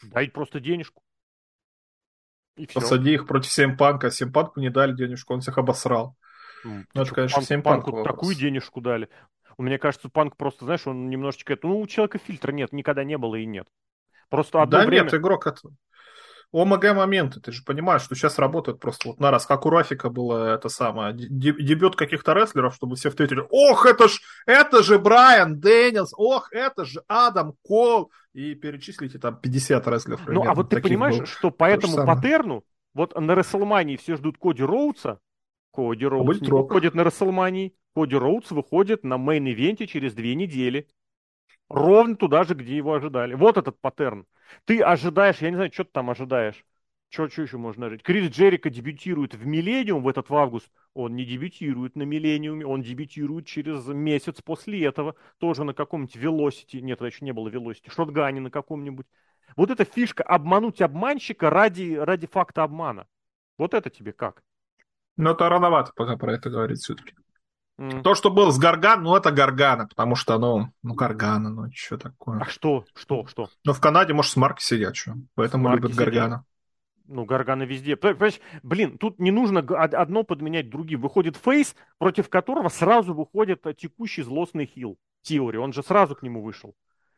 Дай 0.03 0.29
просто 0.29 0.59
денежку. 0.59 1.01
И 2.55 2.67
все. 2.67 2.79
Посади 2.79 3.13
их 3.13 3.27
против 3.27 3.51
Семпанка. 3.51 4.11
Семпанку 4.11 4.59
не 4.59 4.69
дали 4.69 4.93
денежку, 4.93 5.33
он 5.33 5.41
всех 5.41 5.57
обосрал. 5.57 6.15
Ну, 6.63 6.83
ну 6.93 7.01
это, 7.01 7.13
конечно, 7.13 7.37
панк, 7.37 7.47
Семпанку 7.47 7.91
Панку 7.91 8.03
такую 8.03 8.35
денежку 8.35 8.81
дали. 8.81 9.09
Мне 9.57 9.77
кажется, 9.77 10.09
Панк 10.09 10.35
просто, 10.35 10.65
знаешь, 10.65 10.85
он 10.87 11.09
немножечко... 11.09 11.57
Ну, 11.61 11.79
у 11.79 11.87
человека 11.87 12.17
фильтра 12.17 12.51
нет, 12.51 12.73
никогда 12.73 13.03
не 13.03 13.17
было 13.17 13.35
и 13.35 13.45
нет. 13.45 13.67
Просто 14.29 14.61
одно 14.61 14.79
да 14.79 14.85
время... 14.85 15.03
нет, 15.05 15.13
игрок 15.13 15.47
это... 15.47 15.61
OMG 16.55 16.95
моменты, 16.95 17.41
ты 17.41 17.51
же 17.51 17.63
понимаешь, 17.63 18.01
что 18.01 18.15
сейчас 18.15 18.39
работают 18.39 18.79
просто 18.79 19.09
вот 19.09 19.19
на 19.19 19.29
раз, 19.29 19.45
как 19.45 19.65
у 19.65 19.69
Рафика 19.69 20.09
было 20.09 20.55
это 20.55 20.69
самое, 20.69 21.13
дебют 21.13 21.95
каких-то 21.95 22.33
рестлеров, 22.33 22.75
чтобы 22.75 22.95
все 22.95 23.09
встретили, 23.09 23.43
ох, 23.49 23.85
это 23.85 24.07
ж, 24.07 24.19
это 24.45 24.81
же 24.81 24.97
Брайан 24.97 25.59
Дэнилс, 25.59 26.13
ох, 26.15 26.53
это 26.53 26.85
же 26.85 27.03
Адам 27.07 27.53
Кол, 27.61 28.11
и 28.33 28.55
перечислите 28.55 29.19
там 29.19 29.37
50 29.39 29.87
рестлеров. 29.87 30.27
Ну, 30.27 30.43
а 30.45 30.53
вот 30.53 30.69
ты 30.69 30.81
понимаешь, 30.81 31.17
было. 31.17 31.25
что 31.25 31.51
по 31.51 31.65
этому 31.65 32.05
паттерну, 32.05 32.63
вот 32.93 33.19
на 33.19 33.35
Рестлмании 33.35 33.97
все 33.97 34.15
ждут 34.15 34.37
Коди 34.37 34.63
Роудса, 34.63 35.19
Коди 35.73 36.05
Роудс 36.05 36.39
а 36.41 36.55
выходит 36.55 36.95
на 36.95 37.03
Рестлмании, 37.03 37.75
Коди 37.93 38.15
Роудс 38.15 38.51
выходит 38.51 39.03
на 39.03 39.15
мейн-ивенте 39.15 39.87
через 39.87 40.13
две 40.13 40.35
недели. 40.35 40.87
Ровно 41.67 42.15
туда 42.15 42.43
же, 42.43 42.53
где 42.53 42.77
его 42.77 42.93
ожидали. 42.93 43.33
Вот 43.33 43.57
этот 43.57 43.79
паттерн. 43.81 44.25
Ты 44.65 44.81
ожидаешь, 44.81 45.37
я 45.39 45.49
не 45.49 45.55
знаю, 45.55 45.71
что 45.73 45.83
ты 45.83 45.91
там 45.91 46.09
ожидаешь. 46.09 46.65
Что, 47.09 47.23
еще 47.23 47.57
можно 47.57 47.89
жить? 47.89 48.03
Крис 48.03 48.29
Джерика 48.29 48.69
дебютирует 48.69 49.35
в 49.35 49.45
Миллениум 49.45 50.03
в 50.03 50.07
этот 50.07 50.29
в 50.29 50.35
август. 50.35 50.69
Он 50.93 51.15
не 51.15 51.23
дебютирует 51.23 51.95
на 51.95 52.03
Миллениуме, 52.03 52.65
он 52.65 52.81
дебютирует 52.81 53.45
через 53.45 53.85
месяц 53.87 54.41
после 54.41 54.83
этого. 54.85 55.15
Тоже 55.37 55.63
на 55.63 55.73
каком-нибудь 55.73 56.15
Велосити. 56.15 56.77
Нет, 56.77 56.97
это 56.97 57.05
еще 57.05 57.23
не 57.23 57.31
было 57.31 57.47
Велосити. 57.47 57.89
Шотгане 57.89 58.41
на 58.41 58.51
каком-нибудь. 58.51 59.05
Вот 59.55 59.71
эта 59.71 59.85
фишка 59.85 60.23
обмануть 60.23 60.81
обманщика 60.81 61.49
ради, 61.49 61.93
ради 61.93 62.27
факта 62.27 62.63
обмана. 62.63 63.07
Вот 63.57 63.73
это 63.73 63.89
тебе 63.89 64.11
как? 64.11 64.43
Ну, 65.15 65.31
это 65.31 65.47
рановато 65.47 65.93
пока 65.95 66.17
про 66.17 66.33
это 66.33 66.49
говорить 66.49 66.79
все-таки. 66.79 67.13
Mm. 67.77 68.03
То, 68.03 68.15
что 68.15 68.31
был 68.31 68.51
с 68.51 68.57
Гарган, 68.57 69.03
ну, 69.03 69.15
это 69.15 69.31
Гаргана, 69.31 69.87
потому 69.87 70.15
что, 70.15 70.37
ну, 70.39 70.69
ну, 70.81 70.93
Гаргана, 70.93 71.49
ну, 71.49 71.69
что 71.73 71.97
такое. 71.97 72.39
А 72.39 72.45
что, 72.45 72.85
что, 72.93 73.25
что? 73.27 73.49
Ну, 73.65 73.73
в 73.73 73.81
Канаде, 73.81 74.13
может, 74.13 74.31
с 74.31 74.35
Марки 74.37 74.61
сидят, 74.63 74.95
что, 74.95 75.15
поэтому 75.35 75.73
любят 75.73 75.91
сидят. 75.91 76.05
Гаргана. 76.05 76.45
Ну, 77.07 77.25
Гаргана 77.25 77.63
везде. 77.63 77.95
Понимаешь, 77.97 78.39
блин, 78.63 78.97
тут 78.97 79.19
не 79.19 79.29
нужно 79.29 79.59
одно 79.59 80.23
подменять 80.23 80.69
другим. 80.69 81.01
Выходит 81.01 81.35
фейс, 81.35 81.75
против 81.99 82.29
которого 82.29 82.69
сразу 82.69 83.13
выходит 83.13 83.63
текущий 83.77 84.23
злостный 84.23 84.65
хил. 84.65 84.97
Теория, 85.21 85.59
он 85.59 85.73
же 85.73 85.83
сразу 85.83 86.15
к 86.15 86.23
нему 86.23 86.41
вышел. 86.41 86.75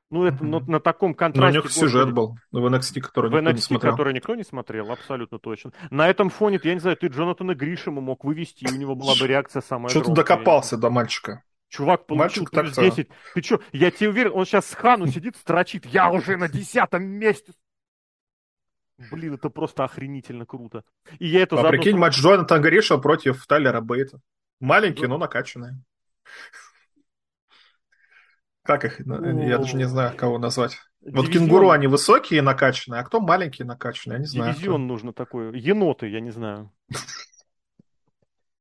Ну, 0.09 0.23
это 0.23 0.37
mm-hmm. 0.37 0.47
на, 0.47 0.71
на 0.71 0.79
таком 0.79 1.13
контрасте. 1.13 1.57
Но 1.57 1.61
у 1.61 1.63
них 1.63 1.71
сюжет 1.71 2.13
был 2.13 2.37
в 2.51 2.65
NXT, 2.65 3.01
который 3.01 3.29
в 3.29 3.33
никто 3.33 3.49
NXT, 3.49 3.53
не 3.53 3.61
смотрел. 3.61 3.91
который 3.91 4.13
никто 4.13 4.35
не 4.35 4.43
смотрел, 4.43 4.91
абсолютно 4.91 5.37
точно. 5.37 5.73
На 5.89 6.07
этом 6.07 6.29
фоне, 6.29 6.59
я 6.63 6.73
не 6.73 6.79
знаю, 6.79 6.95
ты 6.95 7.07
Джонатана 7.07 7.55
Гришема 7.55 7.99
мог 7.99 8.23
вывести, 8.23 8.63
и 8.63 8.73
у 8.73 8.77
него 8.77 8.95
была 8.95 9.15
бы 9.19 9.27
реакция 9.27 9.61
самая 9.61 9.89
Что 9.89 10.01
ты 10.01 10.13
докопался 10.13 10.77
до 10.77 10.89
мальчика? 10.89 11.43
Чувак 11.69 12.05
получил 12.05 12.43
Мальчик 12.43 12.51
плюс 12.51 12.75
10. 12.75 13.09
Ты 13.33 13.41
что, 13.41 13.59
я 13.73 13.91
тебе 13.91 14.09
уверен, 14.09 14.31
он 14.33 14.45
сейчас 14.45 14.67
с 14.67 14.73
Хану 14.75 15.07
сидит, 15.07 15.35
строчит. 15.35 15.85
Я 15.85 16.09
уже 16.09 16.37
на 16.37 16.47
десятом 16.47 17.03
месте. 17.03 17.51
Блин, 19.11 19.35
это 19.35 19.49
просто 19.49 19.83
охренительно 19.83 20.45
круто. 20.45 20.83
И 21.19 21.27
я 21.27 21.41
это 21.41 21.59
а 21.59 21.69
прикинь, 21.69 21.97
матч 21.97 22.17
Джонатана 22.17 22.61
Гриша 22.61 22.97
против 22.97 23.45
Тайлера 23.45 23.81
Бейта. 23.81 24.19
Маленький, 24.59 25.05
но 25.05 25.17
накачанный. 25.17 25.73
Как 28.67 28.83
их? 28.83 28.99
Ну, 29.05 29.47
я 29.47 29.57
даже 29.57 29.77
не 29.77 29.85
знаю, 29.85 30.15
кого 30.17 30.37
назвать. 30.37 30.77
Дивизион. 30.99 31.25
Вот 31.25 31.33
кенгуру 31.33 31.69
они 31.69 31.87
высокие 31.87 32.41
накачанные, 32.41 32.99
а 32.99 33.03
кто 33.05 33.21
маленькие 33.21 33.65
накачанные, 33.65 34.17
я 34.17 34.19
не 34.19 34.25
знаю. 34.25 34.53
Дивизион 34.53 34.81
кто. 34.81 34.87
нужно 34.93 35.13
такой. 35.13 35.57
Еноты, 35.57 36.07
я 36.09 36.19
не 36.19 36.31
знаю. 36.31 36.69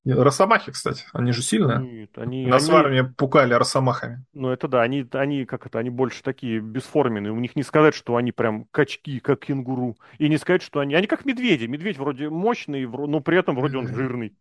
Росомахи, 0.04 0.70
кстати, 0.70 1.04
они 1.12 1.32
же 1.32 1.42
сильные. 1.42 1.80
Нет, 1.80 2.16
они, 2.16 2.46
Нас 2.46 2.62
они... 2.62 2.72
в 2.72 2.76
армии 2.76 3.00
пукали 3.16 3.54
росомахами. 3.54 4.24
Ну 4.32 4.50
это 4.50 4.68
да, 4.68 4.82
они, 4.82 5.04
они 5.10 5.44
как 5.44 5.66
это, 5.66 5.80
они 5.80 5.90
больше 5.90 6.22
такие 6.22 6.60
бесформенные. 6.60 7.32
У 7.32 7.40
них 7.40 7.56
не 7.56 7.64
сказать, 7.64 7.94
что 7.94 8.14
они 8.14 8.30
прям 8.30 8.66
качки, 8.70 9.18
как 9.18 9.40
кенгуру. 9.40 9.96
И 10.18 10.28
не 10.28 10.38
сказать, 10.38 10.62
что 10.62 10.78
они... 10.78 10.94
Они 10.94 11.08
как 11.08 11.24
медведи. 11.24 11.64
Медведь 11.64 11.98
вроде 11.98 12.28
мощный, 12.28 12.86
но 12.86 13.18
при 13.18 13.36
этом 13.36 13.56
вроде 13.56 13.78
он 13.78 13.88
жирный. 13.88 14.36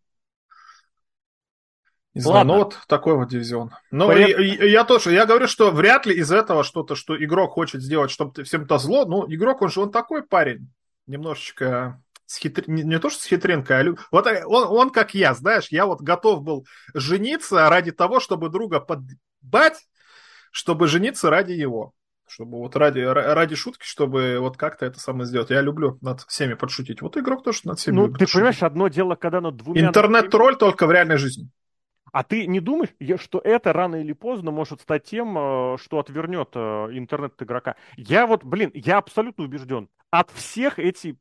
Вот 2.24 2.78
такой 2.88 3.14
вот 3.14 3.28
дивизион. 3.28 3.70
Ну, 3.90 4.06
Поряд... 4.06 4.30
и, 4.38 4.68
я 4.68 4.84
тоже, 4.84 5.12
я 5.12 5.26
говорю, 5.26 5.46
что 5.46 5.70
вряд 5.70 6.06
ли 6.06 6.14
из 6.14 6.32
этого 6.32 6.64
что-то, 6.64 6.94
что 6.94 7.22
игрок 7.22 7.52
хочет 7.52 7.82
сделать, 7.82 8.10
чтобы 8.10 8.44
всем 8.44 8.66
то 8.66 8.78
зло, 8.78 9.04
ну, 9.04 9.26
игрок, 9.28 9.62
он 9.62 9.68
же, 9.68 9.80
он 9.80 9.90
такой 9.90 10.22
парень, 10.22 10.68
немножечко 11.06 12.00
с 12.26 12.38
хитр... 12.38 12.64
не, 12.66 12.82
не 12.82 12.98
то, 12.98 13.10
что 13.10 13.22
с 13.22 13.26
хитринкой, 13.26 13.78
а 13.78 13.82
лю... 13.82 13.98
вот 14.10 14.26
э, 14.26 14.44
он, 14.46 14.64
он 14.64 14.90
как 14.90 15.14
я, 15.14 15.34
знаешь, 15.34 15.68
я 15.70 15.86
вот 15.86 16.00
готов 16.00 16.42
был 16.42 16.66
жениться 16.94 17.68
ради 17.68 17.92
того, 17.92 18.20
чтобы 18.20 18.48
друга 18.48 18.80
подбать, 18.80 19.86
чтобы 20.50 20.88
жениться 20.88 21.30
ради 21.30 21.52
его. 21.52 21.92
Чтобы 22.28 22.58
вот 22.58 22.74
ради, 22.74 22.98
ради 22.98 23.54
шутки, 23.54 23.84
чтобы 23.84 24.38
вот 24.40 24.56
как-то 24.56 24.84
это 24.84 24.98
самое 24.98 25.26
сделать. 25.26 25.50
Я 25.50 25.60
люблю 25.60 25.96
над 26.00 26.22
всеми 26.22 26.54
подшутить. 26.54 27.00
Вот 27.00 27.16
игрок 27.16 27.44
тоже 27.44 27.60
над 27.62 27.78
всеми 27.78 27.94
Ну, 27.94 28.06
ты 28.06 28.12
подшутить. 28.12 28.34
понимаешь, 28.34 28.62
одно 28.64 28.88
дело, 28.88 29.14
когда 29.14 29.40
над 29.40 29.54
двумя... 29.54 29.86
Интернет-тролль 29.86 30.56
только 30.56 30.88
в 30.88 30.90
реальной 30.90 31.18
жизни. 31.18 31.48
А 32.16 32.22
ты 32.22 32.46
не 32.46 32.60
думаешь, 32.60 32.94
что 33.20 33.38
это 33.44 33.74
рано 33.74 33.96
или 33.96 34.14
поздно 34.14 34.50
может 34.50 34.80
стать 34.80 35.04
тем, 35.04 35.36
э, 35.36 35.76
что 35.76 35.98
отвернет 35.98 36.48
э, 36.54 36.88
интернет 36.92 37.34
от 37.34 37.42
игрока? 37.42 37.76
Я 37.98 38.26
вот, 38.26 38.42
блин, 38.42 38.70
я 38.72 38.96
абсолютно 38.96 39.44
убежден. 39.44 39.90
От 40.08 40.30
всех 40.30 40.78
эти 40.78 41.18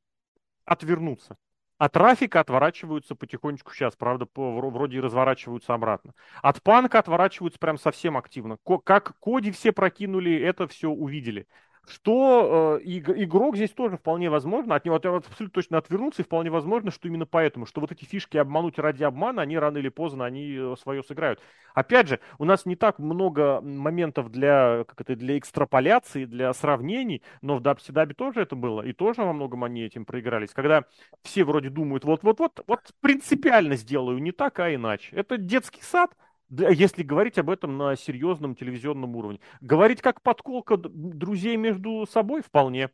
отвернутся. 0.63 1.35
От 1.77 1.91
трафика 1.91 2.39
отворачиваются 2.39 3.13
потихонечку 3.13 3.73
сейчас, 3.73 3.97
правда, 3.97 4.25
вроде 4.35 4.95
и 4.95 5.01
разворачиваются 5.01 5.73
обратно. 5.73 6.13
От 6.41 6.63
панка 6.63 6.99
отворачиваются 6.99 7.59
прям 7.59 7.77
совсем 7.77 8.15
активно. 8.15 8.57
Как 8.85 9.19
Коди 9.19 9.51
все 9.51 9.73
прокинули, 9.73 10.39
это 10.39 10.65
все 10.65 10.87
увидели. 10.87 11.45
Что 11.87 12.79
э, 12.81 12.85
игрок 12.85 13.55
здесь 13.55 13.71
тоже 13.71 13.97
вполне 13.97 14.29
возможно, 14.29 14.75
от 14.75 14.85
него 14.85 14.95
абсолютно 14.95 15.49
точно 15.49 15.77
отвернуться, 15.77 16.21
и 16.21 16.25
вполне 16.25 16.49
возможно, 16.49 16.91
что 16.91 17.07
именно 17.07 17.25
поэтому, 17.25 17.65
что 17.65 17.81
вот 17.81 17.91
эти 17.91 18.05
фишки 18.05 18.37
обмануть 18.37 18.79
ради 18.79 19.03
обмана, 19.03 19.41
они 19.41 19.57
рано 19.57 19.77
или 19.77 19.89
поздно, 19.89 20.25
они 20.25 20.55
э, 20.55 20.75
свое 20.81 21.03
сыграют. 21.03 21.39
Опять 21.73 22.07
же, 22.07 22.19
у 22.39 22.45
нас 22.45 22.65
не 22.65 22.75
так 22.75 22.99
много 22.99 23.61
моментов 23.61 24.31
для, 24.31 24.85
как 24.87 25.01
это, 25.01 25.15
для 25.15 25.37
экстраполяции, 25.37 26.25
для 26.25 26.53
сравнений, 26.53 27.21
но 27.41 27.57
в 27.57 27.61
Дабсидаби 27.61 28.13
тоже 28.13 28.41
это 28.41 28.55
было, 28.55 28.81
и 28.81 28.93
тоже 28.93 29.21
во 29.21 29.33
многом 29.33 29.63
они 29.63 29.83
этим 29.83 30.05
проигрались. 30.05 30.51
Когда 30.51 30.85
все 31.23 31.43
вроде 31.43 31.69
думают, 31.69 32.05
вот-вот-вот, 32.05 32.63
вот 32.67 32.79
принципиально 33.01 33.75
сделаю 33.75 34.19
не 34.19 34.31
так, 34.31 34.59
а 34.59 34.73
иначе. 34.73 35.15
Это 35.15 35.37
детский 35.37 35.81
сад, 35.81 36.11
если 36.49 37.03
говорить 37.03 37.37
об 37.37 37.49
этом 37.49 37.77
на 37.77 37.95
серьезном 37.95 38.55
телевизионном 38.55 39.15
уровне. 39.15 39.39
Говорить 39.61 40.01
как 40.01 40.21
подколка 40.21 40.77
друзей 40.77 41.57
между 41.57 42.05
собой 42.09 42.41
вполне. 42.41 42.89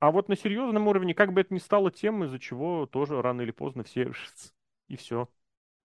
А 0.00 0.10
вот 0.10 0.28
на 0.28 0.36
серьезном 0.36 0.88
уровне, 0.88 1.14
как 1.14 1.32
бы 1.32 1.40
это 1.42 1.54
ни 1.54 1.58
стало 1.58 1.90
тем, 1.90 2.24
из-за 2.24 2.38
чего 2.38 2.86
тоже 2.86 3.22
рано 3.22 3.42
или 3.42 3.52
поздно 3.52 3.84
все 3.84 4.12
и 4.88 4.96
все. 4.96 5.28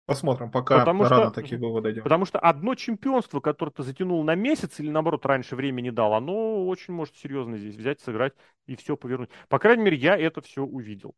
Посмотрим, 0.06 0.50
пока 0.50 0.80
потому 0.80 1.04
рано 1.04 1.30
что, 1.30 1.40
такие 1.40 1.58
выводы 1.58 1.90
делать. 1.90 2.04
Потому 2.04 2.26
что 2.26 2.38
одно 2.38 2.74
чемпионство, 2.74 3.40
которое 3.40 3.72
ты 3.72 3.82
затянул 3.82 4.22
на 4.22 4.34
месяц 4.34 4.78
или 4.78 4.90
наоборот 4.90 5.24
раньше 5.24 5.56
времени 5.56 5.88
дал, 5.88 6.12
оно 6.12 6.66
очень 6.66 6.92
может 6.92 7.16
серьезно 7.16 7.56
здесь 7.56 7.74
взять, 7.74 8.00
сыграть 8.00 8.34
и 8.66 8.76
все 8.76 8.98
повернуть. 8.98 9.30
По 9.48 9.58
крайней 9.58 9.82
мере, 9.82 9.96
я 9.96 10.16
это 10.18 10.42
все 10.42 10.62
увидел. 10.62 11.14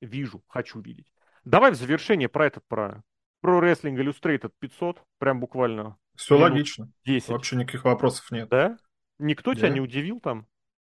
Вижу, 0.00 0.42
хочу 0.48 0.80
видеть. 0.80 1.06
Давай 1.44 1.70
в 1.70 1.76
завершение 1.76 2.28
про 2.28 2.46
этот, 2.46 2.66
про 2.66 3.04
про 3.42 3.60
Wrestling 3.60 3.96
Illustrated 3.96 4.52
500, 4.58 5.02
прям 5.18 5.40
буквально. 5.40 5.98
Все 6.16 6.38
логично. 6.38 6.90
10. 7.04 7.28
Вообще 7.28 7.56
никаких 7.56 7.84
вопросов 7.84 8.30
нет. 8.30 8.48
Да? 8.48 8.78
Никто 9.18 9.52
да. 9.52 9.58
тебя 9.58 9.68
не 9.68 9.80
удивил 9.80 10.20
там? 10.20 10.46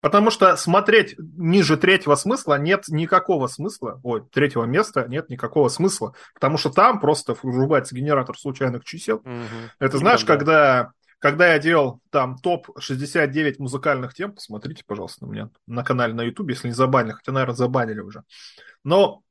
Потому 0.01 0.31
что 0.31 0.57
смотреть 0.57 1.17
ниже 1.19 1.77
третьего 1.77 2.15
смысла 2.15 2.59
нет 2.59 2.85
никакого 2.89 3.49
смысла. 3.49 4.01
Ой, 4.05 4.23
третьего 4.31 4.65
места 4.65 5.07
нет 5.09 5.29
никакого 5.29 5.69
смысла. 5.69 6.15
Потому 6.35 6.59
что 6.59 6.71
там 6.71 7.01
просто 7.01 7.35
врубается 7.43 7.97
генератор 7.97 8.39
случайных 8.39 8.85
чисел. 8.85 9.17
Угу. 9.17 9.35
Это 9.81 9.99
знаешь, 9.99 10.23
да. 10.23 10.27
когда, 10.27 10.93
когда 11.19 11.53
я 11.53 11.59
делал 11.59 12.01
там 12.11 12.39
топ-69 12.39 13.57
музыкальных 13.59 14.15
тем, 14.15 14.33
посмотрите, 14.33 14.85
пожалуйста, 14.87 15.27
у 15.27 15.33
меня 15.33 15.51
на 15.67 15.83
канале 15.83 16.15
на 16.15 16.23
YouTube, 16.23 16.51
если 16.51 16.69
не 16.69 16.75
забанили, 16.75 17.15
хотя, 17.15 17.33
наверное, 17.33 17.57
забанили 17.57 18.01
уже. 18.01 18.23
Но 18.85 19.23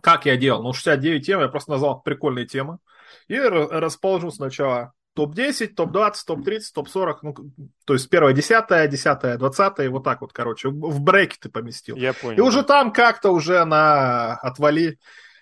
как 0.00 0.26
я 0.26 0.36
делал? 0.36 0.62
Ну, 0.62 0.72
69 0.72 1.24
тем, 1.24 1.40
я 1.40 1.48
просто 1.48 1.72
назвал 1.72 2.00
прикольные 2.00 2.46
темы. 2.46 2.78
И 3.28 3.38
расположу 3.38 4.30
сначала 4.30 4.92
топ-10, 5.14 5.74
топ-20, 5.74 6.14
топ-30, 6.26 6.60
топ-40, 6.74 7.16
ну, 7.22 7.34
то 7.84 7.94
есть 7.94 8.08
первое 8.08 8.32
десятое, 8.32 8.86
десятое, 8.86 9.36
двадцатое, 9.36 9.90
вот 9.90 10.04
так 10.04 10.20
вот, 10.20 10.32
короче, 10.32 10.68
в 10.68 11.00
брейке 11.00 11.36
ты 11.40 11.48
поместил. 11.48 11.96
Я 11.96 12.12
понял. 12.12 12.38
И 12.38 12.40
уже 12.40 12.62
там 12.62 12.92
как-то 12.92 13.30
уже 13.30 13.64
на 13.64 14.34
отвали 14.36 14.98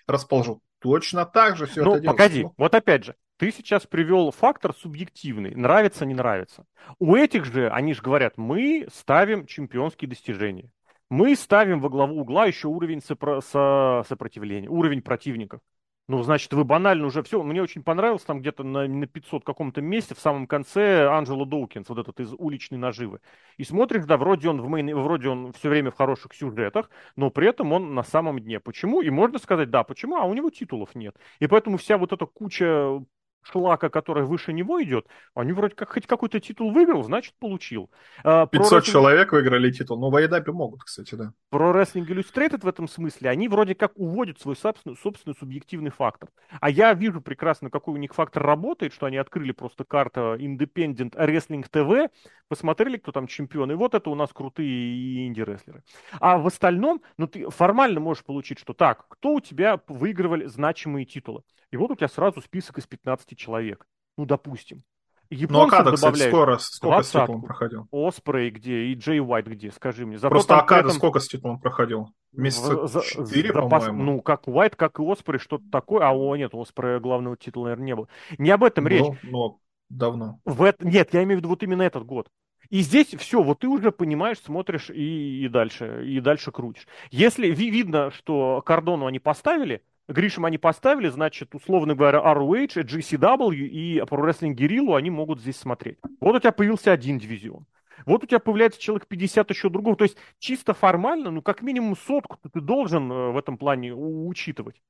расположу. 0.07 0.61
Точно 0.79 1.25
так 1.25 1.57
же 1.57 1.65
все 1.65 1.83
ну, 1.83 1.95
это 1.95 2.05
погоди, 2.05 2.35
делается. 2.35 2.55
вот 2.57 2.73
опять 2.75 3.03
же, 3.03 3.15
ты 3.37 3.51
сейчас 3.51 3.85
привел 3.85 4.31
фактор 4.31 4.73
субъективный, 4.73 5.55
нравится, 5.55 6.05
не 6.05 6.13
нравится. 6.13 6.65
У 6.99 7.15
этих 7.15 7.45
же, 7.45 7.69
они 7.69 7.93
же 7.93 8.01
говорят, 8.01 8.37
мы 8.37 8.87
ставим 8.93 9.45
чемпионские 9.45 10.09
достижения 10.09 10.71
мы 11.09 11.35
ставим 11.35 11.79
во 11.81 11.89
главу 11.89 12.21
угла 12.21 12.45
еще 12.45 12.67
уровень 12.67 12.99
сопро- 12.99 13.41
со- 13.41 14.03
сопротивления, 14.07 14.69
уровень 14.69 15.01
противников. 15.01 15.61
Ну, 16.07 16.23
значит, 16.23 16.51
вы 16.53 16.63
банально 16.63 17.05
уже 17.05 17.21
все. 17.21 17.43
Мне 17.43 17.61
очень 17.61 17.83
понравилось 17.83 18.23
там 18.23 18.39
где-то 18.39 18.63
на, 18.63 18.87
на 18.87 19.05
500 19.05 19.45
каком-то 19.45 19.79
месте 19.79 20.15
в 20.15 20.19
самом 20.19 20.47
конце 20.47 21.07
Анджело 21.07 21.45
Доукинс, 21.45 21.87
вот 21.87 21.99
этот 21.99 22.19
из 22.19 22.33
уличной 22.33 22.79
наживы. 22.79 23.19
И 23.57 23.63
смотришь, 23.63 24.05
да, 24.05 24.17
вроде 24.17 24.49
он, 24.49 24.59
в 24.59 24.67
мейн, 24.67 24.95
вроде 24.95 25.29
он 25.29 25.53
все 25.53 25.69
время 25.69 25.91
в 25.91 25.95
хороших 25.95 26.33
сюжетах, 26.33 26.89
но 27.15 27.29
при 27.29 27.47
этом 27.49 27.71
он 27.73 27.93
на 27.93 28.01
самом 28.01 28.39
дне. 28.39 28.59
Почему? 28.59 29.01
И 29.01 29.11
можно 29.11 29.37
сказать, 29.37 29.69
да, 29.69 29.83
почему? 29.83 30.15
А 30.15 30.23
у 30.25 30.33
него 30.33 30.49
титулов 30.49 30.95
нет. 30.95 31.15
И 31.39 31.45
поэтому 31.45 31.77
вся 31.77 31.99
вот 31.99 32.11
эта 32.11 32.25
куча 32.25 33.03
шлака, 33.41 33.89
который 33.89 34.23
выше 34.23 34.53
него 34.53 34.81
идет, 34.83 35.07
они 35.33 35.53
вроде 35.53 35.75
как 35.75 35.93
хоть 35.93 36.07
какой-то 36.07 36.39
титул 36.39 36.71
выиграл, 36.71 37.03
значит, 37.03 37.33
получил. 37.39 37.89
500 38.23 38.25
а, 38.25 38.45
Про 38.47 38.81
человек 38.81 39.31
выиграли 39.31 39.71
титул, 39.71 39.99
ну, 39.99 40.09
в 40.09 40.15
Айдапе 40.15 40.51
могут, 40.51 40.83
кстати, 40.83 41.15
да. 41.15 41.33
Про 41.49 41.71
Wrestling 41.71 42.07
Illustrated 42.07 42.61
в 42.61 42.67
этом 42.67 42.87
смысле, 42.87 43.29
они 43.29 43.47
вроде 43.47 43.75
как 43.75 43.91
уводят 43.95 44.39
свой 44.39 44.55
собственный, 44.55 44.95
собственный 44.97 45.35
субъективный 45.39 45.91
фактор. 45.91 46.29
А 46.59 46.69
я 46.69 46.93
вижу 46.93 47.21
прекрасно, 47.21 47.69
какой 47.69 47.93
у 47.93 47.97
них 47.97 48.13
фактор 48.13 48.43
работает, 48.43 48.93
что 48.93 49.05
они 49.05 49.17
открыли 49.17 49.51
просто 49.51 49.83
карту 49.83 50.35
Independent 50.35 51.15
Wrestling 51.15 51.65
TV, 51.69 52.09
посмотрели, 52.47 52.97
кто 52.97 53.11
там 53.11 53.27
чемпион, 53.27 53.71
и 53.71 53.75
вот 53.75 53.93
это 53.93 54.09
у 54.09 54.15
нас 54.15 54.31
крутые 54.33 55.27
инди-рестлеры. 55.27 55.83
А 56.19 56.37
в 56.37 56.47
остальном, 56.47 57.01
ну, 57.17 57.27
ты 57.27 57.49
формально 57.49 57.99
можешь 57.99 58.23
получить, 58.23 58.59
что 58.59 58.73
так, 58.73 59.07
кто 59.07 59.33
у 59.33 59.39
тебя 59.39 59.79
выигрывали 59.87 60.45
значимые 60.45 61.05
титулы? 61.05 61.43
И 61.71 61.77
вот 61.77 61.91
у 61.91 61.95
тебя 61.95 62.07
сразу 62.07 62.41
список 62.41 62.79
из 62.79 62.87
15 62.87 63.28
человек. 63.35 63.87
Ну, 64.17 64.25
допустим. 64.25 64.83
Японцев 65.29 65.51
ну, 65.51 65.67
Акада, 65.67 65.91
кстати, 65.91 66.27
скоро, 66.27 66.57
сколько 66.57 67.03
с 67.03 67.11
титулом 67.11 67.43
проходил? 67.43 67.87
Оспрей 67.91 68.49
где 68.49 68.85
и 68.85 68.95
Джей 68.95 69.19
Уайт 69.19 69.47
где, 69.47 69.71
скажи 69.71 70.05
мне. 70.05 70.17
Зато 70.17 70.31
Просто 70.31 70.57
Акада 70.57 70.87
этом... 70.87 70.97
сколько 70.97 71.19
с 71.19 71.27
титулом 71.27 71.59
проходил? 71.59 72.09
Месяца 72.31 72.87
за, 72.87 73.01
4, 73.01 73.53
по-моему. 73.53 74.03
Ну, 74.03 74.21
как 74.21 74.47
Уайт, 74.47 74.75
как 74.75 74.99
и 74.99 75.03
Оспрей, 75.03 75.39
что-то 75.39 75.65
такое. 75.71 76.03
А, 76.03 76.13
о, 76.13 76.35
нет, 76.35 76.53
Оспрей 76.53 76.99
главного 76.99 77.37
титула, 77.37 77.65
наверное, 77.65 77.85
не 77.85 77.95
было. 77.95 78.07
Не 78.39 78.49
об 78.49 78.63
этом 78.63 78.85
ну, 78.85 78.89
речь. 78.89 79.19
Ну, 79.21 79.61
давно. 79.89 80.39
В 80.45 80.63
это... 80.63 80.87
Нет, 80.87 81.13
я 81.13 81.21
имею 81.23 81.37
в 81.37 81.39
виду 81.41 81.49
вот 81.49 81.61
именно 81.61 81.83
этот 81.83 82.05
год. 82.05 82.27
И 82.69 82.81
здесь 82.81 83.07
все, 83.07 83.41
вот 83.41 83.59
ты 83.59 83.67
уже 83.67 83.91
понимаешь, 83.91 84.39
смотришь 84.39 84.89
и, 84.89 85.43
и 85.43 85.47
дальше, 85.47 86.05
и 86.07 86.19
дальше 86.19 86.51
крутишь. 86.51 86.87
Если 87.09 87.47
видно, 87.47 88.11
что 88.11 88.61
кордону 88.63 89.07
они 89.07 89.19
поставили, 89.19 89.81
Гришем 90.09 90.45
они 90.45 90.57
поставили, 90.57 91.07
значит, 91.09 91.53
условно 91.53 91.93
говоря, 91.93 92.19
ROH, 92.19 92.83
GCW 92.83 93.53
и 93.53 93.99
Pro 93.99 94.25
Wrestling 94.25 94.55
Guerrilla 94.55 94.97
они 94.97 95.11
могут 95.11 95.39
здесь 95.39 95.57
смотреть. 95.57 95.99
Вот 96.19 96.35
у 96.35 96.39
тебя 96.39 96.51
появился 96.51 96.91
один 96.91 97.19
дивизион. 97.19 97.67
Вот 98.07 98.23
у 98.23 98.27
тебя 98.27 98.39
появляется 98.39 98.81
человек 98.81 99.05
50 99.07 99.51
еще 99.51 99.69
другого. 99.69 99.95
То 99.95 100.05
есть 100.05 100.17
чисто 100.39 100.73
формально, 100.73 101.29
ну 101.29 101.43
как 101.43 101.61
минимум 101.61 101.95
сотку 101.95 102.39
ты 102.51 102.59
должен 102.59 103.11
э, 103.11 103.31
в 103.31 103.37
этом 103.37 103.59
плане 103.59 103.93
учитывать. 103.93 104.81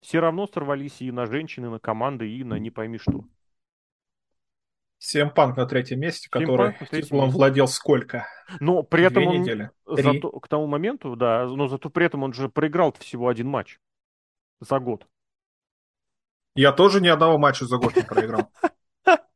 Все 0.00 0.20
равно 0.20 0.46
сорвались 0.46 1.00
и 1.00 1.10
на 1.10 1.26
женщины, 1.26 1.66
и 1.66 1.70
на 1.70 1.80
команды, 1.80 2.30
и 2.30 2.44
на 2.44 2.58
не 2.58 2.70
пойми 2.70 2.98
что. 2.98 3.24
Всем 4.98 5.30
Панк 5.30 5.56
на 5.56 5.66
третьем 5.66 5.98
месте, 5.98 6.28
который 6.30 6.76
титулом 6.92 7.30
владел 7.30 7.66
сколько? 7.66 8.28
Но 8.60 8.84
при 8.84 9.02
этом 9.02 9.24
Две 9.24 9.28
он 9.28 9.40
недели. 9.40 9.70
Зато, 9.84 10.30
к 10.30 10.46
тому 10.46 10.66
моменту, 10.68 11.16
да, 11.16 11.44
но 11.46 11.66
зато 11.66 11.90
при 11.90 12.06
этом 12.06 12.22
он 12.22 12.32
же 12.32 12.48
проиграл 12.48 12.92
всего 12.92 13.28
один 13.28 13.48
матч 13.48 13.80
за 14.64 14.78
год. 14.78 15.06
Я 16.56 16.72
тоже 16.72 17.00
ни 17.00 17.08
одного 17.08 17.38
матча 17.38 17.66
за 17.66 17.78
год 17.78 17.96
не 17.96 18.02
проиграл. 18.02 18.50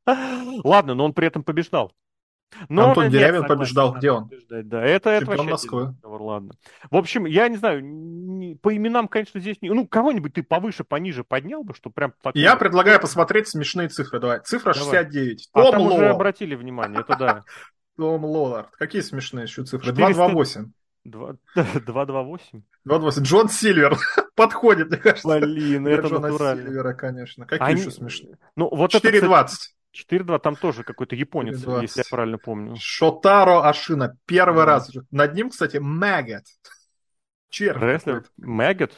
Ладно, 0.65 0.95
но 0.95 1.05
он 1.05 1.13
при 1.13 1.27
этом 1.27 1.43
побеждал. 1.43 1.93
Но 2.69 2.89
Антон 2.89 3.11
Дерябин 3.11 3.45
побеждал, 3.45 3.95
где 3.95 4.11
он? 4.11 4.31
Да, 4.49 4.83
это, 4.83 5.11
это 5.11 5.43
Москвы. 5.43 5.95
Ладно. 6.03 6.53
В 6.91 6.97
общем, 6.97 7.27
я 7.27 7.49
не 7.49 7.57
знаю, 7.57 7.83
по 8.63 8.75
именам, 8.75 9.09
конечно, 9.09 9.41
здесь 9.41 9.61
не... 9.61 9.71
Ну, 9.71 9.87
кого-нибудь 9.87 10.33
ты 10.35 10.43
повыше, 10.43 10.85
пониже 10.85 11.25
поднял 11.25 11.63
бы, 11.63 11.75
что 11.75 11.91
прям... 11.91 12.15
Такое... 12.23 12.43
Я 12.43 12.57
предлагаю 12.57 13.01
посмотреть 13.01 13.49
смешные 13.49 13.89
цифры. 13.89 14.19
Давай. 14.19 14.41
Цифра 14.41 14.73
Давай. 14.73 14.89
69. 14.89 15.51
А 15.53 15.63
Том 15.63 15.73
там 15.73 15.83
уже 15.83 16.09
обратили 16.09 16.55
внимание, 16.55 17.01
это 17.01 17.17
да. 17.17 17.43
Том 17.97 18.25
Лолард. 18.25 18.71
Какие 18.77 19.03
смешные 19.03 19.45
еще 19.45 19.65
цифры? 19.65 19.93
228. 19.93 20.73
228? 21.11 22.63
228. 22.85 23.23
Джон 23.27 23.49
Сильвер 23.49 23.97
подходит, 24.35 24.89
мне 24.89 24.99
кажется. 24.99 25.41
Блин, 25.41 25.87
это 25.87 26.09
Джона 26.09 26.29
натурально. 26.29 26.63
Сильвера, 26.63 26.95
конечно. 26.95 27.47
Какие 27.47 27.69
Они... 27.69 27.81
еще 27.81 27.91
смешные? 27.91 28.39
Ну, 28.57 28.69
вот 28.75 28.95
4.20. 28.95 29.49
4-2, 30.11 30.39
там 30.39 30.57
тоже 30.57 30.85
какой-то 30.85 31.17
японец, 31.17 31.65
4-20. 31.65 31.83
если 31.83 32.01
я 32.01 32.05
правильно 32.11 32.39
помню. 32.39 32.77
Шотаро 32.79 33.69
Ашина, 33.69 34.17
первый 34.27 34.61
да. 34.61 34.67
раз. 34.67 34.91
Над 35.11 35.35
ним, 35.35 35.51
кстати. 35.51 35.79
Черт. 37.49 37.83
Рестлер? 37.83 38.25
Мэггет? 38.37 38.93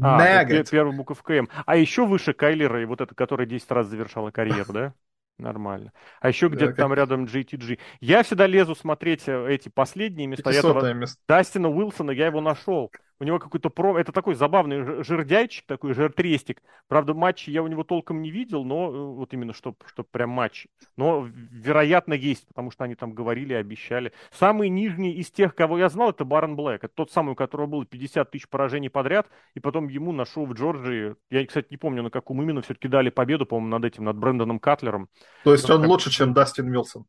А, 0.00 0.18
Мэггет. 0.18 0.70
первый 0.70 0.96
буковка 0.96 1.34
М. 1.34 1.48
А 1.66 1.76
еще 1.76 2.06
выше 2.06 2.32
Кайлера, 2.32 2.80
и 2.80 2.86
вот 2.86 3.00
это, 3.00 3.14
который 3.14 3.46
10 3.46 3.70
раз 3.72 3.88
завершала 3.88 4.30
карьеру, 4.30 4.72
да? 4.72 4.94
Нормально. 5.42 5.92
А 6.20 6.28
еще 6.28 6.48
где-то 6.48 6.68
да, 6.68 6.74
там 6.74 6.90
как... 6.90 6.98
рядом 6.98 7.24
GTG. 7.24 7.78
Я 8.00 8.22
всегда 8.22 8.46
лезу 8.46 8.74
смотреть 8.76 9.24
э, 9.26 9.52
эти 9.52 9.68
последние 9.68 10.28
места. 10.28 10.50
Я 10.50 10.62
место. 10.94 11.18
Дастина 11.26 11.68
Уилсона, 11.68 12.12
я 12.12 12.26
его 12.26 12.40
нашел. 12.40 12.92
У 13.22 13.24
него 13.24 13.38
какой-то 13.38 13.70
про... 13.70 13.96
Это 14.00 14.10
такой 14.10 14.34
забавный 14.34 15.04
жердяйчик, 15.04 15.64
такой 15.64 15.94
жертрестик. 15.94 16.60
Правда, 16.88 17.14
матчи 17.14 17.50
я 17.50 17.62
у 17.62 17.68
него 17.68 17.84
толком 17.84 18.20
не 18.20 18.32
видел, 18.32 18.64
но 18.64 18.92
э, 18.92 18.98
вот 19.14 19.32
именно, 19.32 19.52
что, 19.52 19.76
что 19.86 20.02
прям 20.02 20.30
матч. 20.30 20.66
Но, 20.96 21.28
вероятно, 21.30 22.14
есть, 22.14 22.48
потому 22.48 22.72
что 22.72 22.82
они 22.82 22.96
там 22.96 23.12
говорили, 23.12 23.52
обещали. 23.54 24.12
Самый 24.32 24.70
нижний 24.70 25.12
из 25.12 25.30
тех, 25.30 25.54
кого 25.54 25.78
я 25.78 25.88
знал, 25.88 26.10
это 26.10 26.24
Барон 26.24 26.56
Блэк. 26.56 26.80
Это 26.82 26.92
тот 26.92 27.12
самый, 27.12 27.34
у 27.34 27.36
которого 27.36 27.66
было 27.66 27.86
50 27.86 28.28
тысяч 28.28 28.48
поражений 28.48 28.90
подряд, 28.90 29.28
и 29.54 29.60
потом 29.60 29.86
ему 29.86 30.10
на 30.10 30.24
шоу 30.24 30.44
в 30.44 30.54
Джорджии, 30.54 31.14
я, 31.30 31.46
кстати, 31.46 31.68
не 31.70 31.76
помню, 31.76 32.02
на 32.02 32.10
каком 32.10 32.42
именно, 32.42 32.60
все-таки 32.62 32.88
дали 32.88 33.10
победу, 33.10 33.46
по-моему, 33.46 33.68
над 33.68 33.84
этим, 33.84 34.02
над 34.02 34.16
Брэндоном 34.16 34.58
Катлером. 34.58 35.08
То 35.44 35.52
есть 35.52 35.68
но 35.68 35.76
он 35.76 35.82
как... 35.82 35.90
лучше, 35.90 36.10
чем 36.10 36.34
Дастин 36.34 36.72
Вилсон? 36.72 37.06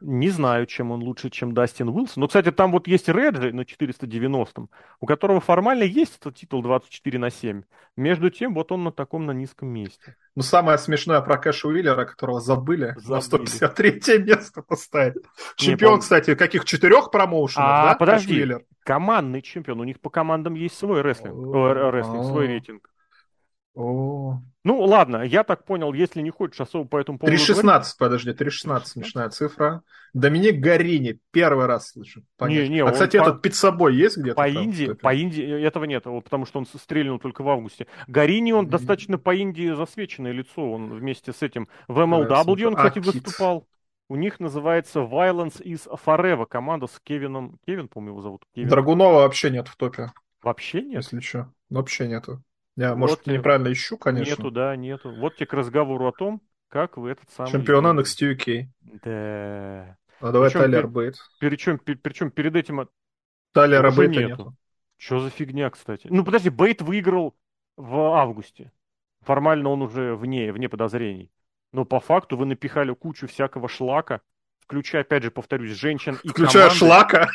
Не 0.00 0.30
знаю, 0.30 0.66
чем 0.66 0.90
он 0.90 1.02
лучше, 1.02 1.30
чем 1.30 1.52
Дастин 1.52 1.88
Уилсон. 1.88 2.20
Но, 2.22 2.26
кстати, 2.26 2.50
там 2.50 2.72
вот 2.72 2.86
есть 2.88 3.08
Реджи 3.08 3.52
на 3.52 3.62
490-м, 3.62 4.70
у 5.00 5.06
которого 5.06 5.40
формально 5.40 5.84
есть 5.84 6.16
этот 6.18 6.36
титул 6.36 6.62
24 6.62 7.18
на 7.18 7.30
7. 7.30 7.62
Между 7.96 8.30
тем, 8.30 8.54
вот 8.54 8.72
он 8.72 8.84
на 8.84 8.92
таком 8.92 9.26
на 9.26 9.32
низком 9.32 9.68
месте. 9.68 10.16
Ну, 10.34 10.42
самое 10.42 10.78
смешное 10.78 11.20
про 11.20 11.36
Кэша 11.36 11.68
Уиллера, 11.68 12.04
которого 12.04 12.40
забыли, 12.40 12.94
забыли. 12.96 13.14
на 13.14 13.20
153 13.20 14.18
место 14.24 14.62
поставить. 14.62 15.22
Чемпион, 15.56 15.96
Не, 15.96 16.00
кстати, 16.00 16.34
каких 16.34 16.64
четырех 16.64 17.10
промоушенов, 17.10 17.68
а, 17.68 17.88
да? 17.90 17.94
подожди, 17.96 18.46
командный 18.84 19.42
чемпион. 19.42 19.80
У 19.80 19.84
них 19.84 20.00
по 20.00 20.08
командам 20.08 20.54
есть 20.54 20.78
свой 20.78 21.02
рестлинг, 21.02 21.54
О, 21.54 21.90
рестлинг 21.90 22.24
свой 22.24 22.46
рейтинг. 22.46 22.90
О. 23.74 24.40
Ну, 24.62 24.80
ладно, 24.80 25.22
я 25.22 25.42
так 25.42 25.64
понял, 25.64 25.92
если 25.94 26.20
не 26.20 26.30
хочешь 26.30 26.60
особо 26.60 26.86
по 26.86 26.98
этому 26.98 27.18
поводу 27.18 27.34
3.16, 27.34 27.62
говорить... 27.62 27.96
подожди, 27.98 28.30
3.16, 28.32 28.84
смешная 28.84 29.30
цифра. 29.30 29.82
Доминик 30.12 30.60
Гарини, 30.60 31.18
первый 31.30 31.66
раз 31.66 31.90
слышу. 31.90 32.22
Не, 32.40 32.68
не, 32.68 32.80
а, 32.80 32.90
кстати, 32.90 33.16
по... 33.16 33.22
этот 33.22 33.42
под 33.42 33.54
собой 33.54 33.94
есть 33.94 34.18
где-то? 34.18 34.34
По 34.34 34.48
Индии, 34.48 34.92
по 34.92 35.14
Индии 35.14 35.64
этого 35.64 35.84
нет, 35.84 36.02
потому 36.02 36.44
что 36.44 36.58
он 36.58 36.66
стрельнул 36.66 37.18
только 37.18 37.42
в 37.42 37.48
августе. 37.48 37.86
Гарини, 38.06 38.52
он 38.52 38.66
mm-hmm. 38.66 38.70
достаточно 38.70 39.18
по 39.18 39.34
Индии 39.34 39.72
засвеченное 39.72 40.32
лицо, 40.32 40.70
он 40.70 40.92
вместе 40.92 41.32
с 41.32 41.42
этим 41.42 41.68
в 41.88 41.98
MLW, 41.98 42.64
он, 42.64 42.74
кстати, 42.74 42.98
а, 42.98 43.02
выступал. 43.02 43.66
У 44.08 44.16
них 44.16 44.40
называется 44.40 45.00
Violence 45.00 45.62
is 45.62 45.88
Forever, 46.04 46.44
команда 46.44 46.88
с 46.88 47.00
Кевином, 47.02 47.58
Кевин, 47.64 47.86
по-моему, 47.86 48.16
его 48.16 48.22
зовут. 48.22 48.42
Кевин. 48.54 48.68
Драгунова 48.68 49.18
вообще 49.20 49.50
нет 49.50 49.68
в 49.68 49.76
топе. 49.76 50.10
Вообще 50.42 50.82
нет? 50.82 50.96
Если 50.96 51.20
что, 51.20 51.52
вообще 51.70 52.08
нету. 52.08 52.42
Я, 52.80 52.90
вот 52.92 52.98
может, 52.98 53.22
тебе... 53.24 53.36
неправильно 53.36 53.70
ищу, 53.70 53.98
конечно. 53.98 54.30
Нету, 54.30 54.50
да, 54.50 54.74
нету. 54.74 55.10
Вот 55.10 55.36
тебе 55.36 55.44
к 55.44 55.52
разговору 55.52 56.06
о 56.06 56.12
том, 56.12 56.40
как 56.70 56.96
вы 56.96 57.10
этот 57.10 57.28
самый... 57.28 57.52
Чемпион 57.52 57.86
NXT 57.86 58.34
UK. 58.34 58.64
Да. 59.04 59.98
А 60.20 60.32
давай 60.32 60.48
причем, 60.48 60.60
Тайлер 60.60 60.86
Бейт. 60.86 61.16
Причем, 61.40 61.78
причем 61.78 62.30
перед 62.30 62.56
этим... 62.56 62.88
Тайлера 63.52 63.90
Бейта 63.90 64.20
нету. 64.20 64.30
нету. 64.30 64.56
Что 64.96 65.20
за 65.20 65.28
фигня, 65.28 65.68
кстати? 65.68 66.06
Ну, 66.08 66.24
подожди, 66.24 66.48
Бейт 66.48 66.80
выиграл 66.80 67.36
в 67.76 68.16
августе. 68.16 68.72
Формально 69.26 69.68
он 69.68 69.82
уже 69.82 70.14
вне, 70.14 70.50
вне 70.50 70.70
подозрений. 70.70 71.30
Но 71.74 71.84
по 71.84 72.00
факту 72.00 72.38
вы 72.38 72.46
напихали 72.46 72.94
кучу 72.94 73.26
всякого 73.26 73.68
шлака, 73.68 74.22
включая, 74.60 75.02
опять 75.02 75.22
же, 75.22 75.30
повторюсь, 75.30 75.72
женщин 75.72 76.18
и 76.22 76.28
Включая 76.28 76.70
команды. 76.70 76.78
шлака? 76.78 77.28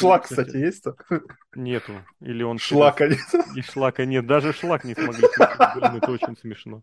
Шлак, 0.00 0.24
кстати, 0.24 0.56
есть 0.56 0.86
-то? 0.86 0.94
Нету. 1.54 1.92
Или 2.20 2.42
он... 2.42 2.58
Шлака 2.58 3.08
нет. 3.08 3.18
И 3.56 3.62
шлака 3.62 4.04
нет. 4.04 4.26
Даже 4.26 4.52
шлак 4.52 4.84
не 4.84 4.94
смогли. 4.94 5.26
Блин, 5.74 5.96
это 5.96 6.10
очень 6.10 6.36
смешно. 6.36 6.82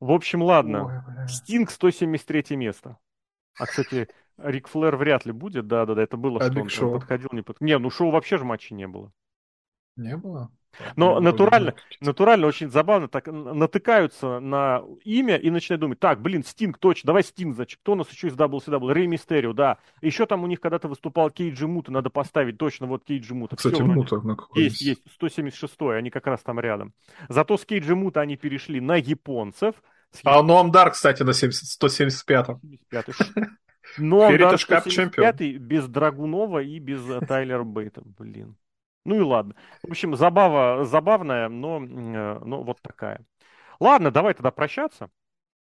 В 0.00 0.12
общем, 0.12 0.42
ладно. 0.42 1.26
Стинг 1.28 1.70
173 1.70 2.56
место. 2.56 2.98
А, 3.58 3.66
кстати, 3.66 4.08
Рик 4.38 4.68
Флэр 4.68 4.96
вряд 4.96 5.26
ли 5.26 5.32
будет. 5.32 5.66
Да-да-да, 5.66 6.02
это 6.02 6.16
было, 6.16 6.40
а 6.40 6.50
что 6.50 6.84
он, 6.84 6.92
он 6.92 7.00
подходил. 7.00 7.28
Не, 7.32 7.42
под... 7.42 7.60
не, 7.60 7.76
ну 7.78 7.90
шоу 7.90 8.10
вообще 8.10 8.38
же 8.38 8.44
матча 8.44 8.74
не 8.74 8.86
было. 8.86 9.12
Не 9.96 10.16
было? 10.16 10.50
Но 10.96 11.20
натурально, 11.20 11.74
натурально 12.00 12.46
очень 12.46 12.70
забавно, 12.70 13.08
так 13.08 13.26
натыкаются 13.26 14.40
на 14.40 14.82
имя 15.04 15.36
и 15.36 15.50
начинают 15.50 15.80
думать, 15.80 15.98
так, 15.98 16.20
блин, 16.20 16.44
Стинг, 16.44 16.78
точно, 16.78 17.08
давай 17.08 17.22
Стинг, 17.22 17.54
значит, 17.54 17.80
кто 17.82 17.92
у 17.92 17.94
нас 17.96 18.10
еще 18.10 18.28
из 18.28 18.34
WCW? 18.34 18.92
Рэй 18.92 19.06
Мистерио, 19.06 19.52
да. 19.52 19.78
Еще 20.00 20.26
там 20.26 20.44
у 20.44 20.46
них 20.46 20.60
когда-то 20.60 20.88
выступал 20.88 21.30
Кейджи 21.30 21.66
Мута, 21.66 21.92
надо 21.92 22.10
поставить, 22.10 22.58
точно, 22.58 22.86
вот 22.86 23.04
Кейджи 23.04 23.34
Мута. 23.34 23.56
Кстати, 23.56 23.74
Все, 23.74 23.84
Мута 23.84 24.20
на 24.20 24.36
какой 24.36 24.64
Есть, 24.64 24.80
есть, 24.80 25.02
176-й, 25.20 25.98
они 25.98 26.10
как 26.10 26.26
раз 26.26 26.40
там 26.42 26.60
рядом. 26.60 26.92
Зато 27.28 27.56
с 27.56 27.64
Кейджи 27.64 27.94
Мута 27.94 28.20
они 28.20 28.36
перешли 28.36 28.80
на 28.80 28.96
японцев. 28.96 29.74
А 30.24 30.42
Ноам 30.42 30.70
Дар, 30.70 30.90
кстати, 30.92 31.22
на 31.22 31.30
175-м. 31.30 32.60
Но 33.98 34.36
Дар 34.36 34.58
175 34.58 35.58
без 35.58 35.86
Драгунова 35.88 36.62
и 36.62 36.78
без 36.78 37.00
э, 37.08 37.20
Тайлера 37.26 37.64
Бейта, 37.64 38.02
блин. 38.04 38.56
Ну 39.08 39.16
и 39.16 39.20
ладно. 39.20 39.54
В 39.82 39.90
общем, 39.90 40.14
забава 40.16 40.84
забавная, 40.84 41.48
но, 41.48 41.78
э, 41.78 42.40
но 42.44 42.62
вот 42.62 42.82
такая. 42.82 43.24
Ладно, 43.80 44.10
давай 44.10 44.34
тогда 44.34 44.50
прощаться. 44.50 45.08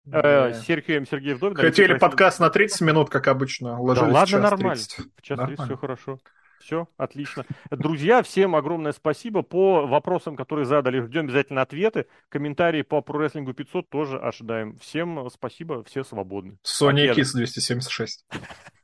Э, 0.05 0.51
да. 0.51 0.53
Сергеем 0.53 1.07
Сергеев 1.07 1.39
Вдовин. 1.39 1.57
Хотели 1.57 1.97
подкаст 1.97 2.39
на 2.39 2.51
30 2.51 2.83
минут, 2.83 3.09
как 3.09 3.29
обычно. 3.29 3.81
Ложились 3.81 4.09
да, 4.09 4.15
ладно, 4.15 4.27
час 4.27 4.43
нормально. 4.43 4.75
30. 4.75 4.99
В 5.17 5.23
час 5.23 5.39
нормально. 5.39 5.57
30 5.57 5.65
все 5.65 5.77
хорошо. 5.79 6.19
Все, 6.61 6.87
отлично. 6.99 7.47
Друзья, 7.71 8.23
всем 8.23 8.55
огромное 8.55 8.93
спасибо. 8.93 9.41
По 9.41 9.87
вопросам, 9.87 10.37
которые 10.37 10.67
задали, 10.67 11.01
ждем 11.01 11.25
обязательно 11.25 11.63
ответы. 11.63 12.09
Комментарии 12.29 12.83
по 12.83 12.99
ProWrestling 12.99 13.51
500 13.51 13.89
тоже 13.89 14.19
ожидаем. 14.19 14.77
Всем 14.77 15.31
спасибо, 15.31 15.83
все 15.85 16.05
свободны. 16.05 16.59
Sony 16.63 17.15
Kiss 17.15 17.33
276. 17.33 18.27